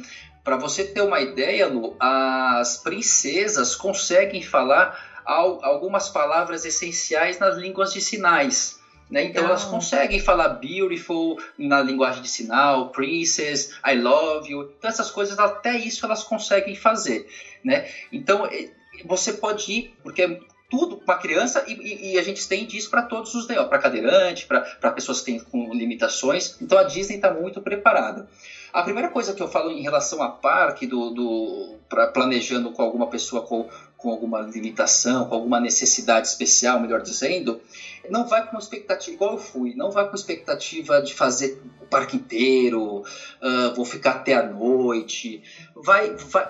Para 0.49 0.57
você 0.57 0.83
ter 0.83 1.01
uma 1.01 1.21
ideia, 1.21 1.67
Lu, 1.67 1.95
as 1.99 2.75
princesas 2.77 3.75
conseguem 3.75 4.41
falar 4.41 5.21
algumas 5.23 6.09
palavras 6.09 6.65
essenciais 6.65 7.37
nas 7.37 7.55
línguas 7.55 7.93
de 7.93 8.01
sinais. 8.01 8.79
Né? 9.11 9.25
Então 9.25 9.45
elas 9.45 9.63
conseguem 9.63 10.19
falar 10.19 10.47
beautiful 10.47 11.39
na 11.55 11.83
linguagem 11.83 12.23
de 12.23 12.29
sinal, 12.29 12.89
princess, 12.89 13.75
I 13.85 13.93
love 13.93 14.49
you. 14.49 14.73
Então 14.75 14.89
essas 14.89 15.11
coisas, 15.11 15.37
até 15.37 15.77
isso 15.77 16.03
elas 16.03 16.23
conseguem 16.23 16.73
fazer. 16.73 17.27
Né? 17.63 17.87
Então 18.11 18.49
você 19.05 19.31
pode 19.31 19.71
ir, 19.71 19.93
porque 20.01 20.39
tudo 20.70 20.97
para 20.97 21.17
criança 21.17 21.63
e, 21.67 22.13
e, 22.13 22.20
a 22.20 22.22
gente 22.22 22.38
estende 22.38 22.78
isso 22.78 22.89
para 22.89 23.01
todos 23.01 23.34
os 23.34 23.47
para 23.47 23.80
cadeirante, 23.80 24.45
para 24.45 24.91
pessoas 24.91 25.20
que 25.20 25.26
têm 25.26 25.39
com 25.39 25.74
limitações. 25.74 26.55
Então 26.61 26.78
a 26.78 26.84
Disney 26.84 27.15
está 27.15 27.32
muito 27.34 27.59
preparada. 27.59 28.28
A 28.72 28.84
primeira 28.84 29.09
coisa 29.09 29.34
que 29.34 29.41
eu 29.41 29.47
falo 29.47 29.72
em 29.72 29.82
relação 29.82 30.22
a 30.22 30.30
parque, 30.30 30.86
do, 30.86 31.09
do 31.09 31.76
pra, 31.89 32.05
planejando 32.07 32.72
com 32.72 32.84
alguma 32.84 33.07
pessoa 33.07 33.41
com, 33.41 33.67
com 33.99 34.09
alguma 34.09 34.39
limitação, 34.39 35.25
com 35.25 35.35
alguma 35.35 35.59
necessidade 35.59 36.27
especial, 36.27 36.79
melhor 36.79 37.01
dizendo, 37.01 37.61
não 38.09 38.25
vai 38.25 38.49
com 38.49 38.57
expectativa, 38.57 39.13
igual 39.13 39.33
eu 39.33 39.37
fui, 39.37 39.73
não 39.75 39.91
vai 39.91 40.07
com 40.07 40.15
expectativa 40.15 41.01
de 41.01 41.13
fazer 41.13 41.61
o 41.81 41.85
parque 41.85 42.15
inteiro, 42.15 43.01
uh, 43.01 43.75
vou 43.75 43.83
ficar 43.83 44.11
até 44.11 44.33
a 44.35 44.43
noite. 44.43 45.43
Vai, 45.75 46.15
vai, 46.15 46.47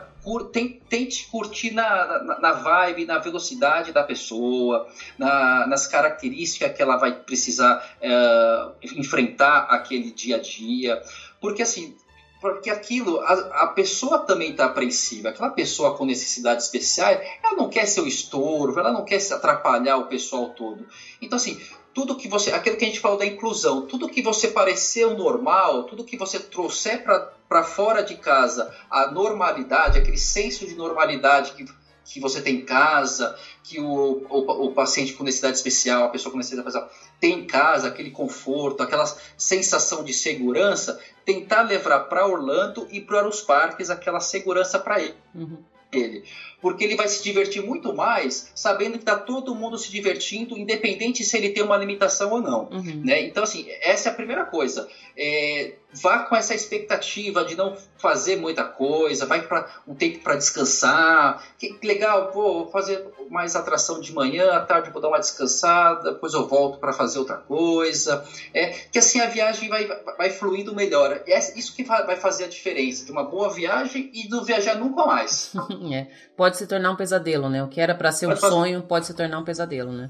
tente 0.89 1.27
curtir 1.27 1.71
na, 1.71 2.23
na, 2.23 2.39
na, 2.39 2.51
vibe, 2.53 3.05
na 3.05 3.17
velocidade 3.17 3.91
da 3.91 4.03
pessoa, 4.03 4.87
na, 5.17 5.65
nas 5.65 5.87
características 5.87 6.75
que 6.75 6.81
ela 6.81 6.97
vai 6.97 7.15
precisar 7.15 7.83
uh, 7.99 8.75
enfrentar 8.83 9.61
aquele 9.71 10.11
dia 10.11 10.35
a 10.35 10.39
dia. 10.39 11.01
Porque 11.41 11.63
assim, 11.63 11.95
porque 12.41 12.69
aquilo, 12.69 13.19
a, 13.21 13.33
a 13.63 13.67
pessoa 13.67 14.19
também 14.19 14.51
está 14.51 14.65
apreensiva. 14.65 15.29
Aquela 15.29 15.49
pessoa 15.49 15.95
com 15.97 16.05
necessidades 16.05 16.65
especiais, 16.65 17.19
ela 17.43 17.55
não 17.55 17.69
quer 17.69 17.85
ser 17.85 18.01
o 18.01 18.07
estorvo, 18.07 18.79
ela 18.79 18.91
não 18.91 19.03
quer 19.03 19.19
se 19.19 19.33
atrapalhar 19.33 19.97
o 19.97 20.07
pessoal 20.07 20.49
todo. 20.49 20.87
Então, 21.21 21.35
assim, 21.35 21.59
tudo 21.93 22.15
que 22.15 22.27
você. 22.27 22.51
Aquilo 22.51 22.77
que 22.77 22.85
a 22.85 22.87
gente 22.87 22.99
falou 22.99 23.17
da 23.17 23.25
inclusão, 23.25 23.85
tudo 23.85 24.09
que 24.09 24.21
você 24.21 24.47
pareceu 24.47 25.17
normal, 25.17 25.83
tudo 25.83 26.05
que 26.05 26.17
você 26.17 26.39
trouxer 26.39 27.03
para 27.03 27.63
fora 27.63 28.01
de 28.01 28.15
casa, 28.15 28.73
a 28.89 29.11
normalidade, 29.11 29.97
aquele 29.97 30.17
senso 30.17 30.65
de 30.65 30.75
normalidade 30.75 31.51
que 31.53 31.65
que 32.10 32.20
você 32.20 32.41
tem 32.41 32.55
em 32.55 32.66
casa, 32.66 33.38
que 33.64 33.80
o, 33.80 34.26
o, 34.30 34.66
o, 34.66 34.74
paciente 34.74 35.14
com 35.14 35.24
necessidade 35.24 35.57
especial, 35.57 36.05
a 36.05 36.10
pessoa 36.10 36.32
com 36.32 36.38
necessidade 36.38 36.68
especial 36.68 36.91
tem 37.20 37.39
em 37.39 37.45
casa, 37.45 37.88
aquele 37.88 38.12
conforto, 38.12 38.82
aquela 38.82 39.05
sensação 39.38 40.03
de 40.03 40.14
segurança, 40.14 40.99
tentar 41.24 41.64
levar 41.64 41.99
para 42.01 42.26
Orlando 42.26 42.88
e 42.91 42.99
para 42.99 43.28
os 43.28 43.41
parques 43.41 43.89
aquela 43.89 44.20
segurança 44.20 44.80
para 44.80 45.01
ele. 45.01 45.16
Uhum 45.36 45.64
ele. 45.91 46.24
Porque 46.62 46.84
ele 46.84 46.95
vai 46.95 47.07
se 47.07 47.24
divertir 47.24 47.64
muito 47.64 47.93
mais 47.93 48.51
sabendo 48.53 48.93
que 48.93 48.99
está 48.99 49.16
todo 49.16 49.55
mundo 49.55 49.78
se 49.78 49.89
divertindo, 49.91 50.57
independente 50.57 51.24
se 51.24 51.38
ele 51.38 51.49
tem 51.49 51.64
uma 51.64 51.78
limitação 51.78 52.32
ou 52.32 52.41
não. 52.41 52.70
Uhum. 52.72 53.01
Né? 53.05 53.22
Então, 53.22 53.43
assim, 53.43 53.66
essa 53.82 54.10
é 54.10 54.12
a 54.12 54.16
primeira 54.16 54.45
coisa. 54.45 54.88
É, 55.18 55.74
vá 55.91 56.20
com 56.20 56.36
essa 56.36 56.53
expectativa 56.53 57.43
de 57.43 57.55
não 57.55 57.76
fazer 57.97 58.36
muita 58.38 58.64
coisa, 58.64 59.26
vai 59.26 59.41
para 59.41 59.68
um 59.88 59.95
tempo 59.95 60.20
para 60.20 60.36
descansar. 60.36 61.43
Que 61.57 61.78
legal, 61.84 62.32
pô, 62.32 62.64
vou 62.64 62.72
fazer 62.72 63.05
mais 63.30 63.55
atração 63.55 63.99
de 63.99 64.14
manhã, 64.14 64.51
à 64.53 64.62
tarde 64.62 64.91
vou 64.91 65.01
dar 65.01 65.10
uma 65.10 65.20
descansada, 65.20 66.14
depois 66.14 66.34
eu 66.34 66.47
volto 66.47 66.80
para 66.80 66.93
fazer 66.93 67.20
outra 67.20 67.38
coisa. 67.38 68.24
É, 68.53 68.68
que 68.91 68.99
assim 68.99 69.20
a 69.20 69.28
viagem 69.28 69.68
vai, 69.68 69.86
vai 70.18 70.30
fluindo 70.30 70.76
melhor. 70.76 71.22
É 71.26 71.39
isso 71.57 71.76
que 71.76 71.84
vai 71.84 72.16
fazer 72.16 72.45
a 72.45 72.47
diferença 72.47 73.05
de 73.05 73.12
uma 73.12 73.24
boa 73.24 73.49
viagem 73.49 74.10
e 74.14 74.28
do 74.28 74.43
viajar 74.43 74.76
nunca 74.76 75.05
mais. 75.05 75.53
É. 75.91 76.07
Pode 76.36 76.48
se 76.57 76.67
tornar 76.67 76.91
um 76.91 76.95
pesadelo, 76.95 77.49
né? 77.49 77.63
O 77.63 77.67
que 77.67 77.79
era 77.81 77.95
para 77.95 78.11
ser 78.11 78.27
um 78.27 78.29
pode 78.29 78.41
sonho 78.41 78.81
pode 78.81 79.05
se 79.05 79.13
tornar 79.13 79.39
um 79.39 79.43
pesadelo, 79.43 79.91
né? 79.91 80.09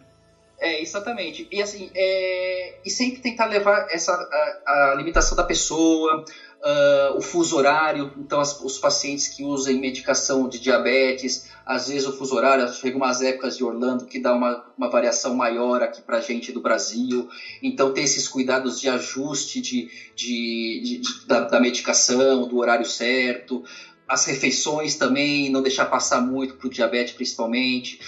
É, 0.60 0.82
exatamente. 0.82 1.48
E 1.50 1.62
assim, 1.62 1.90
é... 1.96 2.80
e 2.86 2.90
sempre 2.90 3.22
tentar 3.22 3.46
levar 3.46 3.88
essa 3.90 4.12
a, 4.12 4.92
a 4.92 4.96
limitação 4.96 5.36
da 5.38 5.44
pessoa, 5.44 6.26
uh, 6.60 7.18
o 7.18 7.22
fuso 7.22 7.56
horário. 7.56 8.12
Então, 8.18 8.40
as, 8.40 8.60
os 8.62 8.78
pacientes 8.78 9.28
que 9.28 9.44
usam 9.44 9.74
medicação 9.76 10.48
de 10.48 10.60
diabetes, 10.60 11.50
às 11.66 11.88
vezes 11.88 12.08
o 12.08 12.12
fuso 12.12 12.36
horário, 12.36 12.68
chega 12.74 12.98
umas 12.98 13.22
épocas 13.22 13.58
de 13.58 13.64
Orlando 13.64 14.06
que 14.06 14.20
dá 14.20 14.34
uma, 14.34 14.66
uma 14.78 14.90
variação 14.90 15.34
maior 15.34 15.82
aqui 15.82 16.02
para 16.02 16.20
gente 16.20 16.52
do 16.52 16.62
Brasil. 16.62 17.30
Então, 17.64 17.94
ter 17.94 18.02
esses 18.02 18.28
cuidados 18.28 18.80
de 18.80 18.90
ajuste 18.90 19.62
de, 19.62 19.90
de, 20.16 20.82
de, 20.84 20.98
de 20.98 21.28
da, 21.28 21.42
da 21.42 21.60
medicação, 21.60 22.48
do 22.48 22.58
horário 22.58 22.86
certo 22.86 23.64
as 24.10 24.26
refeições 24.26 24.96
também, 24.96 25.52
não 25.52 25.62
deixar 25.62 25.86
passar 25.86 26.20
muito 26.20 26.56
para 26.56 26.68
o 26.68 26.70
diabetes 26.70 27.14
principalmente. 27.14 28.00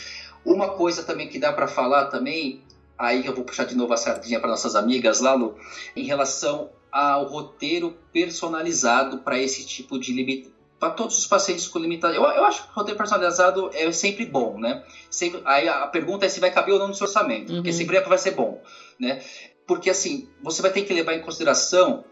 Uma 0.44 0.70
coisa 0.70 1.04
também 1.04 1.30
que 1.30 1.38
dá 1.38 1.54
para 1.54 1.68
falar 1.68 2.06
também, 2.06 2.64
aí 2.98 3.24
eu 3.26 3.36
vou 3.36 3.46
puxar 3.46 3.66
de 3.66 3.76
novo 3.76 3.94
a 3.94 3.98
sardinha 3.98 4.40
para 4.40 4.50
nossas 4.50 4.76
amigas 4.76 5.20
lá, 5.20 5.36
Lu, 5.36 5.56
em 5.96 6.04
relação 6.04 6.72
ao 6.92 7.28
roteiro 7.28 7.96
personalizado 8.12 9.20
para 9.20 9.40
esse 9.40 9.66
tipo 9.66 10.00
de 10.00 10.12
limitação 10.12 10.60
para 10.82 10.90
todos 10.90 11.16
os 11.20 11.28
pacientes 11.28 11.68
com 11.68 11.78
limitação. 11.78 12.16
Eu, 12.16 12.24
eu, 12.24 12.44
acho 12.44 12.64
que 12.64 12.72
o 12.72 12.74
roteiro 12.74 12.98
personalizado 12.98 13.70
é 13.72 13.92
sempre 13.92 14.26
bom, 14.26 14.58
né? 14.58 14.84
Sempre, 15.12 15.40
aí 15.46 15.70
a 15.70 15.86
pergunta 15.86 16.26
é 16.26 16.30
se 16.30 16.40
vai 16.40 16.50
caber 16.50 16.74
ou 16.74 16.80
não 16.80 16.88
no 16.88 16.96
seu 16.96 17.06
orçamento, 17.06 17.52
uhum. 17.52 17.58
porque 17.58 17.72
sempre 17.72 17.98
é, 17.98 18.02
vai 18.02 18.18
ser 18.18 18.32
bom, 18.32 18.60
né? 19.00 19.22
Porque 19.68 19.92
assim, 19.92 20.28
você 20.42 20.60
vai 20.60 20.72
ter 20.72 20.82
que 20.82 20.92
levar 20.92 21.14
em 21.14 21.22
consideração 21.22 22.04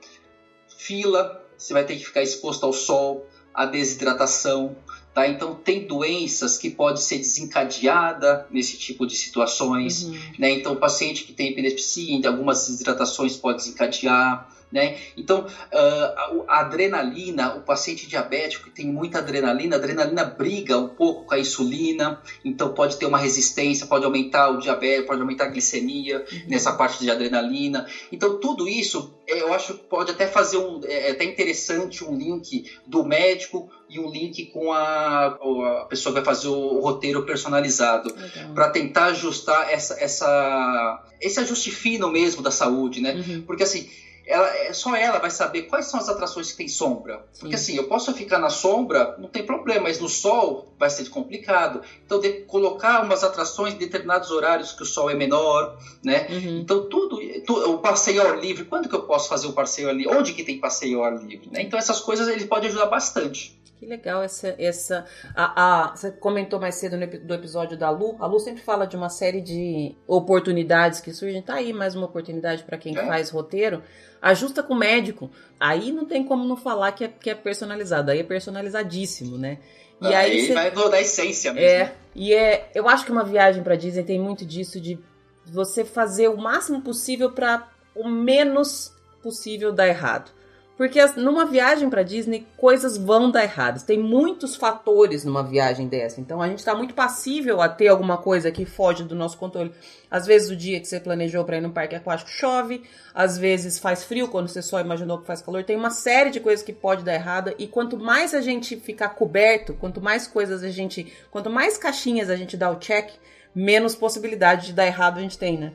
fila, 0.78 1.44
você 1.58 1.74
vai 1.74 1.84
ter 1.84 1.96
que 1.98 2.06
ficar 2.06 2.22
exposto 2.22 2.64
ao 2.64 2.72
sol, 2.72 3.26
a 3.60 3.66
desidratação. 3.66 4.74
Tá? 5.14 5.28
Então, 5.28 5.54
tem 5.54 5.86
doenças 5.86 6.58
que 6.58 6.70
pode 6.70 7.02
ser 7.02 7.18
desencadeada 7.18 8.48
nesse 8.50 8.78
tipo 8.78 9.06
de 9.06 9.18
situações. 9.18 10.04
Uhum. 10.04 10.18
Né? 10.40 10.52
Então, 10.52 10.72
o 10.72 10.76
paciente 10.78 11.26
que 11.26 11.34
tem 11.34 11.50
epilepsia, 11.50 12.26
algumas 12.26 12.68
desidratações 12.68 13.36
pode 13.36 13.58
desencadear. 13.58 14.48
Né? 14.72 14.98
Então, 15.18 15.46
uh, 15.46 16.44
a 16.48 16.60
adrenalina, 16.60 17.56
o 17.56 17.62
paciente 17.62 18.08
diabético 18.08 18.66
que 18.66 18.76
tem 18.76 18.86
muita 18.86 19.18
adrenalina, 19.18 19.76
a 19.76 19.80
adrenalina 19.80 20.24
briga 20.24 20.78
um 20.78 20.90
pouco 20.90 21.26
com 21.26 21.34
a 21.34 21.40
insulina, 21.40 22.22
então 22.46 22.74
pode 22.74 22.98
ter 22.98 23.08
uma 23.08 23.18
resistência, 23.18 23.88
pode 23.88 24.06
aumentar 24.06 24.50
o 24.50 24.60
diabetes, 24.60 25.08
pode 25.08 25.22
aumentar 25.22 25.46
a 25.46 25.50
glicemia 25.50 26.20
uhum. 26.32 26.42
nessa 26.48 26.74
parte 26.74 27.00
de 27.00 27.10
adrenalina. 27.10 27.88
Então, 28.12 28.40
tudo 28.40 28.68
isso 28.68 29.20
é, 29.28 29.42
eu 29.42 29.54
acho 29.54 29.76
que 29.76 29.84
pode 29.84 30.12
até 30.12 30.28
fazer 30.28 30.58
um. 30.58 30.82
É, 30.84 31.10
é 31.10 31.12
até 31.12 31.24
interessante 31.24 32.04
um 32.04 32.16
link 32.16 32.66
do 32.86 33.04
médico 33.04 33.70
e 33.90 34.00
um 34.00 34.10
link 34.10 34.48
com 34.48 34.72
a, 34.72 35.28
a 35.28 35.86
pessoa 35.90 36.14
que 36.14 36.22
vai 36.22 36.36
fazer 36.36 36.48
o 36.48 36.80
roteiro 36.80 37.26
personalizado 37.26 38.14
para 38.54 38.70
tentar 38.70 39.06
ajustar 39.06 39.72
essa, 39.72 40.00
essa, 40.00 41.04
esse 41.20 41.40
ajuste 41.40 41.72
fino 41.72 42.12
mesmo 42.12 42.42
da 42.42 42.52
saúde, 42.52 43.02
né? 43.02 43.14
Uhum. 43.14 43.42
Porque 43.44 43.64
assim 43.64 43.90
ela, 44.30 44.48
é, 44.56 44.72
só 44.74 44.96
ela 44.96 45.18
vai 45.18 45.32
saber 45.32 45.64
quais 45.64 45.88
são 45.88 46.00
as 46.00 46.08
atrações 46.08 46.52
que 46.52 46.58
tem 46.58 46.68
sombra. 46.68 47.26
Porque 47.40 47.58
Sim. 47.58 47.74
assim, 47.74 47.76
eu 47.78 47.88
posso 47.88 48.14
ficar 48.14 48.38
na 48.38 48.50
sombra, 48.50 49.16
não 49.18 49.28
tem 49.28 49.44
problema, 49.44 49.84
mas 49.84 50.00
no 50.00 50.08
sol 50.08 50.72
vai 50.78 50.90
ser 50.90 51.10
complicado. 51.10 51.82
Então, 52.06 52.20
de, 52.20 52.42
colocar 52.42 53.02
umas 53.02 53.24
atrações 53.24 53.74
em 53.74 53.78
determinados 53.78 54.30
horários 54.30 54.72
que 54.72 54.84
o 54.84 54.86
sol 54.86 55.10
é 55.10 55.16
menor, 55.16 55.76
né? 56.04 56.28
Uhum. 56.30 56.60
Então, 56.60 56.88
tudo, 56.88 57.20
tu, 57.46 57.56
o 57.72 57.80
passeio 57.80 58.22
ao 58.22 58.28
ar 58.28 58.40
livre, 58.40 58.66
quando 58.66 58.88
que 58.88 58.94
eu 58.94 59.02
posso 59.02 59.28
fazer 59.28 59.48
o 59.48 59.54
passeio 59.54 59.88
ao 59.88 59.94
ar 59.94 59.98
livre? 59.98 60.16
Onde 60.16 60.34
que 60.34 60.44
tem 60.44 60.60
passeio 60.60 61.00
ao 61.00 61.06
ar 61.06 61.18
livre? 61.18 61.50
Né? 61.52 61.64
Então, 61.64 61.80
essas 61.80 62.00
coisas 62.00 62.28
ele 62.28 62.46
pode 62.46 62.68
ajudar 62.68 62.86
bastante. 62.86 63.59
Que 63.80 63.86
legal 63.86 64.22
essa. 64.22 64.54
essa 64.60 65.06
a, 65.34 65.86
a, 65.86 65.96
você 65.96 66.12
comentou 66.12 66.60
mais 66.60 66.76
cedo 66.76 66.98
no, 66.98 67.08
do 67.08 67.34
episódio 67.34 67.78
da 67.78 67.90
Lu. 67.90 68.18
A 68.20 68.26
Lu 68.26 68.38
sempre 68.38 68.62
fala 68.62 68.86
de 68.86 68.98
uma 68.98 69.08
série 69.08 69.40
de 69.40 69.96
oportunidades 70.06 71.00
que 71.00 71.14
surgem. 71.14 71.42
Tá 71.42 71.56
aí 71.56 71.72
mais 71.72 71.96
uma 71.96 72.06
oportunidade 72.06 72.64
para 72.64 72.78
quem 72.78 72.98
é. 72.98 73.06
faz 73.06 73.30
roteiro. 73.30 73.82
Ajusta 74.22 74.62
com 74.62 74.74
o 74.74 74.78
médico. 74.78 75.32
Aí 75.58 75.94
não 75.94 76.04
tem 76.04 76.26
como 76.26 76.44
não 76.44 76.58
falar 76.58 76.92
que 76.92 77.06
é, 77.06 77.08
que 77.08 77.30
é 77.30 77.36
personalizado. 77.36 78.12
Aí 78.12 78.20
é 78.20 78.24
personalizadíssimo, 78.24 79.38
né? 79.38 79.60
E 80.02 80.14
ah, 80.14 80.20
aí, 80.20 80.52
vai 80.52 80.72
da 80.72 81.00
essência 81.00 81.54
mesmo. 81.54 81.68
É, 81.68 81.96
e 82.14 82.34
é. 82.34 82.70
Eu 82.76 82.90
acho 82.90 83.06
que 83.06 83.12
uma 83.14 83.24
viagem 83.24 83.64
para 83.64 83.78
Disney 83.78 84.04
tem 84.04 84.20
muito 84.20 84.46
disso 84.46 84.82
de 84.82 85.00
você 85.46 85.86
fazer 85.86 86.28
o 86.28 86.38
máximo 86.38 86.82
possível 86.82 87.32
para 87.32 87.66
o 87.96 88.10
menos 88.10 88.94
possível 89.24 89.72
dar 89.72 89.88
errado. 89.88 90.32
Porque 90.80 91.06
numa 91.18 91.46
viagem 91.46 91.90
para 91.90 92.04
Disney, 92.04 92.48
coisas 92.56 92.96
vão 92.96 93.30
dar 93.30 93.44
erradas. 93.44 93.84
Tem 93.84 94.00
muitos 94.00 94.56
fatores 94.56 95.26
numa 95.26 95.44
viagem 95.44 95.90
dessa. 95.90 96.22
Então 96.22 96.42
a 96.42 96.48
gente 96.48 96.60
está 96.60 96.74
muito 96.74 96.94
passível 96.94 97.62
a 97.62 97.68
ter 97.68 97.90
alguma 97.90 98.18
coisa 98.18 98.50
que 98.50 98.64
foge 98.64 99.04
do 99.04 99.14
nosso 99.14 99.38
controle. 99.38 99.74
Às 100.10 100.26
vezes 100.26 100.50
o 100.50 100.56
dia 100.56 100.80
que 100.80 100.88
você 100.88 100.98
planejou 100.98 101.44
para 101.44 101.58
ir 101.58 101.62
no 101.62 101.74
parque 101.74 101.98
aquático 101.98 102.30
chove, 102.30 102.82
às 103.14 103.38
vezes 103.38 103.78
faz 103.78 104.06
frio 104.06 104.30
quando 104.30 104.48
você 104.48 104.62
só 104.62 104.80
imaginou 104.80 105.18
que 105.18 105.28
faz 105.28 105.42
calor. 105.42 105.66
Tem 105.66 105.76
uma 105.76 105.92
série 105.92 106.30
de 106.30 106.40
coisas 106.40 106.64
que 106.64 106.72
pode 106.72 107.04
dar 107.04 107.14
errada 107.14 107.54
e 107.60 107.68
quanto 107.68 107.98
mais 107.98 108.34
a 108.34 108.40
gente 108.40 108.78
ficar 108.78 109.10
coberto, 109.10 109.74
quanto 109.74 110.00
mais 110.00 110.28
coisas 110.28 110.64
a 110.64 110.70
gente, 110.70 111.12
quanto 111.30 111.50
mais 111.50 111.78
caixinhas 111.78 112.30
a 112.30 112.38
gente 112.38 112.56
dá 112.56 112.72
o 112.72 112.80
check, 112.80 113.12
menos 113.54 113.96
possibilidade 113.96 114.68
de 114.68 114.74
dar 114.74 114.88
errado 114.88 115.18
a 115.18 115.22
gente 115.22 115.38
tem, 115.38 115.58
né? 115.58 115.74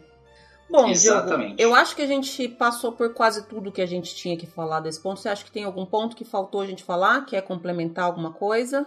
Bom, 0.75 0.89
Exatamente. 0.89 1.55
Diogo, 1.55 1.63
eu 1.63 1.73
acho 1.73 1.95
que 1.95 2.03
a 2.03 2.07
gente 2.07 2.49
passou 2.49 2.91
por 2.91 3.15
quase 3.15 3.47
tudo 3.47 3.71
que 3.71 3.81
a 3.81 3.87
gente 3.87 4.13
tinha 4.13 4.37
que 4.37 4.45
falar 4.45 4.81
desse 4.81 5.01
ponto. 5.01 5.21
Você 5.21 5.29
acha 5.29 5.45
que 5.45 5.53
tem 5.53 5.63
algum 5.63 5.87
ponto 5.87 6.17
que 6.17 6.25
faltou 6.25 6.63
a 6.63 6.67
gente 6.67 6.83
falar? 6.83 7.25
Quer 7.27 7.43
complementar 7.43 8.07
alguma 8.07 8.33
coisa? 8.33 8.85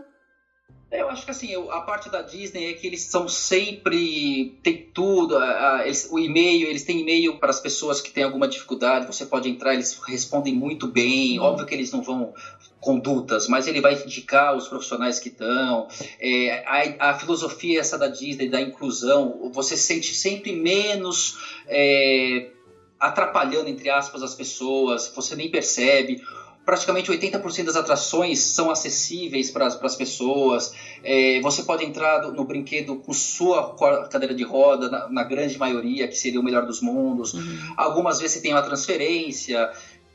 Eu 0.91 1.07
acho 1.07 1.23
que 1.23 1.31
assim, 1.31 1.53
a 1.69 1.79
parte 1.81 2.09
da 2.09 2.21
Disney 2.21 2.71
é 2.71 2.73
que 2.73 2.85
eles 2.85 3.03
são 3.03 3.29
sempre. 3.29 4.59
tem 4.61 4.89
tudo. 4.93 5.37
A, 5.37 5.77
a, 5.77 5.85
eles, 5.85 6.09
o 6.11 6.19
e-mail, 6.19 6.67
eles 6.67 6.83
têm 6.83 6.99
e-mail 6.99 7.39
para 7.39 7.51
as 7.51 7.61
pessoas 7.61 8.01
que 8.01 8.11
têm 8.11 8.25
alguma 8.25 8.49
dificuldade. 8.49 9.07
Você 9.07 9.25
pode 9.25 9.49
entrar, 9.49 9.73
eles 9.73 9.97
respondem 10.05 10.53
muito 10.53 10.87
bem. 10.87 11.39
Hum. 11.39 11.43
Óbvio 11.43 11.65
que 11.65 11.73
eles 11.73 11.89
não 11.93 12.01
vão 12.01 12.33
condutas, 12.79 13.47
mas 13.47 13.67
ele 13.67 13.81
vai 13.81 13.93
indicar 13.95 14.55
os 14.55 14.67
profissionais 14.67 15.19
que 15.19 15.29
estão. 15.29 15.87
É, 16.19 16.63
a, 16.99 17.09
a, 17.09 17.19
filosofia 17.19 17.79
essa 17.79 17.97
da 17.97 18.07
Disney, 18.07 18.49
da 18.49 18.61
inclusão, 18.61 19.49
você 19.51 19.75
sente 19.75 20.13
sempre 20.13 20.55
menos 20.55 21.37
é, 21.67 22.51
atrapalhando, 22.99 23.69
entre 23.69 23.89
aspas, 23.89 24.21
as 24.21 24.35
pessoas, 24.35 25.11
você 25.15 25.35
nem 25.35 25.49
percebe. 25.49 26.21
Praticamente 26.65 27.09
80% 27.09 27.63
das 27.63 27.77
atrações 27.77 28.39
são 28.39 28.69
acessíveis 28.69 29.49
para 29.49 29.67
as 29.67 29.95
pessoas. 29.95 30.73
É, 31.01 31.39
você 31.39 31.63
pode 31.63 31.85
entrar 31.85 32.23
no, 32.23 32.33
no, 32.33 32.43
brinquedo 32.43 32.97
com 32.97 33.13
sua 33.13 33.73
cadeira 34.09 34.35
de 34.35 34.43
roda, 34.43 34.89
na, 34.89 35.07
na, 35.07 35.23
grande 35.23 35.57
maioria, 35.57 36.09
que 36.09 36.17
seria 36.17 36.41
o 36.41 36.43
melhor 36.43 36.65
dos 36.65 36.81
mundos. 36.81 37.33
Uhum. 37.33 37.73
Algumas 37.77 38.19
vezes 38.19 38.35
você 38.35 38.41
tem 38.41 38.53
uma 38.53 38.61
transferência 38.61 39.71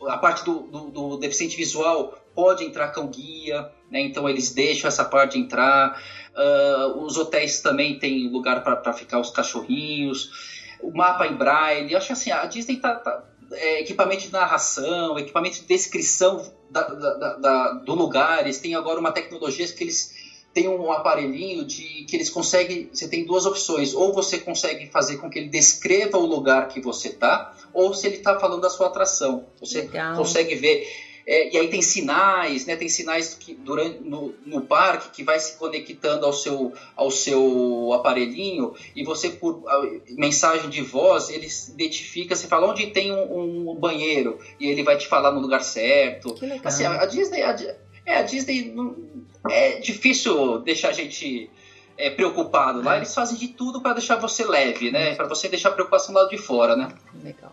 a 0.09 0.19
parte 0.19 0.45
do, 0.45 0.61
do, 0.61 0.91
do, 0.91 1.17
deficiente 1.17 1.57
visual 1.57 2.19
pode 2.35 2.65
entrar 2.65 2.89
com 2.89 3.07
guia, 3.09 3.71
né? 3.91 4.01
então 4.01 4.29
eles 4.29 4.53
deixam 4.53 4.89
essa 4.89 5.05
parte 5.05 5.39
entrar. 5.39 6.01
Uh, 6.35 7.05
os 7.05 7.17
hotéis 7.17 7.61
também 7.61 7.99
têm 7.99 8.31
lugar 8.31 8.63
para 8.63 8.93
ficar 8.93 9.21
os 9.21 9.31
cachorrinhos. 9.31 10.53
O 10.83 10.91
mapa 10.91 11.27
em 11.27 11.35
braille. 11.35 11.95
Acho 11.95 12.09
que 12.09 12.13
assim, 12.13 12.31
a 12.31 12.47
Disney 12.47 12.79
tá, 12.79 12.95
tá 12.97 13.23
é, 13.53 13.81
equipamento 13.81 14.23
de 14.23 14.33
narração, 14.33 15.19
equipamento 15.19 15.61
de 15.61 15.67
descrição 15.67 16.53
da, 16.71 16.83
da, 16.83 17.35
da, 17.37 17.73
do 17.75 17.95
lugar. 17.95 18.41
Eles 18.41 18.59
têm 18.59 18.75
agora 18.75 18.99
uma 18.99 19.13
tecnologia 19.13 19.67
que 19.69 19.85
eles 19.85 20.22
têm 20.53 20.69
um 20.69 20.93
aparelhinho 20.93 21.65
de 21.65 22.05
que 22.05 22.17
eles 22.17 22.31
conseguem. 22.31 22.91
Você 22.93 23.09
tem 23.09 23.25
duas 23.25 23.47
opções: 23.47 23.95
ou 23.95 24.13
você 24.13 24.39
consegue 24.39 24.87
fazer 24.87 25.17
com 25.19 25.31
que 25.31 25.39
ele 25.39 25.49
descreva 25.49 26.19
o 26.19 26.27
lugar 26.27 26.69
que 26.69 26.81
você 26.81 27.09
está, 27.09 27.55
ou 27.73 27.95
se 27.95 28.07
ele 28.07 28.17
está 28.17 28.39
falando 28.39 28.61
da 28.61 28.71
sua 28.71 28.87
atração. 28.89 29.47
Você 29.61 29.83
Legal. 29.83 30.17
consegue 30.17 30.55
ver 30.55 30.87
é, 31.27 31.55
e 31.55 31.59
aí 31.59 31.69
tem 31.69 31.81
sinais, 31.81 32.67
né? 32.67 32.77
Tem 32.77 32.89
sinais 32.89 33.35
que 33.35 33.55
durante 33.55 34.01
no, 34.01 34.35
no, 34.45 34.63
parque 34.63 35.11
que 35.11 35.23
vai 35.23 35.39
se 35.39 35.57
conectando 35.57 36.27
ao 36.27 36.33
seu, 36.33 36.73
ao 36.97 37.11
seu 37.11 37.93
aparelhinho 37.93 38.75
e 38.95 39.05
você 39.05 39.31
por 39.31 39.63
mensagem 40.11 40.69
de 40.69 40.83
voz 40.83 41.31
ele 41.31 41.47
identifica, 41.69 42.35
você 42.35 42.47
fala 42.47 42.69
onde 42.69 42.89
tem 42.89 43.13
um, 43.13 43.71
um 43.71 43.75
banheiro 43.77 44.39
e 44.59 44.67
ele 44.67 44.83
vai 44.83 44.97
te 44.97 45.07
falar 45.07 45.33
no 45.33 45.41
lugar 45.41 45.63
certo. 45.63 46.35
Que 46.35 46.47
legal. 46.47 46.61
Assim, 46.65 46.85
a, 46.85 47.03
a 47.03 47.07
Disney, 47.07 47.43
a, 47.43 47.57
é, 48.05 48.17
a 48.17 48.23
Disney 48.23 48.73
não, 48.73 48.97
é 49.51 49.79
difícil 49.79 50.59
deixar 50.61 50.91
a 50.91 50.93
gente 50.93 51.51
é, 51.97 52.11
preocupado 52.11 52.83
lá. 52.83 52.95
É. 52.95 52.99
Eles 52.99 53.15
fazem 53.15 53.37
de 53.37 53.49
tudo 53.49 53.81
para 53.81 53.95
deixar 53.95 54.17
você 54.17 54.45
leve, 54.45 54.91
né? 54.91 55.15
Para 55.15 55.29
você 55.29 55.49
deixar 55.49 55.71
a 55.71 55.73
preocupação 55.73 56.13
do 56.13 56.19
lado 56.19 56.31
de 56.31 56.39
fora, 56.39 56.77
né? 56.77 56.89
Legal. 57.23 57.53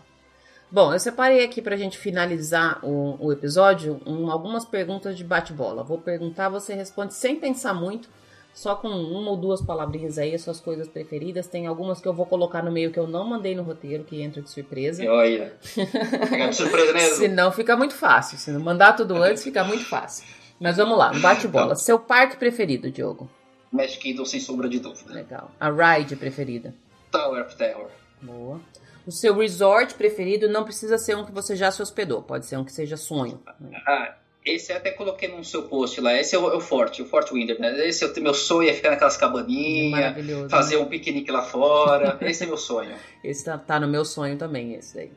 Bom, 0.72 0.92
eu 0.92 1.00
separei 1.00 1.44
aqui 1.44 1.60
para 1.60 1.74
a 1.74 1.78
gente 1.78 1.98
finalizar 1.98 2.78
o, 2.84 3.16
o 3.18 3.32
episódio 3.32 4.00
um, 4.06 4.30
algumas 4.30 4.64
perguntas 4.64 5.16
de 5.16 5.24
bate-bola. 5.24 5.82
Vou 5.82 5.98
perguntar, 5.98 6.48
você 6.48 6.74
responde 6.74 7.12
sem 7.12 7.34
pensar 7.34 7.74
muito, 7.74 8.08
só 8.54 8.76
com 8.76 8.88
uma 8.88 9.32
ou 9.32 9.36
duas 9.36 9.60
palavrinhas 9.60 10.16
aí, 10.16 10.32
as 10.32 10.42
suas 10.42 10.60
coisas 10.60 10.86
preferidas. 10.86 11.48
Tem 11.48 11.66
algumas 11.66 12.00
que 12.00 12.06
eu 12.06 12.12
vou 12.12 12.24
colocar 12.24 12.62
no 12.62 12.70
meio 12.70 12.92
que 12.92 13.00
eu 13.00 13.08
não 13.08 13.24
mandei 13.24 13.52
no 13.52 13.64
roteiro, 13.64 14.04
que 14.04 14.22
entra 14.22 14.40
de 14.40 14.48
surpresa. 14.48 15.04
Olha, 15.10 15.54
fica 15.60 16.48
de 16.48 16.54
surpresa 16.54 16.92
mesmo. 16.92 17.16
Se 17.18 17.26
não, 17.26 17.50
fica 17.50 17.76
muito 17.76 17.94
fácil. 17.94 18.38
Se 18.38 18.52
não 18.52 18.60
mandar 18.60 18.92
tudo 18.92 19.16
antes, 19.16 19.42
fica 19.42 19.64
muito 19.64 19.84
fácil. 19.84 20.24
Mas 20.60 20.76
vamos 20.76 20.98
lá, 20.98 21.10
bate-bola. 21.14 21.74
Seu 21.74 21.98
parque 21.98 22.36
preferido, 22.36 22.90
Diogo? 22.90 23.30
Magic 23.72 23.98
Kingdom, 23.98 24.26
sem 24.26 24.38
sombra 24.38 24.68
de 24.68 24.78
dúvida. 24.78 25.14
Legal. 25.14 25.50
A 25.58 25.70
ride 25.70 26.16
preferida? 26.16 26.74
Tower 27.10 27.46
of 27.46 27.56
Terror. 27.56 27.88
Boa. 28.20 28.60
O 29.06 29.10
seu 29.10 29.34
resort 29.36 29.94
preferido 29.94 30.48
não 30.48 30.64
precisa 30.64 30.98
ser 30.98 31.16
um 31.16 31.24
que 31.24 31.32
você 31.32 31.56
já 31.56 31.70
se 31.70 31.80
hospedou, 31.80 32.22
pode 32.22 32.44
ser 32.44 32.58
um 32.58 32.64
que 32.64 32.72
seja 32.72 32.96
sonho. 32.96 33.40
Ah, 33.86 34.14
esse 34.44 34.72
eu 34.72 34.76
até 34.76 34.90
coloquei 34.90 35.28
no 35.28 35.42
seu 35.42 35.62
post 35.62 36.00
lá. 36.00 36.14
Esse 36.14 36.36
é 36.36 36.38
o, 36.38 36.50
é 36.50 36.56
o 36.56 36.60
Forte, 36.60 37.00
o 37.00 37.06
Fort 37.06 37.30
Winder, 37.32 37.58
né? 37.58 37.86
Esse 37.86 38.04
é 38.04 38.06
o 38.06 38.22
meu 38.22 38.34
sonho, 38.34 38.68
é 38.68 38.72
ficar 38.74 38.90
naquelas 38.90 39.16
cabaninhas, 39.16 40.16
é 40.16 40.48
fazer 40.48 40.76
né? 40.76 40.82
um 40.82 40.86
piquenique 40.86 41.30
lá 41.30 41.42
fora. 41.42 42.18
esse 42.20 42.44
é 42.44 42.46
meu 42.46 42.58
sonho. 42.58 42.94
Esse 43.24 43.44
tá, 43.44 43.56
tá, 43.56 43.80
no 43.80 43.86
meu 43.86 44.04
sonho 44.04 44.36
também, 44.36 44.74
esse 44.74 44.94
daí. 44.94 45.12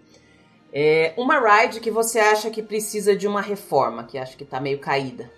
É, 0.75 1.13
uma 1.15 1.39
ride 1.39 1.79
que 1.79 1.91
você 1.91 2.19
acha 2.19 2.49
que 2.49 2.63
precisa 2.63 3.15
de 3.15 3.27
uma 3.27 3.41
reforma, 3.41 4.05
que 4.05 4.17
acha 4.17 4.35
que 4.35 4.43
tá 4.43 4.59
meio 4.59 4.79
caída. 4.79 5.31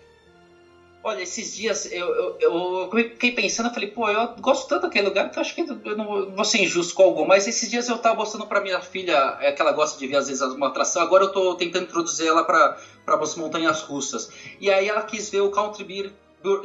Olha, 1.04 1.22
esses 1.22 1.56
dias 1.56 1.92
eu, 1.92 2.08
eu, 2.08 2.38
eu, 2.40 2.90
fiquei 2.92 3.32
pensando, 3.34 3.68
eu 3.68 3.74
falei, 3.74 3.92
pô, 3.92 4.10
eu 4.10 4.30
gosto 4.40 4.68
tanto 4.68 4.84
daquele 4.84 5.08
lugar 5.08 5.30
que 5.30 5.38
eu 5.38 5.42
acho 5.42 5.54
que 5.54 5.62
eu 5.62 5.96
não 5.96 6.32
vou 6.32 6.46
ser 6.46 6.64
injusto 6.64 6.96
com 6.96 7.04
algum, 7.04 7.28
mas 7.28 7.48
esses 7.48 7.70
dias 7.70 7.88
eu 7.88 8.00
tava 8.00 8.16
mostrando 8.16 8.48
pra 8.48 8.60
minha 8.60 8.82
filha, 8.82 9.38
é 9.40 9.52
que 9.52 9.62
ela 9.62 9.72
gosta 9.72 10.00
de 10.00 10.08
ver 10.08 10.16
às 10.16 10.30
vezes 10.30 10.42
uma 10.42 10.70
atração, 10.70 11.04
agora 11.04 11.26
eu 11.26 11.32
tô 11.32 11.54
tentando 11.54 11.84
introduzir 11.84 12.28
ela 12.28 12.44
pra 12.44 12.80
as 13.06 13.36
montanhas 13.36 13.82
russas. 13.82 14.32
E 14.60 14.72
aí 14.72 14.88
ela 14.88 15.04
quis 15.04 15.30
ver 15.30 15.42
o 15.42 15.52
Country 15.52 15.84
Beer 15.84 16.12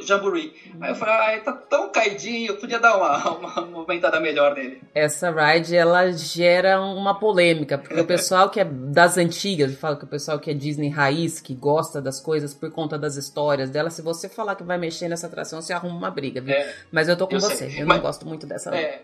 Jamboree. 0.01 0.53
Aí 0.79 0.91
eu 0.91 0.95
falei, 0.95 1.37
ah, 1.37 1.41
tá 1.41 1.53
tão 1.53 1.91
caidinho, 1.91 2.55
podia 2.57 2.79
dar 2.79 2.97
uma, 2.97 3.31
uma 3.37 3.61
movimentada 3.65 4.19
melhor 4.19 4.55
nele. 4.55 4.81
Essa 4.93 5.31
ride, 5.31 5.75
ela 5.75 6.11
gera 6.11 6.81
uma 6.81 7.19
polêmica, 7.19 7.77
porque 7.77 7.99
o 7.99 8.05
pessoal 8.05 8.49
que 8.49 8.59
é 8.59 8.65
das 8.65 9.17
antigas, 9.17 9.75
fala 9.75 9.95
que 9.95 10.05
o 10.05 10.07
pessoal 10.07 10.39
que 10.39 10.51
é 10.51 10.53
Disney 10.53 10.89
raiz, 10.89 11.39
que 11.39 11.53
gosta 11.53 12.01
das 12.01 12.19
coisas 12.19 12.53
por 12.53 12.71
conta 12.71 12.97
das 12.97 13.15
histórias 13.15 13.69
dela, 13.69 13.89
se 13.89 14.01
você 14.01 14.29
falar 14.29 14.55
que 14.55 14.63
vai 14.63 14.77
mexer 14.77 15.07
nessa 15.07 15.27
atração, 15.27 15.61
você 15.61 15.73
arruma 15.73 15.95
uma 15.95 16.11
briga, 16.11 16.41
viu? 16.41 16.53
É, 16.53 16.73
Mas 16.91 17.07
eu 17.09 17.17
tô 17.17 17.27
com 17.27 17.35
eu 17.35 17.41
você, 17.41 17.69
sei. 17.69 17.81
eu 17.81 17.87
Mas, 17.87 17.97
não 17.97 18.03
gosto 18.03 18.27
muito 18.27 18.45
dessa. 18.45 18.75
É, 18.75 19.01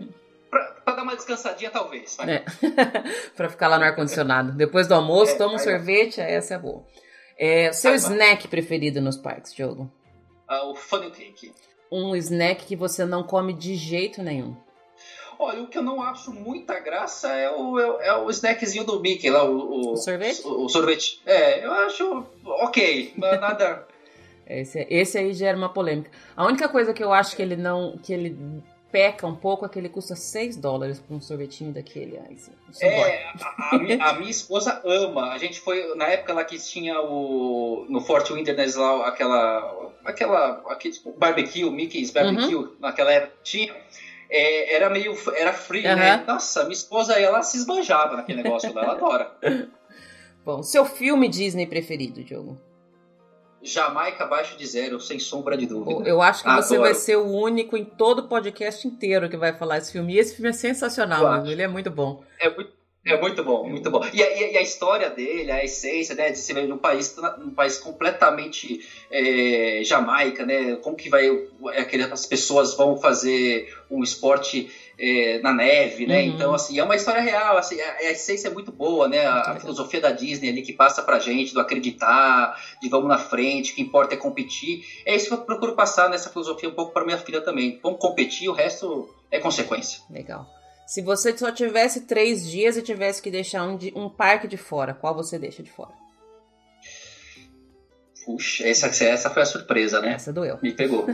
pra, 0.49 0.63
pra, 0.85 0.93
dar 0.95 1.03
uma 1.03 1.15
descansadinha, 1.15 1.71
talvez. 1.71 2.17
É. 2.19 2.43
pra 3.35 3.49
ficar 3.49 3.67
lá 3.67 3.77
no 3.77 3.85
ar-condicionado. 3.85 4.51
Depois 4.51 4.87
do 4.87 4.93
almoço, 4.93 5.33
é, 5.33 5.37
toma 5.37 5.55
um 5.55 5.59
sorvete, 5.59 6.21
essa 6.21 6.55
é 6.55 6.57
boa. 6.57 6.83
É, 7.39 7.71
seu 7.71 7.93
snack 7.93 8.47
preferido 8.47 8.99
nos 8.99 9.15
parques, 9.15 9.53
Diogo? 9.53 9.91
Uh, 10.49 10.69
o 10.69 10.75
funnel 10.75 11.11
cake. 11.11 11.53
Um 11.91 12.15
snack 12.15 12.65
que 12.65 12.75
você 12.75 13.05
não 13.05 13.23
come 13.23 13.53
de 13.53 13.75
jeito 13.75 14.21
nenhum. 14.21 14.55
Olha, 15.39 15.61
o 15.61 15.67
que 15.67 15.77
eu 15.77 15.83
não 15.83 16.01
acho 16.01 16.33
muita 16.33 16.79
graça 16.79 17.31
é 17.31 17.49
o, 17.49 17.79
é, 17.79 18.07
é 18.07 18.13
o 18.15 18.29
snackzinho 18.29 18.83
do 18.83 18.99
Mickey 18.99 19.29
lá, 19.29 19.43
o, 19.43 19.57
o, 19.57 19.93
o 19.93 19.97
sorvete? 19.97 20.41
O, 20.45 20.65
o, 20.65 20.69
sorvete. 20.69 21.21
É, 21.25 21.63
eu 21.63 21.71
acho 21.71 22.25
ok, 22.43 23.13
nada. 23.17 23.87
esse, 24.47 24.87
esse 24.89 25.17
aí 25.17 25.33
gera 25.33 25.55
uma 25.55 25.69
polêmica. 25.69 26.09
A 26.35 26.45
única 26.45 26.67
coisa 26.67 26.91
que 26.91 27.03
eu 27.03 27.13
acho 27.13 27.35
que 27.35 27.41
ele 27.41 27.55
não. 27.55 27.97
que 27.97 28.11
ele 28.11 28.35
peca 28.91 29.27
um 29.27 29.35
pouco 29.35 29.65
é 29.65 29.69
que 29.69 29.77
ele 29.77 29.89
custa 29.89 30.15
6 30.15 30.57
dólares 30.57 30.99
por 30.99 31.15
um 31.15 31.21
sorvetinho 31.21 31.73
daquele. 31.73 32.17
Assim, 32.17 32.51
é, 32.81 33.23
a, 33.25 33.75
a, 33.75 33.77
minha, 33.77 34.03
a, 34.03 34.13
minha 34.13 34.31
esposa 34.31 34.81
ama. 34.83 35.31
A 35.31 35.37
gente 35.37 35.59
foi, 35.59 35.95
na 35.95 36.05
época 36.07 36.33
lá 36.33 36.43
que 36.43 36.57
tinha 36.57 36.99
o. 37.01 37.85
No 37.89 38.01
Fort 38.01 38.29
Wilderness 38.29 38.75
lá, 38.75 39.07
aquela. 39.07 39.91
aquela. 40.05 40.63
aquele 40.69 40.93
tipo, 40.93 41.13
barbecue, 41.17 41.69
Mickey's 41.69 42.11
barbecue, 42.11 42.55
uhum. 42.55 42.75
naquela 42.79 43.11
época 43.11 43.33
tinha. 43.43 43.75
É, 44.29 44.75
era 44.75 44.89
meio. 44.89 45.15
Era 45.35 45.53
free, 45.53 45.87
uhum. 45.87 45.95
né? 45.95 46.23
Nossa, 46.27 46.63
minha 46.63 46.73
esposa 46.73 47.13
ela 47.19 47.41
se 47.41 47.57
esbanjava 47.57 48.17
naquele 48.17 48.43
negócio 48.43 48.73
lá, 48.73 48.83
ela 48.83 48.93
adora. 48.93 49.37
Bom, 50.43 50.63
seu 50.63 50.85
filme 50.85 51.27
Disney 51.27 51.67
preferido, 51.67 52.23
Diogo? 52.23 52.57
Jamaica 53.69 54.23
abaixo 54.23 54.57
de 54.57 54.65
zero, 54.65 54.99
sem 54.99 55.19
sombra 55.19 55.57
de 55.57 55.65
dúvida. 55.65 56.07
Eu 56.07 56.21
acho 56.21 56.43
que 56.43 56.49
Adoro. 56.49 56.65
você 56.65 56.77
vai 56.77 56.93
ser 56.93 57.17
o 57.17 57.25
único 57.25 57.75
em 57.75 57.85
todo 57.85 58.19
o 58.19 58.27
podcast 58.27 58.87
inteiro 58.87 59.29
que 59.29 59.37
vai 59.37 59.53
falar 59.53 59.77
esse 59.77 59.91
filme. 59.91 60.13
E 60.13 60.19
esse 60.19 60.35
filme 60.35 60.49
é 60.49 60.53
sensacional, 60.53 61.45
ele 61.45 61.61
é 61.61 61.67
muito 61.67 61.89
bom. 61.91 62.23
É 62.39 62.49
muito, 62.49 62.71
é 63.07 63.19
muito 63.19 63.41
bom, 63.41 63.67
muito 63.67 63.89
bom. 63.89 64.03
E, 64.13 64.21
e, 64.21 64.51
e, 64.51 64.57
a 64.57 64.61
história 64.61 65.09
dele, 65.09 65.51
a 65.51 65.63
essência, 65.63 66.13
né, 66.13 66.29
de 66.29 66.37
se 66.37 66.51
ver 66.53 66.67
num 66.67 66.77
país, 66.77 67.15
num 67.37 67.51
país 67.51 67.77
completamente 67.77 68.85
é, 69.09 69.81
Jamaica, 69.83 70.45
né, 70.45 70.75
como 70.75 70.95
que 70.95 71.09
vai, 71.09 71.27
as 72.11 72.25
pessoas 72.25 72.75
vão 72.75 72.97
fazer 72.97 73.73
um 73.89 74.03
esporte 74.03 74.69
é, 74.99 75.39
na 75.39 75.53
neve, 75.53 76.05
né, 76.05 76.21
uhum. 76.23 76.27
então, 76.27 76.53
assim, 76.53 76.77
é 76.79 76.83
uma 76.83 76.95
história 76.95 77.21
real, 77.21 77.55
assim, 77.55 77.79
a, 77.79 77.93
a 77.93 78.11
essência 78.11 78.49
é 78.49 78.51
muito 78.51 78.71
boa, 78.71 79.07
né, 79.07 79.25
a, 79.25 79.51
a, 79.51 79.59
filosofia 79.59 80.01
da 80.01 80.11
Disney 80.11 80.49
ali 80.49 80.61
que 80.61 80.73
passa 80.73 81.01
pra 81.01 81.19
gente, 81.19 81.53
do 81.53 81.61
acreditar, 81.61 82.59
de 82.81 82.89
vamos 82.89 83.07
na 83.07 83.17
frente, 83.17 83.71
o 83.71 83.75
que 83.75 83.81
importa 83.81 84.15
é 84.15 84.17
competir, 84.17 84.83
é 85.05 85.15
isso 85.15 85.27
que 85.27 85.33
eu 85.33 85.37
procuro 85.37 85.75
passar 85.75 86.09
nessa 86.09 86.29
filosofia 86.29 86.67
um 86.67 86.73
pouco 86.73 86.91
para 86.91 87.05
minha 87.05 87.17
filha 87.17 87.39
também, 87.39 87.79
vamos 87.81 87.99
competir, 87.99 88.49
o 88.49 88.53
resto 88.53 89.07
é 89.31 89.39
consequência. 89.39 90.01
Legal. 90.09 90.56
Se 90.87 91.01
você 91.01 91.37
só 91.37 91.51
tivesse 91.51 92.01
três 92.01 92.49
dias 92.49 92.77
e 92.77 92.81
tivesse 92.81 93.21
que 93.21 93.29
deixar 93.29 93.63
um, 93.63 93.75
de, 93.75 93.91
um 93.93 94.09
parque 94.09 94.47
de 94.47 94.55
fora, 94.55 94.93
qual 94.93 95.13
você 95.13 95.37
deixa 95.37 95.61
de 95.61 95.69
fora? 95.69 95.91
Puxa, 98.25 98.65
essa, 98.65 98.87
essa 99.03 99.29
foi 99.29 99.41
a 99.41 99.45
surpresa, 99.45 99.99
né? 99.99 100.13
Essa 100.13 100.31
doeu. 100.31 100.57
Me 100.63 100.71
pegou. 100.71 101.05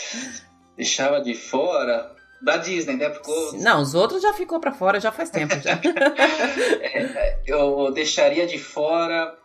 Deixava 0.76 1.20
de 1.20 1.34
fora 1.34 2.16
da 2.40 2.56
Disney, 2.56 2.96
né? 2.96 3.10
Ficou... 3.10 3.52
Não, 3.58 3.82
os 3.82 3.94
outros 3.94 4.22
já 4.22 4.32
ficou 4.32 4.58
para 4.58 4.72
fora 4.72 4.98
já 4.98 5.12
faz 5.12 5.28
tempo 5.28 5.60
já. 5.60 5.78
é, 6.80 7.38
eu 7.46 7.92
deixaria 7.92 8.46
de 8.46 8.58
fora. 8.58 9.36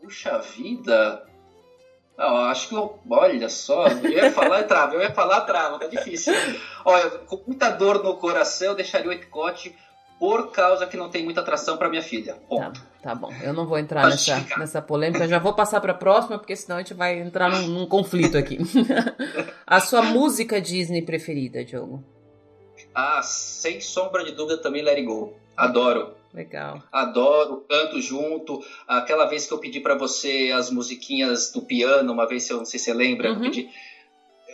Puxa 0.00 0.38
vida. 0.38 1.25
Não, 2.16 2.36
acho 2.36 2.68
que 2.68 2.74
eu, 2.74 2.98
olha 3.10 3.48
só, 3.48 3.88
eu 3.88 4.10
ia 4.10 4.32
falar 4.32 4.64
trava, 4.64 4.94
eu 4.94 5.02
ia 5.02 5.12
falar 5.12 5.42
trava, 5.42 5.78
tá 5.78 5.86
difícil. 5.86 6.32
Olha, 6.84 7.10
com 7.10 7.42
muita 7.46 7.70
dor 7.70 8.02
no 8.02 8.16
coração, 8.16 8.68
eu 8.68 8.74
deixaria 8.74 9.08
o 9.08 9.12
Epcot 9.12 9.76
por 10.18 10.50
causa 10.50 10.86
que 10.86 10.96
não 10.96 11.10
tem 11.10 11.22
muita 11.22 11.42
atração 11.42 11.76
para 11.76 11.90
minha 11.90 12.02
filha. 12.02 12.36
Ponto. 12.48 12.80
Tá, 13.02 13.10
tá, 13.10 13.14
bom, 13.14 13.30
eu 13.42 13.52
não 13.52 13.66
vou 13.66 13.78
entrar 13.78 14.08
nessa, 14.08 14.42
nessa 14.56 14.80
polêmica, 14.80 15.28
já 15.28 15.38
vou 15.38 15.52
passar 15.52 15.80
para 15.80 15.92
a 15.92 15.96
próxima, 15.96 16.38
porque 16.38 16.56
senão 16.56 16.76
a 16.76 16.80
gente 16.80 16.94
vai 16.94 17.18
entrar 17.18 17.50
num, 17.50 17.66
num 17.66 17.86
conflito 17.86 18.38
aqui. 18.38 18.58
a 19.66 19.78
sua 19.80 20.00
música 20.02 20.58
Disney 20.58 21.02
preferida, 21.02 21.62
Diogo? 21.62 22.02
Ah, 22.94 23.20
sem 23.22 23.78
sombra 23.80 24.24
de 24.24 24.32
dúvida 24.32 24.60
também 24.62 24.82
Let 24.82 24.96
It 24.96 25.06
Go. 25.06 25.34
Adoro. 25.56 26.14
Legal. 26.36 26.82
Adoro, 26.92 27.64
canto 27.66 27.98
junto. 28.00 28.62
Aquela 28.86 29.24
vez 29.24 29.46
que 29.46 29.54
eu 29.54 29.58
pedi 29.58 29.80
para 29.80 29.94
você 29.94 30.52
as 30.54 30.70
musiquinhas 30.70 31.50
do 31.50 31.62
piano, 31.62 32.12
uma 32.12 32.28
vez, 32.28 32.48
eu 32.50 32.58
não 32.58 32.66
sei 32.66 32.78
se 32.78 32.84
você 32.84 32.92
lembra, 32.92 33.30
uhum. 33.30 33.36
eu 33.36 33.40
pedi. 33.40 33.70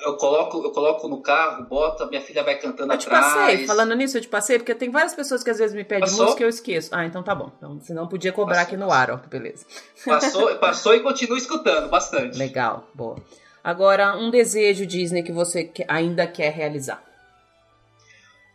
Eu 0.05 0.17
coloco, 0.17 0.63
eu 0.65 0.71
coloco 0.71 1.09
no 1.09 1.21
carro, 1.21 1.65
boto, 1.65 2.07
minha 2.09 2.21
filha 2.21 2.43
vai 2.43 2.57
cantando 2.57 2.93
eu 2.93 2.97
atrás. 2.97 3.27
Eu 3.27 3.33
te 3.33 3.37
passei, 3.41 3.67
falando 3.67 3.95
nisso, 3.97 4.17
eu 4.17 4.21
te 4.21 4.29
passei, 4.29 4.59
porque 4.59 4.75
tem 4.75 4.91
várias 4.91 5.15
pessoas 5.15 5.43
que 5.43 5.51
às 5.51 5.59
vezes 5.59 5.75
me 5.75 5.85
pedem 5.85 6.09
passou? 6.09 6.25
música 6.25 6.43
e 6.43 6.45
eu 6.45 6.49
esqueço. 6.49 6.91
Ah, 6.93 7.05
então 7.05 7.23
tá 7.23 7.35
bom. 7.35 7.51
Então, 7.57 7.81
senão 7.81 8.07
podia 8.07 8.33
cobrar 8.33 8.57
passou, 8.57 8.69
aqui 8.69 8.77
no 8.77 8.91
ar, 8.91 9.11
ó, 9.11 9.17
beleza. 9.17 9.65
Passou, 10.05 10.55
passou 10.59 10.95
e 10.95 11.01
continua 11.01 11.39
escutando 11.39 11.89
bastante. 11.89 12.39
Legal, 12.39 12.89
boa. 12.95 13.17
Agora, 13.63 14.17
um 14.17 14.31
desejo 14.31 14.87
Disney 14.87 15.23
que 15.23 15.33
você 15.33 15.71
ainda 15.89 16.27
quer 16.27 16.53
realizar. 16.53 17.03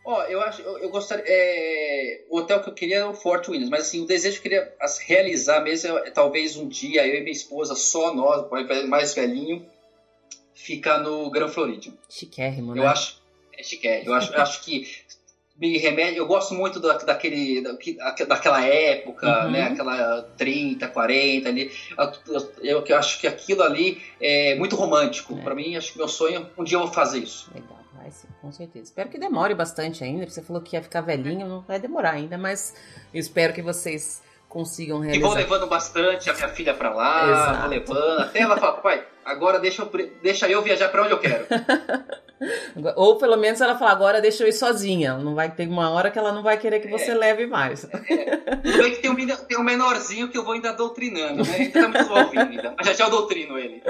Ó, 0.08 0.22
eu 0.22 0.40
acho, 0.40 0.62
eu, 0.62 0.78
eu 0.78 0.88
gostaria. 0.88 1.22
É, 1.28 2.22
o 2.30 2.38
hotel 2.38 2.62
que 2.62 2.70
eu 2.70 2.72
queria 2.72 2.96
era 2.96 3.10
o 3.10 3.12
Fort 3.12 3.46
Williams, 3.46 3.68
mas 3.68 3.82
assim, 3.82 4.00
o 4.00 4.06
desejo 4.06 4.40
que 4.40 4.48
eu 4.48 4.50
queria 4.50 4.72
realizar 5.06 5.60
mesmo 5.60 5.98
é, 5.98 6.08
é 6.08 6.10
talvez 6.10 6.56
um 6.56 6.66
dia 6.66 7.06
eu 7.06 7.16
e 7.16 7.20
minha 7.20 7.30
esposa, 7.30 7.74
só 7.74 8.14
nós, 8.14 8.48
mais 8.88 9.12
velhinho, 9.12 9.66
ficar 10.54 11.00
no 11.00 11.28
Grand 11.28 11.50
Floridian. 11.50 11.92
Chiquérrimo, 12.08 12.74
né? 12.74 12.80
Eu 12.80 12.88
acho. 12.88 13.20
É 13.52 13.62
chiquérrimo. 13.62 14.08
Eu 14.08 14.14
acho, 14.14 14.32
eu 14.32 14.40
acho 14.40 14.62
que 14.62 14.88
me 15.60 15.76
remete. 15.76 16.16
Eu 16.16 16.26
gosto 16.26 16.54
muito 16.54 16.80
da, 16.80 16.94
daquele, 16.94 17.60
da, 17.60 17.76
daquela 18.26 18.64
época, 18.64 19.44
uhum. 19.44 19.50
né? 19.50 19.64
Aquela 19.64 20.22
30, 20.38 20.88
40 20.88 21.48
ali. 21.50 21.70
Eu, 22.62 22.82
eu, 22.82 22.96
acho 22.96 23.20
que 23.20 23.26
aquilo 23.26 23.62
ali 23.62 24.00
é 24.18 24.54
muito 24.54 24.74
romântico. 24.74 25.36
É. 25.38 25.42
Para 25.42 25.54
mim, 25.54 25.76
acho 25.76 25.92
que 25.92 25.98
meu 25.98 26.08
sonho 26.08 26.48
um 26.56 26.64
dia 26.64 26.76
eu 26.76 26.84
vou 26.84 26.90
fazer 26.90 27.18
isso. 27.18 27.50
Legal. 27.54 27.77
Vai 28.08 28.10
sim, 28.10 28.28
com 28.40 28.50
certeza. 28.50 28.86
Espero 28.86 29.10
que 29.10 29.18
demore 29.18 29.54
bastante 29.54 30.02
ainda, 30.02 30.20
porque 30.20 30.32
você 30.32 30.42
falou 30.42 30.62
que 30.62 30.74
ia 30.74 30.82
ficar 30.82 31.02
velhinho, 31.02 31.46
não 31.46 31.60
vai 31.60 31.78
demorar 31.78 32.12
ainda, 32.12 32.38
mas 32.38 32.74
eu 33.12 33.20
espero 33.20 33.52
que 33.52 33.60
vocês 33.60 34.22
consigam 34.48 35.00
realizar. 35.00 35.18
E 35.18 35.28
vou 35.28 35.34
levando 35.34 35.66
bastante 35.66 36.30
a 36.30 36.32
minha 36.32 36.48
filha 36.48 36.72
para 36.72 36.88
lá, 36.88 37.30
Exato. 37.30 37.60
vou 37.60 37.68
levando, 37.68 38.20
até 38.20 38.40
ela 38.40 38.56
fala, 38.56 38.78
pai, 38.78 39.04
agora 39.26 39.58
deixa 39.58 39.82
eu, 39.82 39.90
deixa 40.22 40.48
eu 40.48 40.62
viajar 40.62 40.88
para 40.88 41.02
onde 41.02 41.12
eu 41.12 41.18
quero. 41.18 41.46
Ou 42.96 43.16
pelo 43.16 43.36
menos 43.36 43.60
ela 43.60 43.76
fala, 43.76 43.90
agora 43.90 44.22
deixa 44.22 44.44
eu 44.44 44.48
ir 44.48 44.52
sozinha. 44.52 45.18
Não 45.18 45.34
vai 45.34 45.50
ter 45.50 45.68
uma 45.68 45.90
hora 45.90 46.10
que 46.10 46.18
ela 46.18 46.32
não 46.32 46.42
vai 46.42 46.56
querer 46.56 46.78
que 46.80 46.88
você 46.88 47.10
é. 47.10 47.14
leve 47.14 47.46
mais. 47.46 47.84
É. 47.84 48.36
Tudo 48.36 48.78
bem 48.78 48.92
que 48.92 49.02
tem 49.02 49.10
um, 49.10 49.16
tem 49.16 49.58
um 49.58 49.64
menorzinho 49.64 50.28
que 50.28 50.38
eu 50.38 50.44
vou 50.44 50.54
ainda 50.54 50.72
doutrinando, 50.72 51.44
né? 51.44 51.60
Ele 51.60 51.70
tá 51.70 51.88
muito 51.88 52.08
novinho 52.08 52.42
ainda, 52.42 52.74
mas 52.78 52.86
já 52.86 52.92
já 52.94 53.04
eu 53.06 53.10
doutrino 53.10 53.58
ele. 53.58 53.82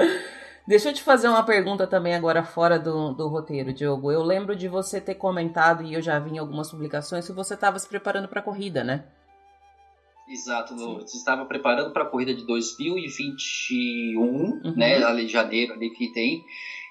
Deixa 0.67 0.89
eu 0.89 0.93
te 0.93 1.01
fazer 1.01 1.27
uma 1.27 1.43
pergunta 1.43 1.87
também 1.87 2.13
agora 2.13 2.43
fora 2.43 2.77
do, 2.77 3.13
do 3.13 3.27
roteiro, 3.27 3.73
Diogo. 3.73 4.11
Eu 4.11 4.21
lembro 4.21 4.55
de 4.55 4.67
você 4.67 5.01
ter 5.01 5.15
comentado, 5.15 5.83
e 5.83 5.93
eu 5.93 6.01
já 6.01 6.19
vi 6.19 6.31
em 6.31 6.37
algumas 6.37 6.69
publicações, 6.69 7.25
que 7.25 7.33
você 7.33 7.55
estava 7.55 7.79
se 7.79 7.87
preparando 7.87 8.27
para 8.27 8.39
a 8.39 8.43
corrida, 8.43 8.83
né? 8.83 9.05
Exato, 10.29 10.75
você 10.75 11.17
estava 11.17 11.43
preparando 11.45 11.91
para 11.91 12.03
a 12.03 12.05
corrida 12.05 12.35
de 12.35 12.45
2021, 12.45 14.21
uhum. 14.21 14.61
né? 14.75 15.03
Ali 15.03 15.25
de 15.25 15.31
janeiro 15.31 15.73
ali 15.73 15.89
que 15.89 16.13
tem. 16.13 16.45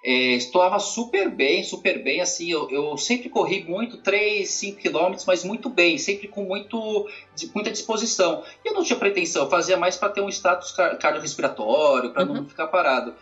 É, 0.05 0.35
estava 0.35 0.79
super 0.81 1.31
bem, 1.31 1.63
super 1.63 2.03
bem, 2.03 2.21
assim, 2.21 2.51
eu, 2.51 2.69
eu 2.71 2.97
sempre 2.97 3.29
corri 3.29 3.65
muito, 3.65 3.99
3, 3.99 4.49
5 4.49 4.81
quilômetros, 4.81 5.25
mas 5.25 5.45
muito 5.45 5.69
bem, 5.69 5.99
sempre 5.99 6.27
com 6.27 6.43
muito, 6.45 7.09
de, 7.37 7.51
muita 7.55 7.71
disposição. 7.71 8.43
E 8.65 8.69
eu 8.69 8.75
não 8.75 8.83
tinha 8.83 8.99
pretensão, 8.99 9.45
eu 9.45 9.51
fazia 9.51 9.77
mais 9.77 9.97
para 9.97 10.09
ter 10.09 10.21
um 10.21 10.29
status 10.29 10.73
cardiorrespiratório, 10.73 12.11
para 12.13 12.25
uhum. 12.25 12.35
não 12.35 12.45
ficar 12.45 12.67
parado. 12.69 13.15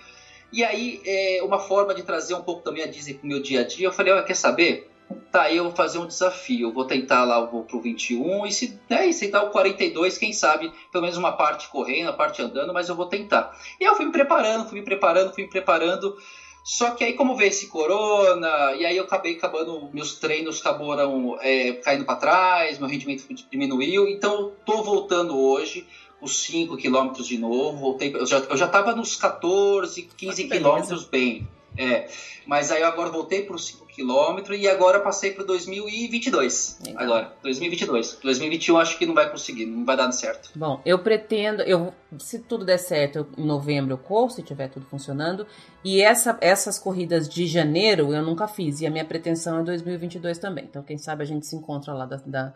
E 0.53 0.65
aí, 0.65 1.01
é, 1.05 1.41
uma 1.43 1.59
forma 1.59 1.95
de 1.95 2.03
trazer 2.03 2.35
um 2.35 2.43
pouco 2.43 2.63
também 2.63 2.83
a 2.83 2.87
Disney 2.87 3.15
para 3.15 3.25
o 3.25 3.29
meu 3.29 3.43
dia 3.43 3.61
a 3.61 3.65
dia, 3.65 3.87
eu 3.87 3.93
falei, 3.93 4.13
olha, 4.13 4.23
quer 4.23 4.37
saber? 4.37 4.91
Tá, 5.31 5.53
eu 5.53 5.65
vou 5.65 5.73
fazer 5.73 5.99
um 5.99 6.07
desafio, 6.07 6.69
eu 6.69 6.73
vou 6.73 6.85
tentar 6.85 7.25
lá, 7.25 7.39
eu 7.39 7.51
vou 7.51 7.63
pro 7.63 7.81
21, 7.81 8.47
e 8.47 8.53
se, 8.53 8.81
e 8.91 9.13
se 9.13 9.27
tentar 9.27 9.43
o 9.43 9.51
42, 9.51 10.19
quem 10.19 10.33
sabe, 10.33 10.73
pelo 10.91 11.03
menos 11.03 11.17
uma 11.17 11.33
parte 11.33 11.69
correndo, 11.69 12.09
a 12.09 12.13
parte 12.13 12.43
andando, 12.43 12.73
mas 12.73 12.89
eu 12.89 12.97
vou 12.97 13.07
tentar. 13.07 13.57
E 13.81 13.85
eu 13.85 13.95
fui 13.95 14.07
me 14.07 14.13
preparando, 14.13 14.69
fui 14.69 14.81
me 14.81 14.85
preparando, 14.85 15.33
fui 15.33 15.45
me 15.45 15.51
preparando, 15.51 16.17
só 16.65 16.91
que 16.91 17.05
aí 17.05 17.13
como 17.13 17.37
veio 17.37 17.51
esse 17.51 17.69
corona, 17.69 18.73
e 18.75 18.85
aí 18.85 18.97
eu 18.97 19.05
acabei 19.05 19.37
acabando, 19.37 19.89
meus 19.93 20.19
treinos 20.19 20.61
acabaram 20.61 21.39
é, 21.41 21.75
caindo 21.75 22.05
para 22.05 22.17
trás, 22.17 22.79
meu 22.81 22.89
rendimento 22.89 23.25
diminuiu, 23.49 24.09
então 24.09 24.53
tô 24.65 24.83
voltando 24.83 25.39
hoje, 25.39 25.87
os 26.21 26.45
5 26.45 26.77
quilômetros 26.77 27.27
de 27.27 27.39
novo, 27.39 27.79
voltei, 27.79 28.15
eu 28.15 28.27
já, 28.27 28.39
eu 28.39 28.57
já 28.57 28.67
tava 28.67 28.95
nos 28.95 29.17
14, 29.17 30.03
15 30.03 30.45
ah, 30.45 30.49
quilômetros 30.49 31.05
bem. 31.05 31.49
É, 31.79 32.09
mas 32.47 32.71
aí 32.71 32.81
eu 32.81 32.87
agora 32.87 33.11
voltei 33.11 33.43
para 33.43 33.55
os 33.55 33.67
5 33.67 33.87
km 33.87 34.53
e 34.53 34.69
agora 34.69 35.01
passei 35.01 35.33
para 35.33 35.45
2022. 35.45 36.79
Legal. 36.85 37.03
Agora, 37.03 37.33
2022. 37.43 38.19
2021 38.23 38.79
acho 38.79 38.99
que 38.99 39.05
não 39.05 39.15
vai 39.15 39.31
conseguir, 39.31 39.67
não 39.67 39.85
vai 39.85 39.97
dar 39.97 40.11
certo. 40.13 40.51
Bom, 40.55 40.81
eu 40.87 40.99
pretendo, 40.99 41.63
eu 41.63 41.93
se 42.19 42.39
tudo 42.39 42.65
der 42.65 42.79
certo, 42.79 43.27
em 43.37 43.45
novembro 43.45 43.93
eu 43.93 43.99
corro, 43.99 44.31
se 44.31 44.43
tiver 44.43 44.69
tudo 44.69 44.87
funcionando. 44.87 45.47
E 45.85 46.01
essa, 46.01 46.39
essas 46.41 46.79
corridas 46.79 47.29
de 47.29 47.47
janeiro 47.47 48.15
eu 48.15 48.23
nunca 48.23 48.49
fiz 48.49 48.81
e 48.81 48.87
a 48.87 48.91
minha 48.91 49.05
pretensão 49.05 49.61
é 49.61 49.63
2022 49.63 50.39
também. 50.39 50.65
Então 50.65 50.83
quem 50.83 50.97
sabe 50.97 51.23
a 51.23 51.27
gente 51.27 51.47
se 51.47 51.57
encontra 51.57 51.93
lá 51.93 52.07
da, 52.07 52.17
da 52.25 52.55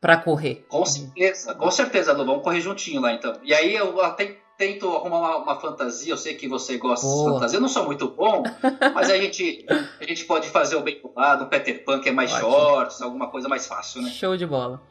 para 0.00 0.16
correr. 0.16 0.64
Com 0.68 0.84
certeza, 0.84 1.54
com 1.54 1.70
certeza, 1.70 2.12
Lu, 2.12 2.24
vamos 2.24 2.42
correr 2.42 2.60
juntinho 2.60 3.00
lá 3.00 3.12
então. 3.12 3.32
E 3.42 3.52
aí 3.52 3.74
eu 3.74 4.00
até 4.00 4.38
tento 4.56 4.88
arrumar 4.88 5.18
uma, 5.18 5.36
uma 5.36 5.60
fantasia, 5.60 6.12
eu 6.12 6.16
sei 6.16 6.34
que 6.34 6.48
você 6.48 6.76
gosta 6.78 7.06
Boa. 7.06 7.24
de 7.24 7.34
fantasia, 7.34 7.56
eu 7.58 7.60
não 7.60 7.68
sou 7.68 7.84
muito 7.84 8.08
bom, 8.08 8.42
mas 8.94 9.08
a 9.08 9.16
gente, 9.16 9.64
a 10.00 10.04
gente 10.04 10.24
pode 10.24 10.48
fazer 10.48 10.76
o 10.76 10.82
bem 10.82 11.00
lado, 11.16 11.44
um 11.44 11.48
Peter 11.48 11.84
Pan 11.84 12.00
que 12.00 12.08
é 12.08 12.12
mais 12.12 12.32
Ótimo. 12.32 12.50
shorts, 12.50 13.02
alguma 13.02 13.30
coisa 13.30 13.48
mais 13.48 13.66
fácil, 13.66 14.02
né? 14.02 14.10
Show 14.10 14.36
de 14.36 14.46
bola. 14.46 14.82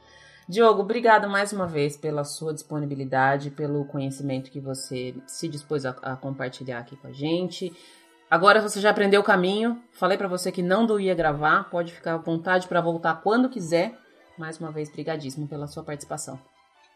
Diogo, 0.50 0.82
obrigado 0.82 1.30
mais 1.30 1.52
uma 1.52 1.68
vez 1.68 1.98
pela 1.98 2.24
sua 2.24 2.54
disponibilidade, 2.54 3.52
pelo 3.52 3.84
conhecimento 3.84 4.50
que 4.50 4.62
você 4.62 5.14
se 5.28 5.46
dispôs 5.50 5.86
a, 5.86 5.90
a 6.02 6.16
compartilhar 6.16 6.80
aqui 6.80 6.96
com 6.96 7.08
a 7.08 7.12
gente. 7.12 7.74
Agora 8.32 8.62
você 8.62 8.80
já 8.80 8.90
aprendeu 8.90 9.20
o 9.20 9.26
caminho. 9.26 9.82
Falei 9.92 10.18
para 10.18 10.30
você 10.30 10.50
que 10.50 10.62
não 10.62 10.86
doía 10.86 11.14
gravar, 11.14 11.70
pode 11.70 11.92
ficar 11.92 12.14
à 12.14 12.18
vontade 12.18 12.66
para 12.66 12.80
voltar 12.80 13.22
quando 13.22 13.50
quiser. 13.50 13.98
Mais 14.38 14.60
uma 14.60 14.72
vez, 14.72 14.90
brigadíssimo 14.90 15.48
pela 15.48 15.68
sua 15.68 15.84
participação. 15.84 16.40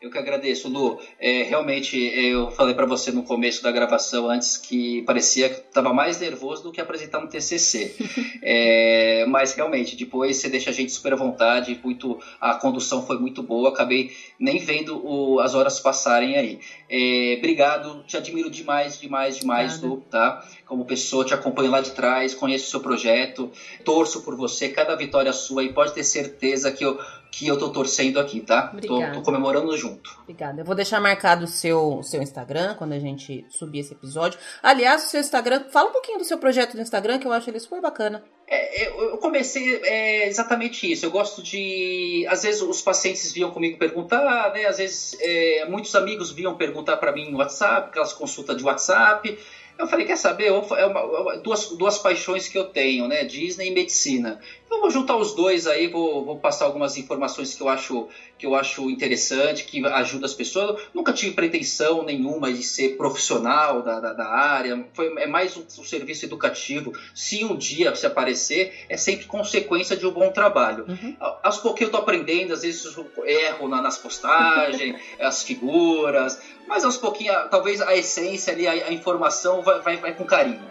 Eu 0.01 0.09
que 0.09 0.17
agradeço, 0.17 0.67
Lu. 0.67 0.99
É, 1.19 1.43
realmente, 1.43 1.95
eu 1.95 2.49
falei 2.49 2.73
para 2.73 2.87
você 2.87 3.11
no 3.11 3.21
começo 3.21 3.61
da 3.61 3.71
gravação, 3.71 4.31
antes, 4.31 4.57
que 4.57 5.03
parecia 5.03 5.47
que 5.47 5.59
estava 5.59 5.93
mais 5.93 6.19
nervoso 6.19 6.63
do 6.63 6.71
que 6.71 6.81
apresentar 6.81 7.19
um 7.19 7.27
TCC. 7.27 7.95
é, 8.41 9.27
mas 9.27 9.53
realmente, 9.53 9.95
depois 9.95 10.37
você 10.37 10.49
deixa 10.49 10.71
a 10.71 10.73
gente 10.73 10.91
super 10.91 11.13
à 11.13 11.15
vontade, 11.15 11.79
muito, 11.83 12.19
a 12.39 12.55
condução 12.55 13.05
foi 13.05 13.19
muito 13.19 13.43
boa, 13.43 13.69
acabei 13.69 14.11
nem 14.39 14.57
vendo 14.57 14.99
o, 15.05 15.39
as 15.39 15.53
horas 15.53 15.79
passarem 15.79 16.35
aí. 16.35 16.59
É, 16.89 17.35
obrigado, 17.37 18.03
te 18.05 18.17
admiro 18.17 18.49
demais, 18.49 18.99
demais, 18.99 19.37
demais, 19.37 19.79
Lu, 19.83 20.01
tá? 20.09 20.43
Como 20.65 20.83
pessoa, 20.83 21.23
te 21.23 21.35
acompanho 21.35 21.69
lá 21.69 21.79
de 21.79 21.91
trás, 21.91 22.33
conheço 22.33 22.65
o 22.65 22.71
seu 22.71 22.79
projeto, 22.79 23.51
torço 23.85 24.23
por 24.23 24.35
você, 24.35 24.67
cada 24.67 24.95
vitória 24.95 25.31
sua 25.31 25.63
e 25.63 25.71
pode 25.71 25.93
ter 25.93 26.03
certeza 26.03 26.71
que 26.71 26.83
eu 26.83 26.99
que 27.31 27.47
eu 27.47 27.57
tô 27.57 27.69
torcendo 27.69 28.19
aqui, 28.19 28.41
tá? 28.41 28.67
Tô, 28.85 29.01
tô, 29.13 29.21
comemorando 29.21 29.75
junto. 29.77 30.19
Obrigada. 30.23 30.61
Eu 30.61 30.65
vou 30.65 30.75
deixar 30.75 30.99
marcado 30.99 31.45
o 31.45 31.47
seu, 31.47 32.03
seu 32.03 32.21
Instagram 32.21 32.75
quando 32.75 32.91
a 32.91 32.99
gente 32.99 33.45
subir 33.49 33.79
esse 33.79 33.93
episódio. 33.93 34.37
Aliás, 34.61 35.05
o 35.05 35.07
seu 35.07 35.21
Instagram, 35.21 35.63
fala 35.71 35.89
um 35.89 35.93
pouquinho 35.93 36.17
do 36.17 36.25
seu 36.25 36.37
projeto 36.37 36.75
no 36.75 36.81
Instagram, 36.81 37.19
que 37.19 37.25
eu 37.25 37.31
acho 37.31 37.49
ele 37.49 37.59
super 37.59 37.81
bacana. 37.81 38.21
É, 38.49 38.89
eu 38.89 39.17
comecei 39.17 39.81
é, 39.85 40.27
exatamente 40.27 40.91
isso. 40.91 41.05
Eu 41.05 41.11
gosto 41.11 41.41
de. 41.41 42.25
Às 42.27 42.43
vezes 42.43 42.61
os 42.61 42.81
pacientes 42.81 43.31
vinham 43.31 43.49
comigo 43.49 43.77
perguntar, 43.77 44.51
né? 44.53 44.65
Às 44.65 44.77
vezes 44.77 45.17
é, 45.21 45.65
muitos 45.69 45.95
amigos 45.95 46.31
vinham 46.31 46.57
perguntar 46.57 46.97
para 46.97 47.13
mim 47.13 47.31
no 47.31 47.37
WhatsApp, 47.37 47.87
aquelas 47.87 48.11
consultas 48.11 48.57
de 48.57 48.63
WhatsApp. 48.63 49.39
Eu 49.77 49.87
falei, 49.87 50.05
quer 50.05 50.15
saber? 50.15 50.47
É 50.47 50.51
uma, 50.51 51.33
é 51.33 51.37
duas, 51.39 51.69
duas 51.69 51.97
paixões 51.97 52.47
que 52.47 52.57
eu 52.57 52.65
tenho, 52.65 53.07
né? 53.07 53.23
Disney 53.23 53.69
e 53.69 53.73
medicina. 53.73 54.39
Então 54.65 54.79
vou 54.79 54.89
juntar 54.89 55.17
os 55.17 55.33
dois 55.33 55.67
aí, 55.67 55.87
vou, 55.87 56.23
vou 56.23 56.37
passar 56.37 56.65
algumas 56.65 56.97
informações 56.97 57.53
que 57.53 57.61
eu 57.61 57.69
acho 57.69 58.07
que 58.41 58.47
eu 58.47 58.55
acho 58.55 58.89
interessante, 58.89 59.65
que 59.65 59.85
ajuda 59.85 60.25
as 60.25 60.33
pessoas. 60.33 60.81
nunca 60.95 61.13
tive 61.13 61.35
pretensão 61.35 62.01
nenhuma 62.01 62.51
de 62.51 62.63
ser 62.63 62.97
profissional 62.97 63.83
da, 63.83 63.99
da, 63.99 64.13
da 64.13 64.27
área. 64.27 64.83
Foi, 64.93 65.13
é 65.19 65.27
mais 65.27 65.55
um, 65.55 65.61
um, 65.61 65.83
serviço 65.83 66.25
educativo. 66.25 66.91
Se 67.13 67.45
um 67.45 67.55
dia 67.55 67.95
se 67.95 68.03
aparecer, 68.03 68.73
é 68.89 68.97
sempre 68.97 69.27
consequência 69.27 69.95
de 69.95 70.07
um 70.07 70.11
bom 70.11 70.31
trabalho. 70.31 70.87
Uhum. 70.89 71.15
Aos 71.43 71.59
pouquinhos 71.59 71.93
eu 71.93 71.99
tô 71.99 72.03
aprendendo, 72.03 72.51
às 72.53 72.63
vezes 72.63 72.83
eu 72.97 73.07
erro 73.25 73.67
na, 73.67 73.79
nas 73.79 73.99
postagens, 73.99 74.99
as 75.21 75.43
figuras, 75.43 76.41
mas 76.67 76.83
aos 76.83 76.97
pouquinhos, 76.97 77.37
talvez 77.51 77.79
a 77.79 77.95
essência 77.95 78.53
ali, 78.53 78.67
a, 78.67 78.71
a 78.71 78.91
informação 78.91 79.61
vai, 79.61 79.81
vai, 79.81 79.97
vai 79.97 80.15
com 80.15 80.25
carinho. 80.25 80.67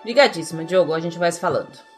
Obrigadíssima, 0.00 0.64
Diogo. 0.64 0.92
A 0.92 0.98
gente 0.98 1.20
vai 1.20 1.30
se 1.30 1.38
falando. 1.38 1.93